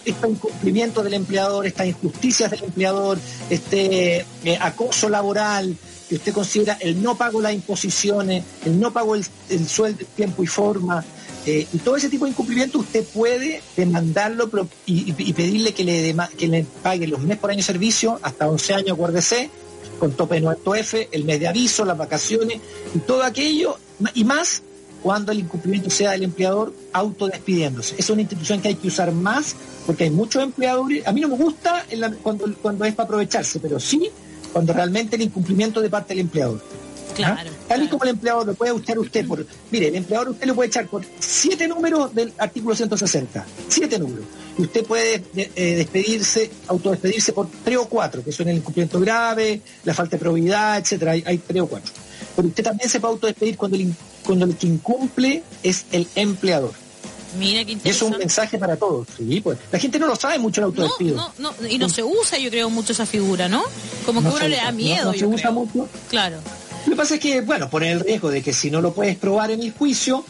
incumplimiento 0.05 1.03
del 1.03 1.13
empleador, 1.13 1.65
estas 1.65 1.87
injusticias 1.87 2.51
del 2.51 2.63
empleador, 2.65 3.17
este 3.49 4.25
eh, 4.43 4.57
acoso 4.59 5.09
laboral, 5.09 5.75
que 6.09 6.15
usted 6.15 6.33
considera 6.33 6.77
el 6.81 7.01
no 7.01 7.15
pago 7.17 7.41
las 7.41 7.53
imposiciones, 7.53 8.43
el 8.65 8.79
no 8.79 8.91
pago 8.91 9.15
el, 9.15 9.25
el 9.49 9.67
sueldo 9.67 10.05
tiempo 10.15 10.43
y 10.43 10.47
forma, 10.47 11.03
eh, 11.45 11.67
y 11.73 11.77
todo 11.79 11.97
ese 11.97 12.09
tipo 12.09 12.25
de 12.25 12.31
incumplimiento 12.31 12.79
usted 12.79 13.03
puede 13.05 13.61
demandarlo 13.75 14.49
y, 14.85 15.11
pedirle 15.33 15.73
que 15.73 15.83
le, 15.83 16.13
dema- 16.13 16.29
que 16.29 16.47
le 16.47 16.63
pague 16.81 17.07
los 17.07 17.19
meses 17.21 17.37
por 17.39 17.49
año 17.51 17.57
de 17.57 17.63
servicio, 17.63 18.19
hasta 18.21 18.47
11 18.49 18.73
años, 18.75 18.91
acuérdese, 18.91 19.49
con 19.99 20.11
tope 20.13 20.35
de 20.35 20.47
9F, 20.47 21.07
el 21.11 21.23
mes 21.25 21.39
de 21.39 21.47
aviso, 21.47 21.85
las 21.85 21.97
vacaciones 21.97 22.59
y 22.95 22.99
todo 22.99 23.23
aquello, 23.23 23.77
y 24.13 24.23
más 24.23 24.63
cuando 25.03 25.31
el 25.33 25.39
incumplimiento 25.39 25.89
sea 25.89 26.11
del 26.11 26.23
empleador 26.23 26.73
autodespidiéndose. 26.93 27.95
Es 27.97 28.09
una 28.09 28.21
institución 28.21 28.61
que 28.61 28.69
hay 28.69 28.75
que 28.75 28.87
usar 28.87 29.11
más 29.11 29.55
porque 29.85 30.05
hay 30.05 30.09
muchos 30.09 30.41
empleadores. 30.41 31.05
A 31.05 31.11
mí 31.11 31.21
no 31.21 31.27
me 31.27 31.35
gusta 31.35 31.85
la- 31.91 32.11
cuando, 32.11 32.45
cuando 32.61 32.85
es 32.85 32.95
para 32.95 33.05
aprovecharse, 33.05 33.59
pero 33.59 33.79
sí 33.79 34.09
cuando 34.53 34.71
realmente 34.71 35.15
el 35.15 35.23
incumplimiento 35.23 35.81
de 35.81 35.89
parte 35.89 36.13
del 36.13 36.21
empleador. 36.21 36.63
Claro. 37.15 37.35
¿Ah? 37.41 37.53
Tal 37.67 37.77
y 37.83 37.87
claro. 37.87 37.89
como 37.91 38.03
el 38.05 38.09
empleador 38.11 38.47
lo 38.47 38.53
puede 38.55 38.75
echar 38.75 38.97
usted 38.97 39.27
por. 39.27 39.45
Mire, 39.71 39.87
el 39.89 39.95
empleador 39.95 40.29
usted 40.29 40.47
lo 40.47 40.55
puede 40.55 40.67
echar 40.69 40.87
por 40.87 41.03
siete 41.19 41.67
números 41.67 42.13
del 42.15 42.33
artículo 42.37 42.75
160. 42.75 43.45
Siete 43.67 43.99
números. 43.99 44.25
Y 44.57 44.63
usted 44.63 44.83
puede 44.85 45.23
eh, 45.35 45.75
despedirse, 45.75 46.49
autodespedirse 46.67 47.33
por 47.33 47.47
tres 47.63 47.77
o 47.77 47.85
cuatro, 47.87 48.23
que 48.23 48.31
son 48.31 48.47
el 48.47 48.57
incumplimiento 48.57 48.99
grave, 48.99 49.61
la 49.83 49.93
falta 49.93 50.15
de 50.17 50.21
probidad, 50.21 50.79
etcétera. 50.79 51.11
Hay, 51.11 51.23
hay 51.25 51.37
tres 51.39 51.61
o 51.61 51.67
cuatro. 51.67 51.91
Pero 52.35 52.47
usted 52.47 52.63
también 52.63 52.89
se 52.89 52.99
puede 52.99 53.13
autodespedir 53.13 53.57
cuando 53.57 53.77
el, 53.77 53.93
cuando 54.25 54.45
el 54.45 54.55
que 54.55 54.67
incumple 54.67 55.43
es 55.63 55.85
el 55.91 56.07
empleador. 56.15 56.71
Mira 57.39 57.65
qué 57.65 57.77
es 57.83 58.01
un 58.03 58.15
mensaje 58.17 58.57
para 58.59 58.75
todos. 58.75 59.07
Sí, 59.17 59.41
pues. 59.41 59.57
La 59.71 59.79
gente 59.79 59.97
no 59.97 60.05
lo 60.07 60.15
sabe 60.15 60.37
mucho 60.37 60.61
el 60.61 60.65
autodespido. 60.65 61.15
no, 61.15 61.33
no, 61.39 61.67
y 61.67 61.77
no 61.79 61.89
se 61.89 62.03
usa, 62.03 62.37
yo 62.37 62.49
creo, 62.51 62.69
mucho 62.69 62.93
esa 62.93 63.05
figura, 63.07 63.49
¿no? 63.49 63.63
Como 64.05 64.21
que 64.21 64.27
No 64.27 64.35
uno 64.35 64.47
le 64.47 64.57
da 64.57 64.71
miedo, 64.71 65.11
no 65.11 65.17
se 65.17 65.25
usa 65.25 65.49
creo. 65.49 65.51
mucho. 65.53 65.89
Claro. 66.09 66.37
Lo 66.85 66.91
que 66.91 66.95
pasa 66.95 67.15
es 67.15 67.19
que, 67.19 67.41
bueno, 67.41 67.69
pone 67.69 67.91
el 67.91 68.01
riesgo 68.01 68.29
de 68.29 68.43
que 68.43 68.53
si 68.53 68.69
no 68.69 68.81
lo 68.81 68.93
puedes 68.93 69.15
probar 69.17 69.49
en 69.51 69.61
el 69.63 69.71
juicio, 69.71 70.23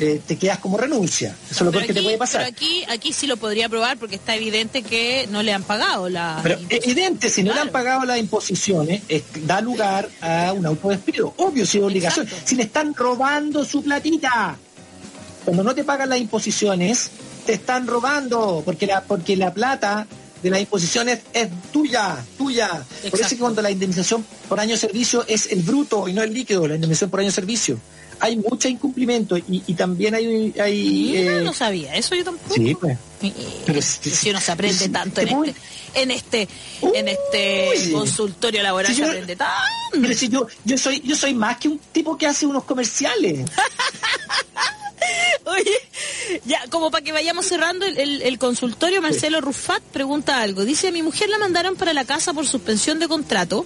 eh, 0.00 0.20
te 0.26 0.36
quedas 0.36 0.58
como 0.58 0.76
renuncia. 0.78 1.34
Eso 1.50 1.54
es 1.54 1.60
lo 1.62 1.70
peor 1.72 1.86
que 1.86 1.94
te 1.94 2.02
puede 2.02 2.18
pasar. 2.18 2.42
pero 2.44 2.54
aquí, 2.56 2.84
aquí 2.88 3.12
sí 3.12 3.26
lo 3.26 3.36
podría 3.36 3.68
probar 3.68 3.96
porque 3.98 4.14
está 4.16 4.34
evidente 4.36 4.82
que 4.82 5.26
no 5.30 5.42
le 5.42 5.52
han 5.52 5.62
pagado 5.64 6.08
la. 6.08 6.38
Pero 6.42 6.58
evidente, 6.70 7.28
si 7.30 7.42
no 7.42 7.52
le 7.54 7.60
han 7.60 7.70
pagado 7.70 8.04
las 8.04 8.18
imposiciones, 8.18 9.02
es- 9.08 9.24
da 9.46 9.60
lugar 9.60 10.08
a 10.20 10.52
un 10.52 10.64
autodespido. 10.66 11.34
Obvio, 11.38 11.66
si 11.66 11.78
es 11.78 11.84
obligación. 11.84 12.26
Exacto. 12.26 12.46
Si 12.48 12.54
le 12.56 12.62
están 12.64 12.94
robando 12.94 13.64
su 13.64 13.82
platita. 13.82 14.56
Cuando 15.44 15.64
no 15.64 15.74
te 15.74 15.82
pagan 15.84 16.10
las 16.10 16.18
imposiciones, 16.20 17.10
te 17.46 17.54
están 17.54 17.86
robando, 17.86 18.62
porque 18.64 18.86
la, 18.86 19.02
porque 19.02 19.36
la 19.36 19.52
plata 19.54 20.06
de 20.42 20.50
las 20.50 20.60
imposiciones 20.60 21.20
es 21.32 21.48
tuya, 21.72 22.16
tuya. 22.36 22.68
Por 23.10 23.14
eso 23.14 23.22
es 23.22 23.28
que 23.28 23.38
cuando 23.38 23.62
la 23.62 23.70
indemnización 23.70 24.24
por 24.48 24.60
año 24.60 24.72
de 24.72 24.76
servicio 24.78 25.24
es 25.26 25.50
el 25.50 25.62
bruto 25.62 26.06
y 26.08 26.12
no 26.12 26.22
el 26.22 26.32
líquido, 26.32 26.68
la 26.68 26.74
indemnización 26.74 27.10
por 27.10 27.20
año 27.20 27.30
de 27.30 27.34
servicio. 27.34 27.80
Hay 28.20 28.36
mucho 28.36 28.68
incumplimiento 28.68 29.36
y, 29.38 29.62
y 29.66 29.74
también 29.74 30.14
hay... 30.14 30.52
hay 30.60 30.82
Mira, 31.12 31.38
eh, 31.38 31.42
no 31.42 31.52
sabía, 31.52 31.94
eso 31.94 32.14
yo 32.14 32.24
tampoco. 32.24 32.54
sí, 32.54 32.74
pues. 32.74 32.98
Pero 33.66 33.82
si, 33.82 34.10
si- 34.10 34.30
uno 34.30 34.40
se 34.40 34.52
aprende 34.52 34.84
si- 34.84 34.88
tanto 34.90 35.20
en 35.20 35.28
voy- 35.30 35.48
este, 35.48 36.00
en 36.02 36.10
este, 36.10 36.48
en 36.94 37.08
este 37.08 37.92
consultorio 37.92 38.62
laboral 38.62 38.90
Si 38.92 38.96
se 38.96 39.02
yo- 39.02 39.08
aprende 39.08 39.36
tanto. 39.36 39.54
Pero 39.92 40.14
si 40.14 40.28
yo, 40.28 40.46
yo 40.64 40.78
soy, 40.78 41.00
yo 41.04 41.16
soy 41.16 41.34
más 41.34 41.56
que 41.58 41.68
un 41.68 41.78
tipo 41.92 42.16
que 42.18 42.26
hace 42.26 42.46
unos 42.46 42.64
comerciales. 42.64 43.48
Oye, 45.46 45.70
ya, 46.44 46.60
como 46.68 46.90
para 46.90 47.02
que 47.02 47.12
vayamos 47.12 47.46
cerrando 47.46 47.86
el, 47.86 47.96
el- 47.98 48.22
el 48.22 48.38
consultorio, 48.38 49.00
Marcelo 49.00 49.40
Rufat 49.40 49.82
pregunta 49.82 50.42
algo. 50.42 50.64
Dice, 50.64 50.88
a 50.88 50.92
mi 50.92 51.02
mujer 51.02 51.28
la 51.30 51.38
mandaron 51.38 51.76
para 51.76 51.94
la 51.94 52.04
casa 52.04 52.34
por 52.34 52.46
suspensión 52.46 52.98
de 52.98 53.08
contrato, 53.08 53.64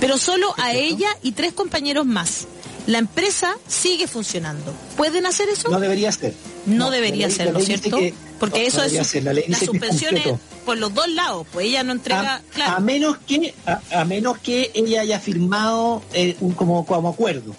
pero 0.00 0.16
solo 0.16 0.54
a 0.56 0.72
ella 0.72 1.08
y 1.22 1.32
tres 1.32 1.52
compañeros 1.52 2.06
más. 2.06 2.46
La 2.88 2.98
empresa 2.98 3.54
sigue 3.66 4.06
funcionando. 4.08 4.72
¿Pueden 4.96 5.26
hacer 5.26 5.48
eso? 5.50 5.68
No 5.68 5.78
debería 5.78 6.10
ser. 6.10 6.32
No, 6.64 6.90
debería 6.90 7.28
la 7.28 7.34
ser, 7.34 7.46
la 7.46 7.52
¿no 7.52 7.58
es 7.58 7.66
cierto? 7.66 7.98
que- 7.98 8.14
Porque 8.40 8.60
no, 8.62 8.66
eso 8.66 8.82
es 8.82 9.06
ser, 9.06 9.24
la 9.24 9.32
es 9.32 9.58
suspensiones 9.58 10.22
completo. 10.24 10.40
por 10.64 10.78
los 10.78 10.94
dos 10.94 11.06
lados, 11.08 11.46
pues 11.52 11.66
ella 11.66 11.82
no 11.82 11.92
entrega, 11.92 12.36
a, 12.36 12.40
claro. 12.52 12.76
a 12.76 12.80
menos 12.80 13.18
que 13.26 13.54
a, 13.66 13.80
a 14.00 14.04
menos 14.04 14.38
que 14.38 14.70
ella 14.74 15.02
haya 15.02 15.20
firmado 15.20 16.02
eh, 16.14 16.34
un 16.40 16.52
como, 16.52 16.84
como 16.86 17.08
acuerdo 17.10 17.54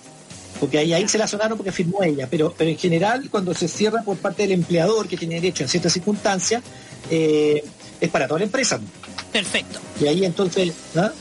porque 0.59 0.77
ahí, 0.79 0.91
ahí 0.93 1.07
se 1.07 1.17
la 1.17 1.25
sonaron 1.27 1.57
porque 1.57 1.71
firmó 1.71 2.03
ella 2.03 2.27
pero 2.29 2.53
pero 2.57 2.69
en 2.69 2.77
general 2.77 3.29
cuando 3.29 3.53
se 3.53 3.67
cierra 3.69 4.01
por 4.03 4.17
parte 4.17 4.41
del 4.43 4.51
empleador 4.53 5.07
que 5.07 5.15
tiene 5.15 5.35
derecho 5.35 5.63
en 5.63 5.69
ciertas 5.69 5.93
circunstancias 5.93 6.61
eh, 7.09 7.63
es 8.01 8.09
para 8.09 8.27
toda 8.27 8.39
la 8.39 8.45
empresa 8.45 8.77
Perfecto. 9.31 9.79
y 10.01 10.07
ahí 10.07 10.25
entonces 10.25 10.73
¿ah? 10.95 11.11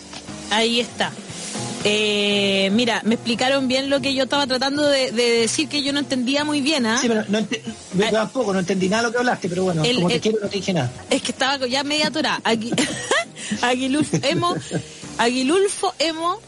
Ahí 0.50 0.80
está. 0.80 1.12
Eh, 1.84 2.70
mira, 2.72 3.02
me 3.04 3.14
explicaron 3.14 3.68
bien 3.68 3.88
lo 3.88 4.00
que 4.00 4.12
yo 4.14 4.24
estaba 4.24 4.46
tratando 4.46 4.82
de, 4.86 5.12
de 5.12 5.22
decir 5.40 5.68
que 5.68 5.82
yo 5.82 5.92
no 5.92 6.00
entendía 6.00 6.44
muy 6.44 6.60
bien, 6.60 6.86
¿ah? 6.86 6.98
sí, 7.00 7.08
pero 7.08 7.24
no 7.28 7.38
yo 7.40 8.10
tampoco 8.10 8.52
no 8.52 8.58
entendí 8.58 8.88
nada 8.88 9.02
de 9.02 9.08
lo 9.08 9.12
que 9.12 9.18
hablaste 9.18 9.48
pero 9.48 9.62
bueno 9.64 9.84
El- 9.84 9.96
como 9.96 10.08
el- 10.08 10.14
te 10.14 10.20
quiero 10.20 10.38
no 10.42 10.48
te 10.48 10.56
dije 10.56 10.72
nada 10.72 10.92
Es 11.08 11.22
que 11.22 11.30
estaba 11.32 11.64
ya 11.66 11.84
media. 11.84 12.10
Agui- 12.10 12.74
Aguilulfo 13.62 14.18
Emo, 14.22 14.54
Aguilulfo 15.18 15.94
Emo 15.98 16.40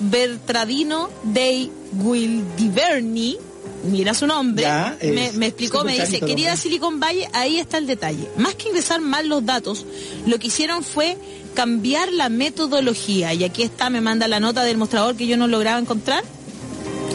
Bertradino 0.00 1.10
dei 1.24 1.70
Guildiverni, 1.92 3.36
mira 3.84 4.14
su 4.14 4.26
nombre, 4.26 4.62
Ya, 4.64 4.96
es 4.98 5.12
me, 5.12 5.32
me 5.32 5.46
explicó, 5.46 5.84
me 5.84 5.92
dice, 5.98 6.20
querida. 6.20 6.56
Silicon 6.56 6.98
Valley, 7.00 7.26
ahí 7.34 7.58
está 7.58 7.76
el 7.78 7.86
detalle. 7.86 8.28
Más 8.38 8.54
que 8.54 8.68
ingresar 8.68 9.00
mal 9.00 9.28
los 9.28 9.44
datos, 9.44 9.84
lo 10.26 10.38
que 10.38 10.46
hicieron 10.46 10.82
fue 10.82 11.18
cambiar 11.54 12.12
la 12.12 12.28
metodología. 12.28 13.34
Y 13.34 13.44
aquí 13.44 13.62
está, 13.62 13.90
me 13.90 14.00
manda 14.00 14.28
la 14.28 14.40
nota 14.40 14.62
del 14.64 14.76
mostrador 14.78 15.16
que 15.16 15.26
yo 15.26 15.36
no 15.36 15.46
lograba 15.48 15.78
encontrar. 15.78 16.24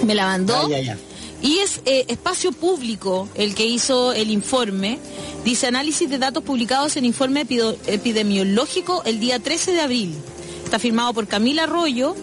Me 0.06 0.16
la 0.16 0.26
mandó. 0.26 0.56
Ah, 0.56 0.70
ya, 0.70 0.80
ya. 0.82 0.98
Y 1.42 1.60
es 1.60 1.82
eh, 1.86 2.06
espacio 2.08 2.52
público 2.52 3.30
el 3.36 3.54
que 3.56 3.66
hizo 3.66 4.14
el 4.14 4.32
informe. 4.32 5.00
Dice 5.44 5.68
análisis 5.68 6.10
de 6.10 6.18
datos 6.18 6.44
publicados 6.44 6.96
en 6.98 7.06
informe 7.06 7.42
epido- 7.42 7.78
epidemiológico 7.86 9.04
el 9.06 9.20
día 9.20 9.40
13 9.40 9.74
de 9.74 9.82
abril. 9.82 10.16
Está 10.64 10.80
firmado 10.80 11.14
por 11.14 11.28
Camila 11.28 11.64
Arroyo, 11.64 12.16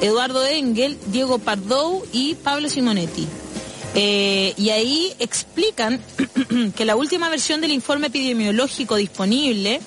Eduardo 0.00 0.44
Engel, 0.46 0.96
Diego 1.10 1.38
Pardou 1.38 2.04
y 2.12 2.34
Pablo 2.36 2.68
Simonetti. 2.68 3.26
Eh, 3.94 4.54
y 4.56 4.68
ahí 4.70 5.12
explican 5.18 6.00
que 6.76 6.84
la 6.84 6.94
última 6.94 7.28
versión 7.30 7.60
del 7.60 7.72
informe 7.72 8.08
epidemiológico 8.08 8.94
disponible 8.96 9.80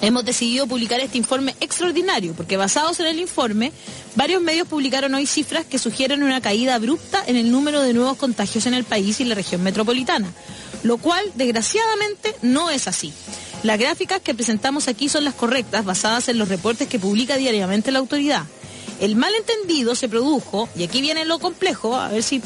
hemos 0.00 0.24
decidido 0.24 0.66
publicar 0.66 1.00
este 1.00 1.18
informe 1.18 1.54
extraordinario, 1.60 2.34
porque 2.34 2.56
basados 2.56 3.00
en 3.00 3.06
el 3.06 3.18
informe, 3.18 3.72
varios 4.14 4.42
medios 4.42 4.68
publicaron 4.68 5.14
hoy 5.14 5.26
cifras 5.26 5.66
que 5.66 5.78
sugieren 5.78 6.22
una 6.22 6.40
caída 6.40 6.74
abrupta 6.74 7.22
en 7.26 7.36
el 7.36 7.50
número 7.50 7.82
de 7.82 7.94
nuevos 7.94 8.16
contagios 8.16 8.66
en 8.66 8.74
el 8.74 8.84
país 8.84 9.20
y 9.20 9.24
la 9.24 9.34
región 9.34 9.62
metropolitana, 9.62 10.32
lo 10.82 10.98
cual, 10.98 11.24
desgraciadamente, 11.34 12.34
no 12.42 12.70
es 12.70 12.88
así. 12.88 13.12
Las 13.62 13.78
gráficas 13.78 14.20
que 14.20 14.34
presentamos 14.34 14.88
aquí 14.88 15.08
son 15.08 15.24
las 15.24 15.34
correctas, 15.34 15.84
basadas 15.84 16.28
en 16.28 16.38
los 16.38 16.48
reportes 16.48 16.88
que 16.88 16.98
publica 16.98 17.36
diariamente 17.36 17.90
la 17.90 17.98
autoridad. 17.98 18.44
El 19.00 19.16
malentendido 19.16 19.94
se 19.94 20.08
produjo, 20.08 20.68
y 20.76 20.84
aquí 20.84 21.00
viene 21.00 21.24
lo 21.24 21.38
complejo, 21.38 21.96
a 21.96 22.08
ver 22.08 22.22
si 22.22 22.40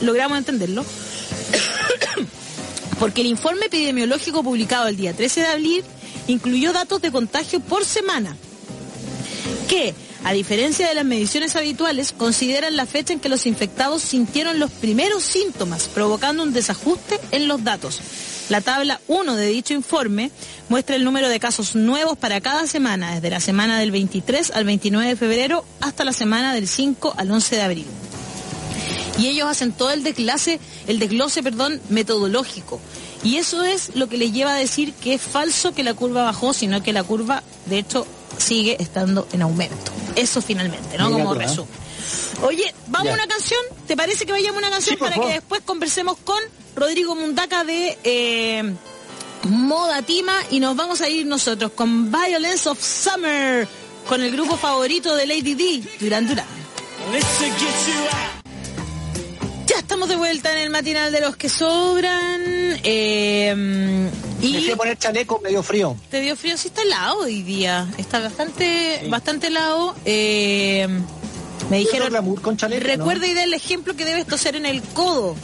logramos 0.00 0.38
entenderlo, 0.38 0.84
porque 2.98 3.22
el 3.22 3.28
informe 3.28 3.66
epidemiológico 3.66 4.42
publicado 4.42 4.86
el 4.88 4.96
día 4.96 5.14
13 5.14 5.40
de 5.40 5.46
abril 5.46 5.84
incluyó 6.26 6.72
datos 6.72 7.00
de 7.02 7.12
contagio 7.12 7.60
por 7.60 7.84
semana, 7.84 8.36
que, 9.68 9.94
a 10.24 10.32
diferencia 10.32 10.88
de 10.88 10.94
las 10.94 11.04
mediciones 11.04 11.56
habituales, 11.56 12.12
consideran 12.12 12.76
la 12.76 12.86
fecha 12.86 13.12
en 13.12 13.20
que 13.20 13.28
los 13.28 13.46
infectados 13.46 14.02
sintieron 14.02 14.58
los 14.58 14.70
primeros 14.70 15.22
síntomas, 15.22 15.88
provocando 15.88 16.42
un 16.42 16.52
desajuste 16.52 17.20
en 17.30 17.48
los 17.48 17.62
datos. 17.62 18.00
La 18.48 18.60
tabla 18.60 19.00
1 19.08 19.34
de 19.34 19.46
dicho 19.48 19.74
informe 19.74 20.30
muestra 20.68 20.94
el 20.94 21.04
número 21.04 21.28
de 21.28 21.40
casos 21.40 21.74
nuevos 21.74 22.16
para 22.16 22.40
cada 22.40 22.66
semana, 22.68 23.14
desde 23.14 23.30
la 23.30 23.40
semana 23.40 23.78
del 23.78 23.90
23 23.90 24.52
al 24.52 24.64
29 24.64 25.08
de 25.08 25.16
febrero 25.16 25.64
hasta 25.80 26.04
la 26.04 26.12
semana 26.12 26.54
del 26.54 26.68
5 26.68 27.14
al 27.16 27.30
11 27.30 27.56
de 27.56 27.62
abril. 27.62 27.86
Y 29.18 29.28
ellos 29.28 29.48
hacen 29.48 29.72
todo 29.72 29.90
el 29.90 30.04
desglose, 30.04 30.60
el 30.86 30.98
desglose, 30.98 31.42
perdón, 31.42 31.80
metodológico. 31.88 32.80
Y 33.26 33.38
eso 33.38 33.64
es 33.64 33.96
lo 33.96 34.08
que 34.08 34.18
les 34.18 34.32
lleva 34.32 34.54
a 34.54 34.56
decir 34.56 34.92
que 34.94 35.14
es 35.14 35.20
falso 35.20 35.74
que 35.74 35.82
la 35.82 35.94
curva 35.94 36.22
bajó, 36.22 36.52
sino 36.52 36.80
que 36.84 36.92
la 36.92 37.02
curva, 37.02 37.42
de 37.66 37.78
hecho, 37.80 38.06
sigue 38.38 38.80
estando 38.80 39.26
en 39.32 39.42
aumento. 39.42 39.90
Eso 40.14 40.40
finalmente, 40.40 40.96
¿no? 40.96 41.10
Como 41.10 41.34
resumen. 41.34 41.68
Oye, 42.42 42.72
¿vamos 42.86 43.10
a 43.10 43.14
una 43.14 43.26
canción? 43.26 43.58
¿Te 43.88 43.96
parece 43.96 44.26
que 44.26 44.32
vayamos 44.32 44.62
a 44.62 44.68
una 44.68 44.70
canción 44.70 44.96
para 44.98 45.16
que 45.16 45.26
después 45.26 45.60
conversemos 45.62 46.16
con 46.18 46.38
Rodrigo 46.76 47.16
Mundaca 47.16 47.64
de 47.64 47.98
eh, 48.04 48.74
Moda 49.42 50.02
Tima 50.02 50.36
y 50.52 50.60
nos 50.60 50.76
vamos 50.76 51.00
a 51.00 51.08
ir 51.08 51.26
nosotros 51.26 51.72
con 51.72 52.12
Violence 52.12 52.68
of 52.68 52.80
Summer, 52.80 53.66
con 54.08 54.22
el 54.22 54.30
grupo 54.30 54.56
favorito 54.56 55.16
de 55.16 55.26
Lady 55.26 55.54
D, 55.54 55.82
Duran 55.98 56.28
Duran. 56.28 56.46
Ya 59.66 59.78
estamos 59.78 60.08
de 60.08 60.16
vuelta 60.16 60.52
en 60.52 60.58
el 60.58 60.70
matinal 60.70 61.10
de 61.10 61.20
los 61.20 61.36
que 61.36 61.48
sobran. 61.48 62.40
Eh, 62.84 63.05
y 63.52 64.52
Me 64.52 64.60
fui 64.62 64.70
a 64.72 64.76
poner 64.76 64.98
chaleco, 64.98 65.40
medio 65.42 65.62
frío. 65.62 65.96
te 66.10 66.20
dio 66.20 66.36
frío, 66.36 66.56
sí 66.56 66.68
está 66.68 66.82
helado 66.82 67.20
hoy 67.20 67.42
día. 67.42 67.86
Está 67.98 68.20
bastante, 68.20 69.06
bastante 69.08 69.48
helado. 69.48 69.94
Eh, 70.04 70.86
me 71.70 71.78
dijeron, 71.78 72.08
glamour 72.10 72.40
con 72.40 72.56
chaleco, 72.56 72.86
recuerda 72.86 73.26
y 73.26 73.34
da 73.34 73.42
el 73.44 73.54
ejemplo 73.54 73.94
que 73.96 74.04
debes 74.04 74.26
toser 74.26 74.56
en 74.56 74.66
el 74.66 74.82
codo. 74.82 75.34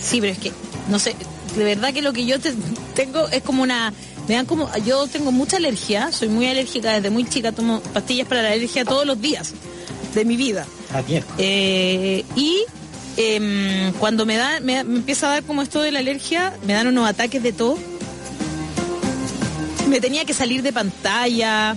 Sí, 0.00 0.20
pero 0.20 0.32
es 0.32 0.38
que, 0.38 0.52
no 0.88 0.98
sé, 0.98 1.14
de 1.56 1.64
verdad 1.64 1.92
que 1.92 2.02
lo 2.02 2.12
que 2.12 2.24
yo 2.26 2.38
te- 2.40 2.54
tengo 2.94 3.28
es 3.28 3.42
como 3.42 3.62
una... 3.62 3.92
Me 4.28 4.34
dan 4.36 4.46
como, 4.46 4.70
yo 4.84 5.06
tengo 5.08 5.32
mucha 5.32 5.56
alergia, 5.56 6.12
soy 6.12 6.28
muy 6.28 6.46
alérgica 6.46 6.92
desde 6.92 7.10
muy 7.10 7.24
chica, 7.28 7.50
tomo 7.52 7.80
pastillas 7.80 8.28
para 8.28 8.42
la 8.42 8.50
alergia 8.52 8.84
todos 8.84 9.04
los 9.04 9.20
días 9.20 9.52
de 10.14 10.24
mi 10.24 10.36
vida. 10.36 10.66
Ah. 10.92 11.02
Eh, 11.38 12.24
y 12.36 12.62
em, 13.20 13.92
cuando 13.94 14.24
me 14.26 14.36
da, 14.36 14.60
me, 14.60 14.82
me 14.84 14.96
empieza 14.98 15.26
a 15.26 15.30
dar 15.34 15.42
como 15.42 15.62
esto 15.62 15.82
de 15.82 15.92
la 15.92 15.98
alergia, 16.00 16.52
me 16.66 16.72
dan 16.72 16.86
unos 16.86 17.08
ataques 17.08 17.42
de 17.42 17.52
todo. 17.52 17.78
Me 19.88 20.00
tenía 20.00 20.24
que 20.24 20.34
salir 20.34 20.62
de 20.62 20.72
pantalla, 20.72 21.76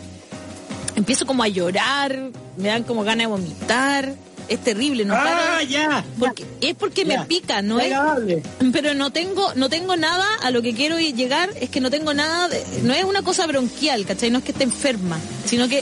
empiezo 0.95 1.25
como 1.25 1.43
a 1.43 1.47
llorar, 1.47 2.29
me 2.57 2.67
dan 2.69 2.83
como 2.83 3.03
ganas 3.03 3.23
de 3.23 3.27
vomitar. 3.27 4.15
Es 4.49 4.59
terrible, 4.59 5.05
¿no? 5.05 5.15
Ah, 5.15 5.61
ya. 5.67 6.03
porque, 6.19 6.45
es 6.61 6.75
porque 6.75 7.05
ya. 7.05 7.19
me 7.21 7.25
pica, 7.25 7.61
no 7.61 7.79
es, 7.79 7.85
agradable. 7.93 8.43
pero 8.73 8.93
no 8.93 9.09
tengo, 9.09 9.53
no 9.55 9.69
tengo 9.69 9.95
nada, 9.95 10.25
a 10.43 10.51
lo 10.51 10.61
que 10.61 10.73
quiero 10.73 10.99
llegar 10.99 11.49
es 11.61 11.69
que 11.69 11.79
no 11.79 11.89
tengo 11.89 12.13
nada, 12.13 12.49
de- 12.49 12.61
no 12.83 12.93
es 12.93 13.05
una 13.05 13.21
cosa 13.23 13.47
bronquial, 13.47 14.05
¿cachai? 14.05 14.31
No 14.31 14.39
es 14.39 14.43
que 14.43 14.51
esté 14.51 14.65
enferma, 14.65 15.17
sino 15.45 15.69
que 15.69 15.81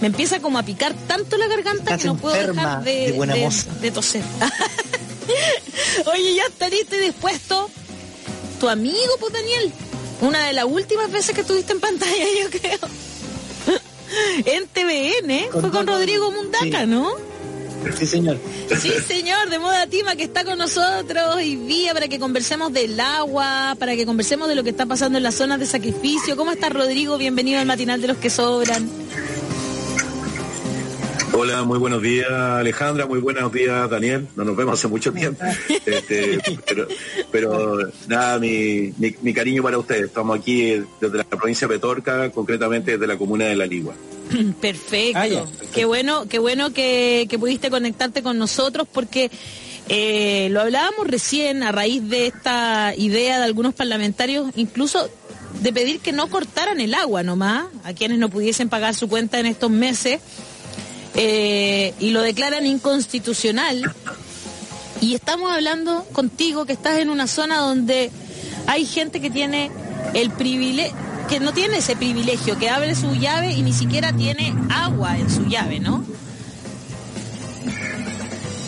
me 0.00 0.06
empieza 0.06 0.38
como 0.38 0.58
a 0.60 0.62
picar 0.62 0.94
tanto 1.08 1.36
la 1.36 1.48
garganta 1.48 1.82
Estás 1.82 2.00
que 2.02 2.06
no 2.06 2.16
puedo 2.16 2.36
dejar 2.36 2.84
de, 2.84 3.06
de 3.10 3.12
buena 3.12 3.34
de- 3.34 3.50
de 3.80 3.90
toser. 3.90 4.22
Oye, 6.12 6.34
ya 6.34 6.44
está 6.46 6.68
listo 6.68 6.96
y 6.96 7.00
dispuesto. 7.00 7.70
Tu 8.60 8.68
amigo, 8.68 9.16
pues 9.20 9.32
Daniel, 9.32 9.72
una 10.20 10.46
de 10.46 10.52
las 10.52 10.64
últimas 10.64 11.10
veces 11.10 11.34
que 11.34 11.42
estuviste 11.42 11.72
en 11.72 11.80
pantalla, 11.80 12.24
yo 12.42 12.50
creo. 12.50 12.78
En 14.46 14.66
TVN, 14.68 15.50
fue 15.60 15.70
con 15.70 15.86
Rodrigo 15.86 16.30
Mundaca, 16.32 16.80
Sí. 16.80 16.86
¿no? 16.86 17.12
Sí, 17.96 18.06
señor. 18.06 18.38
Sí, 18.82 18.90
señor, 19.06 19.48
de 19.50 19.58
Moda 19.60 19.86
Tima 19.86 20.16
que 20.16 20.24
está 20.24 20.44
con 20.44 20.58
nosotros 20.58 21.36
hoy 21.36 21.54
día 21.54 21.94
para 21.94 22.08
que 22.08 22.18
conversemos 22.18 22.72
del 22.72 22.98
agua, 22.98 23.76
para 23.78 23.94
que 23.94 24.04
conversemos 24.04 24.48
de 24.48 24.56
lo 24.56 24.64
que 24.64 24.70
está 24.70 24.84
pasando 24.86 25.18
en 25.18 25.22
las 25.22 25.36
zonas 25.36 25.60
de 25.60 25.66
sacrificio. 25.66 26.36
¿Cómo 26.36 26.50
está 26.50 26.68
Rodrigo? 26.70 27.16
Bienvenido 27.18 27.60
al 27.60 27.66
matinal 27.66 28.00
de 28.00 28.08
los 28.08 28.16
que 28.16 28.30
sobran. 28.30 28.88
Hola, 31.32 31.62
muy 31.62 31.78
buenos 31.78 32.02
días 32.02 32.28
Alejandra, 32.30 33.06
muy 33.06 33.20
buenos 33.20 33.52
días 33.52 33.88
Daniel, 33.88 34.26
no 34.34 34.44
nos 34.44 34.56
vemos 34.56 34.74
hace 34.74 34.88
mucho 34.88 35.12
tiempo, 35.12 35.44
Este, 35.86 36.38
pero, 36.66 36.88
pero 37.30 37.78
nada, 38.08 38.38
mi, 38.38 38.92
mi- 38.98 39.14
mi 39.22 39.32
cariño 39.32 39.62
para 39.62 39.78
ustedes, 39.78 40.04
estamos 40.06 40.38
aquí 40.38 40.82
desde 41.00 41.16
la 41.18 41.24
provincia 41.24 41.68
de 41.68 41.74
Petorca, 41.74 42.30
concretamente 42.30 42.92
desde 42.92 43.06
la 43.06 43.16
comuna 43.16 43.44
de 43.46 43.56
La 43.56 43.66
Ligua. 43.66 43.94
Perfecto. 44.60 45.18
Ah. 45.48 45.66
Qué 45.74 45.84
bueno, 45.84 46.26
qué 46.28 46.38
bueno 46.38 46.72
que, 46.72 47.26
que 47.30 47.38
pudiste 47.38 47.70
conectarte 47.70 48.22
con 48.22 48.36
nosotros 48.38 48.88
porque 48.92 49.30
eh, 49.88 50.48
lo 50.50 50.60
hablábamos 50.62 51.06
recién 51.06 51.62
a 51.62 51.72
raíz 51.72 52.08
de 52.08 52.26
esta 52.26 52.94
idea 52.96 53.38
de 53.38 53.44
algunos 53.44 53.74
parlamentarios, 53.74 54.50
incluso 54.56 55.08
de 55.62 55.72
pedir 55.72 56.00
que 56.00 56.12
no 56.12 56.28
cortaran 56.28 56.80
el 56.80 56.94
agua 56.94 57.22
nomás 57.22 57.66
a 57.84 57.92
quienes 57.92 58.18
no 58.18 58.28
pudiesen 58.28 58.68
pagar 58.68 58.94
su 58.94 59.08
cuenta 59.08 59.38
en 59.40 59.46
estos 59.46 59.70
meses 59.70 60.20
eh, 61.20 61.94
y 61.98 62.10
lo 62.10 62.22
declaran 62.22 62.64
inconstitucional. 62.64 63.92
Y 65.00 65.14
estamos 65.14 65.50
hablando 65.50 66.04
contigo 66.12 66.64
que 66.64 66.72
estás 66.72 66.98
en 66.98 67.10
una 67.10 67.26
zona 67.26 67.58
donde 67.58 68.10
hay 68.68 68.86
gente 68.86 69.20
que 69.20 69.28
tiene 69.28 69.70
el 70.14 70.30
privilegio, 70.30 70.96
que 71.28 71.40
no 71.40 71.52
tiene 71.52 71.78
ese 71.78 71.96
privilegio, 71.96 72.56
que 72.56 72.70
abre 72.70 72.94
su 72.94 73.14
llave 73.14 73.52
y 73.52 73.62
ni 73.62 73.72
siquiera 73.72 74.12
tiene 74.12 74.54
agua 74.70 75.18
en 75.18 75.28
su 75.28 75.44
llave, 75.46 75.80
¿no? 75.80 76.04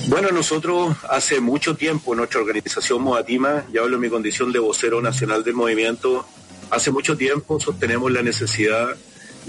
Bueno, 0.09 0.31
nosotros 0.33 0.97
hace 1.09 1.41
mucho 1.41 1.77
tiempo, 1.77 2.17
nuestra 2.17 2.41
organización 2.41 3.01
Moatima, 3.03 3.65
ya 3.73 3.83
hablo 3.83 3.95
en 3.95 4.03
mi 4.03 4.09
condición 4.09 4.51
de 4.51 4.59
vocero 4.59 5.01
nacional 5.01 5.45
del 5.45 5.55
movimiento, 5.55 6.27
hace 6.69 6.91
mucho 6.91 7.17
tiempo 7.17 7.61
sostenemos 7.61 8.11
la 8.11 8.23
necesidad 8.23 8.97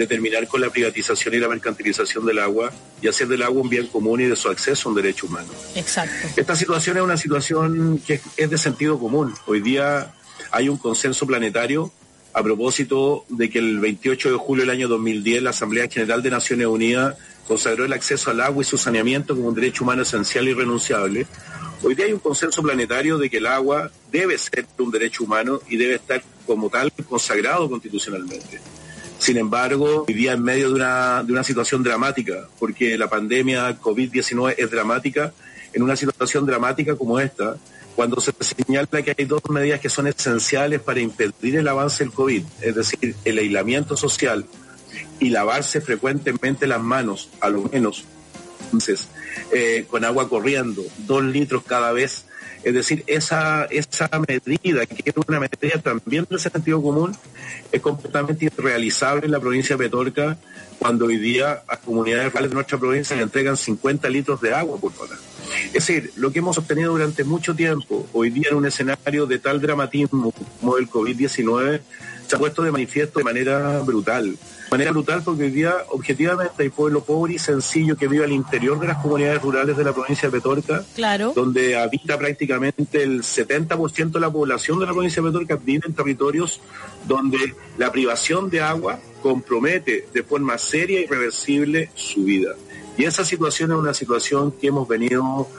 de 0.01 0.07
terminar 0.07 0.47
con 0.47 0.59
la 0.61 0.71
privatización 0.71 1.35
y 1.35 1.37
la 1.37 1.47
mercantilización 1.47 2.25
del 2.25 2.39
agua 2.39 2.71
y 3.03 3.07
hacer 3.07 3.27
del 3.27 3.43
agua 3.43 3.61
un 3.61 3.69
bien 3.69 3.85
común 3.85 4.19
y 4.21 4.23
de 4.25 4.35
su 4.35 4.49
acceso 4.49 4.89
un 4.89 4.95
derecho 4.95 5.27
humano. 5.27 5.49
Exacto. 5.75 6.27
Esta 6.35 6.55
situación 6.55 6.97
es 6.97 7.03
una 7.03 7.17
situación 7.17 8.01
que 8.05 8.19
es- 8.35 8.49
de 8.49 8.57
sentido 8.57 8.97
común. 8.97 9.31
Hoy 9.45 9.61
día 9.61 10.11
hay 10.49 10.69
un 10.69 10.77
consenso 10.77 11.27
planetario 11.27 11.91
a 12.33 12.41
propósito 12.41 13.25
de 13.29 13.51
que 13.51 13.59
el 13.59 13.79
28 13.79 14.31
de 14.31 14.37
julio 14.37 14.63
del 14.63 14.71
año 14.71 14.87
2010 14.87 15.43
la 15.43 15.51
Asamblea 15.51 15.87
General 15.87 16.23
de 16.23 16.31
Naciones 16.31 16.65
Unidas 16.65 17.15
consagró 17.47 17.85
el 17.85 17.93
acceso 17.93 18.31
al 18.31 18.41
agua 18.41 18.63
y 18.63 18.65
su 18.65 18.79
saneamiento 18.79 19.35
como 19.35 19.49
un 19.49 19.55
derecho 19.55 19.83
humano 19.83 20.01
esencial 20.01 20.47
y 20.47 20.51
irrenunciable. 20.51 21.27
Hoy 21.83 21.93
día 21.93 22.05
hay 22.05 22.13
un 22.13 22.19
consenso 22.19 22.63
planetario 22.63 23.19
de 23.19 23.29
que 23.29 23.37
el 23.37 23.45
agua 23.45 23.91
debe 24.11 24.35
ser 24.39 24.65
un 24.79 24.89
derecho 24.89 25.25
humano 25.25 25.59
y 25.69 25.77
debe 25.77 25.95
estar 25.95 26.23
como 26.47 26.69
tal 26.71 26.91
consagrado 27.07 27.69
constitucionalmente. 27.69 28.59
Sin 29.21 29.37
embargo, 29.37 30.05
día 30.07 30.33
en 30.33 30.41
medio 30.41 30.69
de 30.69 30.73
una, 30.73 31.21
de 31.23 31.31
una 31.31 31.43
situación 31.43 31.83
dramática, 31.83 32.47
porque 32.57 32.97
la 32.97 33.07
pandemia 33.07 33.79
COVID-19 33.79 34.55
es 34.57 34.71
dramática, 34.71 35.31
en 35.73 35.83
una 35.83 35.95
situación 35.95 36.43
dramática 36.47 36.95
como 36.95 37.19
esta, 37.19 37.55
cuando 37.95 38.19
se 38.19 38.33
señala 38.41 38.87
que 38.87 39.13
hay 39.15 39.25
dos 39.25 39.43
medidas 39.47 39.79
que 39.79 39.89
son 39.89 40.07
esenciales 40.07 40.81
para 40.81 41.01
impedir 41.01 41.57
el 41.57 41.67
avance 41.67 42.03
del 42.03 42.11
COVID, 42.11 42.43
es 42.61 42.75
decir, 42.75 43.15
el 43.23 43.37
aislamiento 43.37 43.95
social 43.95 44.43
y 45.19 45.29
lavarse 45.29 45.81
frecuentemente 45.81 46.65
las 46.65 46.81
manos, 46.81 47.29
a 47.41 47.49
lo 47.49 47.61
menos, 47.65 48.05
entonces, 48.63 49.07
eh, 49.53 49.85
con 49.87 50.03
agua 50.03 50.29
corriendo, 50.29 50.81
dos 51.05 51.23
litros 51.23 51.63
cada 51.63 51.91
vez. 51.91 52.25
Es 52.63 52.73
decir, 52.73 53.03
esa, 53.07 53.65
esa 53.65 54.09
medida, 54.27 54.85
que 54.85 55.09
es 55.09 55.15
una 55.27 55.39
medida 55.39 55.79
también 55.81 56.27
de 56.29 56.37
sentido 56.37 56.81
común, 56.81 57.15
es 57.71 57.81
completamente 57.81 58.45
irrealizable 58.45 59.25
en 59.25 59.31
la 59.31 59.39
provincia 59.39 59.75
de 59.75 59.83
Petorca, 59.83 60.37
cuando 60.77 61.05
hoy 61.05 61.17
día 61.17 61.63
a 61.67 61.77
comunidades 61.77 62.29
rurales 62.31 62.49
de 62.49 62.55
nuestra 62.55 62.77
provincia 62.77 63.15
le 63.15 63.23
entregan 63.23 63.55
50 63.57 64.09
litros 64.09 64.41
de 64.41 64.53
agua 64.53 64.79
por 64.79 64.91
hora. 64.99 65.15
Es 65.67 65.73
decir, 65.73 66.11
lo 66.15 66.31
que 66.31 66.39
hemos 66.39 66.57
obtenido 66.57 66.91
durante 66.91 67.23
mucho 67.23 67.55
tiempo, 67.55 68.07
hoy 68.13 68.29
día 68.29 68.47
en 68.49 68.57
un 68.57 68.65
escenario 68.65 69.25
de 69.25 69.39
tal 69.39 69.61
dramatismo 69.61 70.33
como 70.59 70.77
el 70.77 70.89
COVID-19, 70.89 71.81
se 72.31 72.37
ha 72.37 72.39
puesto 72.39 72.63
de 72.63 72.71
manifiesto 72.71 73.19
de 73.19 73.25
manera 73.25 73.81
brutal. 73.81 74.31
De 74.31 74.71
manera 74.71 74.91
brutal 74.91 75.21
porque 75.21 75.43
hoy 75.43 75.51
día, 75.51 75.75
objetivamente, 75.89 76.63
hay 76.63 76.69
pueblo 76.69 77.03
pobre 77.03 77.33
y 77.33 77.39
sencillo 77.39 77.97
que 77.97 78.07
vive 78.07 78.23
al 78.23 78.31
interior 78.31 78.79
de 78.79 78.87
las 78.87 79.01
comunidades 79.01 79.41
rurales 79.41 79.75
de 79.75 79.83
la 79.83 79.91
provincia 79.91 80.29
de 80.29 80.37
Petorca, 80.37 80.85
claro. 80.95 81.33
donde 81.35 81.75
habita 81.75 82.17
prácticamente 82.17 83.03
el 83.03 83.21
70% 83.21 84.11
de 84.11 84.19
la 84.21 84.31
población 84.31 84.79
de 84.79 84.85
la 84.85 84.93
provincia 84.93 85.21
de 85.21 85.29
Petorca, 85.29 85.57
vive 85.57 85.87
en 85.87 85.93
territorios 85.93 86.61
donde 87.05 87.53
la 87.77 87.91
privación 87.91 88.49
de 88.49 88.61
agua 88.61 88.97
compromete 89.21 90.07
de 90.13 90.23
forma 90.23 90.57
seria 90.57 91.01
y 91.01 91.03
irreversible 91.03 91.91
su 91.95 92.23
vida. 92.23 92.55
Y 92.97 93.03
esa 93.03 93.25
situación 93.25 93.71
es 93.71 93.77
una 93.77 93.93
situación 93.93 94.53
que 94.53 94.67
hemos 94.67 94.87
venido 94.87 95.49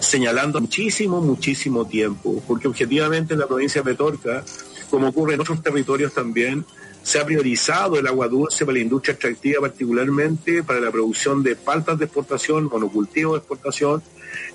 señalando 0.00 0.58
muchísimo, 0.62 1.20
muchísimo 1.20 1.86
tiempo, 1.86 2.42
porque 2.46 2.68
objetivamente 2.68 3.34
en 3.34 3.40
la 3.40 3.46
provincia 3.46 3.82
de 3.82 3.90
Petorca 3.90 4.42
como 4.90 5.08
ocurre 5.08 5.34
en 5.34 5.40
otros 5.40 5.62
territorios 5.62 6.12
también, 6.12 6.64
se 7.02 7.18
ha 7.18 7.26
priorizado 7.26 7.98
el 7.98 8.06
agua 8.06 8.28
dulce 8.28 8.64
para 8.64 8.78
la 8.78 8.82
industria 8.82 9.12
extractiva, 9.12 9.60
particularmente 9.60 10.62
para 10.62 10.80
la 10.80 10.90
producción 10.90 11.42
de 11.42 11.54
paltas 11.54 11.98
de 11.98 12.06
exportación, 12.06 12.64
monocultivos 12.64 13.34
de 13.34 13.38
exportación, 13.38 14.02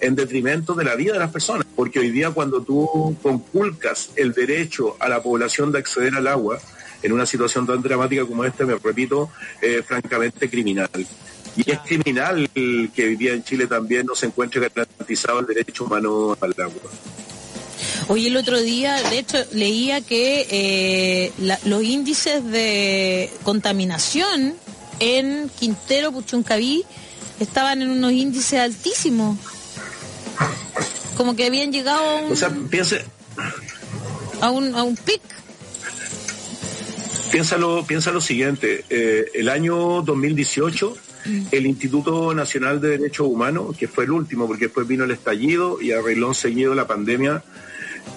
en 0.02 0.16
detrimento 0.16 0.74
de 0.74 0.84
la 0.84 0.96
vida 0.96 1.14
de 1.14 1.20
las 1.20 1.32
personas. 1.32 1.66
Porque 1.76 2.00
hoy 2.00 2.10
día 2.10 2.32
cuando 2.32 2.64
tú 2.64 3.16
conculcas 3.22 4.10
el 4.16 4.34
derecho 4.34 4.98
a 5.00 5.08
la 5.08 5.22
población 5.22 5.72
de 5.72 5.78
acceder 5.78 6.16
al 6.16 6.28
agua, 6.28 6.60
en 7.04 7.12
una 7.12 7.26
situación 7.26 7.68
tan 7.68 7.82
dramática 7.82 8.26
como 8.26 8.44
esta, 8.44 8.66
me 8.66 8.76
repito, 8.76 9.30
es 9.62 9.86
francamente 9.86 10.50
criminal. 10.50 10.90
Y 11.56 11.70
es 11.70 11.80
criminal 11.80 12.50
que 12.54 13.04
hoy 13.06 13.16
día 13.16 13.34
en 13.34 13.44
Chile 13.44 13.68
también 13.68 14.06
no 14.06 14.16
se 14.16 14.26
encuentre 14.26 14.60
garantizado 14.62 15.40
el 15.40 15.46
derecho 15.46 15.86
humano 15.86 16.36
al 16.42 16.56
agua. 16.58 16.82
Hoy 18.08 18.28
el 18.28 18.38
otro 18.38 18.60
día, 18.60 19.02
de 19.10 19.20
hecho, 19.20 19.38
leía 19.52 20.02
que 20.02 20.48
eh, 20.50 21.32
los 21.66 21.84
índices 21.84 22.44
de 22.46 23.30
contaminación 23.44 24.56
en 25.00 25.50
Quintero, 25.60 26.12
Puchuncaví, 26.12 26.86
estaban 27.40 27.82
en 27.82 27.90
unos 27.90 28.12
índices 28.12 28.60
altísimos. 28.60 29.38
Como 31.18 31.36
que 31.36 31.46
habían 31.46 31.72
llegado 31.72 32.02
a 32.02 32.16
un... 32.16 32.32
O 32.32 32.36
sea, 32.36 32.50
piense... 32.70 33.06
A 34.42 34.52
un, 34.52 34.74
a 34.76 34.84
un 34.84 34.96
pic. 34.96 35.22
Piénsalo, 37.32 37.86
piensa 37.86 38.12
lo 38.12 38.22
siguiente, 38.22 38.86
eh, 38.90 39.26
el 39.36 39.50
año 39.50 40.02
2018 40.02 40.98
mm. 41.26 41.42
el 41.52 41.66
Instituto 41.68 42.34
Nacional 42.34 42.82
de 42.82 42.98
Derechos 42.98 43.28
Humanos, 43.28 43.78
que 43.78 43.88
fue 43.88 44.06
el 44.06 44.12
último, 44.12 44.48
porque 44.48 44.66
después 44.66 44.88
vino 44.88 45.04
el 45.04 45.12
estallido 45.12 45.80
y 45.80 45.92
arregló 45.92 46.34
seguido 46.34 46.74
la 46.74 46.88
pandemia, 46.88 47.44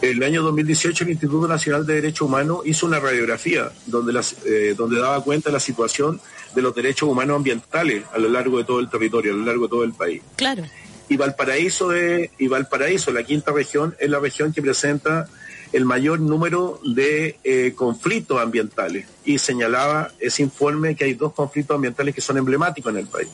el 0.02 0.22
año 0.24 0.42
2018 0.42 1.04
el 1.04 1.10
Instituto 1.10 1.46
Nacional 1.46 1.86
de 1.86 1.94
Derechos 1.94 2.28
Humanos 2.28 2.58
hizo 2.64 2.86
una 2.86 2.98
radiografía 2.98 3.70
donde, 3.86 4.12
las, 4.12 4.34
eh, 4.44 4.74
donde 4.76 4.98
daba 5.00 5.22
cuenta 5.22 5.48
de 5.48 5.54
la 5.54 5.60
situación 5.60 6.20
de 6.54 6.60
los 6.60 6.74
derechos 6.74 7.08
humanos 7.08 7.36
ambientales 7.36 8.04
a 8.12 8.18
lo 8.18 8.28
largo 8.28 8.58
de 8.58 8.64
todo 8.64 8.80
el 8.80 8.90
territorio, 8.90 9.32
a 9.32 9.36
lo 9.36 9.44
largo 9.44 9.64
de 9.64 9.70
todo 9.70 9.84
el 9.84 9.92
país. 9.92 10.20
Claro. 10.36 10.64
Y 11.08 11.16
Valparaíso, 11.16 11.90
y 11.96 12.48
Valparaíso, 12.48 13.12
la 13.12 13.22
quinta 13.22 13.52
región, 13.52 13.94
es 14.00 14.10
la 14.10 14.18
región 14.18 14.52
que 14.52 14.60
presenta 14.60 15.28
el 15.72 15.84
mayor 15.84 16.20
número 16.20 16.80
de 16.84 17.38
eh, 17.44 17.72
conflictos 17.74 18.40
ambientales. 18.40 19.06
Y 19.24 19.38
señalaba 19.38 20.10
ese 20.18 20.42
informe 20.42 20.96
que 20.96 21.04
hay 21.04 21.14
dos 21.14 21.32
conflictos 21.32 21.76
ambientales 21.76 22.14
que 22.14 22.20
son 22.20 22.38
emblemáticos 22.38 22.92
en 22.92 22.98
el 22.98 23.06
país. 23.06 23.28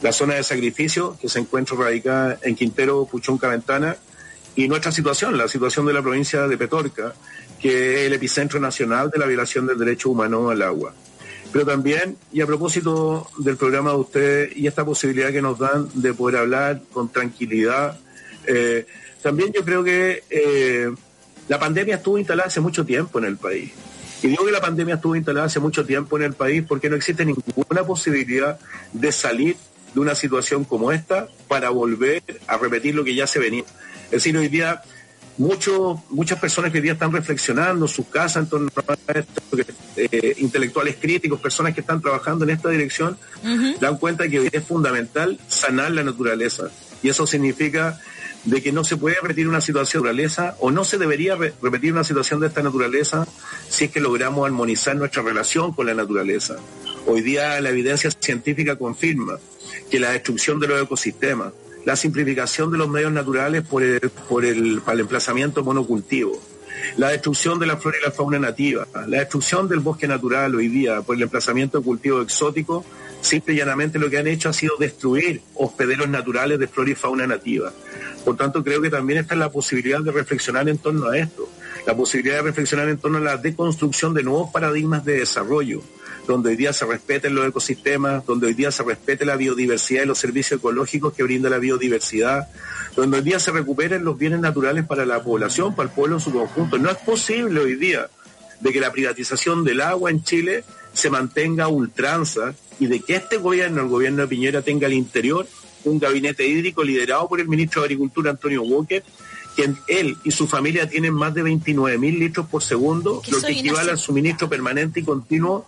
La 0.00 0.12
zona 0.12 0.34
de 0.34 0.42
sacrificio, 0.42 1.16
que 1.20 1.28
se 1.28 1.38
encuentra 1.38 1.76
radicada 1.76 2.38
en 2.42 2.56
Quintero, 2.56 3.06
Puchón, 3.06 3.38
Caventana, 3.38 3.96
y 4.56 4.68
nuestra 4.68 4.92
situación, 4.92 5.36
la 5.36 5.48
situación 5.48 5.86
de 5.86 5.92
la 5.92 6.02
provincia 6.02 6.46
de 6.46 6.56
Petorca, 6.56 7.14
que 7.60 7.94
es 7.94 8.06
el 8.06 8.12
epicentro 8.12 8.60
nacional 8.60 9.10
de 9.10 9.18
la 9.18 9.26
violación 9.26 9.66
del 9.66 9.78
derecho 9.78 10.10
humano 10.10 10.50
al 10.50 10.62
agua. 10.62 10.94
Pero 11.52 11.66
también, 11.66 12.16
y 12.32 12.40
a 12.40 12.46
propósito 12.46 13.28
del 13.38 13.56
programa 13.56 13.90
de 13.90 13.96
ustedes 13.96 14.56
y 14.56 14.66
esta 14.66 14.84
posibilidad 14.84 15.30
que 15.30 15.40
nos 15.40 15.58
dan 15.58 15.88
de 15.94 16.12
poder 16.12 16.40
hablar 16.40 16.82
con 16.92 17.10
tranquilidad, 17.10 17.98
eh, 18.46 18.86
también 19.22 19.52
yo 19.52 19.64
creo 19.64 19.84
que 19.84 20.24
eh, 20.30 20.90
la 21.48 21.58
pandemia 21.58 21.96
estuvo 21.96 22.18
instalada 22.18 22.48
hace 22.48 22.60
mucho 22.60 22.84
tiempo 22.84 23.18
en 23.18 23.24
el 23.26 23.36
país. 23.36 23.72
Y 24.22 24.28
digo 24.28 24.44
que 24.44 24.52
la 24.52 24.60
pandemia 24.60 24.96
estuvo 24.96 25.16
instalada 25.16 25.46
hace 25.46 25.60
mucho 25.60 25.84
tiempo 25.84 26.16
en 26.16 26.24
el 26.24 26.32
país 26.32 26.64
porque 26.66 26.88
no 26.88 26.96
existe 26.96 27.24
ninguna 27.24 27.84
posibilidad 27.84 28.58
de 28.92 29.12
salir 29.12 29.56
de 29.94 30.00
una 30.00 30.14
situación 30.14 30.64
como 30.64 30.92
esta 30.92 31.28
para 31.46 31.70
volver 31.70 32.22
a 32.46 32.56
repetir 32.56 32.94
lo 32.94 33.04
que 33.04 33.14
ya 33.14 33.26
se 33.26 33.38
venía. 33.38 33.64
Es 34.14 34.22
decir, 34.22 34.36
hoy 34.36 34.46
día 34.46 34.80
muchas 35.38 36.38
personas 36.38 36.70
que 36.70 36.78
hoy 36.78 36.82
día 36.82 36.92
están 36.92 37.10
reflexionando 37.10 37.86
en 37.86 37.88
sus 37.88 38.06
casas 38.06 38.44
en 38.44 38.48
torno 38.48 38.70
a 38.86 39.12
esto, 39.12 39.42
eh, 39.96 40.36
intelectuales 40.38 40.96
críticos, 41.00 41.40
personas 41.40 41.74
que 41.74 41.80
están 41.80 42.00
trabajando 42.00 42.44
en 42.44 42.50
esta 42.50 42.68
dirección, 42.68 43.18
dan 43.80 43.98
cuenta 43.98 44.28
que 44.28 44.38
hoy 44.38 44.50
es 44.52 44.64
fundamental 44.64 45.40
sanar 45.48 45.90
la 45.90 46.04
naturaleza. 46.04 46.68
Y 47.02 47.08
eso 47.08 47.26
significa 47.26 48.00
de 48.44 48.62
que 48.62 48.70
no 48.70 48.84
se 48.84 48.96
puede 48.96 49.16
repetir 49.20 49.48
una 49.48 49.60
situación 49.60 50.04
de 50.04 50.10
naturaleza 50.10 50.56
o 50.60 50.70
no 50.70 50.84
se 50.84 50.96
debería 50.96 51.34
repetir 51.34 51.92
una 51.92 52.04
situación 52.04 52.38
de 52.38 52.46
esta 52.46 52.62
naturaleza 52.62 53.26
si 53.68 53.86
es 53.86 53.90
que 53.90 53.98
logramos 53.98 54.46
armonizar 54.46 54.94
nuestra 54.94 55.22
relación 55.22 55.72
con 55.72 55.86
la 55.86 55.94
naturaleza. 55.94 56.54
Hoy 57.06 57.22
día 57.22 57.60
la 57.60 57.70
evidencia 57.70 58.12
científica 58.12 58.76
confirma 58.76 59.40
que 59.90 59.98
la 59.98 60.10
destrucción 60.12 60.60
de 60.60 60.68
los 60.68 60.80
ecosistemas, 60.80 61.52
la 61.84 61.96
simplificación 61.96 62.70
de 62.70 62.78
los 62.78 62.88
medios 62.88 63.12
naturales 63.12 63.62
por 63.66 63.82
el, 63.82 64.00
por 64.28 64.44
el, 64.44 64.80
para 64.80 64.94
el 64.94 65.00
emplazamiento 65.00 65.62
monocultivo, 65.62 66.40
la 66.96 67.10
destrucción 67.10 67.58
de 67.58 67.66
la 67.66 67.76
flora 67.76 67.98
y 68.00 68.04
la 68.04 68.10
fauna 68.10 68.38
nativa, 68.38 68.86
la 69.06 69.18
destrucción 69.18 69.68
del 69.68 69.80
bosque 69.80 70.08
natural 70.08 70.54
hoy 70.54 70.68
día 70.68 71.02
por 71.02 71.16
el 71.16 71.22
emplazamiento 71.22 71.78
de 71.78 71.84
cultivos 71.84 72.24
exóticos, 72.24 72.84
simple 73.20 73.54
y 73.54 73.56
llanamente 73.56 73.98
lo 73.98 74.10
que 74.10 74.18
han 74.18 74.26
hecho 74.26 74.48
ha 74.48 74.52
sido 74.52 74.76
destruir 74.78 75.40
hospederos 75.54 76.08
naturales 76.08 76.58
de 76.58 76.68
flora 76.68 76.90
y 76.90 76.94
fauna 76.94 77.26
nativa. 77.26 77.72
Por 78.24 78.36
tanto, 78.36 78.62
creo 78.62 78.80
que 78.80 78.90
también 78.90 79.20
está 79.20 79.34
la 79.34 79.50
posibilidad 79.50 80.00
de 80.00 80.12
reflexionar 80.12 80.68
en 80.68 80.78
torno 80.78 81.08
a 81.08 81.18
esto, 81.18 81.48
la 81.86 81.94
posibilidad 81.94 82.36
de 82.36 82.42
reflexionar 82.42 82.88
en 82.88 82.98
torno 82.98 83.18
a 83.18 83.22
la 83.22 83.36
deconstrucción 83.36 84.14
de 84.14 84.22
nuevos 84.22 84.50
paradigmas 84.50 85.04
de 85.04 85.18
desarrollo, 85.18 85.82
donde 86.26 86.50
hoy 86.50 86.56
día 86.56 86.72
se 86.72 86.86
respeten 86.86 87.34
los 87.34 87.46
ecosistemas, 87.46 88.24
donde 88.26 88.46
hoy 88.46 88.54
día 88.54 88.70
se 88.70 88.82
respete 88.82 89.24
la 89.24 89.36
biodiversidad 89.36 90.04
y 90.04 90.06
los 90.06 90.18
servicios 90.18 90.58
ecológicos 90.58 91.12
que 91.12 91.22
brinda 91.22 91.50
la 91.50 91.58
biodiversidad, 91.58 92.48
donde 92.96 93.18
hoy 93.18 93.24
día 93.24 93.38
se 93.38 93.50
recuperen 93.50 94.04
los 94.04 94.16
bienes 94.16 94.40
naturales 94.40 94.86
para 94.86 95.04
la 95.04 95.22
población, 95.22 95.74
para 95.74 95.88
el 95.88 95.94
pueblo 95.94 96.16
en 96.16 96.20
su 96.20 96.32
conjunto. 96.32 96.78
No 96.78 96.90
es 96.90 96.98
posible 96.98 97.60
hoy 97.60 97.76
día 97.76 98.08
de 98.60 98.72
que 98.72 98.80
la 98.80 98.92
privatización 98.92 99.64
del 99.64 99.80
agua 99.80 100.10
en 100.10 100.22
Chile 100.22 100.64
se 100.92 101.10
mantenga 101.10 101.68
ultranza 101.68 102.54
y 102.78 102.86
de 102.86 103.00
que 103.00 103.16
este 103.16 103.36
gobierno, 103.36 103.82
el 103.82 103.88
gobierno 103.88 104.22
de 104.22 104.28
Piñera, 104.28 104.62
tenga 104.62 104.86
al 104.86 104.92
interior 104.92 105.46
un 105.84 105.98
gabinete 105.98 106.46
hídrico 106.46 106.82
liderado 106.82 107.28
por 107.28 107.40
el 107.40 107.48
ministro 107.48 107.82
de 107.82 107.86
Agricultura, 107.86 108.30
Antonio 108.30 108.62
Walker, 108.62 109.02
quien 109.54 109.76
él 109.86 110.16
y 110.24 110.30
su 110.30 110.46
familia 110.46 110.88
tienen 110.88 111.14
más 111.14 111.34
de 111.34 111.42
29 111.42 111.98
mil 111.98 112.18
litros 112.18 112.46
por 112.46 112.62
segundo, 112.62 113.22
lo 113.28 113.40
que 113.40 113.52
equivale 113.52 113.90
al 113.90 113.98
suministro 113.98 114.48
permanente 114.48 115.00
y 115.00 115.04
continuo 115.04 115.66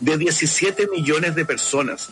de 0.00 0.18
17 0.18 0.88
millones 0.88 1.34
de 1.34 1.44
personas. 1.44 2.10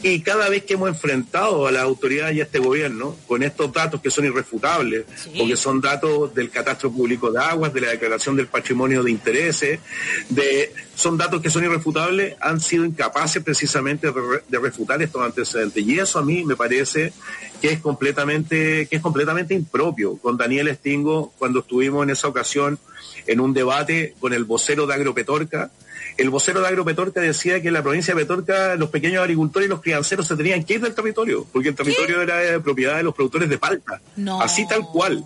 Y 0.00 0.20
cada 0.20 0.48
vez 0.48 0.62
que 0.62 0.74
hemos 0.74 0.88
enfrentado 0.88 1.66
a 1.66 1.72
la 1.72 1.82
autoridad 1.82 2.30
y 2.30 2.40
a 2.40 2.44
este 2.44 2.60
gobierno 2.60 3.16
con 3.26 3.42
estos 3.42 3.72
datos 3.72 4.00
que 4.00 4.12
son 4.12 4.26
irrefutables, 4.26 5.06
porque 5.36 5.56
son 5.56 5.80
datos 5.80 6.32
del 6.34 6.50
catastro 6.50 6.92
público 6.92 7.32
de 7.32 7.40
aguas, 7.40 7.74
de 7.74 7.80
la 7.80 7.90
declaración 7.90 8.36
del 8.36 8.46
patrimonio 8.46 9.02
de 9.02 9.10
intereses, 9.10 9.80
de, 10.28 10.72
son 10.94 11.16
datos 11.16 11.42
que 11.42 11.50
son 11.50 11.64
irrefutables, 11.64 12.36
han 12.40 12.60
sido 12.60 12.84
incapaces 12.84 13.42
precisamente 13.42 14.12
de, 14.48 14.58
refutar 14.60 15.02
estos 15.02 15.20
antecedentes. 15.20 15.84
Y 15.84 15.98
eso 15.98 16.20
a 16.20 16.24
mí 16.24 16.44
me 16.44 16.54
parece 16.54 17.12
que 17.60 17.72
es 17.72 17.80
completamente, 17.80 18.86
que 18.86 18.96
es 18.96 19.02
completamente 19.02 19.52
impropio. 19.54 20.16
Con 20.18 20.36
Daniel 20.36 20.68
Estingo, 20.68 21.32
cuando 21.38 21.60
estuvimos 21.60 22.04
en 22.04 22.10
esa 22.10 22.28
ocasión 22.28 22.78
en 23.26 23.40
un 23.40 23.52
debate 23.52 24.14
con 24.20 24.32
el 24.32 24.44
vocero 24.44 24.86
de 24.86 24.94
Agropetorca, 24.94 25.72
el 26.18 26.30
vocero 26.30 26.60
de 26.60 26.66
Agropetorca 26.66 27.20
decía 27.20 27.62
que 27.62 27.68
en 27.68 27.74
la 27.74 27.82
provincia 27.82 28.12
de 28.12 28.20
Petorca 28.20 28.74
los 28.74 28.90
pequeños 28.90 29.22
agricultores 29.22 29.68
y 29.68 29.70
los 29.70 29.80
crianceros 29.80 30.26
se 30.26 30.34
tenían 30.34 30.64
que 30.64 30.74
ir 30.74 30.80
del 30.80 30.92
territorio, 30.92 31.46
porque 31.52 31.68
el 31.68 31.76
territorio 31.76 32.20
era 32.20 32.38
de 32.38 32.60
propiedad 32.60 32.96
de 32.96 33.04
los 33.04 33.14
productores 33.14 33.48
de 33.48 33.56
palta. 33.56 34.00
Así 34.40 34.66
tal 34.66 34.82
cual. 34.82 35.24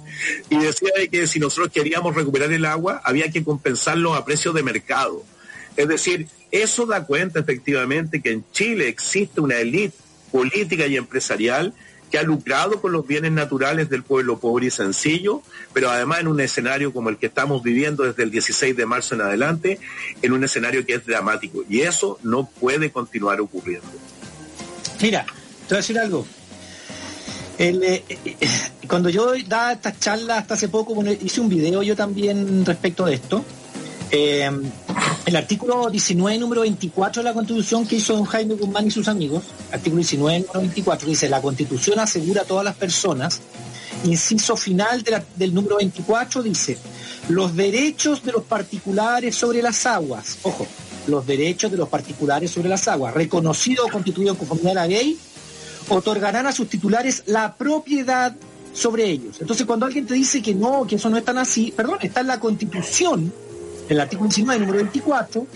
Y 0.51 0.59
decía 0.59 0.91
que 1.11 1.27
si 1.27 1.41
nosotros 1.41 1.73
queríamos 1.73 2.15
recuperar 2.15 2.53
el 2.53 2.67
agua, 2.67 3.01
había 3.05 3.31
que 3.31 3.43
compensarlo 3.43 4.15
a 4.15 4.25
precios 4.27 4.55
de 4.55 4.63
mercado. 4.63 5.25
Es 5.79 5.89
decir, 5.89 6.29
eso 6.51 6.85
da 6.85 7.07
cuenta 7.07 7.41
efectivamente 7.41 8.21
que 8.21 8.31
en 8.31 8.45
Chile 8.53 8.89
existe 8.89 9.41
una 9.41 9.57
élite 9.57 9.97
política 10.31 10.87
y 10.87 10.97
empresarial 10.99 11.73
que 12.13 12.19
ha 12.19 12.23
lucrado 12.23 12.83
con 12.83 12.93
los 12.93 13.07
bienes 13.07 13.33
naturales 13.33 13.89
del 13.89 14.03
pueblo 14.03 14.39
pobre 14.39 14.67
y 14.67 14.71
sencillo, 14.71 15.41
pero 15.73 15.91
además 15.91 16.21
en 16.21 16.29
un 16.29 16.41
escenario 16.41 16.93
como 16.93 17.09
el 17.09 17.17
que 17.17 17.25
estamos 17.25 17.63
viviendo 17.63 18.05
desde 18.05 18.23
el 18.23 18.31
16 18.31 18.77
de 18.77 18.85
marzo 18.85 19.15
en 19.15 19.23
adelante, 19.23 19.81
en 20.21 20.33
un 20.33 20.45
escenario 20.45 20.85
que 20.85 20.93
es 20.93 21.07
dramático. 21.07 21.65
Y 21.71 21.81
eso 21.81 22.19
no 22.23 22.47
puede 22.47 22.93
continuar 22.93 23.41
ocurriendo. 23.41 23.89
Mira, 25.01 25.25
te 25.25 25.69
voy 25.71 25.75
a 25.75 25.77
decir 25.77 25.99
algo. 25.99 26.27
Eh, 27.59 28.05
eh, 28.07 28.37
cuando 28.87 29.09
yo 29.09 29.33
daba 29.47 29.73
estas 29.73 29.99
charlas 29.99 30.43
hasta 30.43 30.53
hace 30.53 30.69
poco, 30.69 30.95
hice 31.19 31.41
un 31.41 31.49
video 31.49 31.83
yo 31.83 31.97
también 31.97 32.67
respecto 32.67 33.07
de 33.07 33.15
esto. 33.15 33.43
Eh, 34.15 34.51
el 35.25 35.37
artículo 35.37 35.89
19, 35.89 36.39
número 36.39 36.61
24 36.61 37.23
de 37.23 37.29
la 37.29 37.33
Constitución 37.33 37.87
que 37.87 37.97
hizo 37.97 38.15
don 38.15 38.25
Jaime 38.25 38.55
Guzmán 38.55 38.87
y 38.87 38.91
sus 38.91 39.09
amigos, 39.09 39.45
artículo 39.73 40.01
19, 40.01 40.41
número 40.41 40.61
24, 40.61 41.09
dice, 41.09 41.29
la 41.31 41.41
Constitución 41.41 41.99
asegura 41.99 42.43
a 42.43 42.45
todas 42.45 42.63
las 42.63 42.75
personas, 42.75 43.41
inciso 44.05 44.55
final 44.55 45.03
del 45.37 45.55
número 45.55 45.77
24 45.77 46.43
dice, 46.43 46.77
los 47.31 47.57
derechos 47.57 48.23
de 48.23 48.33
los 48.33 48.43
particulares 48.43 49.35
sobre 49.35 49.63
las 49.63 49.87
aguas, 49.87 50.37
ojo, 50.43 50.67
los 51.07 51.27
derechos 51.27 51.71
de 51.71 51.79
los 51.79 51.89
particulares 51.89 52.51
sobre 52.51 52.69
las 52.69 52.87
aguas, 52.89 53.15
reconocido 53.15 53.87
o 53.87 53.89
constituido 53.89 54.33
en 54.33 54.37
conformidad 54.37 54.73
a 54.73 54.75
la 54.83 54.89
ley, 54.89 55.17
otorgarán 55.89 56.47
a 56.47 56.53
sus 56.53 56.69
titulares 56.69 57.23
la 57.27 57.55
propiedad 57.55 58.37
sobre 58.75 59.07
ellos. 59.07 59.37
Entonces, 59.41 59.65
cuando 59.65 59.87
alguien 59.87 60.07
te 60.07 60.15
dice 60.15 60.43
que 60.43 60.55
no, 60.55 60.87
que 60.87 60.97
eso 60.97 61.09
no 61.09 61.17
es 61.17 61.25
tan 61.25 61.39
así, 61.39 61.73
perdón, 61.75 61.99
está 62.03 62.21
en 62.21 62.27
la 62.27 62.41
Constitución, 62.41 63.33
en 63.93 63.99
el 63.99 64.01
artículo 64.01 64.29
19, 64.29 64.61
número 64.61 64.79
24, 64.79 65.47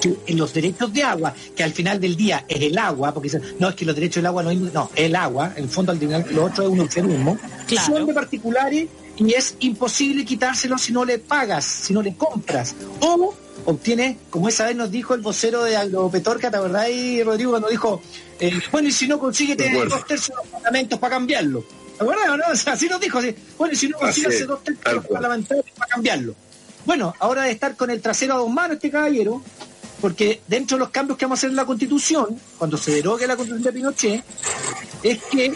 que 0.00 0.16
en 0.26 0.38
los 0.38 0.52
derechos 0.52 0.92
de 0.92 1.02
agua, 1.02 1.32
que 1.54 1.62
al 1.62 1.72
final 1.72 2.00
del 2.00 2.16
día 2.16 2.44
es 2.48 2.60
el 2.62 2.76
agua, 2.76 3.14
porque 3.14 3.28
dicen, 3.28 3.42
no, 3.58 3.68
es 3.68 3.74
que 3.74 3.84
los 3.84 3.94
derechos 3.94 4.16
del 4.16 4.26
agua 4.26 4.42
no 4.42 4.50
es, 4.50 4.58
no, 4.58 4.90
el 4.96 5.14
agua, 5.14 5.52
en 5.56 5.64
el 5.64 5.70
fondo 5.70 5.92
al 5.92 5.98
final 5.98 6.26
lo 6.30 6.44
otro 6.46 6.64
es 6.64 6.70
un 6.70 6.80
eufemismo, 6.80 7.38
son 7.86 8.06
de 8.06 8.14
particulares 8.14 8.88
y 9.16 9.34
es 9.34 9.54
imposible 9.60 10.24
quitárselo 10.24 10.78
si 10.78 10.92
no 10.92 11.04
le 11.04 11.18
pagas, 11.18 11.64
si 11.64 11.92
no 11.92 12.02
le 12.02 12.14
compras. 12.16 12.74
O 13.00 13.34
obtiene, 13.66 14.18
como 14.30 14.48
esa 14.48 14.64
vez 14.64 14.74
nos 14.74 14.90
dijo 14.90 15.14
el 15.14 15.20
vocero 15.20 15.62
de 15.62 15.76
Agropetorca, 15.76 16.50
¿te 16.50 16.58
verdad 16.58 16.88
y 16.88 17.22
Rodrigo, 17.22 17.50
cuando 17.50 17.68
dijo, 17.68 18.00
eh, 18.40 18.58
bueno, 18.72 18.88
y 18.88 18.92
si 18.92 19.06
no 19.06 19.18
consigue 19.18 19.54
tener 19.54 19.88
dos 19.88 20.06
tercios 20.06 20.36
de 20.38 20.42
los 20.42 20.46
parlamentarios 20.46 20.96
para 20.98 21.10
cambiarlo? 21.10 21.64
¿Te 21.96 22.02
acuerdas 22.02 22.26
no? 22.26 22.44
O 22.48 22.72
así 22.72 22.88
nos 22.88 23.00
dijo, 23.00 23.20
bueno, 23.58 23.74
y 23.74 23.76
si 23.76 23.88
no 23.88 23.98
consigue 23.98 24.28
hacer 24.28 24.46
dos 24.46 24.64
tercios 24.64 24.84
de 24.84 24.94
los 24.94 25.06
parlamentarios 25.06 25.66
para 25.76 25.90
cambiarlo. 25.90 26.34
Bueno, 26.84 27.14
ahora 27.18 27.44
de 27.44 27.52
estar 27.52 27.76
con 27.76 27.90
el 27.90 28.00
trasero 28.00 28.34
a 28.34 28.38
dos 28.38 28.50
manos 28.50 28.76
este 28.76 28.90
caballero, 28.90 29.42
porque 30.00 30.40
dentro 30.48 30.76
de 30.76 30.80
los 30.80 30.90
cambios 30.90 31.18
que 31.18 31.26
vamos 31.26 31.38
a 31.38 31.40
hacer 31.40 31.50
en 31.50 31.56
la 31.56 31.66
Constitución, 31.66 32.40
cuando 32.58 32.76
se 32.76 32.92
derogue 32.92 33.26
la 33.26 33.36
Constitución 33.36 33.64
de 33.64 33.72
Pinochet, 33.72 34.24
es 35.02 35.18
que 35.30 35.54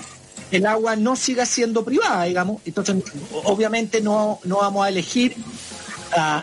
el 0.51 0.67
agua 0.67 0.97
no 0.97 1.17
siga 1.17 1.47
siendo 1.47 1.85
privada, 1.85 2.25
digamos. 2.25 2.61
Entonces, 2.65 2.97
obviamente 3.45 4.01
no, 4.01 4.39
no 4.45 4.59
vamos 4.59 4.85
a 4.85 4.89
elegir 4.89 5.35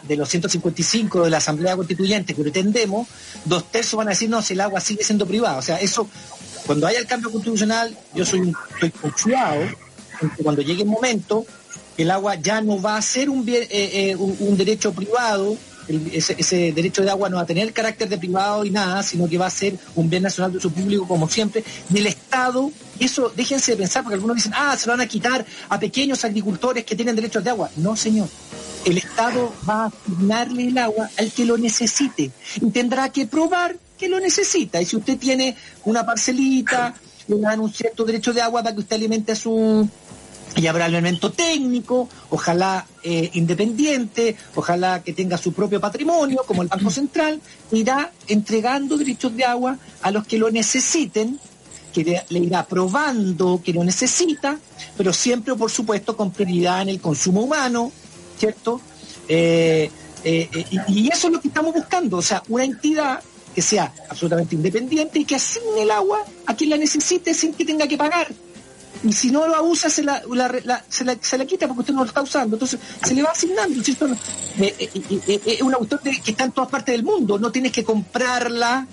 de 0.04 0.18
los 0.18 0.28
155 0.28 1.24
de 1.24 1.30
la 1.30 1.38
Asamblea 1.38 1.78
Constituyente 1.78 2.34
que 2.34 2.42
pretendemos, 2.42 3.08
dos 3.46 3.72
tercios 3.72 3.98
van 3.98 4.08
a 4.08 4.12
decir, 4.12 4.30
no, 4.30 4.42
si 4.42 4.54
el 4.54 4.62
agua 4.62 4.82
sigue 4.82 5.04
siendo 5.04 5.26
privada. 5.26 5.58
O 5.58 5.62
sea, 5.62 5.78
eso, 5.78 6.10
cuando 6.66 6.88
haya 6.88 7.00
el 7.00 7.08
cambio 7.08 7.32
constitucional, 7.32 7.96
yo 8.14 8.26
soy 8.26 8.54
estoy 8.74 8.92
confiado 8.92 9.64
cuando 10.44 10.62
llegue 10.62 10.84
el 10.84 10.90
momento, 10.90 11.46
el 11.98 12.12
agua 12.12 12.36
ya 12.36 12.62
no 12.62 12.82
va 12.82 12.98
a 12.98 13.02
ser 13.02 13.30
un, 13.30 13.46
bien, 13.46 13.64
eh, 13.64 14.12
eh, 14.12 14.16
un, 14.16 14.58
derecho 14.58 14.94
privado, 14.94 15.58
ese, 15.88 16.72
derecho 16.72 17.02
de 17.02 17.10
agua 17.10 17.30
no 17.30 17.38
va 17.38 17.44
a 17.44 17.46
tener 17.46 17.74
carácter 17.74 18.08
de 18.08 18.18
privado 18.18 18.64
y 18.66 18.70
nada, 18.70 19.04
sino 19.04 19.28
que 19.28 19.38
va 19.38 19.48
a 19.48 19.52
ser 19.52 19.78
un 19.96 20.10
bien 20.10 20.24
nacional 20.24 20.52
de 20.52 20.58
uso 20.58 20.70
público 20.70 21.08
como 21.08 21.28
siempre, 21.28 21.64
y 21.94 21.98
el 21.98 22.08
Estado, 22.08 22.72
eso 23.00 23.32
déjense 23.36 23.72
de 23.72 23.78
pensar, 23.78 24.04
porque 24.04 24.16
algunos 24.16 24.38
dicen, 24.38 24.54
ah, 24.56 24.76
se 24.78 24.88
lo 24.88 24.94
van 24.94 25.02
a 25.02 25.08
quitar 25.08 25.46
a 25.70 25.80
pequeños 25.80 26.24
agricultores 26.24 26.86
que 26.86 26.96
tienen 26.96 27.16
derechos 27.16 27.44
de 27.44 27.50
agua. 27.50 27.70
No, 27.78 27.96
señor. 27.96 28.30
El 28.86 28.98
Estado 28.98 29.54
va 29.70 29.86
a 29.86 29.88
asignarle 29.88 30.68
el 30.68 30.78
agua 30.78 31.10
al 31.18 31.32
que 31.32 31.46
lo 31.46 31.56
necesite 31.58 32.32
y 32.56 32.70
tendrá 32.72 33.10
que 33.10 33.28
probar 33.28 33.76
que 33.98 34.10
lo 34.10 34.20
necesita. 34.20 34.82
Y 34.82 34.86
si 34.86 34.96
usted 34.96 35.20
tiene 35.20 35.56
una 35.86 36.04
parcelita, 36.04 36.96
le 37.28 37.40
dan 37.40 37.60
un 37.60 37.72
cierto 37.72 38.04
derecho 38.04 38.34
de 38.34 38.42
agua 38.42 38.64
para 38.64 38.74
que 38.74 38.82
usted 38.82 38.96
alimente 38.96 39.34
a 39.34 39.36
su, 39.36 39.88
y 40.56 40.68
habrá 40.68 40.86
elemento 40.88 41.32
técnico, 41.32 42.10
ojalá 42.30 42.86
eh, 43.04 43.30
independiente, 43.34 44.36
ojalá 44.56 45.02
que 45.04 45.14
tenga 45.14 45.38
su 45.38 45.54
propio 45.54 45.80
patrimonio, 45.80 46.44
como 46.46 46.62
el 46.62 46.68
Banco 46.68 46.90
Central, 46.92 47.42
irá 47.72 48.12
entregando 48.28 48.98
derechos 48.98 49.36
de 49.36 49.46
agua 49.46 49.78
a 50.02 50.12
los 50.12 50.26
que 50.28 50.38
lo 50.38 50.52
necesiten, 50.52 51.40
que 51.94 52.24
le 52.30 52.40
irá 52.40 52.66
probando 52.66 53.62
que 53.64 53.74
lo 53.74 53.84
necesita, 53.84 54.58
pero 54.98 55.12
siempre, 55.12 55.56
por 55.56 55.70
supuesto, 55.70 56.16
con 56.16 56.32
prioridad 56.32 56.82
en 56.82 56.90
el 56.90 57.02
consumo 57.02 57.42
humano, 57.42 57.92
¿cierto? 58.38 58.80
Eh, 59.28 59.92
eh, 60.24 60.50
y, 60.88 61.02
y 61.02 61.08
eso 61.10 61.28
es 61.28 61.34
lo 61.34 61.42
que 61.42 61.50
estamos 61.50 61.74
buscando, 61.74 62.18
o 62.18 62.22
sea, 62.22 62.44
una 62.48 62.64
entidad 62.64 63.22
que 63.54 63.62
sea 63.62 63.94
absolutamente 64.10 64.56
independiente 64.56 65.20
y 65.20 65.26
que 65.26 65.36
asigne 65.36 65.82
el 65.82 65.92
agua 65.92 66.24
a 66.46 66.56
quien 66.56 66.70
la 66.70 66.78
necesite 66.78 67.34
sin 67.34 67.54
que 67.54 67.66
tenga 67.66 67.88
que 67.88 67.98
pagar 67.98 68.28
y 69.04 69.14
si 69.14 69.32
no 69.32 69.48
lo 69.48 69.64
usa 69.64 69.90
se 69.90 70.04
la, 70.04 70.22
se, 70.90 71.04
la, 71.04 71.18
se 71.20 71.38
la 71.38 71.46
quita 71.46 71.68
porque 71.68 71.82
usted 71.82 71.94
no 71.94 72.02
lo 72.02 72.08
está 72.08 72.22
usando. 72.22 72.56
Entonces 72.56 72.80
se 73.04 73.16
le 73.16 73.24
va 73.24 73.32
asignando. 73.32 73.84
¿cierto? 73.84 74.08
Eh, 74.60 74.76
eh, 74.80 75.22
eh, 75.28 75.42
es 75.46 75.62
una 75.62 75.78
cuestión 75.78 76.00
que 76.04 76.32
está 76.32 76.44
en 76.44 76.52
todas 76.52 76.70
partes 76.70 76.94
del 76.94 77.04
mundo. 77.04 77.40
No 77.40 77.52
tienes 77.52 77.72
que 77.72 77.84
comprarla, 77.84 78.88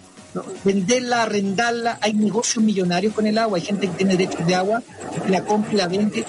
venderla, 0.65 1.23
arrendarla. 1.25 1.99
Hay 2.01 2.15
negocios 2.15 2.65
millonarios 2.65 3.13
con 3.13 3.27
el 3.27 3.37
agua. 3.37 3.59
Hay 3.59 3.65
gente 3.65 3.87
que 3.89 3.95
tiene 3.95 4.17
derechos 4.17 4.47
de 4.47 4.55
agua, 4.55 4.83
la 5.29 5.45
compra 5.45 5.73
y 5.75 5.77
la 5.77 5.89
vende. 5.89 6.25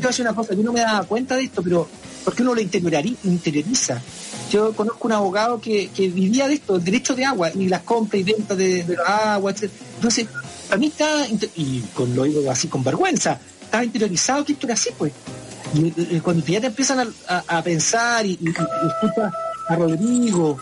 Yo 0.00 0.22
una 0.22 0.34
cosa, 0.34 0.54
yo 0.54 0.62
no 0.62 0.72
me 0.72 0.80
daba 0.80 1.04
cuenta 1.04 1.34
de 1.36 1.44
esto, 1.44 1.62
pero 1.62 1.88
¿por 2.24 2.34
qué 2.34 2.42
uno 2.42 2.54
lo 2.54 2.60
interioriza? 2.60 4.00
Yo 4.50 4.72
conozco 4.74 5.08
un 5.08 5.12
abogado 5.12 5.60
que, 5.60 5.90
vivía 5.96 6.46
de 6.48 6.54
esto, 6.54 6.76
el 6.76 6.84
derecho 6.84 7.14
de 7.14 7.24
agua, 7.24 7.50
y 7.54 7.68
las 7.68 7.82
compras 7.82 8.20
y 8.20 8.24
ventas 8.24 8.56
de, 8.56 8.82
de 8.84 8.96
agua, 9.06 9.50
etc. 9.50 9.70
Entonces, 9.96 10.26
a 10.70 10.76
mí 10.76 10.86
está, 10.86 11.26
y 11.56 11.84
lo 12.14 12.24
digo 12.24 12.50
así 12.50 12.68
con 12.68 12.84
vergüenza, 12.84 13.40
estaba 13.62 13.84
interiorizado 13.84 14.44
que 14.44 14.52
esto 14.52 14.66
era 14.66 14.74
así, 14.74 14.90
pues. 14.96 15.12
Y, 15.74 16.20
cuando 16.20 16.44
ya 16.46 16.60
te 16.60 16.68
empiezan 16.68 17.12
a, 17.28 17.62
pensar 17.62 18.24
y, 18.24 18.38
y, 18.40 18.48
escuchas 18.48 19.32
a 19.68 19.76
Rodrigo, 19.76 20.58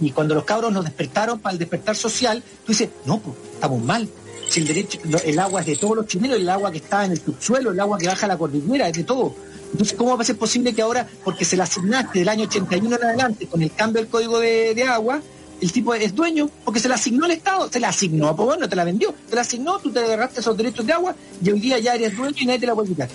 y, 0.00 0.10
cuando 0.10 0.34
los 0.34 0.44
cabros 0.44 0.72
nos 0.72 0.84
despertaron 0.84 1.38
para 1.38 1.52
el 1.52 1.58
despertar 1.58 1.96
social, 1.96 2.42
tú 2.64 2.72
dices, 2.72 2.88
no, 3.06 3.20
pues, 3.20 3.36
estamos 3.54 3.82
mal. 3.82 4.08
Si 4.48 4.60
el, 4.60 4.66
derecho, 4.66 4.98
el 5.24 5.38
agua 5.38 5.60
es 5.60 5.66
de 5.66 5.76
todos 5.76 5.96
los 5.96 6.06
chilenos, 6.06 6.36
el 6.36 6.48
agua 6.48 6.72
que 6.72 6.78
está 6.78 7.04
en 7.04 7.12
el 7.12 7.20
subsuelo, 7.20 7.70
el 7.70 7.80
agua 7.80 7.98
que 7.98 8.08
baja 8.08 8.26
a 8.26 8.28
la 8.28 8.36
cordillera, 8.36 8.88
es 8.88 8.96
de 8.96 9.04
todo. 9.04 9.34
Entonces, 9.70 9.96
¿cómo 9.96 10.16
va 10.16 10.22
a 10.22 10.26
ser 10.26 10.36
posible 10.36 10.74
que 10.74 10.82
ahora, 10.82 11.06
porque 11.24 11.44
se 11.44 11.56
la 11.56 11.64
asignaste 11.64 12.18
del 12.18 12.28
año 12.28 12.44
81 12.44 12.96
en 12.96 13.04
adelante 13.04 13.46
con 13.46 13.62
el 13.62 13.72
cambio 13.72 14.02
del 14.02 14.10
código 14.10 14.40
de 14.40 14.84
agua, 14.84 15.22
el 15.62 15.70
tipo 15.70 15.94
es 15.94 16.12
dueño 16.14 16.50
porque 16.64 16.80
se 16.80 16.88
la 16.88 16.96
asignó 16.96 17.24
el 17.24 17.30
Estado, 17.30 17.70
se 17.70 17.78
la 17.78 17.90
asignó, 17.90 18.34
pues 18.34 18.46
bueno, 18.46 18.68
te 18.68 18.74
la 18.74 18.82
vendió, 18.82 19.14
te 19.30 19.36
la 19.36 19.42
asignó, 19.42 19.78
tú 19.78 19.92
te 19.92 20.00
agarraste 20.00 20.40
esos 20.40 20.56
derechos 20.56 20.84
de 20.84 20.92
agua 20.92 21.14
y 21.40 21.50
hoy 21.50 21.60
día 21.60 21.78
ya 21.78 21.94
eres 21.94 22.16
dueño 22.16 22.34
y 22.36 22.46
nadie 22.46 22.58
te 22.58 22.66
la 22.66 22.74
puede 22.74 22.88
quitar. 22.88 23.08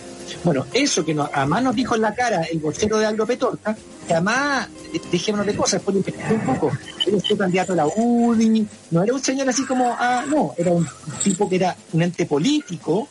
Bueno, 0.45 0.65
eso 0.73 1.03
que 1.03 1.15
además 1.33 1.63
nos 1.63 1.75
dijo 1.75 1.95
en 1.95 2.01
la 2.01 2.15
cara 2.15 2.43
el 2.43 2.59
vocero 2.59 2.99
de 2.99 3.05
Agropetorca, 3.05 3.75
que 4.07 4.13
además, 4.13 4.69
dejémonos 5.11 5.45
de 5.45 5.55
cosas, 5.55 5.83
después 5.85 5.97
un 5.97 6.45
poco, 6.45 6.71
era 7.05 7.17
usted 7.17 7.37
candidato 7.37 7.73
a 7.73 7.75
la 7.75 7.87
UDI, 7.87 8.65
no 8.91 9.03
era 9.03 9.13
un 9.13 9.21
señor 9.21 9.49
así 9.49 9.65
como, 9.65 9.93
ah, 9.99 10.23
no, 10.25 10.53
era 10.57 10.71
un 10.71 10.87
tipo 11.21 11.49
que 11.49 11.57
era 11.57 11.75
un 11.91 12.01
ente 12.01 12.25
político, 12.25 13.09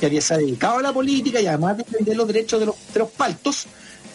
que 0.00 0.06
había 0.06 0.22
se 0.22 0.38
dedicado 0.38 0.78
a 0.78 0.82
la 0.82 0.92
política 0.94 1.42
y 1.42 1.46
además 1.46 1.76
defender 1.76 2.16
los 2.16 2.26
derechos 2.26 2.58
de 2.58 2.66
los, 2.66 2.76
de 2.94 3.00
los 3.00 3.10
paltos. 3.10 3.66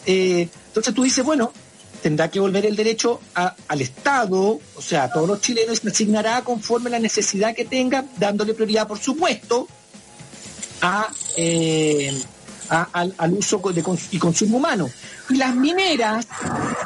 Eh, 0.04 0.48
entonces 0.66 0.92
tú 0.92 1.04
dices, 1.04 1.24
bueno, 1.24 1.52
tendrá 2.04 2.30
que 2.30 2.38
volver 2.38 2.66
el 2.66 2.76
derecho 2.76 3.18
al 3.34 3.80
Estado, 3.80 4.60
o 4.76 4.82
sea, 4.82 5.04
a 5.04 5.10
todos 5.10 5.26
los 5.26 5.40
chilenos, 5.40 5.78
se 5.78 5.88
asignará 5.88 6.42
conforme 6.44 6.90
la 6.90 6.98
necesidad 6.98 7.54
que 7.54 7.64
tenga, 7.64 8.04
dándole 8.18 8.52
prioridad, 8.52 8.86
por 8.86 8.98
supuesto, 8.98 9.66
a, 10.82 11.08
eh, 11.38 12.12
al, 12.68 13.32
uso 13.32 13.62
y 14.10 14.18
consumo 14.18 14.58
humano. 14.58 14.90
Y 15.30 15.36
las 15.36 15.56
mineras 15.56 16.26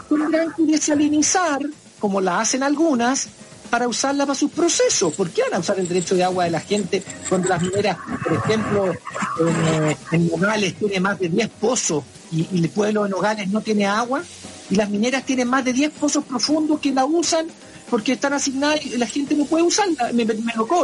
tendrán 0.09 0.55
que 0.57 0.62
desalinizar, 0.62 1.62
como 1.99 2.20
la 2.20 2.39
hacen 2.39 2.62
algunas, 2.62 3.27
para 3.70 3.89
usarla 3.89 4.27
para 4.27 4.39
sus 4.39 4.51
procesos. 4.51 5.15
¿Por 5.15 5.31
qué 5.31 5.43
van 5.43 5.55
a 5.55 5.59
usar 5.59 5.78
el 5.78 5.89
derecho 5.89 6.15
de 6.15 6.24
agua 6.24 6.45
de 6.45 6.51
la 6.51 6.61
gente 6.61 7.03
cuando 7.28 7.49
las 7.49 7.62
mineras, 7.62 7.97
por 8.23 8.32
ejemplo, 8.32 8.93
en, 8.93 9.97
en 10.12 10.28
Nogales 10.28 10.74
tiene 10.74 11.01
más 11.01 11.19
de 11.19 11.28
10 11.28 11.49
pozos 11.61 12.05
y, 12.32 12.47
y 12.53 12.65
el 12.65 12.70
pueblo 12.70 13.05
de 13.05 13.11
Nogales 13.11 13.49
no 13.49 13.61
tiene 13.61 13.86
agua? 13.86 14.23
y 14.70 14.74
las 14.77 14.90
mineras 14.90 15.24
tienen 15.24 15.49
más 15.49 15.65
de 15.65 15.73
10 15.73 15.93
pozos 15.93 16.24
profundos 16.24 16.81
que 16.81 16.93
la 16.93 17.05
usan 17.05 17.47
porque 17.90 18.12
están 18.12 18.35
asignadas 18.35 18.85
y 18.85 18.97
la 18.99 19.07
gente 19.07 19.35
no 19.35 19.47
puede 19.47 19.65
usarla. 19.65 20.12
Me, 20.12 20.24
me, 20.24 20.35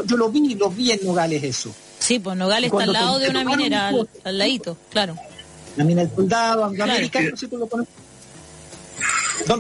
yo 0.07 0.17
lo 0.17 0.31
vi, 0.31 0.55
lo 0.55 0.71
vi 0.71 0.93
en 0.93 1.01
Nogales 1.05 1.43
eso. 1.43 1.75
Sí, 1.99 2.19
pues 2.19 2.37
Nogales 2.37 2.73
está 2.73 2.85
al 2.85 2.93
lado 2.93 3.19
de 3.19 3.29
una 3.29 3.45
minera, 3.45 3.91
al, 4.25 4.39
ladito, 4.39 4.77
claro. 4.91 5.17
La 5.77 5.85
mina 5.85 6.03
del 6.03 6.15
soldado, 6.15 6.65
América, 6.65 7.21
no 7.21 7.31
sé 7.31 7.37
si 7.37 7.49
tú 7.49 7.59
lo 7.59 7.67
conoces. 7.67 7.93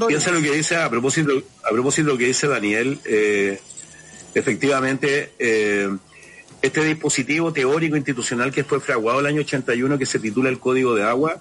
Piensa 0.06 0.30
lo 0.30 0.40
que 0.40 0.52
dice, 0.52 0.76
a 0.76 0.88
propósito, 0.88 1.42
a 1.64 1.70
propósito 1.70 2.06
de 2.06 2.12
lo 2.12 2.18
que 2.18 2.26
dice 2.26 2.46
Daniel, 2.46 2.98
eh, 3.04 3.60
efectivamente, 4.34 5.32
eh, 5.38 5.88
este 6.62 6.84
dispositivo 6.84 7.52
teórico 7.52 7.96
institucional 7.96 8.52
que 8.52 8.64
fue 8.64 8.80
fraguado 8.80 9.20
el 9.20 9.26
año 9.26 9.40
81, 9.40 9.98
que 9.98 10.06
se 10.06 10.18
titula 10.18 10.48
el 10.48 10.58
Código 10.58 10.94
de 10.94 11.04
Agua, 11.04 11.40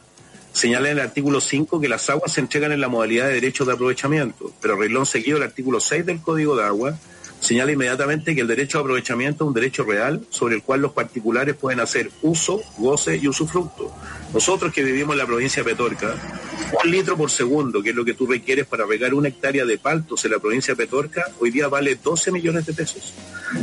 Señala 0.54 0.92
en 0.92 1.00
el 1.00 1.04
artículo 1.04 1.42
5 1.42 1.82
que 1.82 1.90
las 1.90 2.08
aguas 2.12 2.32
se 2.32 2.40
entregan 2.40 2.72
en 2.72 2.80
la 2.80 2.88
modalidad 2.88 3.26
de 3.28 3.34
derecho 3.34 3.66
de 3.66 3.74
aprovechamiento, 3.74 4.54
pero 4.62 4.78
Reilón 4.78 5.08
seguido 5.08 5.38
el 5.38 5.44
artículo 5.44 5.80
6 5.80 6.06
del 6.06 6.22
Código 6.22 6.56
de 6.56 6.64
Agua 6.64 6.96
señala 7.40 7.72
inmediatamente 7.72 8.36
que 8.36 8.42
el 8.42 8.48
derecho 8.48 8.78
de 8.78 8.84
aprovechamiento 8.84 9.44
es 9.44 9.48
un 9.48 9.54
derecho 9.54 9.84
real 9.84 10.26
sobre 10.30 10.56
el 10.56 10.64
cual 10.64 10.82
los 10.82 10.94
particulares 10.94 11.56
pueden 11.56 11.80
hacer 11.80 12.12
uso, 12.22 12.62
goce 12.78 13.18
y 13.18 13.28
usufructo. 13.28 13.92
Nosotros 14.34 14.74
que 14.74 14.84
vivimos 14.84 15.14
en 15.14 15.20
la 15.20 15.28
provincia 15.28 15.64
de 15.64 15.70
Petorca, 15.70 16.16
un 16.84 16.92
litro 16.92 17.16
por 17.16 17.30
segundo, 17.30 17.84
que 17.84 17.92
es 17.92 17.96
lo 17.96 18.04
que 18.04 18.16
tú 18.16 18.26
requieres 18.26 18.66
para 18.66 18.84
regar 18.84 19.14
una 19.14 19.28
hectárea 19.28 19.64
de 19.64 19.78
paltos 19.78 20.26
en 20.26 20.32
la 20.32 20.40
provincia 20.40 20.74
de 20.74 20.84
Petorca, 20.84 21.26
hoy 21.40 21.52
día 21.52 21.68
vale 21.68 22.00
12 22.04 22.32
millones 22.32 22.66
de 22.66 22.74
pesos. 22.74 23.14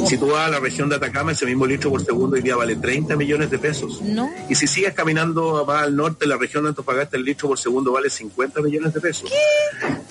Si 0.06 0.16
tú 0.16 0.28
vas 0.28 0.46
a 0.46 0.48
la 0.48 0.60
región 0.60 0.88
de 0.88 0.94
Atacama, 0.94 1.32
ese 1.32 1.44
mismo 1.44 1.66
litro 1.66 1.90
por 1.90 2.04
segundo 2.04 2.36
hoy 2.36 2.42
día 2.42 2.54
vale 2.54 2.76
30 2.76 3.16
millones 3.16 3.50
de 3.50 3.58
pesos. 3.58 4.00
No. 4.00 4.30
Y 4.48 4.54
si 4.54 4.68
sigues 4.68 4.94
caminando 4.94 5.64
más 5.66 5.82
al 5.82 5.96
norte, 5.96 6.24
la 6.26 6.36
región 6.36 6.62
de 6.62 6.68
Antofagasta, 6.68 7.16
el 7.16 7.24
litro 7.24 7.48
por 7.48 7.58
segundo 7.58 7.90
vale 7.90 8.08
50 8.08 8.62
millones 8.62 8.94
de 8.94 9.00
pesos. 9.00 9.32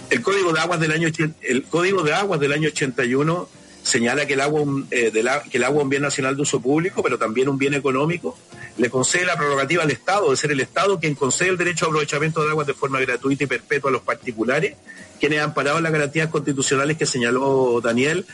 El 0.09 0.21
código 0.21 0.51
de 0.51 0.59
aguas 0.59 0.81
del 0.81 0.91
año 0.91 1.09
el 1.41 1.63
código 1.63 2.03
de 2.03 2.13
aguas 2.13 2.39
del 2.41 2.51
año 2.51 2.67
81 2.67 3.47
señala 3.81 4.25
que 4.25 4.33
el 4.33 4.41
agua 4.41 4.61
eh, 4.91 5.11
que 5.49 5.57
el 5.57 5.63
agua 5.63 5.79
es 5.79 5.83
un 5.83 5.89
bien 5.89 6.01
nacional 6.01 6.35
de 6.35 6.41
uso 6.41 6.59
público, 6.59 7.01
pero 7.01 7.17
también 7.17 7.47
un 7.47 7.57
bien 7.57 7.73
económico 7.73 8.37
le 8.79 8.89
concede 8.89 9.25
la 9.25 9.35
prerrogativa 9.35 9.83
al 9.83 9.91
Estado 9.91 10.31
de 10.31 10.37
ser 10.37 10.51
el 10.51 10.61
Estado 10.61 10.99
quien 10.99 11.13
concede 11.13 11.49
el 11.49 11.57
derecho 11.57 11.85
a 11.85 11.87
aprovechamiento 11.89 12.41
de 12.43 12.49
aguas 12.49 12.65
de 12.65 12.73
forma 12.73 12.99
gratuita 13.01 13.43
y 13.43 13.47
perpetua 13.47 13.89
a 13.89 13.93
los 13.93 14.01
particulares, 14.01 14.75
quienes 15.19 15.41
han 15.41 15.53
parado 15.53 15.81
las 15.81 15.91
garantías 15.91 16.29
constitucionales 16.29 16.97
que 16.97 17.05
señaló 17.05 17.81
Daniel, 17.83 18.25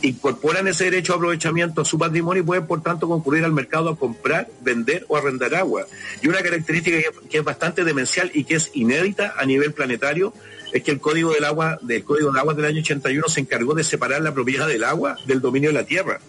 incorporan 0.00 0.66
ese 0.66 0.84
derecho 0.84 1.12
a 1.12 1.16
aprovechamiento 1.16 1.82
a 1.82 1.84
su 1.84 1.98
patrimonio 1.98 2.42
y 2.42 2.46
pueden, 2.46 2.66
por 2.66 2.82
tanto, 2.82 3.06
concurrir 3.06 3.44
al 3.44 3.52
mercado 3.52 3.90
a 3.90 3.96
comprar, 3.96 4.48
vender 4.62 5.04
o 5.08 5.16
arrendar 5.16 5.54
agua. 5.54 5.86
Y 6.22 6.28
una 6.28 6.42
característica 6.42 6.98
que 7.30 7.38
es 7.38 7.44
bastante 7.44 7.84
demencial 7.84 8.30
y 8.34 8.44
que 8.44 8.56
es 8.56 8.70
inédita 8.72 9.34
a 9.36 9.44
nivel 9.44 9.72
planetario 9.72 10.32
es 10.72 10.82
que 10.82 10.90
el 10.90 11.00
Código 11.00 11.32
del 11.32 11.44
Agua, 11.44 11.78
del 11.82 12.04
Código 12.04 12.32
de 12.32 12.40
Agua 12.40 12.54
del 12.54 12.64
año 12.64 12.80
81 12.80 13.28
se 13.28 13.40
encargó 13.40 13.74
de 13.74 13.84
separar 13.84 14.22
la 14.22 14.32
propiedad 14.32 14.66
del 14.66 14.84
agua 14.84 15.16
del 15.26 15.40
dominio 15.40 15.70
de 15.70 15.74
la 15.74 15.84
tierra. 15.84 16.20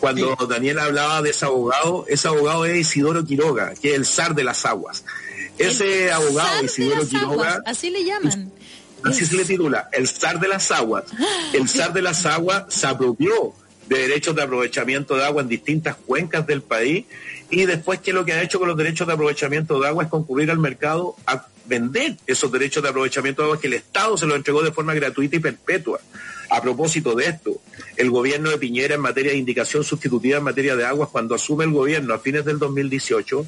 Cuando 0.00 0.36
Daniel 0.48 0.78
hablaba 0.78 1.22
de 1.22 1.30
ese 1.30 1.44
abogado, 1.44 2.04
ese 2.08 2.28
abogado 2.28 2.64
es 2.64 2.78
Isidoro 2.78 3.24
Quiroga, 3.24 3.74
que 3.80 3.90
es 3.90 3.94
el 3.96 4.06
zar 4.06 4.34
de 4.34 4.44
las 4.44 4.64
aguas. 4.64 5.04
Ese 5.58 6.10
abogado, 6.12 6.64
Isidoro 6.64 7.06
Quiroga. 7.06 7.62
así 7.66 7.90
le 7.90 8.04
llaman. 8.04 8.52
Así 9.04 9.26
se 9.26 9.36
le 9.36 9.44
titula, 9.44 9.90
el 9.92 10.08
zar 10.08 10.40
de 10.40 10.48
las 10.48 10.70
aguas. 10.70 11.04
El 11.52 11.68
zar 11.68 11.92
de 11.92 12.00
las 12.00 12.24
aguas 12.24 12.64
se 12.68 12.86
apropió 12.86 13.52
de 13.86 13.98
derechos 13.98 14.34
de 14.34 14.42
aprovechamiento 14.42 15.14
de 15.14 15.24
agua 15.24 15.42
en 15.42 15.48
distintas 15.48 15.96
cuencas 15.96 16.46
del 16.46 16.62
país 16.62 17.04
y 17.50 17.66
después 17.66 18.00
que 18.00 18.14
lo 18.14 18.24
que 18.24 18.32
ha 18.32 18.42
hecho 18.42 18.58
con 18.58 18.66
los 18.66 18.78
derechos 18.78 19.06
de 19.06 19.12
aprovechamiento 19.12 19.78
de 19.78 19.88
agua 19.88 20.04
es 20.04 20.08
concurrir 20.08 20.50
al 20.50 20.58
mercado 20.58 21.16
a 21.26 21.46
vender 21.66 22.16
esos 22.26 22.50
derechos 22.50 22.82
de 22.82 22.88
aprovechamiento 22.88 23.42
de 23.42 23.46
agua 23.46 23.60
que 23.60 23.66
el 23.66 23.74
Estado 23.74 24.16
se 24.16 24.26
los 24.26 24.36
entregó 24.36 24.62
de 24.62 24.72
forma 24.72 24.94
gratuita 24.94 25.36
y 25.36 25.40
perpetua. 25.40 26.00
A 26.50 26.60
propósito 26.60 27.14
de 27.14 27.26
esto, 27.26 27.60
el 27.96 28.10
gobierno 28.10 28.50
de 28.50 28.58
Piñera 28.58 28.94
en 28.94 29.00
materia 29.00 29.32
de 29.32 29.38
indicación 29.38 29.82
sustitutiva 29.82 30.38
en 30.38 30.44
materia 30.44 30.76
de 30.76 30.84
aguas, 30.84 31.08
cuando 31.10 31.34
asume 31.34 31.64
el 31.64 31.70
gobierno 31.70 32.14
a 32.14 32.18
fines 32.18 32.44
del 32.44 32.58
2018, 32.58 33.46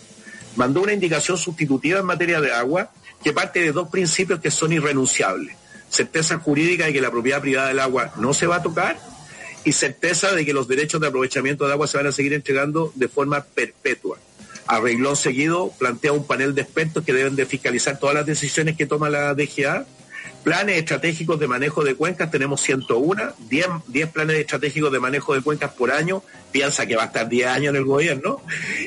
mandó 0.56 0.82
una 0.82 0.92
indicación 0.92 1.36
sustitutiva 1.36 2.00
en 2.00 2.06
materia 2.06 2.40
de 2.40 2.52
agua 2.52 2.90
que 3.22 3.32
parte 3.32 3.60
de 3.60 3.72
dos 3.72 3.88
principios 3.88 4.40
que 4.40 4.50
son 4.50 4.72
irrenunciables. 4.72 5.56
Certeza 5.88 6.38
jurídica 6.38 6.86
de 6.86 6.92
que 6.92 7.00
la 7.00 7.10
propiedad 7.10 7.40
privada 7.40 7.68
del 7.68 7.78
agua 7.80 8.12
no 8.16 8.34
se 8.34 8.46
va 8.46 8.56
a 8.56 8.62
tocar 8.62 8.98
y 9.64 9.72
certeza 9.72 10.32
de 10.32 10.44
que 10.44 10.52
los 10.52 10.68
derechos 10.68 11.00
de 11.00 11.08
aprovechamiento 11.08 11.66
de 11.66 11.72
agua 11.72 11.86
se 11.86 11.96
van 11.96 12.06
a 12.06 12.12
seguir 12.12 12.32
entregando 12.32 12.92
de 12.94 13.08
forma 13.08 13.42
perpetua. 13.42 14.18
Arregló 14.66 15.14
seguido 15.14 15.72
plantea 15.78 16.12
un 16.12 16.26
panel 16.26 16.54
de 16.54 16.62
expertos 16.62 17.04
que 17.04 17.12
deben 17.12 17.36
de 17.36 17.46
fiscalizar 17.46 17.98
todas 17.98 18.14
las 18.14 18.26
decisiones 18.26 18.76
que 18.76 18.86
toma 18.86 19.10
la 19.10 19.34
DGA. 19.34 19.86
Planes 20.42 20.78
estratégicos 20.78 21.40
de 21.40 21.48
manejo 21.48 21.82
de 21.82 21.94
cuencas, 21.94 22.30
tenemos 22.30 22.60
101, 22.60 23.34
10, 23.48 23.66
10 23.88 24.08
planes 24.10 24.36
estratégicos 24.38 24.92
de 24.92 25.00
manejo 25.00 25.34
de 25.34 25.42
cuencas 25.42 25.72
por 25.72 25.90
año, 25.90 26.22
piensa 26.52 26.86
que 26.86 26.96
va 26.96 27.04
a 27.04 27.06
estar 27.06 27.28
10 27.28 27.46
años 27.48 27.70
en 27.70 27.76
el 27.76 27.84
gobierno. 27.84 28.40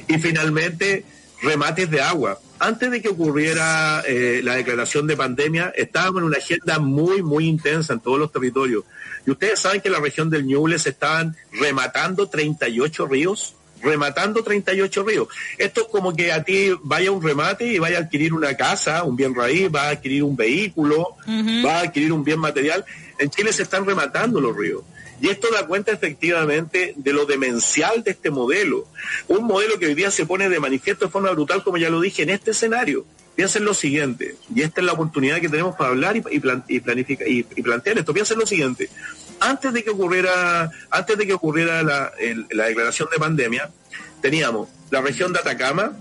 Y 0.07 0.17
finalmente, 0.19 1.03
remates 1.41 1.89
de 1.89 2.01
agua. 2.01 2.39
Antes 2.59 2.91
de 2.91 3.01
que 3.01 3.09
ocurriera 3.09 4.03
eh, 4.05 4.41
la 4.43 4.55
declaración 4.55 5.07
de 5.07 5.15
pandemia, 5.15 5.73
estábamos 5.75 6.21
en 6.21 6.27
una 6.27 6.37
agenda 6.37 6.79
muy, 6.79 7.21
muy 7.21 7.47
intensa 7.47 7.93
en 7.93 7.99
todos 8.01 8.19
los 8.19 8.31
territorios. 8.31 8.83
Y 9.25 9.31
ustedes 9.31 9.59
saben 9.59 9.81
que 9.81 9.87
en 9.87 9.93
la 9.93 9.99
región 9.99 10.29
del 10.29 10.45
Ñuble 10.45 10.77
se 10.79 10.89
estaban 10.89 11.35
rematando 11.51 12.27
38 12.27 13.05
ríos 13.07 13.55
rematando 13.81 14.43
38 14.43 15.03
ríos. 15.03 15.27
Esto 15.57 15.81
es 15.81 15.87
como 15.87 16.15
que 16.15 16.31
a 16.31 16.43
ti 16.43 16.71
vaya 16.81 17.11
un 17.11 17.21
remate 17.21 17.65
y 17.65 17.79
vaya 17.79 17.97
a 17.97 18.01
adquirir 18.01 18.33
una 18.33 18.55
casa, 18.55 19.03
un 19.03 19.15
bien 19.15 19.35
raíz, 19.35 19.69
va 19.73 19.83
a 19.83 19.89
adquirir 19.89 20.23
un 20.23 20.35
vehículo, 20.35 21.15
va 21.65 21.77
a 21.77 21.81
adquirir 21.81 22.11
un 22.11 22.23
bien 22.23 22.39
material. 22.39 22.85
En 23.17 23.29
Chile 23.29 23.53
se 23.53 23.63
están 23.63 23.85
rematando 23.85 24.39
los 24.39 24.55
ríos. 24.55 24.83
Y 25.21 25.27
esto 25.27 25.49
da 25.51 25.67
cuenta 25.67 25.91
efectivamente 25.91 26.93
de 26.95 27.13
lo 27.13 27.25
demencial 27.25 28.03
de 28.03 28.11
este 28.11 28.29
modelo. 28.29 28.87
Un 29.27 29.45
modelo 29.45 29.77
que 29.77 29.87
hoy 29.87 29.93
día 29.93 30.11
se 30.11 30.25
pone 30.25 30.47
de 30.47 30.59
manifiesto 30.59 31.05
de 31.05 31.11
forma 31.11 31.31
brutal, 31.31 31.63
como 31.63 31.77
ya 31.77 31.89
lo 31.89 31.99
dije, 31.99 32.23
en 32.23 32.29
este 32.29 32.51
escenario. 32.51 33.05
Piensen 33.35 33.63
lo 33.63 33.73
siguiente, 33.73 34.35
y 34.53 34.63
esta 34.63 34.81
es 34.81 34.85
la 34.85 34.93
oportunidad 34.93 35.39
que 35.39 35.47
tenemos 35.47 35.75
para 35.75 35.91
hablar 35.91 36.17
y, 36.17 36.23
y, 36.29 36.79
planificar, 36.79 37.27
y, 37.27 37.43
plantear 37.43 37.97
esto. 37.97 38.13
Piensen 38.13 38.37
lo 38.37 38.45
siguiente 38.45 38.89
antes 39.39 39.73
de 39.73 39.83
que 39.83 39.89
ocurriera, 39.89 40.71
antes 40.89 41.17
de 41.17 41.27
que 41.27 41.33
ocurriera 41.33 41.83
la, 41.83 42.11
declaración 42.67 43.09
de 43.11 43.17
pandemia, 43.17 43.69
teníamos 44.21 44.69
la 44.91 45.01
región 45.01 45.33
de 45.33 45.39
Atacama, 45.39 45.93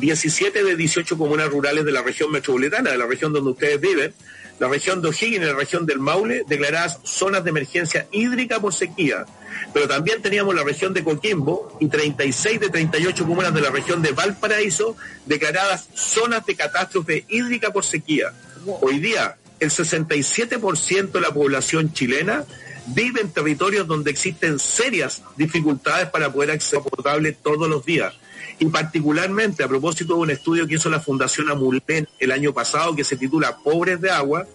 17 0.00 0.62
de 0.62 0.76
18 0.76 1.16
comunas 1.16 1.48
rurales 1.48 1.84
de 1.84 1.92
la 1.92 2.02
región 2.02 2.30
metropolitana, 2.30 2.90
de 2.90 2.98
la 2.98 3.06
región 3.06 3.32
donde 3.32 3.50
ustedes 3.50 3.80
viven, 3.80 4.14
la 4.58 4.68
región 4.68 5.02
de 5.02 5.08
O'Higgins 5.08 5.44
y 5.44 5.46
la 5.46 5.54
región 5.54 5.84
del 5.84 5.98
Maule 5.98 6.44
declaradas 6.46 6.98
zonas 7.04 7.44
de 7.44 7.50
emergencia 7.50 8.06
hídrica 8.10 8.60
por 8.60 8.72
sequía. 8.72 9.26
Pero 9.72 9.86
también 9.88 10.22
teníamos 10.22 10.54
la 10.54 10.64
región 10.64 10.94
de 10.94 11.04
Coquimbo 11.04 11.76
y 11.80 11.88
36 11.88 12.60
de 12.60 12.68
38 12.70 13.26
comunas 13.26 13.52
de 13.52 13.60
la 13.60 13.70
región 13.70 14.00
de 14.00 14.12
Valparaíso 14.12 14.96
declaradas 15.26 15.88
zonas 15.94 16.44
de 16.46 16.54
catástrofe 16.54 17.24
hídrica 17.28 17.70
por 17.70 17.84
sequía. 17.84 18.32
Hoy 18.80 18.98
día, 18.98 19.36
el 19.60 19.70
67% 19.70 21.12
de 21.12 21.20
la 21.20 21.32
población 21.32 21.92
chilena 21.92 22.44
vive 22.88 23.20
en 23.20 23.30
territorios 23.30 23.86
donde 23.86 24.10
existen 24.10 24.58
serias 24.58 25.22
dificultades 25.36 26.08
para 26.08 26.32
poder 26.32 26.52
acceder 26.52 26.80
a 26.80 26.84
potable 26.84 27.32
todos 27.32 27.68
los 27.68 27.84
días. 27.84 28.14
Y 28.58 28.66
particularmente 28.66 29.62
a 29.62 29.68
propósito 29.68 30.14
de 30.14 30.20
un 30.20 30.30
estudio 30.30 30.66
que 30.66 30.76
hizo 30.76 30.88
la 30.88 31.00
Fundación 31.00 31.50
Amulén 31.50 32.08
el 32.18 32.32
año 32.32 32.52
pasado 32.52 32.96
que 32.96 33.04
se 33.04 33.16
titula 33.16 33.58
Pobres 33.58 34.00
de 34.00 34.10
Agua, 34.10 34.46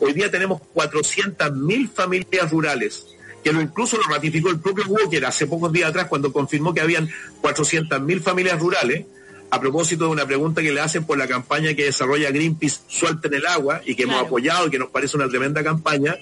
hoy 0.00 0.12
día 0.12 0.30
tenemos 0.30 0.62
400.000 0.74 1.90
familias 1.92 2.50
rurales, 2.50 3.06
que 3.44 3.52
lo 3.52 3.60
incluso 3.60 3.96
lo 3.98 4.04
ratificó 4.04 4.48
el 4.50 4.60
propio 4.60 4.84
Walker 4.86 5.24
hace 5.26 5.46
pocos 5.46 5.72
días 5.72 5.90
atrás 5.90 6.06
cuando 6.06 6.32
confirmó 6.32 6.72
que 6.72 6.80
habían 6.80 7.08
400.000 7.42 8.20
familias 8.22 8.58
rurales, 8.58 9.04
a 9.50 9.60
propósito 9.60 10.04
de 10.04 10.10
una 10.10 10.26
pregunta 10.26 10.62
que 10.62 10.72
le 10.72 10.80
hacen 10.80 11.04
por 11.04 11.18
la 11.18 11.26
campaña 11.26 11.74
que 11.74 11.84
desarrolla 11.84 12.30
Greenpeace 12.30 12.82
Suelten 12.86 13.34
el 13.34 13.46
Agua 13.46 13.82
y 13.84 13.96
que 13.96 14.04
hemos 14.04 14.22
apoyado 14.22 14.68
y 14.68 14.70
que 14.70 14.78
nos 14.78 14.90
parece 14.90 15.16
una 15.16 15.28
tremenda 15.28 15.62
campaña, 15.64 16.16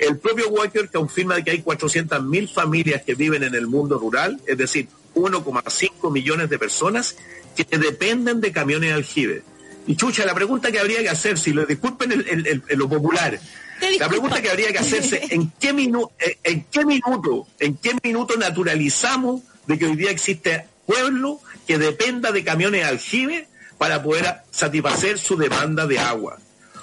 el 0.00 0.18
propio 0.18 0.48
Walker 0.48 0.88
confirma 0.90 1.42
que 1.42 1.50
hay 1.50 1.62
400.000 1.62 2.52
familias 2.52 3.02
que 3.02 3.14
viven 3.14 3.42
en 3.42 3.54
el 3.54 3.66
mundo 3.66 3.98
rural, 3.98 4.40
es 4.46 4.56
decir, 4.56 4.88
1,5 5.14 6.12
millones 6.12 6.50
de 6.50 6.58
personas 6.58 7.16
que 7.56 7.78
dependen 7.78 8.40
de 8.40 8.52
camiones 8.52 8.92
aljibe. 8.92 9.42
Y 9.86 9.96
chucha, 9.96 10.26
la 10.26 10.34
pregunta 10.34 10.70
que 10.70 10.78
habría 10.78 11.00
que 11.00 11.08
hacer, 11.08 11.38
si 11.38 11.52
lo 11.52 11.64
disculpen 11.64 12.12
el, 12.12 12.62
lo 12.76 12.88
popular, 12.88 13.40
la 13.98 14.08
pregunta 14.08 14.42
que 14.42 14.50
habría 14.50 14.70
que 14.72 14.78
hacerse, 14.78 15.22
¿en 15.30 15.50
qué, 15.58 15.70
eh, 15.70 16.38
¿en 16.44 16.64
qué 16.64 16.84
minuto, 16.84 17.46
en 17.58 17.76
qué 17.76 17.92
minuto 18.02 18.36
naturalizamos 18.36 19.42
de 19.66 19.78
que 19.78 19.86
hoy 19.86 19.96
día 19.96 20.10
existe 20.10 20.66
pueblo 20.86 21.40
que 21.66 21.78
dependa 21.78 22.32
de 22.32 22.44
camiones 22.44 22.84
aljibe 22.84 23.48
para 23.78 24.02
poder 24.02 24.26
satisfacer 24.50 25.18
su 25.18 25.36
demanda 25.36 25.86
de 25.86 25.98
agua? 25.98 26.38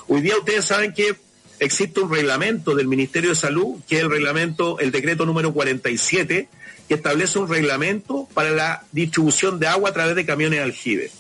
Hoy 0.08 0.22
día 0.22 0.38
ustedes 0.38 0.66
saben 0.66 0.94
que 0.94 1.16
existe 1.60 2.00
un 2.00 2.12
reglamento 2.12 2.76
del 2.76 2.88
Ministerio 2.88 3.32
de 3.32 3.36
Salud, 3.36 3.76
que 3.88 3.98
es 3.98 4.04
el 4.04 4.10
reglamento, 4.10 4.80
el 4.80 4.92
decreto 4.92 5.26
número 5.26 5.54
47, 5.54 6.50
que 6.88 6.94
establece 6.94 7.40
un 7.40 7.50
reglamento 7.50 8.28
para 8.34 8.52
la 8.52 8.84
distribución 8.92 9.60
de 9.60 9.68
agua 9.68 9.90
a 9.90 9.94
través 9.94 10.16
de 10.16 10.26
camiones 10.26 10.62
aljibes. 10.62 11.12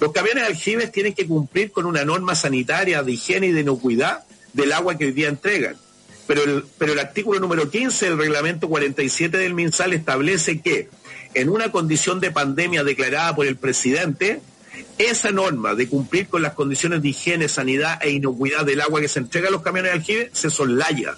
Los 0.00 0.12
camiones 0.12 0.44
aljibes 0.44 0.90
tienen 0.90 1.14
que 1.14 1.26
cumplir 1.26 1.70
con 1.70 1.86
una 1.86 2.04
norma 2.04 2.34
sanitaria 2.34 3.02
de 3.02 3.12
higiene 3.12 3.48
y 3.48 3.52
de 3.52 3.60
inocuidad 3.60 4.24
del 4.52 4.72
agua 4.72 4.98
que 4.98 5.06
hoy 5.06 5.12
día 5.12 5.28
entregan. 5.28 5.76
Pero 6.26 6.42
el, 6.42 6.64
pero 6.78 6.92
el 6.92 6.98
artículo 6.98 7.40
número 7.40 7.70
15 7.70 8.06
del 8.06 8.18
reglamento 8.18 8.68
47 8.68 9.38
del 9.38 9.54
MinSal 9.54 9.92
establece 9.92 10.60
que 10.60 10.88
en 11.34 11.48
una 11.48 11.70
condición 11.70 12.20
de 12.20 12.30
pandemia 12.30 12.84
declarada 12.84 13.34
por 13.34 13.46
el 13.46 13.56
presidente, 13.56 14.40
esa 14.98 15.30
norma 15.30 15.74
de 15.74 15.88
cumplir 15.88 16.28
con 16.28 16.42
las 16.42 16.54
condiciones 16.54 17.02
de 17.02 17.08
higiene, 17.08 17.48
sanidad 17.48 17.98
e 18.02 18.10
inocuidad 18.10 18.64
del 18.64 18.80
agua 18.80 19.00
que 19.00 19.08
se 19.08 19.18
entrega 19.18 19.48
a 19.48 19.50
los 19.50 19.62
camiones 19.62 19.92
de 19.92 19.98
aljibe 19.98 20.30
se 20.32 20.50
soslaya. 20.50 21.16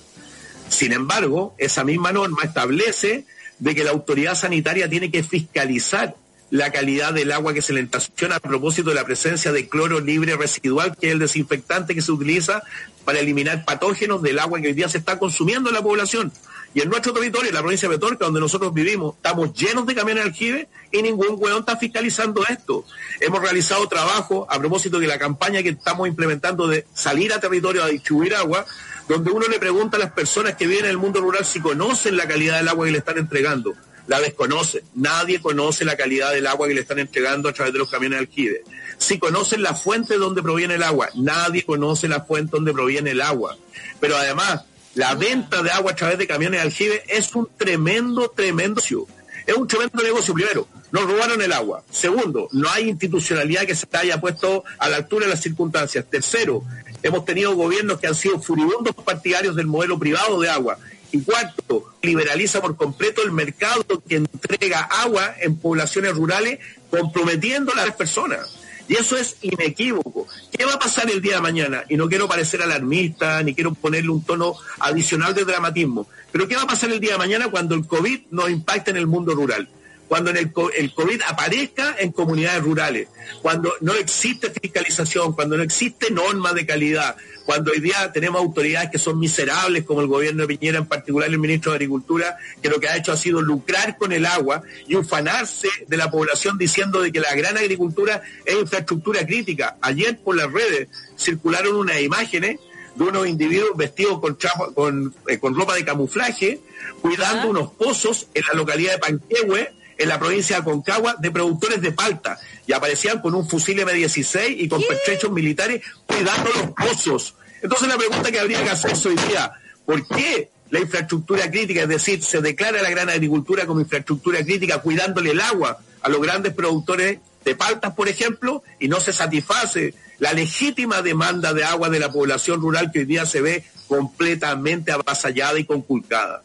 Sin 0.69 0.93
embargo, 0.93 1.55
esa 1.59 1.85
misma 1.85 2.13
norma 2.13 2.43
establece 2.43 3.27
de 3.59 3.75
que 3.75 3.85
la 3.85 3.91
autoridad 3.91 4.35
sanitaria 4.35 4.89
tiene 4.89 5.11
que 5.11 5.23
fiscalizar 5.23 6.17
la 6.51 6.71
calidad 6.71 7.13
del 7.13 7.33
agua 7.33 7.55
que 7.55 7.63
se 7.63 7.73
le 7.73 7.81
estaciona 7.81 8.37
a 8.37 8.41
propósito 8.41 8.91
de 8.91 8.97
la 8.97 9.05
presencia 9.05 9.51
de 9.53 9.69
cloro 9.69 10.01
libre 10.01 10.37
residual, 10.37 10.97
que 10.97 11.09
es 11.09 11.13
el 11.13 11.19
desinfectante 11.19 11.95
que 11.95 12.03
se 12.03 12.13
utiliza 12.13 12.63
para 13.05 13.19
eliminar 13.19 13.65
patógenos 13.65 14.23
del 14.23 14.39
agua 14.39 14.61
que 14.61 14.69
hoy 14.69 14.73
día 14.73 14.89
se 14.89 14.99
está 14.99 15.19
consumiendo 15.19 15.71
en 15.71 15.75
la 15.75 15.83
población. 15.83 16.33
Y 16.75 16.81
en 16.81 16.91
nuestro 16.91 17.13
territorio, 17.13 17.49
en 17.49 17.55
la 17.55 17.61
provincia 17.61 17.89
de 17.89 17.95
Petorca, 17.95 18.25
donde 18.25 18.41
nosotros 18.41 18.75
vivimos, 18.75 19.15
estamos 19.15 19.55
llenos 19.55 19.87
de 19.87 19.95
camiones 19.95 20.25
de 20.25 20.31
aljibe 20.31 20.69
y 20.91 21.03
ningún 21.03 21.37
hueón 21.39 21.61
está 21.61 21.77
fiscalizando 21.77 22.45
esto. 22.49 22.85
Hemos 23.21 23.41
realizado 23.41 23.87
trabajo 23.89 24.47
a 24.51 24.59
propósito 24.59 24.99
de 24.99 25.07
la 25.07 25.19
campaña 25.19 25.63
que 25.63 25.69
estamos 25.69 26.09
implementando 26.09 26.67
de 26.67 26.85
salir 26.93 27.33
a 27.33 27.41
territorio 27.41 27.85
a 27.85 27.87
distribuir 27.87 28.35
agua, 28.35 28.67
donde 29.09 29.31
uno 29.31 29.47
le 29.47 29.61
pregunta 29.61 29.97
a 29.97 30.01
las 30.01 30.13
personas 30.13 30.57
que 30.57 30.67
viven 30.67 30.87
en 30.87 30.91
el 30.91 30.99
mundo 30.99 31.21
rural 31.21 31.45
si 31.45 31.61
conocen 31.61 32.17
la 32.17 32.27
calidad 32.27 32.59
del 32.59 32.69
agua 32.69 32.87
que 32.87 32.93
le 32.93 32.99
están 32.99 33.19
entregando 33.19 33.75
la 34.07 34.21
desconocen. 34.21 34.83
Nadie 34.95 35.41
conoce 35.41 35.85
la 35.85 35.97
calidad 35.97 36.33
del 36.33 36.47
agua 36.47 36.69
que 36.69 36.75
le 36.75 36.83
están 36.83 36.99
entregando 36.99 37.49
a 37.49 37.53
través 37.53 37.73
de 37.73 37.79
los 37.79 37.91
camiones 37.91 38.19
de 38.19 38.25
alquiler. 38.25 38.63
Si 38.99 39.19
conocen 39.19 39.63
la 39.63 39.75
fuente 39.75 40.17
donde 40.17 40.43
proviene 40.43 40.75
el 40.75 40.83
agua, 40.83 41.09
nadie 41.15 41.65
conoce 41.65 42.09
la 42.09 42.23
fuente 42.23 42.53
donde 42.53 42.73
proviene 42.73 43.13
el 43.13 43.21
agua. 43.21 43.57
Pero 44.01 44.17
además, 44.17 44.65
la 44.95 45.15
venta 45.15 45.63
de 45.63 45.71
agua 45.71 45.93
a 45.93 45.97
través 45.97 46.19
de 46.19 46.27
camiones 46.27 46.61
de 46.61 46.67
aljibe 46.67 47.03
es 47.09 47.35
un 47.35 47.49
tremendo, 47.57 48.31
tremendo 48.31 48.81
negocio. 48.81 49.07
Es 49.47 49.55
un 49.55 49.69
tremendo 49.69 50.03
negocio, 50.03 50.33
primero. 50.33 50.67
Nos 50.91 51.05
robaron 51.05 51.43
el 51.43 51.53
agua. 51.53 51.83
Segundo, 51.91 52.49
no 52.53 52.69
hay 52.71 52.89
institucionalidad 52.89 53.67
que 53.67 53.75
se 53.75 53.87
haya 53.93 54.21
puesto 54.21 54.65
a 54.79 54.89
la 54.89 54.97
altura 54.97 55.27
de 55.27 55.33
las 55.33 55.43
circunstancias. 55.43 56.05
Tercero, 56.09 56.63
hemos 57.03 57.25
tenido 57.25 57.55
gobiernos 57.55 58.01
que 58.01 58.07
han 58.07 58.15
sido 58.15 58.41
furibundos 58.41 58.95
partidarios 58.95 59.55
del 59.57 59.67
modelo 59.67 59.99
privado 59.99 60.41
de 60.41 60.49
agua 60.49 60.79
y 61.13 61.21
cuarto, 61.21 61.95
liberaliza 62.03 62.61
por 62.61 62.77
completo 62.77 63.23
el 63.23 63.33
mercado 63.33 64.03
que 64.09 64.17
entrega 64.17 64.81
agua 64.81 65.35
en 65.41 65.57
poblaciones 65.57 66.15
rurales, 66.15 66.59
comprometiendo 66.91 67.73
a 67.73 67.77
las 67.77 67.95
personas. 67.95 68.54
Y 68.89 68.95
eso 68.95 69.17
es 69.17 69.37
inequívoco. 69.43 70.27
¿Qué 70.53 70.65
va 70.65 70.75
a 70.75 70.79
pasar 70.79 71.11
el 71.11 71.21
día 71.21 71.37
de 71.37 71.41
mañana? 71.41 71.85
Y 71.89 71.97
no 71.97 72.09
quiero 72.09 72.29
parecer 72.29 72.63
alarmista, 72.63 73.43
ni 73.43 73.55
quiero 73.55 73.75
ponerle 73.75 74.11
un 74.11 74.23
tono 74.23 74.57
adicional 74.81 75.35
de 75.35 75.45
dramatismo, 75.45 76.07
pero 76.33 76.49
¿qué 76.49 76.57
va 76.57 76.63
a 76.63 76.67
pasar 76.67 76.91
el 76.91 77.01
día 77.01 77.13
de 77.13 77.19
mañana 77.19 77.49
cuando 77.49 77.75
el 77.75 77.87
COVID 77.87 78.23
nos 78.31 78.51
impacte 78.51 78.91
en 78.91 78.97
el 78.97 79.07
mundo 79.07 79.35
rural? 79.35 79.69
Cuando 80.09 80.31
el, 80.31 80.53
el 80.77 80.95
COVID 80.95 81.23
aparezca 81.27 81.97
en 81.99 82.13
comunidades 82.13 82.63
rurales, 82.63 83.09
cuando 83.43 83.73
no 83.81 83.95
existe 83.95 84.51
fiscalización, 84.51 85.33
cuando 85.33 85.57
no 85.57 85.63
existe 85.63 86.11
norma 86.11 86.53
de 86.53 86.67
calidad, 86.67 87.17
cuando 87.45 87.73
hoy 87.73 87.81
día 87.81 88.11
tenemos 88.13 88.41
autoridades 88.41 88.91
que 88.91 88.99
son 88.99 89.19
miserables, 89.19 89.85
como 89.85 90.01
el 90.01 90.07
gobierno 90.07 90.47
de 90.47 90.57
Piñera, 90.57 90.79
en 90.79 90.87
particular 90.87 91.29
el 91.29 91.39
ministro 91.39 91.73
de 91.73 91.77
Agricultura, 91.77 92.37
que 92.63 92.69
lo 92.69 92.81
que 92.81 92.89
ha 92.89 92.97
hecho 92.97 93.13
ha 93.13 93.17
sido 93.17 93.43
lucrar 93.43 93.99
con 93.99 94.13
el 94.13 94.25
agua 94.25 94.63
y 94.87 94.97
ufanarse 94.97 95.69
de 95.87 95.97
la 95.97 96.11
población 96.11 96.57
diciendo 96.57 97.03
de 97.03 97.13
que 97.13 97.21
la 97.21 97.35
gran 97.35 97.57
agricultura 97.59 98.23
es 98.45 98.55
infraestructura 98.55 99.27
crítica. 99.27 99.77
Ayer 99.83 100.19
por 100.19 100.37
las 100.37 100.51
redes 100.51 100.89
circularon 101.19 101.77
unas 101.77 102.01
imágenes 102.01 102.59
de 102.95 103.05
unos 103.05 103.27
individuos 103.27 103.77
vestidos 103.77 104.21
con, 104.21 104.39
con, 104.75 105.15
eh, 105.29 105.39
con 105.39 105.55
ropa 105.55 105.75
de 105.75 105.85
camuflaje, 105.85 106.61
cuidando 107.03 107.49
unos 107.49 107.73
pozos 107.73 108.29
en 108.35 108.45
la 108.47 108.55
localidad 108.55 108.93
de 108.93 108.99
Panquehue, 108.99 109.73
en 109.99 110.09
la 110.09 110.19
provincia 110.19 110.57
de 110.57 110.63
Aconcagua 110.63 111.17
de 111.19 111.31
productores 111.31 111.81
de 111.81 111.93
palta 111.93 112.39
y 112.67 112.73
aparecían 112.73 113.21
con 113.21 113.35
un 113.35 113.49
fusil 113.49 113.79
M16 113.79 114.57
y 114.59 114.69
con 114.69 114.83
pertrechos 114.83 115.31
militares 115.31 115.83
cuidando 116.07 116.51
los 116.51 116.71
pozos. 116.71 117.35
Entonces 117.63 117.89
la 117.89 117.97
pregunta 117.97 118.31
que 118.31 118.41
habría 118.41 118.63
que 118.63 118.71
hacerse 118.71 119.09
hoy 119.09 119.17
día, 119.17 119.53
¿por 119.87 120.07
qué 120.07 120.51
la 120.71 120.81
infraestructura 120.81 121.51
crítica, 121.51 121.83
es 121.83 121.89
decir, 121.89 122.23
se 122.23 122.41
declara 122.41 122.83
la 122.83 122.91
gran 122.91 123.09
agricultura 123.09 123.67
como 123.67 123.81
infraestructura 123.81 124.43
crítica 124.45 124.81
cuidándole 124.81 125.31
el 125.31 125.41
agua 125.41 125.79
a 126.03 126.09
los 126.09 126.21
grandes 126.21 126.53
productores 126.53 127.19
de 127.45 127.55
paltas, 127.55 127.95
por 127.95 128.09
ejemplo, 128.09 128.63
y 128.81 128.89
no 128.89 129.01
se 129.01 129.13
satisface 129.13 129.95
la 130.19 130.33
legítima 130.33 131.03
demanda 131.03 131.53
de 131.53 131.65
agua 131.65 131.91
de 131.91 132.01
la 132.01 132.11
población 132.11 132.61
rural 132.61 132.91
que 132.91 133.01
hoy 133.01 133.05
día 133.05 133.27
se 133.27 133.41
ve 133.41 133.65
completamente 133.87 134.93
avasallada 134.93 135.59
y 135.59 135.65
conculcada? 135.65 136.43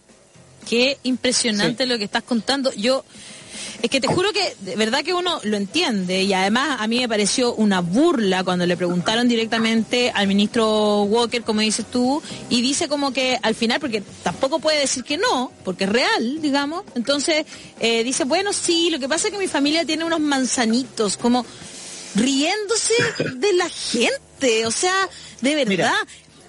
Qué 0.68 1.00
impresionante 1.04 1.86
lo 1.86 1.98
que 1.98 2.04
estás 2.04 2.24
contando. 2.24 2.72
Yo 2.74 3.04
es 3.81 3.90
que 3.90 4.02
te 4.02 4.07
juro 4.07 4.31
que 4.31 4.56
de 4.60 4.76
verdad 4.76 5.03
que 5.03 5.14
uno 5.14 5.40
lo 5.44 5.57
entiende 5.57 6.23
y 6.23 6.34
además 6.34 6.77
a 6.80 6.88
mí 6.88 6.99
me 6.99 7.10
pareció 7.10 7.53
una 7.53 7.81
burla 7.81 8.44
cuando 8.44 8.65
le 8.65 8.77
preguntaron 8.77 9.27
directamente 9.27 10.11
al 10.14 10.27
ministro 10.27 11.03
Walker, 11.03 11.44
como 11.44 11.61
dices 11.61 11.86
tú, 11.91 12.22
y 12.49 12.61
dice 12.61 12.88
como 12.88 13.14
que 13.14 13.40
al 13.41 13.56
final, 13.56 13.80
porque 13.80 14.03
tampoco 14.23 14.60
puede 14.60 14.80
decir 14.80 15.03
que 15.03 15.18
no, 15.18 15.52
porque 15.64 15.86
es 15.86 15.90
real, 15.90 16.41
digamos, 16.41 16.84
entonces 16.95 17.45
eh, 17.80 18.03
dice, 18.03 18.23
bueno, 18.26 18.53
sí, 18.53 18.90
lo 18.90 18.99
que 18.99 19.10
pasa 19.10 19.27
es 19.27 19.34
que 19.34 19.40
mi 19.40 19.48
familia 19.48 19.86
tiene 19.86 20.03
unos 20.03 20.19
manzanitos, 20.19 21.18
como 21.18 21.45
riéndose 22.15 22.94
de 23.36 23.53
la 23.53 23.69
gente, 23.69 24.65
o 24.65 24.72
sea, 24.72 25.10
de 25.41 25.56
verdad. 25.56 25.94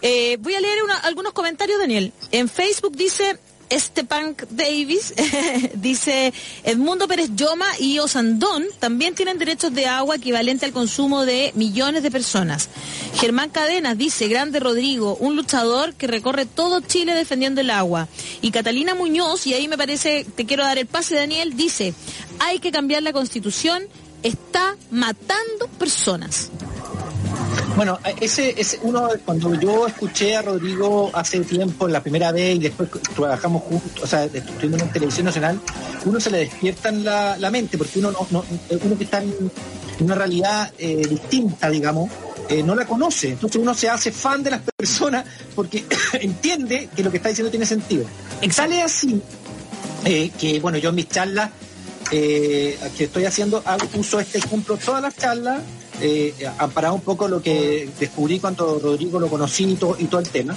Eh, 0.02 0.38
voy 0.40 0.54
a 0.54 0.60
leer 0.60 0.78
algunos 1.02 1.32
comentarios, 1.32 1.78
Daniel. 1.78 2.12
En 2.32 2.48
Facebook 2.48 2.96
dice, 2.96 3.38
Punk 4.08 4.42
Davis 4.50 5.14
dice, 5.74 6.32
Edmundo 6.64 7.06
Pérez 7.06 7.30
Yoma 7.36 7.66
y 7.78 8.00
Osandón 8.00 8.64
también 8.80 9.14
tienen 9.14 9.38
derechos 9.38 9.72
de 9.72 9.86
agua 9.86 10.16
equivalente 10.16 10.66
al 10.66 10.72
consumo 10.72 11.24
de 11.24 11.52
millones 11.54 12.02
de 12.02 12.10
personas. 12.10 12.68
Germán 13.14 13.50
Cadenas 13.50 13.96
dice, 13.96 14.26
Grande 14.26 14.58
Rodrigo, 14.58 15.16
un 15.20 15.36
luchador 15.36 15.94
que 15.94 16.08
recorre 16.08 16.46
todo 16.46 16.80
Chile 16.80 17.14
defendiendo 17.14 17.60
el 17.60 17.70
agua. 17.70 18.08
Y 18.42 18.50
Catalina 18.50 18.94
Muñoz, 18.94 19.46
y 19.46 19.54
ahí 19.54 19.68
me 19.68 19.78
parece, 19.78 20.26
te 20.34 20.46
quiero 20.46 20.64
dar 20.64 20.78
el 20.78 20.86
pase 20.86 21.14
Daniel, 21.14 21.56
dice, 21.56 21.94
hay 22.40 22.58
que 22.58 22.72
cambiar 22.72 23.02
la 23.02 23.12
constitución, 23.12 23.84
está 24.22 24.76
matando 24.90 25.68
personas. 25.78 26.50
Bueno, 27.76 27.98
ese 28.20 28.54
es 28.60 28.78
uno, 28.82 29.08
cuando 29.24 29.54
yo 29.54 29.86
escuché 29.86 30.36
a 30.36 30.42
Rodrigo 30.42 31.10
hace 31.14 31.40
tiempo, 31.40 31.88
la 31.88 32.02
primera 32.02 32.30
vez, 32.30 32.56
y 32.56 32.58
después 32.58 32.90
trabajamos 33.14 33.62
juntos, 33.62 34.02
o 34.02 34.06
sea, 34.06 34.24
estuvimos 34.24 34.82
en 34.82 34.88
Televisión 34.90 35.26
Nacional, 35.26 35.58
uno 36.04 36.20
se 36.20 36.30
le 36.30 36.38
despierta 36.38 36.90
en 36.90 37.04
la, 37.04 37.50
mente, 37.50 37.78
porque 37.78 37.98
uno, 38.00 38.12
no, 38.30 38.44
uno 38.70 38.98
que 38.98 39.04
está 39.04 39.22
en, 39.22 39.50
una 40.00 40.14
realidad 40.14 40.72
eh, 40.78 41.06
distinta, 41.08 41.70
digamos, 41.70 42.10
eh, 42.48 42.62
no 42.62 42.74
la 42.74 42.86
conoce. 42.86 43.30
Entonces 43.30 43.60
uno 43.60 43.74
se 43.74 43.88
hace 43.88 44.10
fan 44.10 44.42
de 44.42 44.50
las 44.50 44.60
personas 44.76 45.24
porque 45.54 45.84
entiende 46.20 46.88
que 46.94 47.02
lo 47.02 47.10
que 47.10 47.18
está 47.18 47.28
diciendo 47.28 47.50
tiene 47.50 47.66
sentido. 47.66 48.04
Sale 48.50 48.82
así, 48.82 49.22
eh, 50.04 50.30
que 50.38 50.60
bueno, 50.60 50.78
yo 50.78 50.90
en 50.90 50.96
mis 50.96 51.08
charlas 51.08 51.50
que 52.10 52.76
estoy 52.98 53.24
haciendo, 53.24 53.62
uso 53.94 54.18
este 54.18 54.38
ejemplo 54.38 54.76
todas 54.76 55.00
las 55.00 55.16
charlas 55.16 55.60
eh, 56.00 56.34
amparado 56.58 56.94
un 56.94 57.00
poco 57.00 57.28
lo 57.28 57.42
que 57.42 57.88
descubrí 57.98 58.40
cuando 58.40 58.78
Rodrigo 58.78 59.20
lo 59.20 59.28
conocí 59.28 59.64
y 59.64 59.74
todo, 59.74 59.96
el 60.20 60.28
tema. 60.28 60.56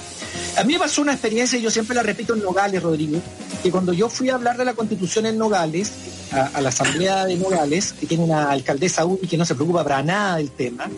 A 0.56 0.64
mí 0.64 0.74
me 0.74 0.78
pasó 0.78 1.02
una 1.02 1.12
experiencia, 1.12 1.58
y 1.58 1.62
yo 1.62 1.70
siempre 1.70 1.94
la 1.94 2.02
repito 2.02 2.34
en 2.34 2.42
Nogales, 2.42 2.82
Rodrigo, 2.82 3.20
que 3.62 3.70
cuando 3.70 3.92
yo 3.92 4.08
fui 4.08 4.30
a 4.30 4.34
hablar 4.34 4.56
de 4.56 4.64
la 4.64 4.74
constitución 4.74 5.26
en 5.26 5.38
Nogales, 5.38 5.92
a, 6.32 6.60
la 6.60 6.68
asamblea 6.68 7.26
de 7.26 7.36
Nogales, 7.36 7.92
que 7.92 8.06
tiene 8.06 8.24
una 8.24 8.50
alcaldesa 8.50 9.04
y 9.20 9.26
que 9.26 9.36
no 9.36 9.44
se 9.44 9.54
preocupa 9.54 9.84
para 9.84 10.02
nada 10.02 10.36
del 10.36 10.50
tema, 10.50 10.88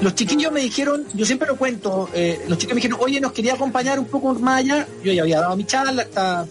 los 0.00 0.14
chiquillos 0.14 0.52
me 0.52 0.60
dijeron, 0.60 1.06
yo 1.14 1.24
siempre 1.24 1.48
lo 1.48 1.56
cuento, 1.56 2.10
eh, 2.12 2.44
los 2.48 2.58
chiquillos 2.58 2.74
me 2.74 2.82
dijeron, 2.82 2.98
oye, 3.02 3.20
nos 3.20 3.32
quería 3.32 3.54
acompañar 3.54 3.98
un 3.98 4.06
poco 4.06 4.34
más 4.34 4.60
allá, 4.60 4.86
yo 5.02 5.12
ya 5.12 5.22
había 5.22 5.40
dado 5.40 5.56
mi 5.56 5.64
charla, 5.64 6.02
hasta 6.02 6.46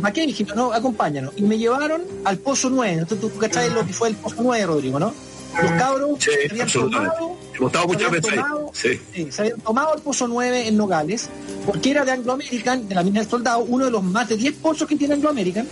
¿para 0.00 0.12
qué? 0.12 0.46
no, 0.54 0.72
acompáñanos. 0.72 1.34
Y 1.36 1.42
me 1.42 1.58
llevaron 1.58 2.02
al 2.24 2.38
Pozo 2.38 2.70
9. 2.70 2.92
Entonces 2.92 3.20
tú 3.20 3.38
cachai 3.38 3.70
lo 3.70 3.86
que 3.86 3.92
fue 3.92 4.08
el 4.08 4.16
Pozo 4.16 4.36
9, 4.42 4.66
Rodrigo, 4.66 4.98
¿no? 4.98 5.12
Los 5.62 5.72
cabros 5.72 6.18
se 6.22 6.48
habían 6.50 6.68
tomado, 6.68 7.36
se 8.72 9.00
habían 9.38 9.60
tomado 9.60 9.94
el 9.94 10.02
pozo 10.02 10.28
9 10.28 10.68
en 10.68 10.76
Nogales, 10.76 11.28
porque 11.64 11.90
era 11.90 12.04
de 12.04 12.12
Anglo 12.12 12.32
American, 12.32 12.88
de 12.88 12.94
la 12.94 13.02
mina 13.02 13.20
del 13.20 13.28
soldado, 13.28 13.60
uno 13.60 13.86
de 13.86 13.90
los 13.90 14.02
más 14.02 14.28
de 14.28 14.36
10 14.36 14.54
pozos 14.56 14.86
que 14.88 14.96
tiene 14.96 15.14
Anglo 15.14 15.30
American, 15.30 15.66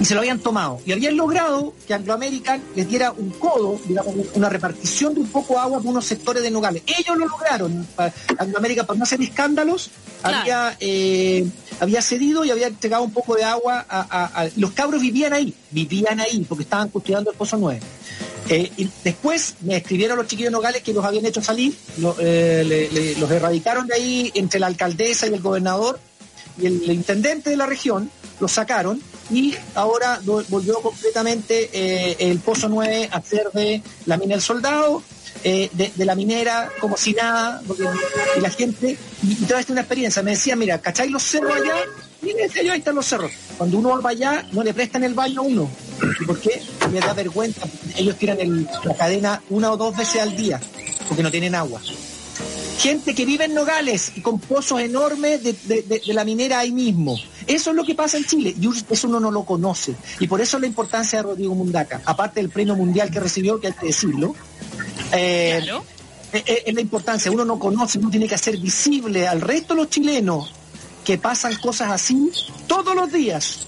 y 0.00 0.04
se 0.04 0.14
lo 0.14 0.20
habían 0.20 0.38
tomado. 0.38 0.80
Y 0.84 0.92
habían 0.92 1.16
logrado 1.16 1.72
que 1.86 1.94
Anglo 1.94 2.12
American 2.12 2.62
les 2.74 2.88
diera 2.88 3.12
un 3.12 3.30
codo, 3.30 3.78
digamos, 3.86 4.14
una 4.34 4.48
repartición 4.48 5.14
de 5.14 5.20
un 5.20 5.28
poco 5.28 5.58
agua 5.58 5.78
por 5.78 5.90
unos 5.90 6.04
sectores 6.04 6.42
de 6.42 6.50
Nogales. 6.50 6.82
Ellos 6.86 7.16
lo 7.16 7.26
lograron. 7.26 7.86
Anglo 8.38 8.58
American, 8.58 8.86
para 8.86 8.98
no 8.98 9.04
hacer 9.04 9.20
escándalos, 9.22 9.90
había, 10.22 10.76
eh, 10.80 11.46
había 11.80 12.02
cedido 12.02 12.44
y 12.44 12.50
había 12.50 12.66
entregado 12.66 13.04
un 13.04 13.12
poco 13.12 13.36
de 13.36 13.44
agua 13.44 13.84
a, 13.88 14.48
Los 14.56 14.72
cabros 14.72 15.00
vivían 15.00 15.32
ahí, 15.32 15.54
vivían 15.70 16.20
ahí, 16.20 16.44
porque 16.48 16.64
estaban 16.64 16.88
custodiando 16.88 17.30
el 17.30 17.36
pozo 17.36 17.56
9. 17.56 17.80
Eh, 18.48 18.70
y 18.76 18.88
después 19.02 19.56
me 19.60 19.76
escribieron 19.76 20.16
los 20.16 20.26
chiquillos 20.26 20.52
nogales 20.52 20.82
que 20.82 20.92
los 20.92 21.04
habían 21.04 21.26
hecho 21.26 21.42
salir, 21.42 21.74
eh, 22.20 23.16
los 23.18 23.30
erradicaron 23.30 23.86
de 23.86 23.94
ahí 23.94 24.32
entre 24.34 24.60
la 24.60 24.68
alcaldesa 24.68 25.26
y 25.26 25.34
el 25.34 25.40
gobernador 25.40 25.98
y 26.60 26.66
el, 26.66 26.90
intendente 26.92 27.50
de 27.50 27.56
la 27.56 27.66
región, 27.66 28.10
los 28.38 28.52
sacaron 28.52 29.00
y 29.30 29.54
ahora 29.74 30.20
volvió 30.24 30.80
completamente 30.80 31.70
eh, 31.72 32.16
el 32.20 32.38
Pozo 32.38 32.68
9 32.68 33.08
a 33.10 33.20
ser 33.20 33.50
de 33.52 33.82
la 34.04 34.16
mina 34.16 34.34
del 34.34 34.42
soldado, 34.42 35.02
de, 35.42 35.92
la 35.98 36.14
minera 36.14 36.70
como 36.80 36.96
si 36.96 37.12
nada, 37.12 37.62
porque, 37.66 37.84
y 38.36 38.40
la 38.40 38.50
gente, 38.50 38.96
y, 39.22 39.34
toda 39.46 39.60
esta 39.60 39.72
una 39.72 39.82
experiencia, 39.82 40.22
me 40.22 40.32
decía, 40.32 40.56
mira, 40.56 40.80
¿cacháis 40.80 41.10
los 41.10 41.22
cerros 41.22 41.52
allá? 41.54 41.74
Miren, 42.26 42.50
ahí 42.70 42.78
están 42.78 42.94
los 42.94 43.06
cerros. 43.06 43.30
Cuando 43.56 43.78
uno 43.78 44.00
va 44.02 44.10
allá, 44.10 44.44
no 44.52 44.62
le 44.62 44.74
prestan 44.74 45.04
el 45.04 45.14
baño 45.14 45.40
a 45.40 45.44
uno. 45.44 45.70
¿Y 46.20 46.24
por 46.24 46.38
qué? 46.40 46.60
me 46.92 47.00
da 47.00 47.12
vergüenza. 47.14 47.62
Ellos 47.96 48.16
tiran 48.16 48.38
el- 48.40 48.68
la 48.84 48.94
cadena 48.94 49.42
una 49.50 49.72
o 49.72 49.76
dos 49.76 49.96
veces 49.96 50.22
al 50.22 50.36
día 50.36 50.60
porque 51.08 51.22
no 51.22 51.30
tienen 51.32 51.54
agua. 51.54 51.80
Gente 52.78 53.14
que 53.14 53.24
vive 53.24 53.46
en 53.46 53.54
Nogales 53.54 54.12
y 54.14 54.20
con 54.20 54.38
pozos 54.38 54.80
enormes 54.80 55.42
de, 55.42 55.52
de- 55.64 55.82
de- 55.82 56.02
de 56.06 56.14
la 56.14 56.24
minera 56.24 56.58
ahí 56.60 56.70
mismo. 56.70 57.18
Eso 57.46 57.70
es 57.70 57.76
lo 57.76 57.84
que 57.84 57.94
pasa 57.94 58.18
en 58.18 58.24
Chile 58.24 58.54
y 58.60 58.68
eso 58.90 59.08
uno 59.08 59.18
no 59.18 59.30
lo 59.30 59.44
conoce. 59.44 59.94
Y 60.20 60.26
por 60.28 60.40
eso 60.40 60.58
la 60.58 60.66
importancia 60.66 61.18
de 61.18 61.22
Rodrigo 61.24 61.54
Mundaca, 61.54 62.02
aparte 62.04 62.40
del 62.40 62.50
premio 62.50 62.76
mundial 62.76 63.10
que 63.10 63.18
recibió, 63.18 63.58
que 63.60 63.68
hay 63.68 63.72
que 63.72 63.86
decirlo. 63.86 64.34
eh, 65.12 65.60
Claro. 65.62 65.84
eh, 66.32 66.42
eh, 66.46 66.62
es 66.66 66.74
la 66.74 66.80
importancia, 66.80 67.30
uno 67.30 67.44
no 67.44 67.58
conoce, 67.58 67.98
uno 67.98 68.10
tiene 68.10 68.28
que 68.28 68.34
hacer 68.34 68.56
visible 68.58 69.26
al 69.26 69.40
resto 69.40 69.74
de 69.74 69.80
los 69.80 69.90
chilenos 69.90 70.52
que 71.06 71.16
pasan 71.18 71.54
cosas 71.56 71.90
así 71.92 72.30
todos 72.66 72.94
los 72.96 73.10
días 73.12 73.60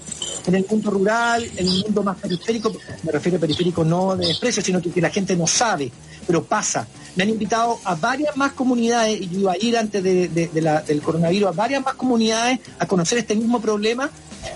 en 0.45 0.55
el 0.55 0.65
mundo 0.69 0.91
rural, 0.91 1.43
en 1.55 1.67
el 1.67 1.83
mundo 1.85 2.03
más 2.03 2.17
periférico, 2.17 2.71
me 3.03 3.11
refiero 3.11 3.37
a 3.37 3.41
periférico 3.41 3.83
no 3.85 4.15
de 4.15 4.27
desprecio, 4.27 4.61
sino 4.61 4.81
que, 4.81 4.89
que 4.91 4.99
la 5.01 5.09
gente 5.09 5.35
no 5.35 5.47
sabe, 5.47 5.91
pero 6.27 6.43
pasa. 6.43 6.85
Me 7.15 7.23
han 7.23 7.29
invitado 7.29 7.79
a 7.85 7.95
varias 7.95 8.35
más 8.35 8.51
comunidades, 8.53 9.21
y 9.21 9.29
yo 9.29 9.39
iba 9.41 9.51
a 9.53 9.57
ir 9.59 9.77
antes 9.77 10.03
de- 10.03 10.27
de- 10.27 10.47
de 10.47 10.61
la- 10.61 10.81
del 10.81 11.01
coronavirus, 11.01 11.49
a 11.49 11.51
varias 11.51 11.83
más 11.83 11.93
comunidades 11.95 12.59
a 12.77 12.85
conocer 12.87 13.17
este 13.19 13.35
mismo 13.35 13.61
problema, 13.61 14.09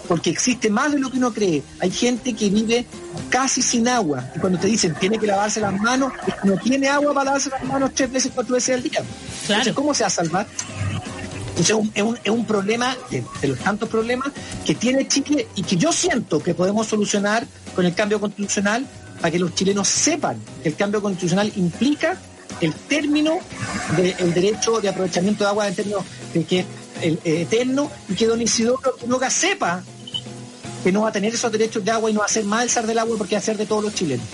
porque 0.07 0.29
existe 0.29 0.69
más 0.69 0.91
de 0.93 0.99
lo 0.99 1.09
que 1.11 1.17
uno 1.17 1.33
cree. 1.33 1.61
Hay 1.79 1.91
gente 1.91 2.33
que 2.33 2.49
vive 2.49 2.85
casi 3.29 3.61
sin 3.61 3.87
agua, 3.87 4.29
y 4.35 4.39
cuando 4.39 4.59
te 4.59 4.67
dicen 4.67 4.93
tiene 4.99 5.17
que 5.19 5.27
lavarse 5.27 5.59
las 5.61 5.73
manos, 5.79 6.11
no 6.43 6.57
tiene 6.57 6.87
agua 6.89 7.13
para 7.13 7.25
lavarse 7.25 7.49
las 7.49 7.63
manos 7.63 7.91
tres 7.93 8.11
veces, 8.11 8.31
cuatro 8.33 8.55
veces 8.55 8.75
al 8.75 8.83
día. 8.83 9.01
Entonces, 9.47 9.73
¿cómo 9.73 9.93
se 9.93 10.03
va 10.03 10.07
a 10.07 10.09
salvar? 10.11 10.47
Entonces, 11.55 11.75
es 11.93 12.01
un, 12.03 12.17
es 12.23 12.31
un- 12.31 12.45
problema, 12.45 12.97
de, 13.11 13.23
los 13.47 13.59
tantos 13.59 13.87
problemas 13.87 14.31
que 14.65 14.73
tiene 14.73 15.07
Chile 15.07 15.47
y 15.55 15.61
que 15.61 15.77
yo 15.77 15.91
siento 15.93 16.41
que 16.41 16.55
podemos 16.55 16.87
solucionar 16.87 17.45
con 17.75 17.85
el 17.85 17.93
cambio 17.93 18.19
constitucional 18.19 18.85
para 19.21 19.31
que 19.31 19.37
los 19.39 19.53
chilenos 19.53 19.87
sepan 19.87 20.37
que 20.63 20.69
el 20.69 20.75
cambio 20.75 21.01
constitucional 21.01 21.51
implica 21.55 22.17
el 22.59 22.73
término 22.73 23.37
del 23.95 24.33
derecho 24.33 24.81
de 24.81 24.89
aprovechamiento 24.89 25.43
de 25.43 25.49
agua 25.51 25.67
en 25.67 25.75
términos 25.75 26.03
de 26.33 26.43
que 26.43 26.59
es 26.59 26.65
eh, 27.01 27.17
eterno 27.23 27.91
y 28.09 28.15
que 28.15 28.25
don 28.25 28.41
Isidoro 28.41 28.79
Quiroga 28.99 29.29
sepa 29.29 29.83
que 30.83 30.91
no 30.91 31.01
va 31.03 31.09
a 31.09 31.11
tener 31.11 31.33
esos 31.33 31.51
derechos 31.51 31.85
de 31.85 31.91
agua 31.91 32.09
y 32.09 32.13
no 32.13 32.19
va 32.21 32.25
a 32.25 32.29
ser 32.29 32.45
más 32.45 32.75
el 32.77 32.87
del 32.87 32.97
agua 32.99 33.15
porque 33.17 33.35
va 33.35 33.39
a 33.39 33.43
ser 33.43 33.57
de 33.57 33.65
todos 33.65 33.83
los 33.83 33.93
chilenos. 33.93 34.25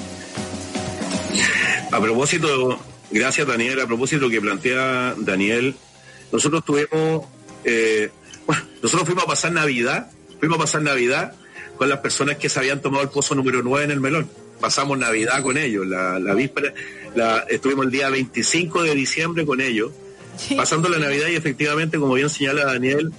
A 1.92 2.00
propósito, 2.00 2.80
gracias 3.12 3.46
Daniel, 3.48 3.80
a 3.82 3.88
propósito 3.88 4.30
que 4.30 4.40
plantea 4.42 5.16
Daniel, 5.18 5.76
nosotros 6.32 6.64
tuvimos, 6.66 7.26
eh, 7.64 8.10
bueno, 8.46 8.64
nosotros 8.82 9.06
fuimos 9.06 9.24
a 9.24 9.28
pasar 9.28 9.52
Navidad, 9.52 10.12
fuimos 10.40 10.58
a 10.58 10.62
pasar 10.62 10.82
Navidad 10.82 11.34
con 11.78 11.90
las 11.90 12.00
personas 12.00 12.38
que 12.38 12.50
se 12.50 12.60
habían 12.60 12.82
tomado 12.82 13.04
el 13.04 13.10
pozo 13.10 13.36
número 13.36 13.62
9 13.64 13.86
en 13.86 13.92
el 13.92 14.00
melón. 14.00 14.30
Pasamos 14.60 14.98
Navidad 14.98 15.42
con 15.42 15.58
ellos, 15.58 15.88
la, 15.88 16.20
la 16.20 16.34
víspera, 16.34 16.74
la, 17.16 17.46
estuvimos 17.50 17.86
el 17.86 17.92
día 17.92 18.10
25 18.10 18.84
de 18.84 18.96
diciembre 18.96 19.46
con 19.46 19.62
ellos, 19.62 19.92
pasando 20.58 20.90
la 20.90 21.00
Navidad 21.00 21.30
y 21.30 21.36
efectivamente, 21.36 21.98
como 21.98 22.16
bien 22.16 22.30
señala 22.30 22.66
Daniel, 22.66 23.12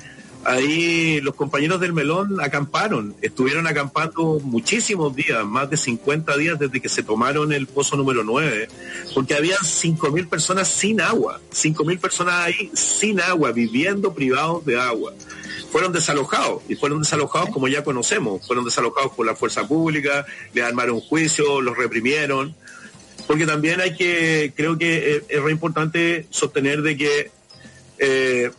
ahí 0.45 1.21
los 1.21 1.35
compañeros 1.35 1.81
del 1.81 1.93
Melón 1.93 2.41
acamparon, 2.41 3.15
estuvieron 3.21 3.67
acampando 3.67 4.41
muchísimos 4.43 5.15
días, 5.15 5.45
más 5.45 5.69
de 5.71 5.77
50 5.77 6.37
días 6.37 6.59
desde 6.59 6.81
que 6.81 6.89
se 6.89 7.03
tomaron 7.03 7.53
el 7.53 7.67
pozo 7.67 7.97
número 7.97 8.25
9, 8.25 8.69
porque 9.15 9.35
había 9.35 9.57
5.000 9.59 10.29
personas 10.29 10.69
sin 10.69 11.01
agua, 11.01 11.41
5.000 11.53 12.01
personas 12.01 12.35
ahí 12.35 12.71
sin 12.75 13.21
agua, 13.21 13.53
viviendo 13.53 14.15
privados 14.15 14.65
de 14.65 14.81
agua. 14.81 15.13
Fueron 15.71 15.93
desalojados, 15.93 16.63
y 16.69 16.75
fueron 16.75 17.01
desalojados 17.01 17.51
como 17.51 17.69
ya 17.69 17.85
conocemos, 17.85 18.45
fueron 18.47 18.65
desalojados 18.65 19.13
por 19.13 19.27
la 19.27 19.37
fuerza 19.37 19.69
pública, 19.69 20.27
le 20.53 20.63
armaron 20.63 21.01
juicio, 21.01 21.61
los 21.61 21.77
reprimieron, 21.77 22.55
porque 23.27 23.47
también 23.47 23.81
hay 23.81 23.95
que, 23.95 24.53
creo 24.57 24.77
que 24.79 25.17
es, 25.17 25.23
es 25.29 25.43
re 25.43 25.53
importante 25.53 26.27
sostener 26.31 26.83
de 26.83 26.97
que 26.97 27.31
eh, 28.03 28.51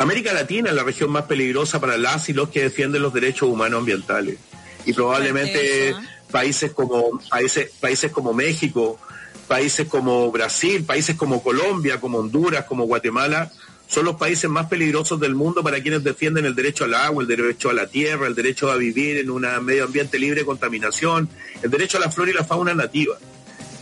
América 0.00 0.32
Latina 0.32 0.70
es 0.70 0.74
la 0.74 0.82
región 0.82 1.10
más 1.10 1.24
peligrosa 1.24 1.78
para 1.78 1.98
las 1.98 2.30
y 2.30 2.32
los 2.32 2.48
que 2.48 2.62
defienden 2.62 3.02
los 3.02 3.12
derechos 3.12 3.50
humanos 3.50 3.80
ambientales. 3.80 4.38
Y 4.86 4.94
probablemente 4.94 5.90
¿eh? 5.90 5.94
países 6.30 6.72
como 6.72 7.20
países, 7.28 7.70
países 7.78 8.10
como 8.10 8.32
México, 8.32 8.98
países 9.46 9.86
como 9.88 10.32
Brasil, 10.32 10.84
países 10.84 11.16
como 11.16 11.42
Colombia, 11.42 12.00
como 12.00 12.16
Honduras, 12.16 12.64
como 12.64 12.84
Guatemala, 12.84 13.52
son 13.88 14.06
los 14.06 14.16
países 14.16 14.48
más 14.48 14.68
peligrosos 14.68 15.20
del 15.20 15.34
mundo 15.34 15.62
para 15.62 15.82
quienes 15.82 16.02
defienden 16.02 16.46
el 16.46 16.54
derecho 16.54 16.84
al 16.84 16.94
agua, 16.94 17.22
el 17.22 17.28
derecho 17.28 17.68
a 17.68 17.74
la 17.74 17.86
tierra, 17.86 18.26
el 18.26 18.34
derecho 18.34 18.70
a 18.70 18.76
vivir 18.76 19.18
en 19.18 19.28
un 19.28 19.44
medio 19.62 19.84
ambiente 19.84 20.18
libre 20.18 20.40
de 20.40 20.46
contaminación, 20.46 21.28
el 21.62 21.70
derecho 21.70 21.98
a 21.98 22.00
la 22.00 22.10
flora 22.10 22.30
y 22.30 22.34
la 22.34 22.44
fauna 22.44 22.72
nativa. 22.72 23.18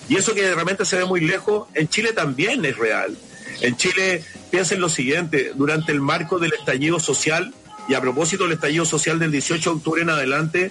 Y 0.08 0.16
eso 0.16 0.34
que 0.34 0.42
de 0.42 0.54
repente 0.56 0.84
se 0.84 0.96
ve 0.96 1.04
muy 1.04 1.20
lejos, 1.20 1.68
en 1.74 1.86
Chile 1.88 2.12
también 2.12 2.64
es 2.64 2.76
real. 2.76 3.16
En 3.60 3.76
Chile, 3.76 4.24
piensen 4.50 4.80
lo 4.80 4.88
siguiente, 4.88 5.52
durante 5.54 5.92
el 5.92 6.00
marco 6.00 6.38
del 6.38 6.52
estallido 6.52 7.00
social, 7.00 7.54
y 7.88 7.94
a 7.94 8.00
propósito 8.00 8.44
del 8.44 8.52
estallido 8.52 8.84
social 8.84 9.18
del 9.18 9.32
18 9.32 9.70
de 9.70 9.76
octubre 9.76 10.02
en 10.02 10.10
adelante, 10.10 10.70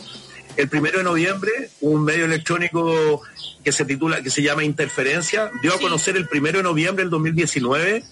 el 0.56 0.70
primero 0.70 1.00
de 1.00 1.04
noviembre, 1.04 1.52
un 1.82 2.04
medio 2.04 2.26
electrónico 2.26 3.22
que 3.64 3.72
se 3.72 3.86
titula, 3.86 4.22
que 4.22 4.30
se 4.30 4.42
llama 4.42 4.64
Interferencia, 4.64 5.52
dio 5.62 5.74
a 5.74 5.80
conocer 5.80 6.16
el 6.16 6.28
primero 6.28 6.58
de 6.60 6.64
noviembre 6.64 7.04
del 7.04 7.12
2019 7.12 8.04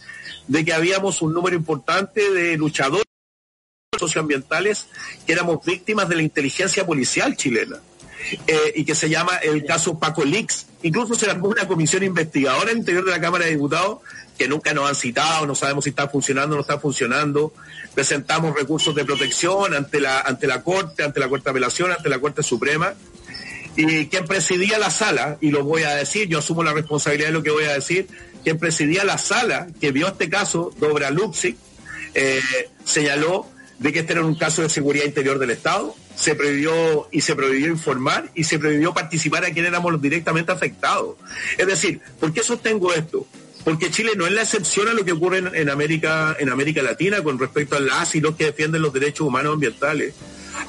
de 0.48 0.66
que 0.66 0.74
habíamos 0.74 1.22
un 1.22 1.34
número 1.34 1.56
importante 1.56 2.32
de 2.32 2.58
luchadores 2.58 3.06
socioambientales 3.98 4.88
que 5.26 5.34
éramos 5.34 5.64
víctimas 5.66 6.10
de 6.10 6.16
la 6.18 6.22
inteligencia 6.22 6.86
policial 6.86 7.36
chilena. 7.36 7.78
eh, 8.48 8.74
y 8.76 8.86
que 8.86 8.96
se 8.96 9.10
llama 9.10 9.36
el 9.38 9.66
caso 9.66 10.00
Paco 10.00 10.24
Lix. 10.24 10.66
Incluso 10.82 11.14
se 11.16 11.30
armó 11.30 11.48
una 11.48 11.68
comisión 11.68 12.04
investigadora 12.04 12.72
al 12.72 12.78
interior 12.78 13.06
de 13.06 13.12
la 13.12 13.22
Cámara 13.22 13.46
de 13.46 13.52
Diputados 13.52 14.00
que 14.38 14.48
nunca 14.48 14.74
nos 14.74 14.90
han 14.90 14.96
citado, 14.96 15.46
no 15.46 15.56
sabemos 15.56 15.84
si 15.86 15.92
está 15.92 16.08
funcionando 16.10 16.56
o 16.56 16.58
no 16.58 16.62
está 16.62 16.80
funcionando. 16.80 17.54
Presentamos 17.94 18.56
recursos 18.56 18.94
de 18.96 19.06
protección 19.06 19.74
ante 19.74 20.02
la, 20.02 20.22
ante 20.22 20.48
la 20.48 20.62
Corte, 20.62 21.04
ante 21.04 21.20
la 21.20 21.30
Corte 21.30 21.46
de 21.46 21.52
Apelación, 21.52 21.92
ante 21.92 22.10
la 22.10 22.20
Corte 22.20 22.44
Suprema. 22.44 22.94
Y 23.78 24.08
quien 24.08 24.26
presidía 24.26 24.78
la 24.80 24.90
sala, 24.90 25.38
y 25.42 25.52
lo 25.52 25.64
voy 25.64 25.84
a 25.84 25.96
decir, 25.96 26.28
yo 26.28 26.40
asumo 26.40 26.64
la 26.64 26.74
responsabilidad 26.74 27.28
de 27.28 27.34
lo 27.34 27.44
que 27.44 27.52
voy 27.52 27.66
a 27.66 27.74
decir, 27.74 28.08
quien 28.44 28.58
presidía 28.58 29.04
la 29.04 29.18
sala 29.18 29.68
que 29.82 29.92
vio 29.92 30.08
este 30.08 30.30
caso, 30.30 30.72
Dobra 30.80 31.10
Luxic, 31.12 31.58
eh, 32.14 32.42
señaló 32.86 33.48
de 33.80 33.92
que 33.92 34.00
este 34.00 34.14
era 34.14 34.24
un 34.24 34.36
caso 34.36 34.62
de 34.62 34.70
seguridad 34.70 35.06
interior 35.06 35.40
del 35.40 35.50
Estado, 35.50 35.94
se 36.16 36.36
prohibió 36.36 37.10
y 37.12 37.22
se 37.22 37.36
prohibió 37.36 37.68
informar 37.68 38.32
y 38.34 38.46
se 38.46 38.58
prohibió 38.58 38.94
participar 38.94 39.44
a 39.44 39.52
quienes 39.52 39.70
éramos 39.70 40.02
directamente 40.02 40.52
afectados. 40.52 41.18
Es 41.58 41.68
decir, 41.68 42.00
¿por 42.20 42.32
qué 42.32 42.42
sostengo 42.42 42.94
esto? 42.94 43.28
Porque 43.66 43.90
Chile 43.90 44.12
no 44.16 44.28
es 44.28 44.32
la 44.32 44.44
excepción 44.44 44.88
a 44.88 44.94
lo 44.94 45.04
que 45.04 45.12
ocurre 45.12 45.40
en, 45.40 45.70
América, 45.70 46.38
en 46.40 46.50
América 46.50 46.84
Latina 46.84 47.24
con 47.24 47.40
respecto 47.40 47.76
a 47.76 47.80
las 47.80 48.14
y 48.14 48.22
los 48.22 48.36
que 48.36 48.46
defienden 48.46 48.84
los 48.84 48.94
derechos 48.94 49.28
humanos 49.28 49.56
ambientales. 49.56 50.14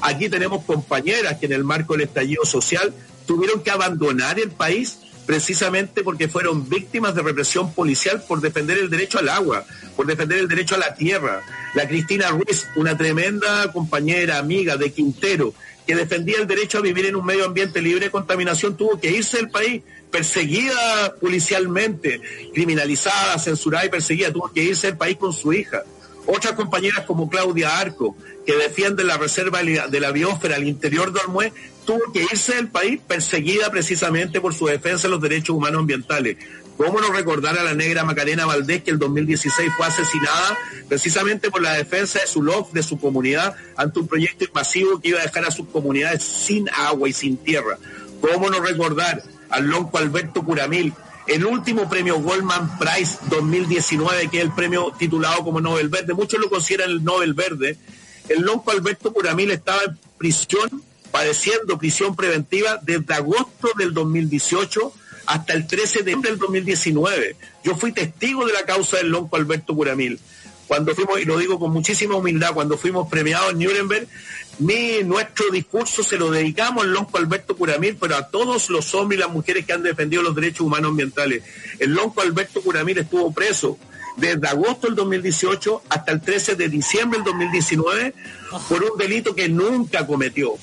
Aquí 0.01 0.29
tenemos 0.29 0.65
compañeras 0.65 1.37
que 1.37 1.45
en 1.45 1.53
el 1.53 1.63
marco 1.63 1.93
del 1.93 2.07
estallido 2.07 2.43
social 2.43 2.91
tuvieron 3.27 3.61
que 3.61 3.69
abandonar 3.69 4.39
el 4.39 4.49
país 4.49 4.97
precisamente 5.27 6.03
porque 6.03 6.27
fueron 6.27 6.67
víctimas 6.67 7.13
de 7.13 7.21
represión 7.21 7.71
policial 7.73 8.23
por 8.27 8.41
defender 8.41 8.79
el 8.79 8.89
derecho 8.89 9.19
al 9.19 9.29
agua, 9.29 9.63
por 9.95 10.07
defender 10.07 10.39
el 10.39 10.47
derecho 10.47 10.73
a 10.73 10.79
la 10.79 10.95
tierra. 10.95 11.43
La 11.75 11.87
Cristina 11.87 12.29
Ruiz, 12.29 12.65
una 12.77 12.97
tremenda 12.97 13.71
compañera, 13.71 14.39
amiga 14.39 14.75
de 14.75 14.91
Quintero, 14.91 15.53
que 15.87 15.95
defendía 15.95 16.37
el 16.37 16.47
derecho 16.47 16.77
a 16.77 16.81
vivir 16.81 17.05
en 17.05 17.15
un 17.15 17.25
medio 17.25 17.45
ambiente 17.45 17.81
libre 17.81 18.05
de 18.05 18.11
contaminación, 18.11 18.75
tuvo 18.75 18.99
que 18.99 19.09
irse 19.09 19.37
del 19.37 19.49
país, 19.49 19.81
perseguida 20.11 21.15
policialmente, 21.21 22.21
criminalizada, 22.53 23.39
censurada 23.39 23.85
y 23.85 23.89
perseguida, 23.89 24.31
tuvo 24.31 24.51
que 24.51 24.63
irse 24.63 24.87
del 24.87 24.97
país 24.97 25.17
con 25.17 25.31
su 25.31 25.53
hija. 25.53 25.83
Otras 26.25 26.53
compañeras 26.53 27.05
como 27.05 27.29
Claudia 27.29 27.79
Arco, 27.79 28.17
que 28.45 28.53
defiende 28.55 29.05
la 29.05 29.17
reserva 29.17 29.63
de 29.63 29.99
la 29.99 30.11
biosfera 30.11 30.57
al 30.57 30.67
interior 30.67 31.13
de 31.13 31.21
Olmué, 31.21 31.53
tuvo 31.85 32.11
que 32.11 32.23
irse 32.23 32.55
del 32.55 32.67
país 32.67 32.99
perseguida 33.07 33.71
precisamente 33.71 34.41
por 34.41 34.53
su 34.53 34.65
defensa 34.65 35.07
de 35.07 35.11
los 35.11 35.21
derechos 35.21 35.55
humanos 35.55 35.79
ambientales. 35.79 36.35
¿Cómo 36.77 37.01
no 37.01 37.11
recordar 37.11 37.57
a 37.57 37.63
la 37.63 37.73
negra 37.73 38.03
Macarena 38.03 38.45
Valdés 38.45 38.83
que 38.83 38.91
el 38.91 38.99
2016 38.99 39.71
fue 39.75 39.87
asesinada 39.87 40.55
precisamente 40.87 41.49
por 41.49 41.63
la 41.63 41.73
defensa 41.73 42.19
de 42.19 42.27
su 42.27 42.43
LOF, 42.43 42.71
de 42.71 42.83
su 42.83 42.99
comunidad, 42.99 43.55
ante 43.75 43.99
un 43.99 44.07
proyecto 44.07 44.45
invasivo 44.45 45.01
que 45.01 45.09
iba 45.09 45.19
a 45.19 45.23
dejar 45.23 45.45
a 45.45 45.51
sus 45.51 45.67
comunidades 45.69 46.21
sin 46.21 46.69
agua 46.69 47.09
y 47.09 47.13
sin 47.13 47.37
tierra? 47.37 47.79
¿Cómo 48.21 48.51
no 48.51 48.59
recordar 48.59 49.23
al 49.49 49.65
lonco 49.65 49.97
Alberto 49.97 50.43
Curamil, 50.43 50.93
el 51.25 51.45
último 51.45 51.89
premio 51.89 52.19
Goldman 52.19 52.77
Prize 52.77 53.17
2019, 53.27 54.29
que 54.29 54.37
es 54.37 54.43
el 54.43 54.53
premio 54.53 54.93
titulado 54.99 55.43
como 55.43 55.59
Nobel 55.59 55.89
Verde? 55.89 56.13
Muchos 56.13 56.39
lo 56.39 56.47
consideran 56.47 56.91
el 56.91 57.03
Nobel 57.03 57.33
Verde. 57.33 57.75
El 58.29 58.43
lonco 58.43 58.69
Alberto 58.69 59.11
Curamil 59.11 59.49
estaba 59.49 59.81
en 59.83 59.97
prisión 60.19 60.83
padeciendo 61.11 61.79
prisión 61.79 62.15
preventiva 62.15 62.79
desde 62.83 63.13
agosto 63.15 63.69
del 63.77 63.93
2018 63.93 64.93
hasta 65.27 65.53
el 65.53 65.67
13 65.67 65.99
de 65.99 66.05
diciembre 66.05 66.31
del 66.31 66.39
2019. 66.39 67.35
Yo 67.63 67.75
fui 67.75 67.91
testigo 67.91 68.45
de 68.45 68.53
la 68.53 68.63
causa 68.63 68.97
del 68.97 69.09
lonco 69.09 69.35
Alberto 69.35 69.75
Curamil. 69.75 70.19
cuando 70.67 70.93
fuimos, 70.95 71.19
y 71.21 71.25
lo 71.25 71.37
digo 71.37 71.59
con 71.59 71.71
muchísima 71.71 72.15
humildad, 72.15 72.53
cuando 72.53 72.77
fuimos 72.77 73.07
premiados 73.09 73.51
en 73.51 73.59
Nuremberg, 73.59 74.07
mi, 74.59 75.03
nuestro 75.03 75.49
discurso 75.51 76.03
se 76.03 76.17
lo 76.17 76.31
dedicamos 76.31 76.83
al 76.83 76.91
Lonco 76.91 77.17
Alberto 77.17 77.55
Curamil, 77.55 77.95
pero 77.95 78.15
a 78.15 78.27
todos 78.27 78.69
los 78.69 78.95
hombres 78.95 79.19
y 79.19 79.21
las 79.21 79.31
mujeres 79.31 79.65
que 79.65 79.73
han 79.73 79.83
defendido 79.83 80.23
los 80.23 80.33
derechos 80.35 80.61
humanos 80.61 80.89
ambientales. 80.89 81.43
El 81.77 81.91
Lonco 81.91 82.21
Alberto 82.21 82.61
Curamil 82.61 82.97
estuvo 82.97 83.31
preso 83.31 83.77
desde 84.15 84.47
agosto 84.47 84.87
del 84.87 84.95
2018 84.95 85.83
hasta 85.89 86.11
el 86.11 86.21
13 86.21 86.55
de 86.55 86.69
diciembre 86.69 87.19
del 87.19 87.25
2019 87.25 88.15
por 88.67 88.83
un 88.83 88.97
delito 88.97 89.35
que 89.35 89.47
nunca 89.47 90.07
cometió 90.07 90.55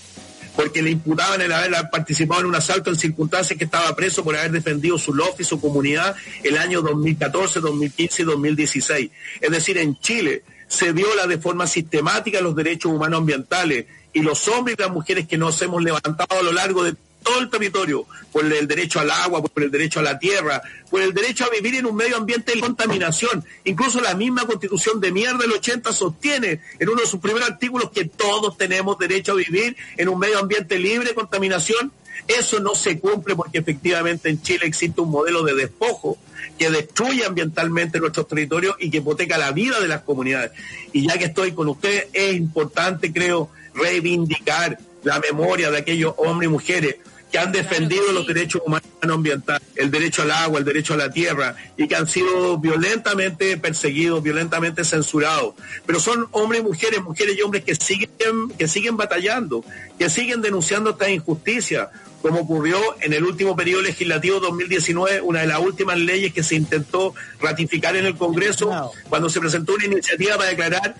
porque 0.56 0.82
le 0.82 0.90
imputaban 0.90 1.40
el 1.40 1.52
haber 1.52 1.72
participado 1.90 2.42
en 2.42 2.46
un 2.46 2.54
asalto 2.54 2.90
en 2.90 2.98
circunstancias 2.98 3.58
que 3.58 3.64
estaba 3.64 3.94
preso 3.96 4.22
por 4.22 4.36
haber 4.36 4.52
defendido 4.52 4.98
su 4.98 5.14
loft 5.14 5.40
y 5.40 5.44
su 5.44 5.60
comunidad 5.60 6.14
el 6.42 6.56
año 6.56 6.82
2014, 6.82 7.60
2015 7.60 8.22
y 8.22 8.24
2016. 8.24 9.10
Es 9.40 9.50
decir, 9.50 9.78
en 9.78 9.98
Chile 9.98 10.42
se 10.68 10.92
viola 10.92 11.26
de 11.26 11.38
forma 11.38 11.66
sistemática 11.66 12.40
los 12.40 12.54
derechos 12.54 12.92
humanos 12.92 13.20
ambientales 13.20 13.86
y 14.12 14.20
los 14.20 14.46
hombres 14.48 14.76
y 14.78 14.82
las 14.82 14.90
mujeres 14.90 15.26
que 15.26 15.36
nos 15.36 15.60
hemos 15.62 15.82
levantado 15.82 16.38
a 16.38 16.42
lo 16.42 16.52
largo 16.52 16.84
de 16.84 16.94
todo 17.24 17.40
el 17.40 17.50
territorio, 17.50 18.06
por 18.30 18.44
el 18.44 18.68
derecho 18.68 19.00
al 19.00 19.10
agua, 19.10 19.42
por 19.42 19.62
el 19.62 19.70
derecho 19.70 19.98
a 20.00 20.02
la 20.02 20.18
tierra, 20.18 20.62
por 20.90 21.02
el 21.02 21.12
derecho 21.12 21.44
a 21.44 21.50
vivir 21.50 21.74
en 21.74 21.86
un 21.86 21.96
medio 21.96 22.16
ambiente 22.16 22.54
de 22.54 22.60
contaminación. 22.60 23.44
Incluso 23.64 24.00
la 24.00 24.14
misma 24.14 24.46
constitución 24.46 25.00
de 25.00 25.10
mierda 25.10 25.38
del 25.38 25.52
80 25.52 25.92
sostiene 25.92 26.60
en 26.78 26.88
uno 26.88 27.00
de 27.00 27.06
sus 27.06 27.20
primeros 27.20 27.48
artículos 27.48 27.90
que 27.90 28.04
todos 28.04 28.56
tenemos 28.56 28.98
derecho 28.98 29.32
a 29.32 29.36
vivir 29.36 29.76
en 29.96 30.08
un 30.08 30.18
medio 30.18 30.38
ambiente 30.38 30.78
libre 30.78 31.08
de 31.08 31.14
contaminación. 31.14 31.90
Eso 32.28 32.60
no 32.60 32.74
se 32.74 33.00
cumple 33.00 33.34
porque 33.34 33.58
efectivamente 33.58 34.28
en 34.28 34.40
Chile 34.40 34.66
existe 34.66 35.00
un 35.00 35.10
modelo 35.10 35.42
de 35.42 35.54
despojo 35.54 36.16
que 36.58 36.70
destruye 36.70 37.24
ambientalmente 37.24 37.98
nuestros 37.98 38.28
territorios 38.28 38.76
y 38.78 38.90
que 38.90 38.98
hipoteca 38.98 39.38
la 39.38 39.50
vida 39.52 39.80
de 39.80 39.88
las 39.88 40.02
comunidades. 40.02 40.52
Y 40.92 41.06
ya 41.06 41.18
que 41.18 41.24
estoy 41.26 41.52
con 41.52 41.68
ustedes, 41.68 42.06
es 42.12 42.34
importante, 42.34 43.12
creo, 43.12 43.50
reivindicar 43.74 44.78
la 45.02 45.20
memoria 45.20 45.70
de 45.70 45.78
aquellos 45.78 46.14
hombres 46.16 46.48
y 46.48 46.52
mujeres 46.52 46.96
que 47.34 47.40
han 47.40 47.50
defendido 47.50 48.12
los 48.12 48.28
derechos 48.28 48.62
humanos 48.64 48.86
ambientales, 49.02 49.66
el 49.74 49.90
derecho 49.90 50.22
al 50.22 50.30
agua, 50.30 50.60
el 50.60 50.64
derecho 50.64 50.94
a 50.94 50.96
la 50.96 51.10
tierra, 51.10 51.56
y 51.76 51.88
que 51.88 51.96
han 51.96 52.06
sido 52.06 52.58
violentamente 52.58 53.56
perseguidos, 53.56 54.22
violentamente 54.22 54.84
censurados. 54.84 55.56
Pero 55.84 55.98
son 55.98 56.28
hombres 56.30 56.60
y 56.60 56.64
mujeres, 56.64 57.02
mujeres 57.02 57.36
y 57.36 57.42
hombres 57.42 57.64
que 57.64 57.74
siguen, 57.74 58.08
que 58.56 58.68
siguen 58.68 58.96
batallando, 58.96 59.64
que 59.98 60.08
siguen 60.08 60.42
denunciando 60.42 60.90
esta 60.90 61.10
injusticia, 61.10 61.90
como 62.22 62.42
ocurrió 62.42 62.78
en 63.00 63.12
el 63.12 63.24
último 63.24 63.56
periodo 63.56 63.82
legislativo 63.82 64.38
2019, 64.38 65.20
una 65.22 65.40
de 65.40 65.48
las 65.48 65.58
últimas 65.58 65.98
leyes 65.98 66.32
que 66.32 66.44
se 66.44 66.54
intentó 66.54 67.16
ratificar 67.40 67.96
en 67.96 68.06
el 68.06 68.14
Congreso, 68.14 68.92
cuando 69.08 69.28
se 69.28 69.40
presentó 69.40 69.74
una 69.74 69.86
iniciativa 69.86 70.36
para 70.36 70.50
declarar 70.50 70.94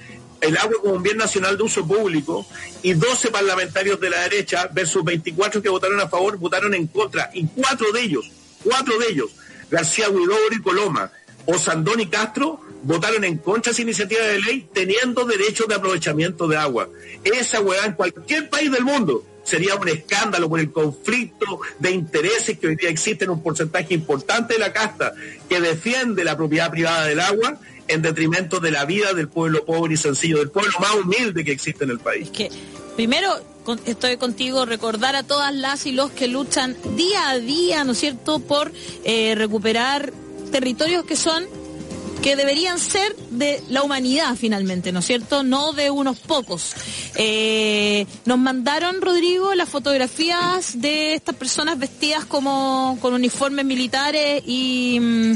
el 0.45 0.57
agua 0.59 0.77
como 0.81 0.95
un 0.95 1.03
bien 1.03 1.17
nacional 1.17 1.57
de 1.57 1.63
uso 1.63 1.87
público 1.87 2.47
y 2.83 2.93
12 2.93 3.31
parlamentarios 3.31 3.99
de 3.99 4.11
la 4.11 4.21
derecha 4.21 4.69
versus 4.73 5.03
24 5.03 5.63
que 5.63 5.69
votaron 5.69 6.01
a 6.01 6.09
favor 6.09 6.37
votaron 6.37 6.75
en 6.75 6.87
contra 6.87 7.31
y 7.33 7.47
cuatro 7.47 7.91
de 7.93 8.03
ellos, 8.03 8.31
cuatro 8.63 8.99
de 8.99 9.09
ellos, 9.09 9.31
García 9.71 10.11
Huidobro 10.11 10.55
y 10.55 10.63
Coloma, 10.63 11.11
Osandón 11.47 12.01
y 12.01 12.07
Castro 12.09 12.61
votaron 12.83 13.25
en 13.25 13.39
contra 13.39 13.71
de 13.71 13.73
esa 13.73 13.83
iniciativa 13.83 14.25
de 14.25 14.41
ley 14.41 14.69
teniendo 14.73 15.25
derechos 15.25 15.67
de 15.69 15.75
aprovechamiento 15.75 16.47
de 16.47 16.57
agua. 16.57 16.89
Esa 17.25 17.61
hueá 17.61 17.87
en 17.87 17.93
cualquier 17.93 18.51
país 18.51 18.71
del 18.71 18.85
mundo 18.85 19.25
sería 19.45 19.75
un 19.77 19.89
escándalo 19.89 20.49
por 20.49 20.61
el 20.61 20.73
conflicto 20.73 21.61
de 21.79 21.91
intereses 21.91 22.59
que 22.59 22.67
hoy 22.67 22.77
día 22.77 22.89
existe 22.91 23.25
en 23.25 23.31
un 23.31 23.43
porcentaje 23.43 23.95
importante 23.95 24.55
de 24.55 24.61
la 24.61 24.73
casta 24.73 25.15
que 25.49 25.61
defiende 25.61 26.25
la 26.25 26.37
propiedad 26.37 26.71
privada 26.71 27.07
del 27.07 27.21
agua 27.21 27.59
en 27.89 28.03
detrimento 28.03 28.61
de 28.61 28.71
la 28.71 28.85
vida 28.85 29.13
del 29.13 29.29
pueblo 29.29 29.65
pobre 29.65 29.95
y 29.95 29.97
sencillo, 29.97 30.39
del 30.39 30.51
pueblo 30.51 30.73
más 30.81 30.95
humilde 30.95 31.45
que 31.45 31.53
existe 31.53 31.85
en 31.85 31.91
el 31.91 31.99
país. 31.99 32.25
Es 32.25 32.31
que, 32.31 32.51
primero, 32.97 33.31
estoy 33.87 34.17
contigo, 34.17 34.67
recordar 34.67 35.17
a 35.17 35.23
todas 35.23 35.55
las 35.55 35.87
y 35.87 35.93
los 35.93 36.11
que 36.11 36.29
luchan 36.29 36.77
día 36.97 37.31
a 37.31 37.39
día, 37.39 37.85
¿no 37.85 37.93
es 37.93 37.99
cierto?, 37.99 38.41
por 38.41 38.73
eh, 39.05 39.35
recuperar 39.37 40.13
territorios 40.51 41.05
que 41.05 41.17
son 41.17 41.45
que 42.25 42.37
deberían 42.37 42.79
ser 42.79 43.15
de 43.31 43.63
la 43.69 43.83
humanidad 43.83 44.35
finalmente, 44.35 44.93
¿no 44.93 45.01
es 45.01 45.05
cierto? 45.05 45.43
No 45.43 45.75
de 45.75 45.91
unos 45.91 46.19
pocos. 46.21 46.73
Eh, 47.17 48.07
nos 48.25 48.39
mandaron, 48.39 49.03
Rodrigo, 49.03 49.55
las 49.55 49.69
fotografías 49.69 50.81
de 50.81 51.13
estas 51.13 51.35
personas 51.35 51.79
vestidas 51.79 52.25
como 52.25 52.97
con 53.03 53.13
uniformes 53.13 53.67
militares 53.67 54.43
y... 54.47 55.35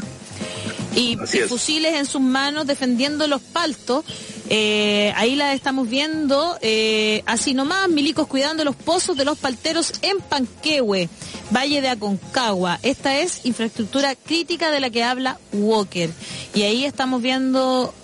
Y, 0.98 1.16
fusiles 1.48 1.94
en 1.94 2.06
sus 2.06 2.20
manos 2.20 2.66
defendiendo 2.66 3.26
los 3.28 3.40
paltos. 3.40 4.04
Eh, 4.50 5.12
ahí 5.16 5.36
la 5.36 5.52
estamos 5.52 5.88
viendo, 5.88 6.58
eh, 6.60 7.22
así 7.26 7.54
nomás, 7.54 7.88
milicos 7.88 8.26
cuidando 8.26 8.64
los 8.64 8.74
pozos 8.74 9.16
de 9.16 9.24
los 9.24 9.38
palteros 9.38 9.92
en 10.02 10.18
Panquehue, 10.18 11.08
Valle 11.54 11.80
de 11.80 11.88
Aconcagua. 11.88 12.80
Esta 12.82 13.18
es 13.18 13.44
infraestructura 13.44 14.16
crítica 14.16 14.70
de 14.70 14.80
la 14.80 14.90
que 14.90 15.04
habla 15.04 15.38
Walker. 15.52 16.10
Y 16.54 16.62
ahí 16.62 16.84
estamos 16.84 17.22
viendo 17.22 17.94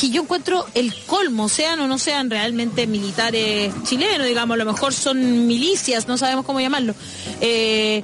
que 0.00 0.10
yo 0.10 0.22
encuentro 0.22 0.66
el 0.74 0.94
colmo, 1.06 1.48
sean 1.48 1.80
o 1.80 1.88
no 1.88 1.98
sean 1.98 2.28
realmente 2.30 2.86
militares 2.86 3.72
chilenos, 3.84 4.26
digamos, 4.26 4.54
a 4.54 4.58
lo 4.58 4.64
mejor 4.64 4.92
son 4.92 5.46
milicias, 5.46 6.08
no 6.08 6.18
sabemos 6.18 6.44
cómo 6.44 6.60
llamarlo. 6.60 6.94
Eh, 7.40 8.02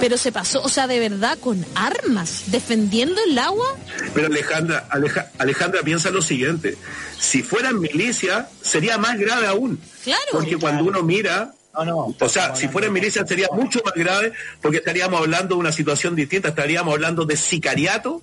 pero 0.00 0.16
se 0.16 0.32
pasó, 0.32 0.62
o 0.62 0.68
sea, 0.68 0.86
de 0.86 1.00
verdad, 1.00 1.38
con 1.38 1.64
armas, 1.74 2.44
defendiendo 2.46 3.20
el 3.28 3.38
agua. 3.38 3.66
Pero 4.14 4.26
Alejandra, 4.26 4.88
Alejandra 5.38 5.82
piensa 5.82 6.10
lo 6.10 6.22
siguiente, 6.22 6.76
si 7.18 7.42
fueran 7.42 7.80
milicia, 7.80 8.48
sería 8.62 8.98
más 8.98 9.18
grave 9.18 9.46
aún. 9.46 9.80
Claro. 10.04 10.22
Porque 10.32 10.56
cuando 10.56 10.84
uno 10.84 11.02
mira, 11.02 11.52
o 11.74 12.28
sea, 12.28 12.54
si 12.54 12.68
fueran 12.68 12.92
milicia 12.92 13.26
sería 13.26 13.48
mucho 13.52 13.80
más 13.84 13.94
grave 13.94 14.32
porque 14.62 14.78
estaríamos 14.78 15.20
hablando 15.20 15.54
de 15.54 15.60
una 15.60 15.72
situación 15.72 16.14
distinta, 16.14 16.48
estaríamos 16.48 16.94
hablando 16.94 17.24
de 17.24 17.36
sicariato 17.36 18.22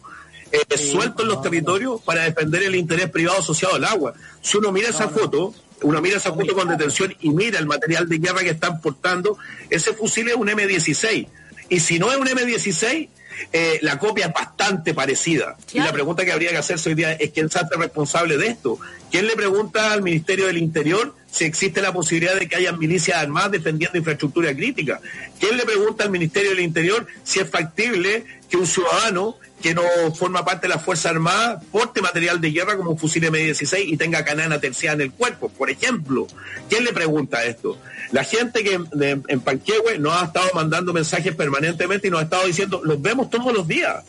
eh, 0.52 0.78
suelto 0.78 1.24
en 1.24 1.30
los 1.30 1.42
territorios 1.42 2.02
para 2.02 2.24
defender 2.24 2.64
el 2.64 2.76
interés 2.76 3.10
privado 3.10 3.40
asociado 3.40 3.76
al 3.76 3.86
agua. 3.86 4.14
Si 4.42 4.58
uno 4.58 4.72
mira 4.72 4.90
esa 4.90 5.10
foto, 5.10 5.54
uno 5.82 6.02
mira 6.02 6.18
esa 6.18 6.34
foto 6.34 6.54
con 6.54 6.68
detención 6.68 7.16
y 7.22 7.30
mira 7.32 7.60
el 7.60 7.66
material 7.66 8.08
de 8.08 8.20
guerra 8.20 8.42
que 8.42 8.52
están 8.52 8.80
portando, 8.80 9.38
ese 9.70 9.94
fusil 9.94 10.30
es 10.30 10.36
un 10.36 10.48
M16 10.48 11.28
y 11.74 11.80
si 11.80 11.98
no 11.98 12.12
es 12.12 12.18
un 12.18 12.28
M16, 12.28 13.10
eh, 13.52 13.80
la 13.82 13.98
copia 13.98 14.28
es 14.28 14.34
bastante 14.34 14.94
parecida. 14.94 15.58
Y 15.74 15.80
la 15.80 15.92
pregunta 15.92 16.24
que 16.24 16.32
habría 16.32 16.52
que 16.52 16.58
hacerse 16.58 16.90
hoy 16.90 16.96
día 16.96 17.14
es 17.14 17.32
quién 17.32 17.50
se 17.50 17.58
hace 17.58 17.76
responsable 17.76 18.38
de 18.38 18.46
esto. 18.46 18.78
¿Quién 19.10 19.26
le 19.26 19.36
pregunta 19.36 19.92
al 19.92 20.04
Ministerio 20.04 20.46
del 20.46 20.60
Interior 20.60 21.16
si 21.32 21.46
existe 21.46 21.82
la 21.82 21.92
posibilidad 21.92 22.36
de 22.36 22.48
que 22.48 22.58
haya 22.58 22.74
milicias 22.74 23.18
armadas 23.18 23.54
defendiendo 23.54 23.98
infraestructura 23.98 24.54
crítica? 24.56 25.02
¿Quién 25.40 25.58
le 25.58 25.66
pregunta 25.66 26.04
al 26.04 26.12
Ministerio 26.12 26.52
del 26.52 26.60
Interior 26.60 27.08
si 27.24 27.40
es 27.40 27.50
factible 27.50 28.24
que 28.52 28.58
un 28.58 28.68
ciudadano 28.68 29.38
que 29.64 29.74
no 29.74 29.82
forma 30.14 30.44
parte 30.44 30.68
de 30.68 30.74
la 30.74 30.80
Fuerza 30.80 31.10
Armada 31.10 31.62
porte 31.72 32.02
material 32.02 32.42
de 32.42 32.52
guerra 32.52 32.76
como 32.76 32.92
un 32.92 33.00
fusil 33.00 33.24
M16 33.24 33.86
y 33.88 33.96
tenga 33.96 34.26
canana 34.26 34.60
terciada 34.60 34.96
en 34.96 35.02
el 35.02 35.12
cuerpo, 35.14 35.48
por 35.48 35.70
ejemplo. 35.70 36.28
¿Quién 36.70 36.84
le 36.84 36.92
pregunta 36.92 37.46
esto? 37.46 37.78
La 38.12 38.26
gente 38.26 38.62
que 38.62 38.74
en, 38.74 39.24
en 39.26 39.40
Panquehue 39.40 40.00
nos 40.00 40.22
ha 40.22 40.26
estado 40.26 40.50
mandando 40.54 40.92
mensajes 40.92 41.34
permanentemente 41.34 42.10
y 42.10 42.12
nos 42.12 42.20
ha 42.20 42.24
estado 42.24 42.46
diciendo, 42.46 42.82
los 42.84 43.02
vemos 43.02 43.30
todos 43.30 43.54
los 43.54 43.66
días, 43.66 44.04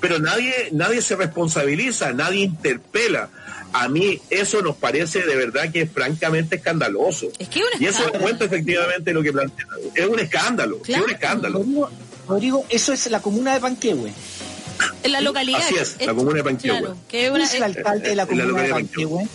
pero 0.00 0.20
nadie, 0.20 0.68
nadie 0.70 1.02
se 1.02 1.16
responsabiliza, 1.16 2.12
nadie 2.12 2.44
interpela. 2.44 3.30
A 3.72 3.88
mí 3.88 4.20
eso 4.30 4.62
nos 4.62 4.76
parece 4.76 5.22
de 5.22 5.34
verdad 5.34 5.72
que 5.72 5.82
es 5.82 5.90
francamente 5.90 6.56
escandaloso. 6.56 7.26
y 7.80 7.84
eso 7.84 8.12
cuenta 8.12 8.44
efectivamente 8.44 9.12
lo 9.12 9.24
que 9.24 9.32
plantea. 9.32 9.66
Es 9.92 10.06
un 10.06 10.20
escándalo, 10.20 10.80
es 10.86 10.96
un 10.96 11.10
escándalo. 11.10 11.90
Rodrigo, 12.28 12.64
eso 12.68 12.92
es 12.92 13.10
la 13.10 13.20
comuna 13.20 13.54
de 13.54 13.60
Panquehue. 13.60 14.12
En 15.02 15.12
la 15.12 15.20
localidad. 15.20 15.60
Así 15.60 15.76
es, 15.76 15.96
la 16.04 16.14
comuna 16.14 16.36
de 16.36 16.44
Panquehue. 16.44 16.94
¿Qué 17.08 17.30
dice 17.30 17.56
el 17.56 17.62
alcalde 17.62 18.08
de 18.08 18.16
la 18.16 18.26
comuna 18.26 18.62
de 18.62 18.70
Panquehue? 18.70 19.28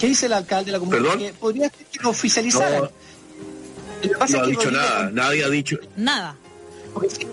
¿Qué 0.00 0.06
dice 0.06 0.26
el 0.26 0.32
alcalde 0.32 0.66
de 0.66 0.72
la 0.72 0.78
comuna? 0.78 0.98
¿Perdón? 0.98 1.32
Podría 1.38 1.70
ser 1.70 1.86
que 1.86 2.02
lo 2.02 2.10
oficializara. 2.10 2.80
No, 2.80 4.42
ha 4.42 4.46
dicho 4.46 4.70
nada, 4.70 5.10
nadie 5.12 5.44
ha 5.44 5.48
dicho. 5.48 5.78
Nada. 5.96 6.36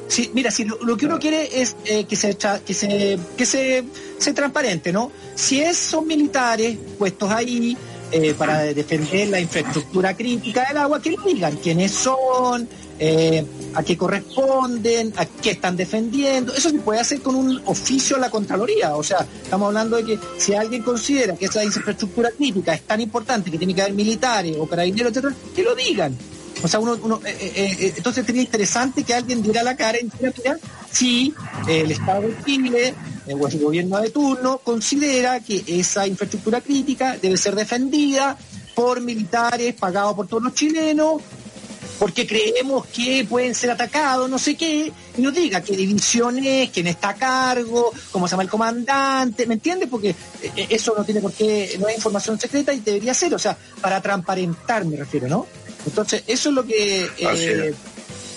Sí, 0.08 0.32
mira, 0.34 0.52
si 0.52 0.66
lo, 0.66 0.98
que 0.98 1.06
uno 1.06 1.20
quiere 1.20 1.62
es 1.62 1.76
eh, 1.86 2.06
que 2.06 2.16
se 2.16 2.38
que 2.66 2.74
se 2.74 3.20
que 3.38 3.46
se, 3.46 3.84
se 4.18 4.34
transparente, 4.34 4.92
¿no? 4.92 5.12
Si 5.34 5.62
es, 5.62 5.78
son 5.78 6.08
militares 6.08 6.78
puestos 6.98 7.32
ahí 7.32 7.78
eh, 8.12 8.34
para 8.38 8.60
defender 8.62 9.30
la 9.30 9.40
infraestructura 9.40 10.16
crítica 10.16 10.66
del 10.68 10.78
agua, 10.78 11.02
que 11.02 11.12
lo 11.12 11.24
digan 11.24 11.58
quiénes 11.58 11.92
son, 11.92 12.68
eh, 13.00 13.46
a 13.74 13.84
qué 13.84 13.98
corresponden, 13.98 15.14
a 15.18 15.26
qué 15.26 15.52
están 15.52 15.76
defendiendo. 15.76 16.54
Eso 16.54 16.70
se 16.70 16.80
puede 16.80 17.00
hacer 17.00 17.22
con 17.22 17.36
un 17.36 17.62
oficio 17.66 18.16
a 18.16 18.20
la 18.20 18.30
Contraloría. 18.30 18.96
O 18.96 19.04
sea, 19.04 19.26
estamos 19.44 19.68
hablando 19.68 19.98
de 19.98 20.06
que 20.06 20.20
si 20.38 20.54
alguien 20.54 20.84
considera 20.84 21.36
que 21.36 21.46
esa 21.46 21.64
infraestructura 21.64 22.32
crítica 22.32 22.74
es 22.74 22.84
tan 22.84 23.02
importante 23.02 23.50
que 23.52 23.58
tiene 23.58 23.74
que 23.74 23.82
haber 23.82 23.94
militares 23.94 24.56
o 24.60 24.68
carabineros, 24.68 25.12
etcétera, 25.12 25.36
que 25.56 25.64
lo 25.64 25.76
digan. 25.76 26.16
O 26.64 26.68
sea, 26.68 26.80
uno, 26.80 27.20
eh, 27.26 27.94
entonces 27.98 28.26
sería 28.26 28.42
interesante 28.42 29.04
que 29.04 29.14
alguien 29.14 29.42
diera 29.42 29.62
la 29.62 29.76
cara 29.76 29.98
y 30.00 30.06
dijera, 30.06 30.58
sí, 30.90 31.34
el 31.68 31.92
Estado 31.92 32.22
de 32.22 32.36
Chile 32.46 32.94
el 33.28 33.38
gobierno 33.38 34.00
de 34.00 34.10
turno 34.10 34.60
considera 34.60 35.40
que 35.40 35.64
esa 35.68 36.06
infraestructura 36.08 36.62
crítica 36.62 37.18
debe 37.22 37.38
ser 37.38 37.56
defendida 37.56 38.38
por 38.76 39.02
militares 39.02 39.74
pagados 39.74 40.16
por 40.16 40.28
todos 40.28 40.44
los 40.44 40.54
chilenos, 40.54 41.22
porque 41.98 42.28
creemos 42.28 42.86
que 42.88 43.26
pueden 43.28 43.56
ser 43.56 43.72
atacados, 43.72 44.30
no 44.30 44.38
sé 44.38 44.56
qué, 44.56 44.92
y 45.18 45.22
nos 45.22 45.34
diga 45.34 45.62
qué 45.62 45.76
división 45.78 46.38
es, 46.46 46.70
quién 46.70 46.88
está 46.88 47.10
a 47.10 47.16
cargo, 47.16 47.92
cómo 48.12 48.28
se 48.28 48.32
llama 48.32 48.44
el 48.44 48.50
comandante, 48.50 49.48
¿me 49.48 49.56
entiendes? 49.56 49.90
Porque 49.90 50.10
eh, 50.10 50.68
eso 50.70 50.94
no 50.98 51.04
tiene 51.04 51.22
por 51.22 51.32
qué, 51.32 51.78
no 51.80 51.88
es 51.88 51.96
información 51.96 52.40
secreta 52.40 52.74
y 52.74 52.82
debería 52.82 53.14
ser, 53.14 53.34
o 53.34 53.40
sea, 53.40 53.58
para 53.82 54.02
transparentar 54.02 54.86
me 54.86 54.98
refiero, 54.98 55.28
¿no? 55.28 55.48
Entonces, 55.86 56.24
eso 56.28 56.50
es 56.50 56.56
lo 56.56 56.66
que... 56.66 57.10
Eh, 57.18 57.74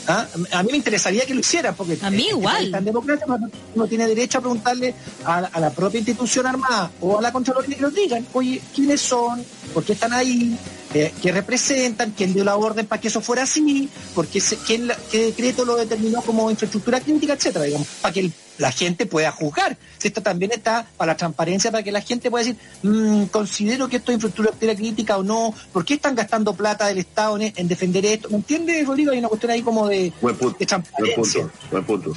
¿ah? 0.09 0.26
A 0.52 0.62
mí 0.62 0.70
me 0.72 0.76
interesaría 0.76 1.24
que 1.24 1.35
lo 1.35 1.40
hicieran, 1.40 1.74
porque 1.74 1.98
a 2.01 2.10
mí 2.10 2.28
igual. 2.30 2.70
Tan 2.70 2.85
democrático, 2.85 3.39
uno 3.74 3.86
tiene 3.86 4.06
derecho 4.06 4.39
a 4.39 4.40
preguntarle 4.40 4.94
a, 5.24 5.60
la 5.60 5.70
propia 5.70 5.98
institución 5.98 6.47
armada 6.47 6.90
o 7.01 7.18
a 7.18 7.22
la 7.22 7.32
Contraloría 7.32 7.76
que 7.76 7.82
nos 7.82 7.94
digan, 7.94 8.26
oye, 8.32 8.60
¿quiénes 8.74 9.01
son? 9.01 9.44
¿Por 9.72 9.85
qué 9.85 9.93
están 9.93 10.12
ahí? 10.12 10.59
Eh, 10.94 11.12
¿Qué 11.20 11.32
representan? 11.32 12.12
¿Quién 12.16 12.32
dio 12.32 12.44
la 12.44 12.56
orden 12.56 12.86
para 12.86 13.01
que 13.01 13.09
eso 13.09 13.20
fuera 13.20 13.43
así? 13.43 13.89
¿Por 14.15 14.27
qué, 14.27 14.43
quién, 14.66 14.90
qué 15.10 15.27
decreto 15.27 15.65
lo 15.65 15.77
determinó 15.77 16.23
como 16.23 16.51
infraestructura 16.51 17.01
crítica, 17.01 17.35
etcétera? 17.35 17.66
Digamos, 17.66 17.86
para 18.01 18.15
que 18.15 18.31
la 18.59 18.73
gente 18.73 19.06
pueda 19.06 19.31
juzgar. 19.31 19.77
Esto 20.02 20.23
también 20.23 20.52
está 20.52 20.86
para 20.97 21.12
la 21.12 21.16
transparencia, 21.16 21.70
para 21.70 21.82
que 21.82 21.93
la 21.93 22.01
gente 22.01 22.31
pueda 22.31 22.44
decir, 22.44 22.60
mm, 22.82 23.24
considero 23.24 23.89
que 23.89 23.97
esto 23.97 24.12
es 24.12 24.16
infraestructura 24.16 24.74
crítica 24.74 25.16
o 25.19 25.23
no, 25.23 25.55
¿por 25.73 25.85
qué 25.85 25.94
están 25.94 26.15
gastando 26.15 26.55
plata 26.55 26.86
del 26.86 26.98
Estado 26.98 27.39
en, 27.39 27.69
defender 27.69 28.05
esto? 28.06 28.28
¿Me 28.31 28.36
entiendes, 28.36 28.86
Rodrigo? 28.86 29.12
Hay 29.12 29.19
una 29.19 29.28
cuestión 29.28 29.52
ahí 29.52 29.62
como 29.62 29.86
de, 29.89 30.12
buen 30.20 30.36
punto, 30.36 30.66
transparencia. 30.66 31.48
Buen 31.70 31.85
punto, 31.85 32.16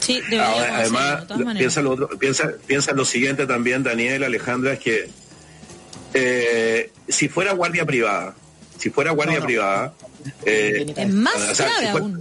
Sí, 0.00 0.20
además, 0.40 1.24
piensa, 1.58 1.82
lo 1.82 1.90
otro, 1.90 2.08
piensa, 2.18 2.52
piensa 2.66 2.92
lo 2.92 3.04
siguiente 3.04 3.46
también, 3.46 3.82
Daniel, 3.82 4.22
Alejandra, 4.24 4.72
es 4.72 4.78
que 4.78 5.10
eh, 6.14 6.90
si 7.08 7.28
fuera 7.28 7.52
guardia 7.52 7.84
privada, 7.84 8.34
si 8.78 8.90
fuera 8.90 9.10
guardia 9.12 9.40
privada, 9.40 9.94
eh, 10.44 10.92
es 10.96 11.08
más 11.12 11.60
aún. 11.60 12.20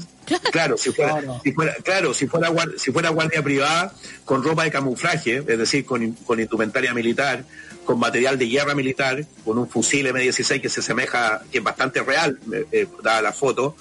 Claro, 0.51 0.77
si 0.77 0.91
fuera, 0.91 1.21
si 1.41 1.53
fuera, 1.53 1.75
claro, 1.75 2.13
si 2.13 2.27
fuera, 2.27 2.51
si 2.77 2.91
fuera 2.91 3.09
guardia 3.09 3.41
privada 3.41 3.93
con 4.25 4.43
ropa 4.43 4.65
de 4.65 4.71
camuflaje, 4.71 5.37
es 5.37 5.57
decir, 5.57 5.85
con, 5.85 6.11
con 6.25 6.39
indumentaria 6.39 6.93
militar, 6.93 7.45
con 7.85 7.97
material 7.97 8.37
de 8.37 8.47
guerra 8.47 8.75
militar, 8.75 9.25
con 9.45 9.57
un 9.57 9.69
fusil 9.69 10.05
M16 10.07 10.61
que 10.61 10.67
se 10.67 10.81
asemeja, 10.81 11.41
que 11.49 11.59
es 11.59 11.63
bastante 11.63 12.03
real, 12.03 12.37
eh, 12.51 12.65
eh, 12.73 12.87
dada 13.01 13.21
la 13.21 13.31
foto, 13.31 13.77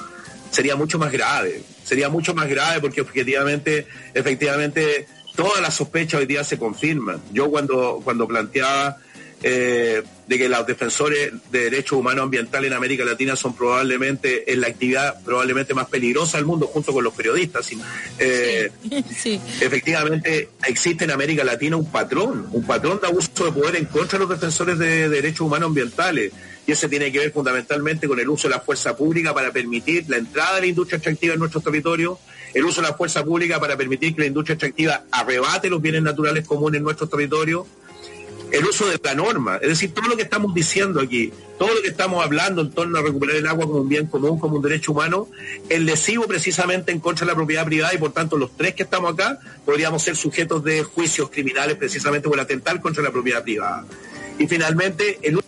sería 0.51 0.77
mucho 0.77 0.99
más 0.99 1.11
grave. 1.11 1.63
Sería 1.83 2.09
mucho 2.09 2.33
más 2.33 2.49
grave 2.49 2.81
porque 2.81 3.01
objetivamente, 3.01 3.87
efectivamente, 4.15 5.09
todas 5.35 5.61
las 5.61 5.75
sospechas 5.75 6.21
hoy 6.21 6.27
día 6.27 6.45
se 6.45 6.59
confirman. 6.59 7.21
Yo 7.33 7.51
cuando, 7.51 8.01
cuando 8.05 8.29
planteaba 8.29 8.99
eh, 9.43 10.03
de 10.27 10.39
que 10.39 10.49
los 10.49 10.67
defensores 10.67 11.33
de 11.51 11.71
derechos 11.71 11.99
humanos 11.99 12.25
ambientales 12.25 12.71
en 12.71 12.77
América 12.77 13.05
Latina 13.05 13.37
son 13.37 13.55
probablemente 13.55 14.51
en 14.53 14.61
la 14.61 14.69
actividad 14.69 15.23
probablemente 15.23 15.75
más 15.75 15.89
peligrosa 15.89 16.39
del 16.39 16.47
mundo 16.47 16.67
junto 16.67 16.93
con 16.93 17.05
los 17.05 17.15
periodistas. 17.15 17.71
Eh, 18.19 18.71
efectivamente 19.61 20.49
existe 20.67 21.05
en 21.05 21.11
América 21.11 21.45
Latina 21.45 21.77
un 21.77 21.91
patrón, 21.91 22.49
un 22.51 22.67
patrón 22.67 22.99
de 23.01 23.07
abuso 23.07 23.45
de 23.45 23.53
poder 23.53 23.77
en 23.77 23.85
contra 23.85 24.19
de 24.19 24.25
los 24.25 24.31
defensores 24.31 24.79
de 24.79 25.09
derechos 25.09 25.43
humanos 25.43 25.69
ambientales 25.69 26.33
y 26.67 26.73
ese 26.73 26.89
tiene 26.89 27.13
que 27.13 27.21
ver 27.21 27.31
fundamentalmente 27.31 28.09
con 28.09 28.19
el 28.19 28.29
uso 28.29 28.49
de 28.49 28.55
la 28.55 28.61
fuerza 28.61 28.97
pública 28.97 29.33
para 29.33 29.53
permitir 29.53 30.05
la 30.09 30.17
entrada 30.17 30.57
de 30.57 30.63
la 30.63 30.67
industria 30.67 30.97
extractiva 30.97 31.35
en 31.35 31.41
nuestros 31.41 31.63
territorios, 31.63 32.19
el 32.53 32.65
uso 32.65 32.81
de 32.81 32.89
la 32.89 32.95
fuerza 32.95 33.25
pública 33.25 33.61
para 33.61 33.77
permitir 33.77 34.15
que 34.15 34.23
la 34.23 34.27
industria 34.27 34.55
extractiva 34.55 35.05
arrebate 35.13 35.71
los 35.71 35.81
bienes 35.81 36.03
naturales 36.03 36.45
comunes 36.47 36.79
en 36.79 36.85
nuestros 36.85 37.09
territorios, 37.09 37.67
el 38.53 38.65
uso 38.65 38.87
de 38.87 39.01
la 39.03 39.15
norma, 39.15 39.57
es 39.57 39.69
decir, 39.69 39.93
todo 39.93 40.09
lo 40.09 40.17
que 40.17 40.23
estamos 40.23 40.55
diciendo 40.55 41.01
aquí, 41.01 41.33
todo 41.59 41.75
lo 41.75 41.83
que 41.83 41.89
estamos 41.89 42.25
hablando 42.25 42.63
en 42.63 42.71
torno 42.71 42.99
a 42.99 43.03
recuperar 43.03 43.37
el 43.37 43.47
agua 43.47 43.67
como 43.67 43.81
un 43.81 43.89
bien 43.89 44.07
común, 44.07 44.39
como 44.39 44.57
un 44.57 44.63
derecho 44.63 44.93
humano, 44.93 45.29
el 45.69 45.85
lesivo 45.85 46.27
precisamente 46.27 46.93
en 46.93 47.01
contra 47.01 47.27
de 47.27 47.33
la 47.33 47.37
propiedad 47.37 47.65
privada 47.65 47.95
y 47.95 47.99
por 47.99 48.13
tanto 48.13 48.37
los 48.37 48.57
tres 48.57 48.75
que 48.75 48.85
estamos 48.85 49.13
acá 49.13 49.39
podríamos 49.65 50.03
ser 50.03 50.17
sujetos 50.17 50.63
de 50.65 50.83
juicios 50.83 51.31
criminales 51.31 51.77
precisamente 51.77 52.29
por 52.29 52.39
atentar 52.39 52.81
contra 52.81 53.03
la 53.03 53.11
propiedad 53.11 53.43
privada. 53.43 53.85
Y 54.39 54.47
finalmente, 54.47 55.19
el 55.23 55.39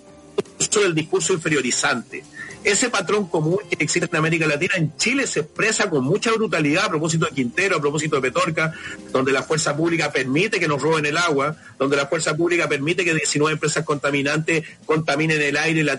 uso 0.58 0.80
del 0.80 0.94
discurso 0.94 1.32
inferiorizante. 1.34 2.24
Ese 2.68 2.90
patrón 2.90 3.28
común 3.28 3.60
que 3.70 3.82
existe 3.82 4.10
en 4.12 4.16
América 4.18 4.46
Latina, 4.46 4.74
en 4.76 4.94
Chile 4.98 5.26
se 5.26 5.40
expresa 5.40 5.88
con 5.88 6.04
mucha 6.04 6.32
brutalidad 6.32 6.84
a 6.84 6.88
propósito 6.90 7.24
de 7.24 7.32
Quintero, 7.32 7.76
a 7.76 7.80
propósito 7.80 8.16
de 8.16 8.20
Petorca, 8.20 8.74
donde 9.10 9.32
la 9.32 9.42
fuerza 9.42 9.74
pública 9.74 10.12
permite 10.12 10.60
que 10.60 10.68
nos 10.68 10.82
roben 10.82 11.06
el 11.06 11.16
agua, 11.16 11.56
donde 11.78 11.96
la 11.96 12.08
fuerza 12.08 12.36
pública 12.36 12.68
permite 12.68 13.06
que 13.06 13.14
19 13.14 13.54
empresas 13.54 13.86
contaminantes 13.86 14.64
contaminen 14.84 15.40
el 15.40 15.56
aire, 15.56 15.82
la, 15.82 15.98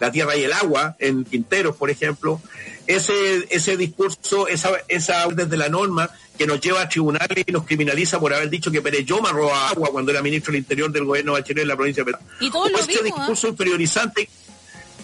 la 0.00 0.10
tierra 0.10 0.36
y 0.36 0.42
el 0.42 0.52
agua, 0.52 0.96
en 0.98 1.22
Quinteros, 1.22 1.76
por 1.76 1.88
ejemplo. 1.88 2.42
Ese, 2.88 3.46
ese 3.50 3.76
discurso, 3.76 4.48
esa, 4.48 4.72
esa 4.88 5.28
desde 5.28 5.56
la 5.56 5.68
norma 5.68 6.10
que 6.36 6.48
nos 6.48 6.60
lleva 6.60 6.82
a 6.82 6.88
tribunales 6.88 7.44
y 7.46 7.52
nos 7.52 7.64
criminaliza 7.64 8.18
por 8.18 8.34
haber 8.34 8.50
dicho 8.50 8.72
que 8.72 8.82
Pereyoma 8.82 9.30
roba 9.30 9.68
agua 9.68 9.90
cuando 9.92 10.10
era 10.10 10.20
ministro 10.20 10.50
del 10.50 10.62
Interior 10.62 10.90
del 10.90 11.04
gobierno 11.04 11.34
de 11.34 11.42
Bachelet 11.42 11.62
en 11.62 11.68
la 11.68 11.76
provincia 11.76 12.02
de 12.02 12.12
Perú. 12.12 12.24
Y 12.40 12.50
todos 12.50 12.72
lo 12.72 12.78
este 12.78 13.04
discurso 13.04 13.46
inferiorizante 13.46 14.28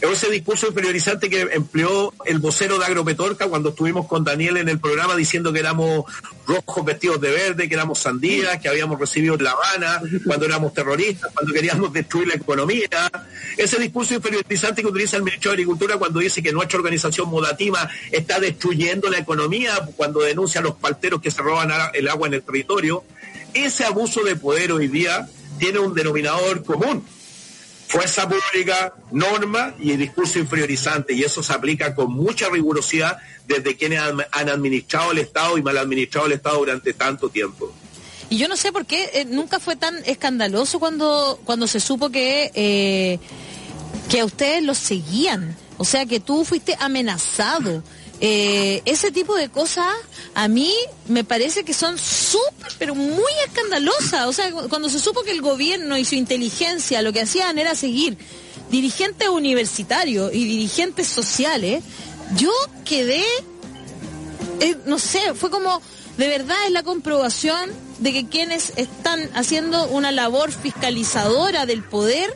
ese 0.01 0.31
discurso 0.31 0.69
inferiorizante 0.69 1.29
que 1.29 1.43
empleó 1.53 2.13
el 2.25 2.39
vocero 2.39 2.79
de 2.79 2.87
Agropetorca 2.87 3.49
cuando 3.49 3.71
estuvimos 3.71 4.07
con 4.07 4.25
Daniel 4.25 4.57
en 4.57 4.69
el 4.69 4.79
programa 4.79 5.15
diciendo 5.15 5.53
que 5.53 5.61
éramos 5.61 6.05
rojos 6.47 6.85
vestidos 6.85 7.21
de 7.21 7.31
verde, 7.31 7.69
que 7.69 7.75
éramos 7.75 7.99
sandías, 7.99 8.59
que 8.61 8.69
habíamos 8.69 8.99
recibido 8.99 9.37
La 9.37 9.51
Habana, 9.51 10.01
cuando 10.25 10.47
éramos 10.47 10.73
terroristas, 10.73 11.31
cuando 11.35 11.53
queríamos 11.53 11.93
destruir 11.93 12.29
la 12.29 12.35
economía. 12.35 13.11
Ese 13.57 13.79
discurso 13.79 14.15
inferiorizante 14.15 14.83
que 14.83 14.89
utiliza 14.89 15.17
el 15.17 15.23
ministro 15.23 15.51
de 15.51 15.57
Agricultura 15.57 15.97
cuando 15.99 16.21
dice 16.21 16.43
que 16.43 16.53
nuestra 16.53 16.79
organización 16.79 17.29
Modatima 17.29 17.89
está 18.11 18.41
destruyendo 18.41 19.11
la 19.11 19.19
economía, 19.19 19.87
cuando 19.97 20.21
denuncia 20.21 20.61
a 20.61 20.65
los 20.65 20.77
palteros 20.77 21.21
que 21.21 21.31
se 21.31 21.43
roban 21.43 21.71
el 21.93 22.09
agua 22.09 22.29
en 22.29 22.35
el 22.35 22.43
territorio. 22.43 23.05
Ese 23.53 23.85
abuso 23.85 24.23
de 24.23 24.37
poder 24.37 24.73
hoy 24.73 24.89
día 24.89 25.29
tiene 25.59 25.79
un 25.79 25.95
denominador 25.95 26.65
común 26.65 27.05
fuerza 27.87 28.29
pública, 28.29 28.95
norma 29.13 29.75
y 29.79 29.97
discurso 29.97 30.39
inferiorizante. 30.39 31.15
Y 31.15 31.23
eso 31.23 31.43
se 31.43 31.53
aplica 31.53 31.95
con 31.95 32.13
mucha 32.13 32.49
rigurosidad 32.49 33.19
desde 33.47 33.77
quienes 33.77 34.01
han, 34.01 34.49
administrado 34.49 35.13
el 35.13 35.19
Estado 35.19 35.57
y 35.59 35.63
mal 35.63 35.79
administrado 35.79 36.27
el 36.27 36.33
Estado 36.33 36.59
durante 36.59 36.93
tanto 36.93 37.29
tiempo. 37.29 37.73
Y 38.29 38.39
yo 38.39 38.49
no 38.49 38.57
sé 38.57 38.73
por 38.73 38.87
qué 38.87 39.11
eh, 39.15 39.25
nunca 39.25 39.61
fue 39.61 39.77
tan 39.77 39.97
escandaloso 40.05 40.81
cuando, 40.81 41.41
cuando 41.45 41.69
se 41.69 41.79
supo 41.79 42.11
que, 42.11 42.51
eh, 42.55 43.21
que 44.09 44.21
a 44.21 44.25
ustedes 44.25 44.65
los 44.65 44.79
seguían. 44.79 45.57
O 45.79 45.85
sea, 45.85 46.07
que 46.07 46.21
tú 46.21 46.45
fuiste 46.45 46.77
amenazado. 46.81 47.85
Eh, 48.21 48.81
ese 48.87 49.11
tipo 49.11 49.35
de 49.35 49.51
cosas 49.51 49.93
a 50.35 50.49
mí 50.49 50.73
me 51.07 51.23
parece 51.23 51.65
que 51.65 51.75
son 51.75 51.99
súper, 51.99 52.73
pero 52.79 52.95
muy 52.95 53.33
escandalosas. 53.47 54.27
O 54.27 54.33
sea, 54.33 54.51
cuando 54.69 54.89
se 54.89 54.99
supo 54.99 55.23
que 55.23 55.33
el 55.33 55.43
gobierno 55.43 55.99
y 55.99 56.05
su 56.05 56.15
inteligencia 56.15 57.03
lo 57.03 57.13
que 57.13 57.21
hacían 57.21 57.59
era 57.59 57.75
seguir 57.75 58.17
dirigentes 58.71 59.29
universitarios 59.29 60.33
y 60.35 60.45
dirigentes 60.45 61.09
sociales, 61.09 61.85
yo 62.37 62.53
quedé, 62.85 63.25
eh, 64.61 64.77
no 64.87 64.99
sé, 64.99 65.35
fue 65.35 65.51
como, 65.51 65.81
de 66.17 66.29
verdad 66.29 66.57
es 66.67 66.73
la 66.73 66.83
comprobación 66.83 67.71
de 67.99 68.13
que 68.13 68.27
quienes 68.27 68.73
están 68.77 69.31
haciendo 69.35 69.89
una 69.89 70.11
labor 70.11 70.53
fiscalizadora 70.53 71.67
del 71.67 71.83
poder 71.83 72.35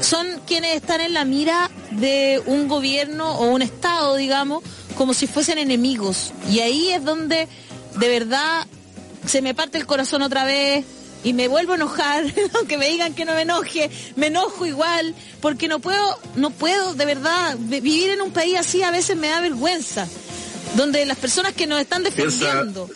son 0.00 0.26
quienes 0.46 0.76
están 0.76 1.00
en 1.00 1.14
la 1.14 1.24
mira 1.24 1.70
de 1.92 2.42
un 2.46 2.68
gobierno 2.68 3.38
o 3.38 3.46
un 3.46 3.62
Estado, 3.62 4.16
digamos, 4.16 4.62
como 4.96 5.14
si 5.14 5.26
fuesen 5.26 5.58
enemigos. 5.58 6.32
Y 6.50 6.60
ahí 6.60 6.90
es 6.90 7.04
donde 7.04 7.48
de 7.96 8.08
verdad 8.08 8.66
se 9.26 9.42
me 9.42 9.54
parte 9.54 9.78
el 9.78 9.86
corazón 9.86 10.22
otra 10.22 10.44
vez 10.44 10.84
y 11.22 11.32
me 11.32 11.48
vuelvo 11.48 11.72
a 11.72 11.76
enojar, 11.76 12.24
aunque 12.54 12.76
me 12.76 12.88
digan 12.88 13.14
que 13.14 13.24
no 13.24 13.34
me 13.34 13.42
enoje, 13.42 13.90
me 14.16 14.26
enojo 14.26 14.66
igual, 14.66 15.14
porque 15.40 15.68
no 15.68 15.80
puedo, 15.80 16.18
no 16.36 16.50
puedo, 16.50 16.94
de 16.94 17.06
verdad, 17.06 17.56
vivir 17.58 18.10
en 18.10 18.20
un 18.20 18.30
país 18.30 18.58
así 18.58 18.82
a 18.82 18.90
veces 18.90 19.16
me 19.16 19.28
da 19.28 19.40
vergüenza, 19.40 20.06
donde 20.76 21.04
las 21.06 21.18
personas 21.18 21.54
que 21.54 21.66
nos 21.66 21.80
están 21.80 22.02
defendiendo 22.02 22.90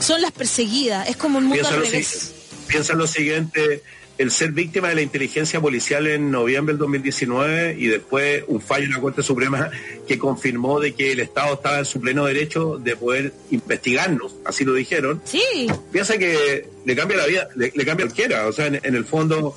son 0.00 0.20
las 0.20 0.32
perseguidas, 0.32 1.08
es 1.08 1.16
como 1.16 1.38
un 1.38 1.46
mundo 1.46 1.66
al 1.66 1.80
revés. 1.80 2.32
piensa 2.66 2.92
lo 2.94 3.06
siguiente, 3.06 3.82
el 4.18 4.30
ser 4.30 4.52
víctima 4.52 4.88
de 4.88 4.94
la 4.94 5.02
inteligencia 5.02 5.60
policial 5.60 6.06
en 6.06 6.30
noviembre 6.30 6.74
del 6.74 6.78
2019 6.78 7.76
y 7.78 7.86
después 7.86 8.44
un 8.46 8.60
fallo 8.60 8.84
en 8.84 8.92
la 8.92 9.00
Corte 9.00 9.22
Suprema 9.22 9.70
que 10.06 10.18
confirmó 10.18 10.78
de 10.80 10.94
que 10.94 11.12
el 11.12 11.20
Estado 11.20 11.54
estaba 11.54 11.78
en 11.78 11.84
su 11.84 12.00
pleno 12.00 12.24
derecho 12.24 12.78
de 12.78 12.96
poder 12.96 13.32
investigarnos, 13.50 14.36
así 14.44 14.64
lo 14.64 14.74
dijeron. 14.74 15.20
Sí. 15.24 15.66
Piensa 15.90 16.16
que 16.16 16.68
le 16.84 16.96
cambia 16.96 17.16
la 17.16 17.26
vida, 17.26 17.48
le, 17.56 17.70
cambia 17.70 18.06
cualquiera, 18.06 18.46
o 18.46 18.52
sea, 18.52 18.66
en, 18.66 18.80
el 18.82 19.04
fondo 19.04 19.56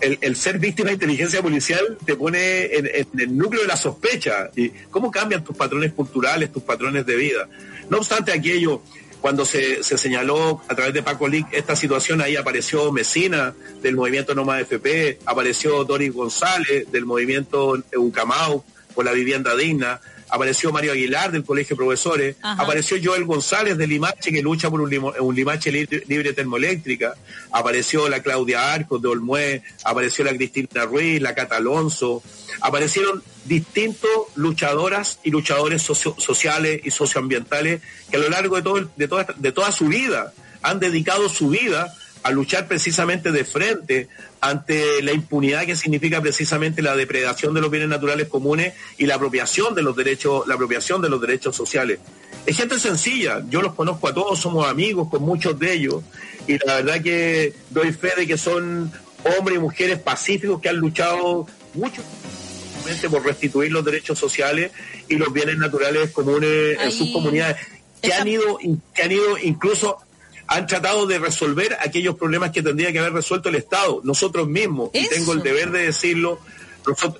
el, 0.00 0.36
ser 0.36 0.58
víctima 0.58 0.88
de 0.88 0.94
inteligencia 0.94 1.40
policial 1.40 1.96
te 2.04 2.16
pone 2.16 2.64
en, 2.76 2.86
en, 2.86 3.20
el 3.20 3.36
núcleo 3.36 3.62
de 3.62 3.68
la 3.68 3.76
sospecha 3.76 4.50
y 4.54 4.68
cómo 4.90 5.10
cambian 5.10 5.42
tus 5.42 5.56
patrones 5.56 5.92
culturales, 5.92 6.52
tus 6.52 6.62
patrones 6.62 7.06
de 7.06 7.16
vida. 7.16 7.48
No 7.88 7.98
obstante 7.98 8.32
aquello, 8.32 8.82
cuando 9.24 9.46
se, 9.46 9.82
señaló 9.82 10.60
a 10.68 10.74
través 10.74 10.92
de 10.92 11.02
Paco 11.02 11.26
Lic 11.26 11.46
esta 11.50 11.74
situación, 11.74 12.20
ahí 12.20 12.36
apareció 12.36 12.92
Mesina 12.92 13.54
del 13.80 13.96
movimiento 13.96 14.34
Noma 14.34 14.60
FP, 14.60 15.20
apareció 15.24 15.82
Doris 15.84 16.12
González 16.12 16.92
del 16.92 17.06
movimiento 17.06 17.82
Eucamau 17.90 18.62
por 18.94 19.06
la 19.06 19.12
vivienda 19.12 19.56
digna, 19.56 19.98
apareció 20.34 20.72
Mario 20.72 20.90
Aguilar 20.90 21.30
del 21.30 21.44
Colegio 21.44 21.76
de 21.76 21.84
Profesores, 21.84 22.36
apareció 22.42 22.96
Joel 23.00 23.24
González 23.24 23.78
de 23.78 23.86
Limache 23.86 24.32
que 24.32 24.42
lucha 24.42 24.68
por 24.68 24.80
un, 24.80 25.34
Limache 25.34 25.70
libre, 25.70 26.32
termoeléctrica, 26.32 27.14
apareció 27.52 28.08
la 28.08 28.20
Claudia 28.20 28.72
Arcos 28.72 29.00
de 29.00 29.08
Olmué, 29.08 29.62
apareció 29.84 30.24
la 30.24 30.34
Cristina 30.34 30.86
Ruiz, 30.86 31.22
la 31.22 31.36
Cata 31.36 31.58
Alonso, 31.58 32.20
aparecieron 32.60 33.22
distintos 33.44 34.10
luchadoras 34.34 35.20
y 35.22 35.30
luchadores 35.30 35.82
sociales 35.82 36.80
y 36.82 36.90
socioambientales 36.90 37.80
que 38.10 38.16
a 38.16 38.20
lo 38.20 38.28
largo 38.28 38.56
de, 38.56 38.62
todo, 38.62 38.90
de, 38.96 39.06
toda, 39.06 39.26
de 39.36 39.52
toda 39.52 39.70
su 39.70 39.86
vida 39.86 40.32
han 40.62 40.80
dedicado 40.80 41.28
su 41.28 41.50
vida 41.50 41.94
a 42.24 42.30
luchar 42.30 42.66
precisamente 42.66 43.30
de 43.30 43.44
frente 43.44 44.08
ante 44.40 45.02
la 45.02 45.12
impunidad 45.12 45.66
que 45.66 45.76
significa 45.76 46.20
precisamente 46.20 46.82
la 46.82 46.96
depredación 46.96 47.54
de 47.54 47.60
los 47.60 47.70
bienes 47.70 47.90
naturales 47.90 48.28
comunes 48.28 48.72
y 48.98 49.06
la 49.06 49.16
apropiación 49.16 49.74
de 49.74 49.82
los 49.82 49.94
derechos, 49.94 50.46
la 50.46 50.54
apropiación 50.54 51.02
de 51.02 51.10
los 51.10 51.20
derechos 51.20 51.54
sociales. 51.54 52.00
Es 52.46 52.56
gente 52.56 52.80
sencilla, 52.80 53.42
yo 53.50 53.60
los 53.60 53.74
conozco 53.74 54.08
a 54.08 54.14
todos, 54.14 54.40
somos 54.40 54.66
amigos 54.66 55.08
con 55.08 55.22
muchos 55.22 55.58
de 55.58 55.74
ellos 55.74 56.02
y 56.46 56.58
la 56.66 56.76
verdad 56.76 57.02
que 57.02 57.52
doy 57.70 57.92
fe 57.92 58.12
de 58.16 58.26
que 58.26 58.38
son 58.38 58.90
hombres 59.38 59.58
y 59.58 59.60
mujeres 59.60 59.98
pacíficos 59.98 60.60
que 60.60 60.70
han 60.70 60.76
luchado 60.76 61.46
mucho 61.74 62.02
por 63.10 63.24
restituir 63.24 63.72
los 63.72 63.84
derechos 63.84 64.18
sociales 64.18 64.70
y 65.08 65.16
los 65.16 65.32
bienes 65.32 65.58
naturales 65.58 66.10
comunes 66.10 66.78
en 66.80 66.92
sus 66.92 67.10
comunidades, 67.12 67.56
que 68.02 68.12
han 68.12 68.28
ido, 68.28 68.58
que 68.94 69.02
han 69.02 69.12
ido 69.12 69.38
incluso 69.38 69.98
han 70.46 70.66
tratado 70.66 71.06
de 71.06 71.18
resolver 71.18 71.76
aquellos 71.80 72.16
problemas 72.16 72.50
que 72.50 72.62
tendría 72.62 72.92
que 72.92 72.98
haber 72.98 73.12
resuelto 73.12 73.48
el 73.48 73.54
Estado, 73.56 74.00
nosotros 74.04 74.48
mismos, 74.48 74.90
y 74.92 75.08
tengo 75.08 75.32
el 75.32 75.42
deber 75.42 75.70
de 75.70 75.86
decirlo, 75.86 76.38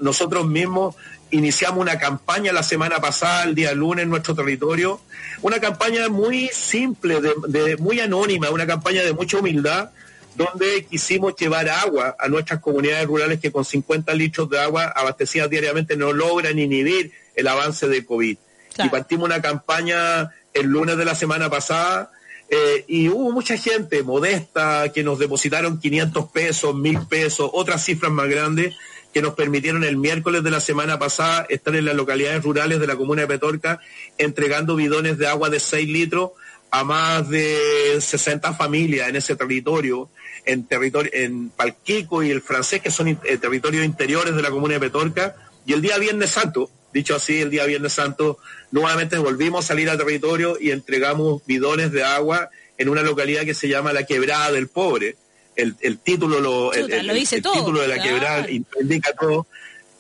nosotros, 0.01 0.47
mismos 0.47 0.95
iniciamos 1.31 1.81
una 1.81 1.99
campaña 1.99 2.53
la 2.53 2.63
semana 2.63 3.01
pasada, 3.01 3.45
el 3.45 3.55
día 3.55 3.73
lunes, 3.73 4.05
en 4.05 4.11
nuestro 4.11 4.35
territorio, 4.35 5.01
una 5.43 5.59
campaña 5.59 6.09
muy 6.09 6.49
simple, 6.49 7.21
de, 7.49 7.77
muy 7.79 7.99
anónima, 8.01 8.51
una 8.51 8.67
campaña 8.67 9.03
de 9.03 9.13
mucha 9.13 9.39
humildad, 9.39 9.91
donde 10.37 10.85
quisimos 10.85 11.35
llevar 11.37 11.69
agua 11.69 12.17
a 12.19 12.29
nuestras 12.29 12.61
comunidades 12.61 13.07
rurales 13.07 13.41
que 13.41 13.53
con 13.53 13.65
50 13.65 14.13
litros 14.15 14.51
de 14.51 14.61
agua 14.61 14.93
abastecidas 14.95 15.49
diariamente 15.49 15.97
no 15.97 16.13
logran 16.13 16.59
inhibir 16.59 17.13
el 17.35 17.49
avance 17.49 17.89
de 17.89 18.05
COVID. 18.05 18.37
Y 18.85 18.89
partimos 18.89 19.27
una 19.27 19.41
campaña 19.41 20.31
el 20.53 20.67
lunes 20.67 20.97
de 20.97 21.05
la 21.05 21.15
semana 21.15 21.49
pasada 21.49 22.11
eh, 22.49 22.85
y 22.87 23.09
hubo 23.09 23.33
mucha 23.33 23.57
gente 23.57 24.03
modesta 24.03 24.93
que 24.93 25.03
nos 25.03 25.19
depositaron 25.19 25.81
500 25.81 26.31
pesos, 26.31 26.75
1000 26.75 27.07
pesos, 27.09 27.51
otras 27.53 27.85
cifras 27.85 28.13
más 28.13 28.29
grandes 28.29 28.75
que 29.13 29.23
nos 29.23 29.35
permitieron 29.35 29.85
el 29.85 29.97
miércoles 29.97 30.43
de 30.43 30.51
la 30.51 30.61
semana 30.61 30.99
pasada 30.99 31.47
estar 31.49 31.75
en 31.77 31.85
las 31.85 31.95
localidades 31.95 32.43
rurales 32.43 32.81
de 32.81 32.87
la 32.87 32.97
comuna 32.97 33.23
de 33.23 33.29
Petorca 33.29 33.81
entregando 34.19 34.75
bidones 34.75 35.19
de 35.19 35.29
agua 35.29 35.51
de 35.51 35.61
6 35.61 35.89
litros 35.89 36.33
a 36.75 36.83
más 36.83 37.29
de 37.29 38.01
60 38.01 38.53
familias 38.55 39.09
en 39.09 39.15
ese 39.15 39.37
territorio, 39.37 40.11
en 40.45 40.67
territorio, 40.67 41.09
en 41.15 41.51
Palquico 41.51 42.25
y 42.25 42.33
el 42.33 42.43
francés, 42.43 42.83
que 42.83 42.91
son 42.91 43.07
eh, 43.07 43.17
territorios 43.41 43.85
interiores 43.85 44.35
de 44.35 44.43
la 44.43 44.51
comuna 44.51 44.75
de 44.75 44.81
Petorca, 44.81 45.37
y 45.65 45.73
el 45.73 45.81
día 45.81 45.99
Viernes 45.99 46.31
Santo, 46.31 46.69
dicho 46.93 47.15
así, 47.15 47.41
el 47.41 47.51
día 47.51 47.65
Viernes 47.67 47.93
Santo, 47.93 48.39
nuevamente 48.75 49.17
volvimos 49.19 49.65
a 49.65 49.69
salir 49.69 49.89
al 49.89 49.97
territorio 49.97 50.59
y 50.61 50.73
entregamos 50.73 51.47
bidones 51.47 51.93
de 51.93 52.03
agua 52.03 52.51
en 52.77 52.89
una 52.89 53.03
localidad 53.03 53.45
que 53.45 53.55
se 53.55 53.69
llama 53.69 53.93
La 53.93 54.05
Quebrada 54.05 54.51
del 54.51 54.67
Pobre. 54.67 55.15
El, 55.55 55.77
título 55.99 56.41
lo, 56.41 56.73
el, 56.73 56.89
título 56.89 57.81
de 57.81 57.87
la 57.87 58.03
quebrada 58.03 58.49
indica 58.51 59.13
todo. 59.13 59.47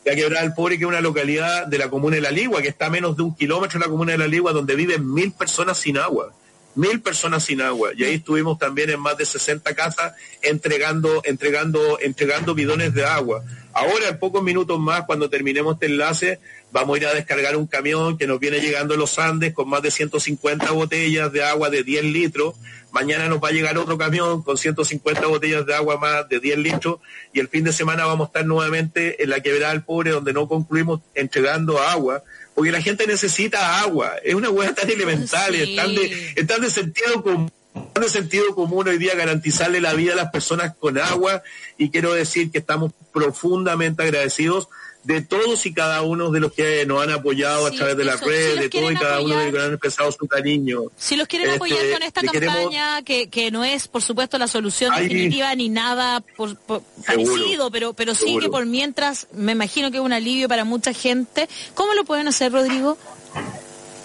La 0.04 0.16
Quebrada 0.16 0.42
del 0.42 0.54
Pobre, 0.54 0.76
que 0.76 0.82
es 0.82 0.88
una 0.88 1.00
localidad 1.00 1.68
de 1.68 1.78
la 1.78 1.88
comuna 1.88 2.16
de 2.16 2.22
La 2.22 2.32
Ligua, 2.32 2.62
que 2.62 2.68
está 2.68 2.86
a 2.86 2.90
menos 2.90 3.16
de 3.16 3.22
un 3.22 3.36
kilómetro 3.36 3.78
de 3.78 3.86
la 3.86 3.90
comuna 3.90 4.10
de 4.10 4.18
La 4.18 4.26
Ligua, 4.26 4.52
donde 4.52 4.74
viven 4.74 5.08
mil 5.08 5.30
personas 5.30 5.78
sin 5.78 5.96
agua 5.96 6.34
mil 6.74 7.00
personas 7.00 7.44
sin 7.44 7.60
agua. 7.60 7.90
Y 7.96 8.04
ahí 8.04 8.14
estuvimos 8.14 8.58
también 8.58 8.90
en 8.90 9.00
más 9.00 9.16
de 9.16 9.24
60 9.24 9.74
casas 9.74 10.14
entregando, 10.42 11.22
entregando, 11.24 11.98
entregando 12.00 12.54
bidones 12.54 12.94
de 12.94 13.04
agua. 13.04 13.42
Ahora, 13.72 14.08
en 14.08 14.18
pocos 14.18 14.42
minutos 14.42 14.78
más, 14.78 15.04
cuando 15.04 15.30
terminemos 15.30 15.74
este 15.74 15.86
enlace, 15.86 16.40
vamos 16.74 16.96
a 16.96 16.98
ir 16.98 17.06
a 17.06 17.14
descargar 17.14 17.56
un 17.56 17.68
camión 17.68 18.18
que 18.18 18.26
nos 18.26 18.40
viene 18.40 18.58
llegando 18.58 18.94
a 18.94 18.96
los 18.96 19.16
Andes 19.20 19.54
con 19.54 19.68
más 19.68 19.80
de 19.80 19.92
150 19.92 20.72
botellas 20.72 21.32
de 21.32 21.44
agua 21.44 21.70
de 21.70 21.84
10 21.84 22.02
litros. 22.06 22.56
Mañana 22.90 23.28
nos 23.28 23.38
va 23.38 23.50
a 23.50 23.52
llegar 23.52 23.78
otro 23.78 23.96
camión 23.96 24.42
con 24.42 24.58
150 24.58 25.24
botellas 25.28 25.64
de 25.66 25.72
agua 25.72 25.98
más 25.98 26.28
de 26.28 26.40
10 26.40 26.58
litros. 26.58 26.98
Y 27.32 27.38
el 27.38 27.46
fin 27.46 27.62
de 27.62 27.72
semana 27.72 28.06
vamos 28.06 28.26
a 28.26 28.28
estar 28.30 28.44
nuevamente 28.44 29.22
en 29.22 29.30
la 29.30 29.38
quebrada 29.38 29.72
del 29.72 29.84
pobre, 29.84 30.10
donde 30.10 30.32
no 30.32 30.48
concluimos 30.48 31.00
entregando 31.14 31.80
agua 31.80 32.24
porque 32.56 32.72
la 32.72 32.82
gente 32.82 33.06
necesita 33.06 33.80
agua. 33.80 34.14
Es 34.24 34.34
una 34.34 34.50
hueá 34.50 34.74
tan 34.74 34.90
elemental, 34.90 35.54
es, 35.54 35.76
tan 35.76 35.94
de, 35.94 36.34
de 36.34 36.70
sentido 36.70 37.22
común 37.22 37.52
de 38.00 38.08
sentido 38.08 38.54
común 38.54 38.88
hoy 38.88 38.98
día 38.98 39.14
garantizarle 39.14 39.80
la 39.80 39.94
vida 39.94 40.12
a 40.12 40.16
las 40.16 40.30
personas 40.30 40.74
con 40.76 40.98
agua 40.98 41.42
y 41.78 41.90
quiero 41.90 42.12
decir 42.12 42.50
que 42.50 42.58
estamos 42.58 42.92
profundamente 43.12 44.02
agradecidos 44.02 44.68
de 45.04 45.20
todos 45.20 45.64
y 45.66 45.72
cada 45.72 46.02
uno 46.02 46.30
de 46.30 46.40
los 46.40 46.52
que 46.52 46.84
nos 46.86 47.02
han 47.02 47.10
apoyado 47.10 47.66
a 47.66 47.70
través 47.70 47.96
de 47.96 48.04
la 48.04 48.16
red, 48.16 48.58
de 48.58 48.68
todos 48.68 48.92
y 48.92 48.94
cada 48.94 49.20
uno 49.20 49.36
de 49.36 49.44
los 49.44 49.54
que 49.54 49.60
han 49.60 49.72
expresado 49.72 50.12
su 50.12 50.26
cariño. 50.26 50.80
Si 50.96 51.16
los 51.16 51.28
quieren 51.28 51.50
apoyar 51.50 51.78
este, 51.78 51.92
con 51.92 52.02
esta 52.02 52.20
campaña, 52.22 53.02
que, 53.02 53.28
que 53.28 53.50
no 53.50 53.64
es, 53.64 53.86
por 53.86 54.02
supuesto, 54.02 54.38
la 54.38 54.48
solución 54.48 54.94
definitiva 54.96 55.54
ni 55.54 55.68
nada 55.68 56.20
por, 56.36 56.56
parecido, 56.56 57.70
pero, 57.70 57.92
pero 57.92 58.14
sí 58.14 58.38
que 58.38 58.48
por 58.48 58.66
mientras, 58.66 59.28
me 59.32 59.52
imagino 59.52 59.90
que 59.90 59.98
es 59.98 60.02
un 60.02 60.12
alivio 60.12 60.48
para 60.48 60.64
mucha 60.64 60.92
gente. 60.92 61.48
¿Cómo 61.74 61.94
lo 61.94 62.04
pueden 62.04 62.28
hacer, 62.28 62.52
Rodrigo? 62.52 62.96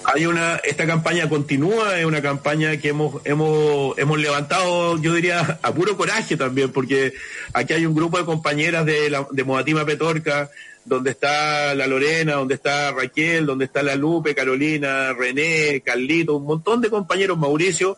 hay 0.06 0.26
una 0.26 0.56
esta 0.64 0.88
campaña 0.88 1.30
continúa 1.30 2.00
es 2.00 2.06
una 2.06 2.22
campaña 2.22 2.78
que 2.78 2.90
hemos 2.90 3.22
hemos 3.26 3.98
hemos 3.98 4.18
levantado 4.18 4.98
yo 4.98 5.14
diría 5.14 5.60
a 5.62 5.74
puro 5.74 5.98
coraje 5.98 6.38
también 6.38 6.72
porque 6.72 7.14
aquí 7.54 7.74
hay 7.74 7.86
un 7.86 7.94
grupo 7.94 8.18
de 8.18 8.26
compañeras 8.26 8.86
de 8.86 9.10
la, 9.10 9.28
de 9.30 9.44
Modatima 9.44 9.86
Petorca 9.86 10.50
donde 10.90 11.11
está 11.11 11.76
la 11.76 11.86
Lorena, 11.86 12.34
donde 12.34 12.56
está 12.56 12.91
Raquel, 12.91 13.45
donde 13.45 13.66
está 13.66 13.84
la 13.84 13.95
Lupe, 13.95 14.34
Carolina, 14.34 15.14
René, 15.14 15.82
Carlito, 15.82 16.36
un 16.36 16.45
montón 16.45 16.82
de 16.82 16.90
compañeros, 16.90 17.38
Mauricio, 17.38 17.98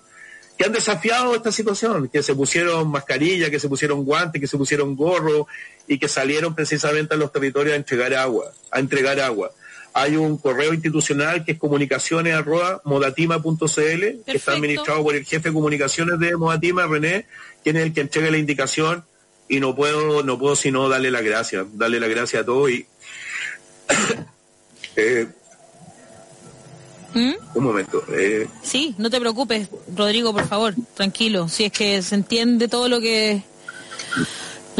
que 0.58 0.66
han 0.66 0.74
desafiado 0.74 1.34
esta 1.34 1.54
situación, 1.54 2.10
que 2.10 2.22
se 2.22 2.36
pusieron 2.36 2.92
mascarilla, 2.92 3.50
que 3.50 3.60
se 3.60 3.70
pusieron 3.70 4.04
guantes, 4.04 4.42
que 4.42 4.48
se 4.48 4.58
pusieron 4.58 4.98
gorro 4.98 5.48
y 5.88 5.98
que 5.98 6.10
salieron 6.10 6.54
precisamente 6.54 7.16
a 7.16 7.18
los 7.18 7.32
territorios 7.32 7.74
a 7.74 7.78
entregar 7.78 8.14
agua, 8.14 8.52
a 8.70 8.80
entregar 8.80 9.22
agua. 9.22 9.52
Hay 9.94 10.18
un 10.18 10.38
correo 10.38 10.74
institucional 10.74 11.46
que 11.46 11.54
es 11.54 11.58
comunicaciones 11.58 12.36
modatima.cl, 12.84 13.76
que 13.76 14.22
está 14.26 14.52
administrado 14.52 15.02
por 15.02 15.16
el 15.16 15.24
jefe 15.24 15.50
de 15.50 15.54
comunicaciones 15.54 16.20
de 16.20 16.36
Modatima, 16.36 16.88
René, 16.88 17.26
quien 17.64 17.78
es 17.78 17.84
el 17.84 17.94
que 17.94 18.02
entrega 18.02 18.30
la 18.32 18.38
indicación 18.38 19.06
y 19.52 19.60
no 19.60 19.76
puedo, 19.76 20.24
no 20.24 20.40
puedo 20.40 20.56
sino 20.56 20.88
darle 20.88 21.12
las 21.12 21.24
gracias, 21.24 21.66
darle 21.74 22.00
las 22.00 22.10
gracias 22.10 22.42
a 22.42 22.46
todos 22.46 22.72
y 22.72 22.86
eh, 24.96 25.28
¿Mm? 27.14 27.34
un 27.56 27.64
momento. 27.64 28.02
Eh. 28.14 28.48
Sí, 28.64 28.96
no 28.98 29.10
te 29.10 29.20
preocupes, 29.20 29.68
Rodrigo, 29.94 30.32
por 30.32 30.48
favor, 30.48 30.74
tranquilo. 30.94 31.50
Si 31.50 31.66
es 31.66 31.74
que 31.74 32.02
se 32.02 32.16
entiende 32.16 32.70
todo 32.70 32.88
lo 32.88 33.02
que 33.02 33.44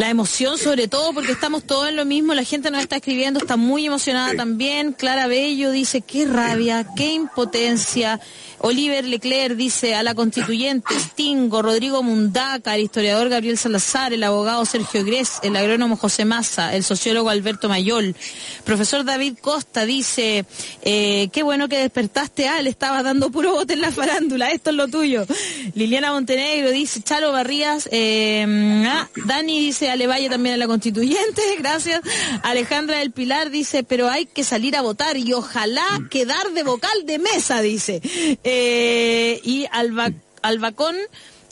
la 0.02 0.10
emoción 0.10 0.58
sobre 0.58 0.88
todo 0.88 1.12
porque 1.12 1.30
estamos 1.30 1.62
todos 1.62 1.88
en 1.88 1.94
lo 1.94 2.04
mismo, 2.04 2.34
la 2.34 2.42
gente 2.42 2.72
nos 2.72 2.80
está 2.80 2.96
escribiendo, 2.96 3.38
está 3.38 3.56
muy 3.56 3.86
emocionada 3.86 4.34
también. 4.34 4.94
Clara 4.94 5.28
Bello 5.28 5.70
dice, 5.70 6.00
qué 6.00 6.26
rabia, 6.26 6.84
qué 6.96 7.12
impotencia. 7.12 8.18
Oliver 8.64 9.04
Leclerc 9.04 9.56
dice 9.56 9.96
a 9.96 10.04
la 10.04 10.14
constituyente, 10.14 10.94
Stingo, 10.98 11.62
Rodrigo 11.62 12.02
Mundaca, 12.02 12.76
el 12.76 12.82
historiador 12.82 13.28
Gabriel 13.28 13.58
Salazar, 13.58 14.12
el 14.12 14.22
abogado 14.22 14.64
Sergio 14.64 15.04
Gres, 15.04 15.40
el 15.42 15.56
agrónomo 15.56 15.96
José 15.96 16.24
Massa, 16.24 16.74
el 16.74 16.84
sociólogo 16.84 17.28
Alberto 17.28 17.68
Mayol. 17.68 18.14
Profesor 18.64 19.04
David 19.04 19.38
Costa 19.40 19.84
dice, 19.84 20.46
eh, 20.82 21.28
qué 21.32 21.42
bueno 21.42 21.68
que 21.68 21.78
despertaste, 21.78 22.48
ah, 22.48 22.62
le 22.62 22.70
estaba 22.70 23.02
dando 23.02 23.30
puro 23.30 23.52
bote 23.52 23.72
en 23.74 23.80
la 23.80 23.90
farándula, 23.90 24.52
esto 24.52 24.70
es 24.70 24.76
lo 24.76 24.86
tuyo. 24.86 25.26
Liliana 25.74 26.12
Montenegro 26.12 26.70
dice, 26.70 27.02
Chalo 27.02 27.32
Barrías, 27.32 27.88
eh, 27.90 28.84
ah, 28.88 29.08
Dani 29.26 29.58
dice, 29.58 29.91
Ale 29.92 30.06
Valle 30.06 30.28
también 30.28 30.54
a 30.54 30.58
la 30.58 30.66
constituyente, 30.66 31.42
gracias. 31.58 32.00
Alejandra 32.42 32.98
del 32.98 33.12
Pilar 33.12 33.50
dice, 33.50 33.84
pero 33.84 34.08
hay 34.08 34.26
que 34.26 34.44
salir 34.44 34.76
a 34.76 34.82
votar 34.82 35.16
y 35.16 35.32
ojalá 35.32 35.84
quedar 36.10 36.52
de 36.52 36.62
vocal 36.62 37.06
de 37.06 37.18
mesa, 37.18 37.62
dice. 37.62 38.00
Eh, 38.44 39.40
y 39.44 39.66
Albacón 40.42 40.96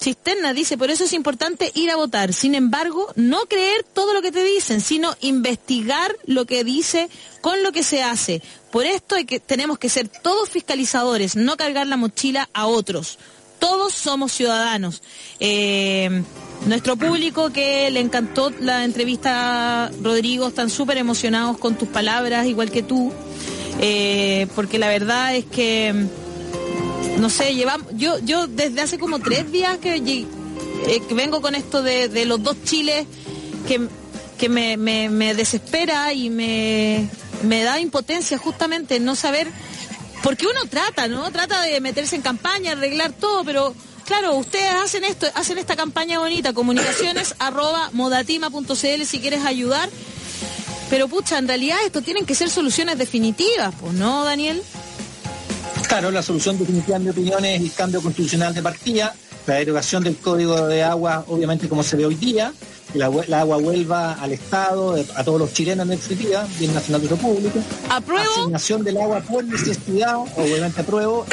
Cisterna 0.01 0.55
dice, 0.55 0.79
por 0.79 0.91
eso 0.91 1.05
es 1.05 1.13
importante 1.13 1.71
ir 1.75 1.91
a 1.91 1.97
votar. 1.97 2.33
Sin 2.33 2.55
embargo, 2.55 3.13
no 3.17 3.41
creer 3.47 3.85
todo 3.85 4.15
lo 4.15 4.23
que 4.23 4.33
te 4.33 4.43
dicen, 4.43 4.81
sino 4.81 5.15
investigar 5.21 6.17
lo 6.25 6.47
que 6.47 6.65
dice 6.65 7.11
con 7.43 7.63
lo 7.63 7.73
que 7.73 7.83
se 7.83 8.03
hace. 8.03 8.41
Por 8.73 8.87
esto 8.87 9.17
hay 9.17 9.27
que, 9.27 9.41
tenemos 9.41 9.79
que 9.79 9.91
ser 9.91 10.09
todos 10.09 10.49
fiscalizadores, 10.49 11.37
no 11.37 11.57
cargar 11.59 11.87
la 11.87 11.99
mochila 11.99 12.49
a 12.55 12.67
otros. 12.67 13.19
Todos 13.59 13.93
somos 13.93 14.33
ciudadanos. 14.33 15.03
Eh, 15.39 16.23
nuestro 16.67 16.97
público 16.97 17.51
que 17.51 17.91
le 17.91 18.01
encantó 18.01 18.51
la 18.61 18.85
entrevista, 18.85 19.91
Rodrigo, 20.03 20.49
están 20.49 20.71
súper 20.71 20.99
emocionados 20.99 21.59
con 21.59 21.77
tus 21.77 21.89
palabras, 21.89 22.47
igual 22.47 22.71
que 22.71 22.83
tú, 22.83 23.13
eh, 23.81 24.47
porque 24.55 24.79
la 24.79 24.89
verdad 24.89 25.35
es 25.35 25.47
que, 25.47 25.95
no 27.19 27.31
sé, 27.31 27.55
llevamos, 27.55 27.87
yo, 27.95 28.19
yo 28.19 28.47
desde 28.47 28.81
hace 28.83 28.99
como 28.99 29.19
tres 29.19 29.51
días 29.51 29.79
que, 29.79 29.97
eh, 29.97 31.03
que 31.09 31.15
vengo 31.15 31.41
con 31.41 31.55
esto 31.55 31.83
de, 31.83 32.25
los 32.27 32.43
dos 32.43 32.57
chiles, 32.65 33.07
que, 33.67 33.89
que 34.39 34.49
me, 34.49 34.77
me, 34.77 35.09
me 35.09 35.35
desespera 35.35 36.13
y 36.13 36.31
me, 36.31 37.09
me 37.43 37.63
da 37.63 37.81
impotencia 37.81 38.39
justamente 38.39 39.01
no 39.01 39.15
saber 39.15 39.49
porque 40.23 40.47
uno 40.47 40.61
trata, 40.69 41.09
¿no? 41.09 41.31
Trata 41.31 41.63
de 41.63 41.81
meterse 41.81 42.17
en 42.17 42.23
campaña, 42.23 42.73
arreglar 42.73 43.13
todo, 43.13 43.45
pero 43.45 43.75
claro, 44.11 44.35
ustedes 44.35 44.73
hacen 44.73 45.05
esto, 45.05 45.29
hacen 45.35 45.57
esta 45.59 45.77
campaña 45.77 46.19
bonita, 46.19 46.53
comunicaciones 46.53 47.33
si 49.09 49.21
quieres 49.21 49.45
ayudar. 49.45 49.89
Pero 50.91 51.07
pucha, 51.07 51.39
en 51.39 51.47
realidad 51.47 51.79
esto 51.87 52.03
tienen 52.03 52.27
que 52.27 52.35
ser 52.35 52.51
soluciones 52.51 52.99
definitivas, 52.99 53.73
pues, 53.81 53.93
¿no, 53.93 54.25
Daniel? 54.25 54.61
Claro, 55.87 56.11
la 56.11 56.23
solución 56.23 56.59
definitiva, 56.59 56.97
en 56.97 57.05
mi 57.05 57.11
opinión, 57.11 57.45
es 57.45 57.61
el 57.61 57.73
cambio 57.73 58.03
constitucional 58.03 58.53
de 58.53 58.63
partida, 58.63 59.15
la 59.47 59.55
derogación 59.55 60.03
del 60.03 60.17
código 60.17 60.67
de 60.67 60.83
agua, 60.83 61.25
obviamente 61.29 61.69
como 61.69 61.85
se 61.85 61.97
ve 61.97 62.07
hoy 62.07 62.17
día, 62.17 62.53
la, 62.95 63.41
agua 63.41 63.57
vuelva 63.59 64.15
al 64.15 64.33
Estado, 64.33 64.97
a 65.15 65.25
todos 65.25 65.39
los 65.39 65.53
chilenos 65.53 65.85
en 65.85 65.91
definitiva, 65.91 66.47
bien 66.59 66.75
nacional 66.75 67.03
de 67.03 67.09
República. 67.09 67.61
¿Apruebo? 67.89 68.31
Asignación 68.31 68.85
del 68.85 68.97
agua 68.99 69.21
por 69.21 69.45
necesidad, 69.45 70.17
obviamente 70.17 70.81
apruebo. 70.81 71.27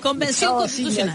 Convención 0.00 0.54
constitucional 0.54 1.12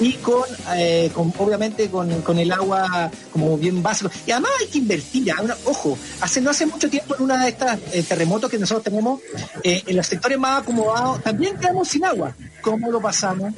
y 0.00 0.12
con, 0.14 0.44
eh, 0.76 1.10
con 1.14 1.32
obviamente 1.38 1.88
con, 1.88 2.22
con, 2.22 2.38
el 2.38 2.52
agua 2.52 3.10
como 3.32 3.56
bien 3.56 3.82
básico. 3.82 4.10
Y 4.26 4.30
además 4.30 4.52
hay 4.60 4.66
que 4.66 4.78
invertir, 4.78 5.32
ojo, 5.64 5.98
hace 6.20 6.40
no 6.40 6.50
hace 6.50 6.66
mucho 6.66 6.90
tiempo 6.90 7.16
en 7.16 7.22
una 7.24 7.42
de 7.42 7.50
estas 7.50 7.78
eh, 7.92 8.02
terremotos 8.02 8.50
que 8.50 8.58
nosotros 8.58 8.84
tenemos, 8.84 9.20
eh, 9.62 9.82
en 9.86 9.96
los 9.96 10.06
sectores 10.06 10.38
más 10.38 10.62
acomodados, 10.62 11.22
también 11.22 11.56
quedamos 11.56 11.88
sin 11.88 12.04
agua. 12.04 12.34
¿Cómo 12.60 12.90
lo 12.90 13.00
pasamos? 13.00 13.54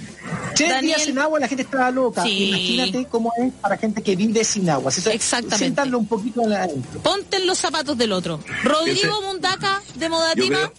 Tres 0.55 0.81
días 0.83 1.03
sin 1.03 1.19
agua, 1.19 1.41
la 1.41 1.49
gente 1.49 1.63
estaba 1.63 1.91
loca. 1.91 2.29
Imagínate 2.29 3.07
cómo 3.07 3.33
es 3.39 3.53
para 3.55 3.77
gente 3.77 4.03
que 4.03 4.15
vive 4.15 4.45
sin 4.45 4.69
agua. 4.69 4.91
Exactamente. 5.07 5.83
un 5.97 6.07
poquito 6.07 6.43
en 6.43 6.51
la 6.51 6.69
Ponte 7.03 7.37
en 7.39 7.47
los 7.47 7.59
zapatos 7.59 7.97
del 7.97 8.13
otro. 8.13 8.41
Rodrigo 8.65 9.23
Mundaca, 9.23 9.83
de 9.95 10.09
Modatima. 10.09 10.73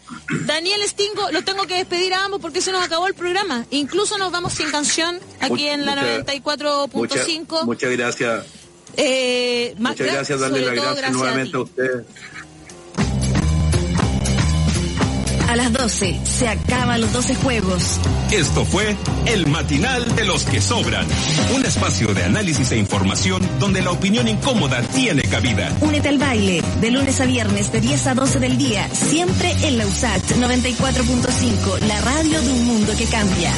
Daniel 0.45 0.81
Stingo, 0.87 1.31
los 1.31 1.43
tengo 1.45 1.65
que 1.65 1.75
despedir 1.75 2.13
a 2.13 2.25
ambos 2.25 2.41
porque 2.41 2.61
se 2.61 2.71
nos 2.71 2.83
acabó 2.83 3.07
el 3.07 3.13
programa. 3.13 3.65
Incluso 3.71 4.17
nos 4.17 4.31
vamos 4.31 4.53
sin 4.53 4.69
canción 4.71 5.19
aquí 5.39 5.67
en 5.67 5.85
la 5.85 5.95
94.5. 5.95 7.65
Muchas 7.65 7.91
gracias. 7.91 8.45
Eh, 8.97 9.75
muchas 9.77 10.07
gracias, 10.07 10.39
darle 10.39 10.61
las 10.61 10.75
gracias, 10.75 11.11
nuevamente 11.11 11.55
a, 11.55 11.59
a 11.59 11.63
usted. 11.63 12.05
A 15.49 15.55
las 15.55 15.73
12 15.73 16.19
se 16.25 16.47
acaban 16.47 17.01
los 17.01 17.11
12 17.11 17.33
juegos. 17.33 17.99
Esto 18.29 18.65
fue 18.65 18.95
El 19.25 19.47
Matinal 19.47 20.15
de 20.15 20.23
los 20.23 20.43
que 20.43 20.61
Sobran. 20.61 21.07
Un 21.55 21.65
espacio 21.65 22.13
de 22.13 22.23
análisis 22.23 22.71
e 22.71 22.77
información 22.77 23.41
donde 23.59 23.81
la 23.81 23.89
opinión 23.89 24.27
incómoda 24.27 24.83
tiene 24.93 25.23
cabida. 25.23 25.75
Únete 25.81 26.09
al 26.09 26.19
baile 26.19 26.61
de 26.79 26.91
lunes 26.91 27.19
a 27.19 27.25
viernes 27.25 27.71
de 27.71 27.81
10 27.81 28.07
a 28.07 28.13
12 28.13 28.39
del 28.39 28.59
día, 28.59 28.87
siempre 28.93 29.51
en 29.63 29.79
la 29.79 29.87
USAT 29.87 30.21
94.5, 30.33 31.79
la 31.87 31.99
radio 31.99 32.39
de 32.43 32.51
un 32.51 32.65
mundo 32.67 32.93
que 32.95 33.05
cambia. 33.05 33.51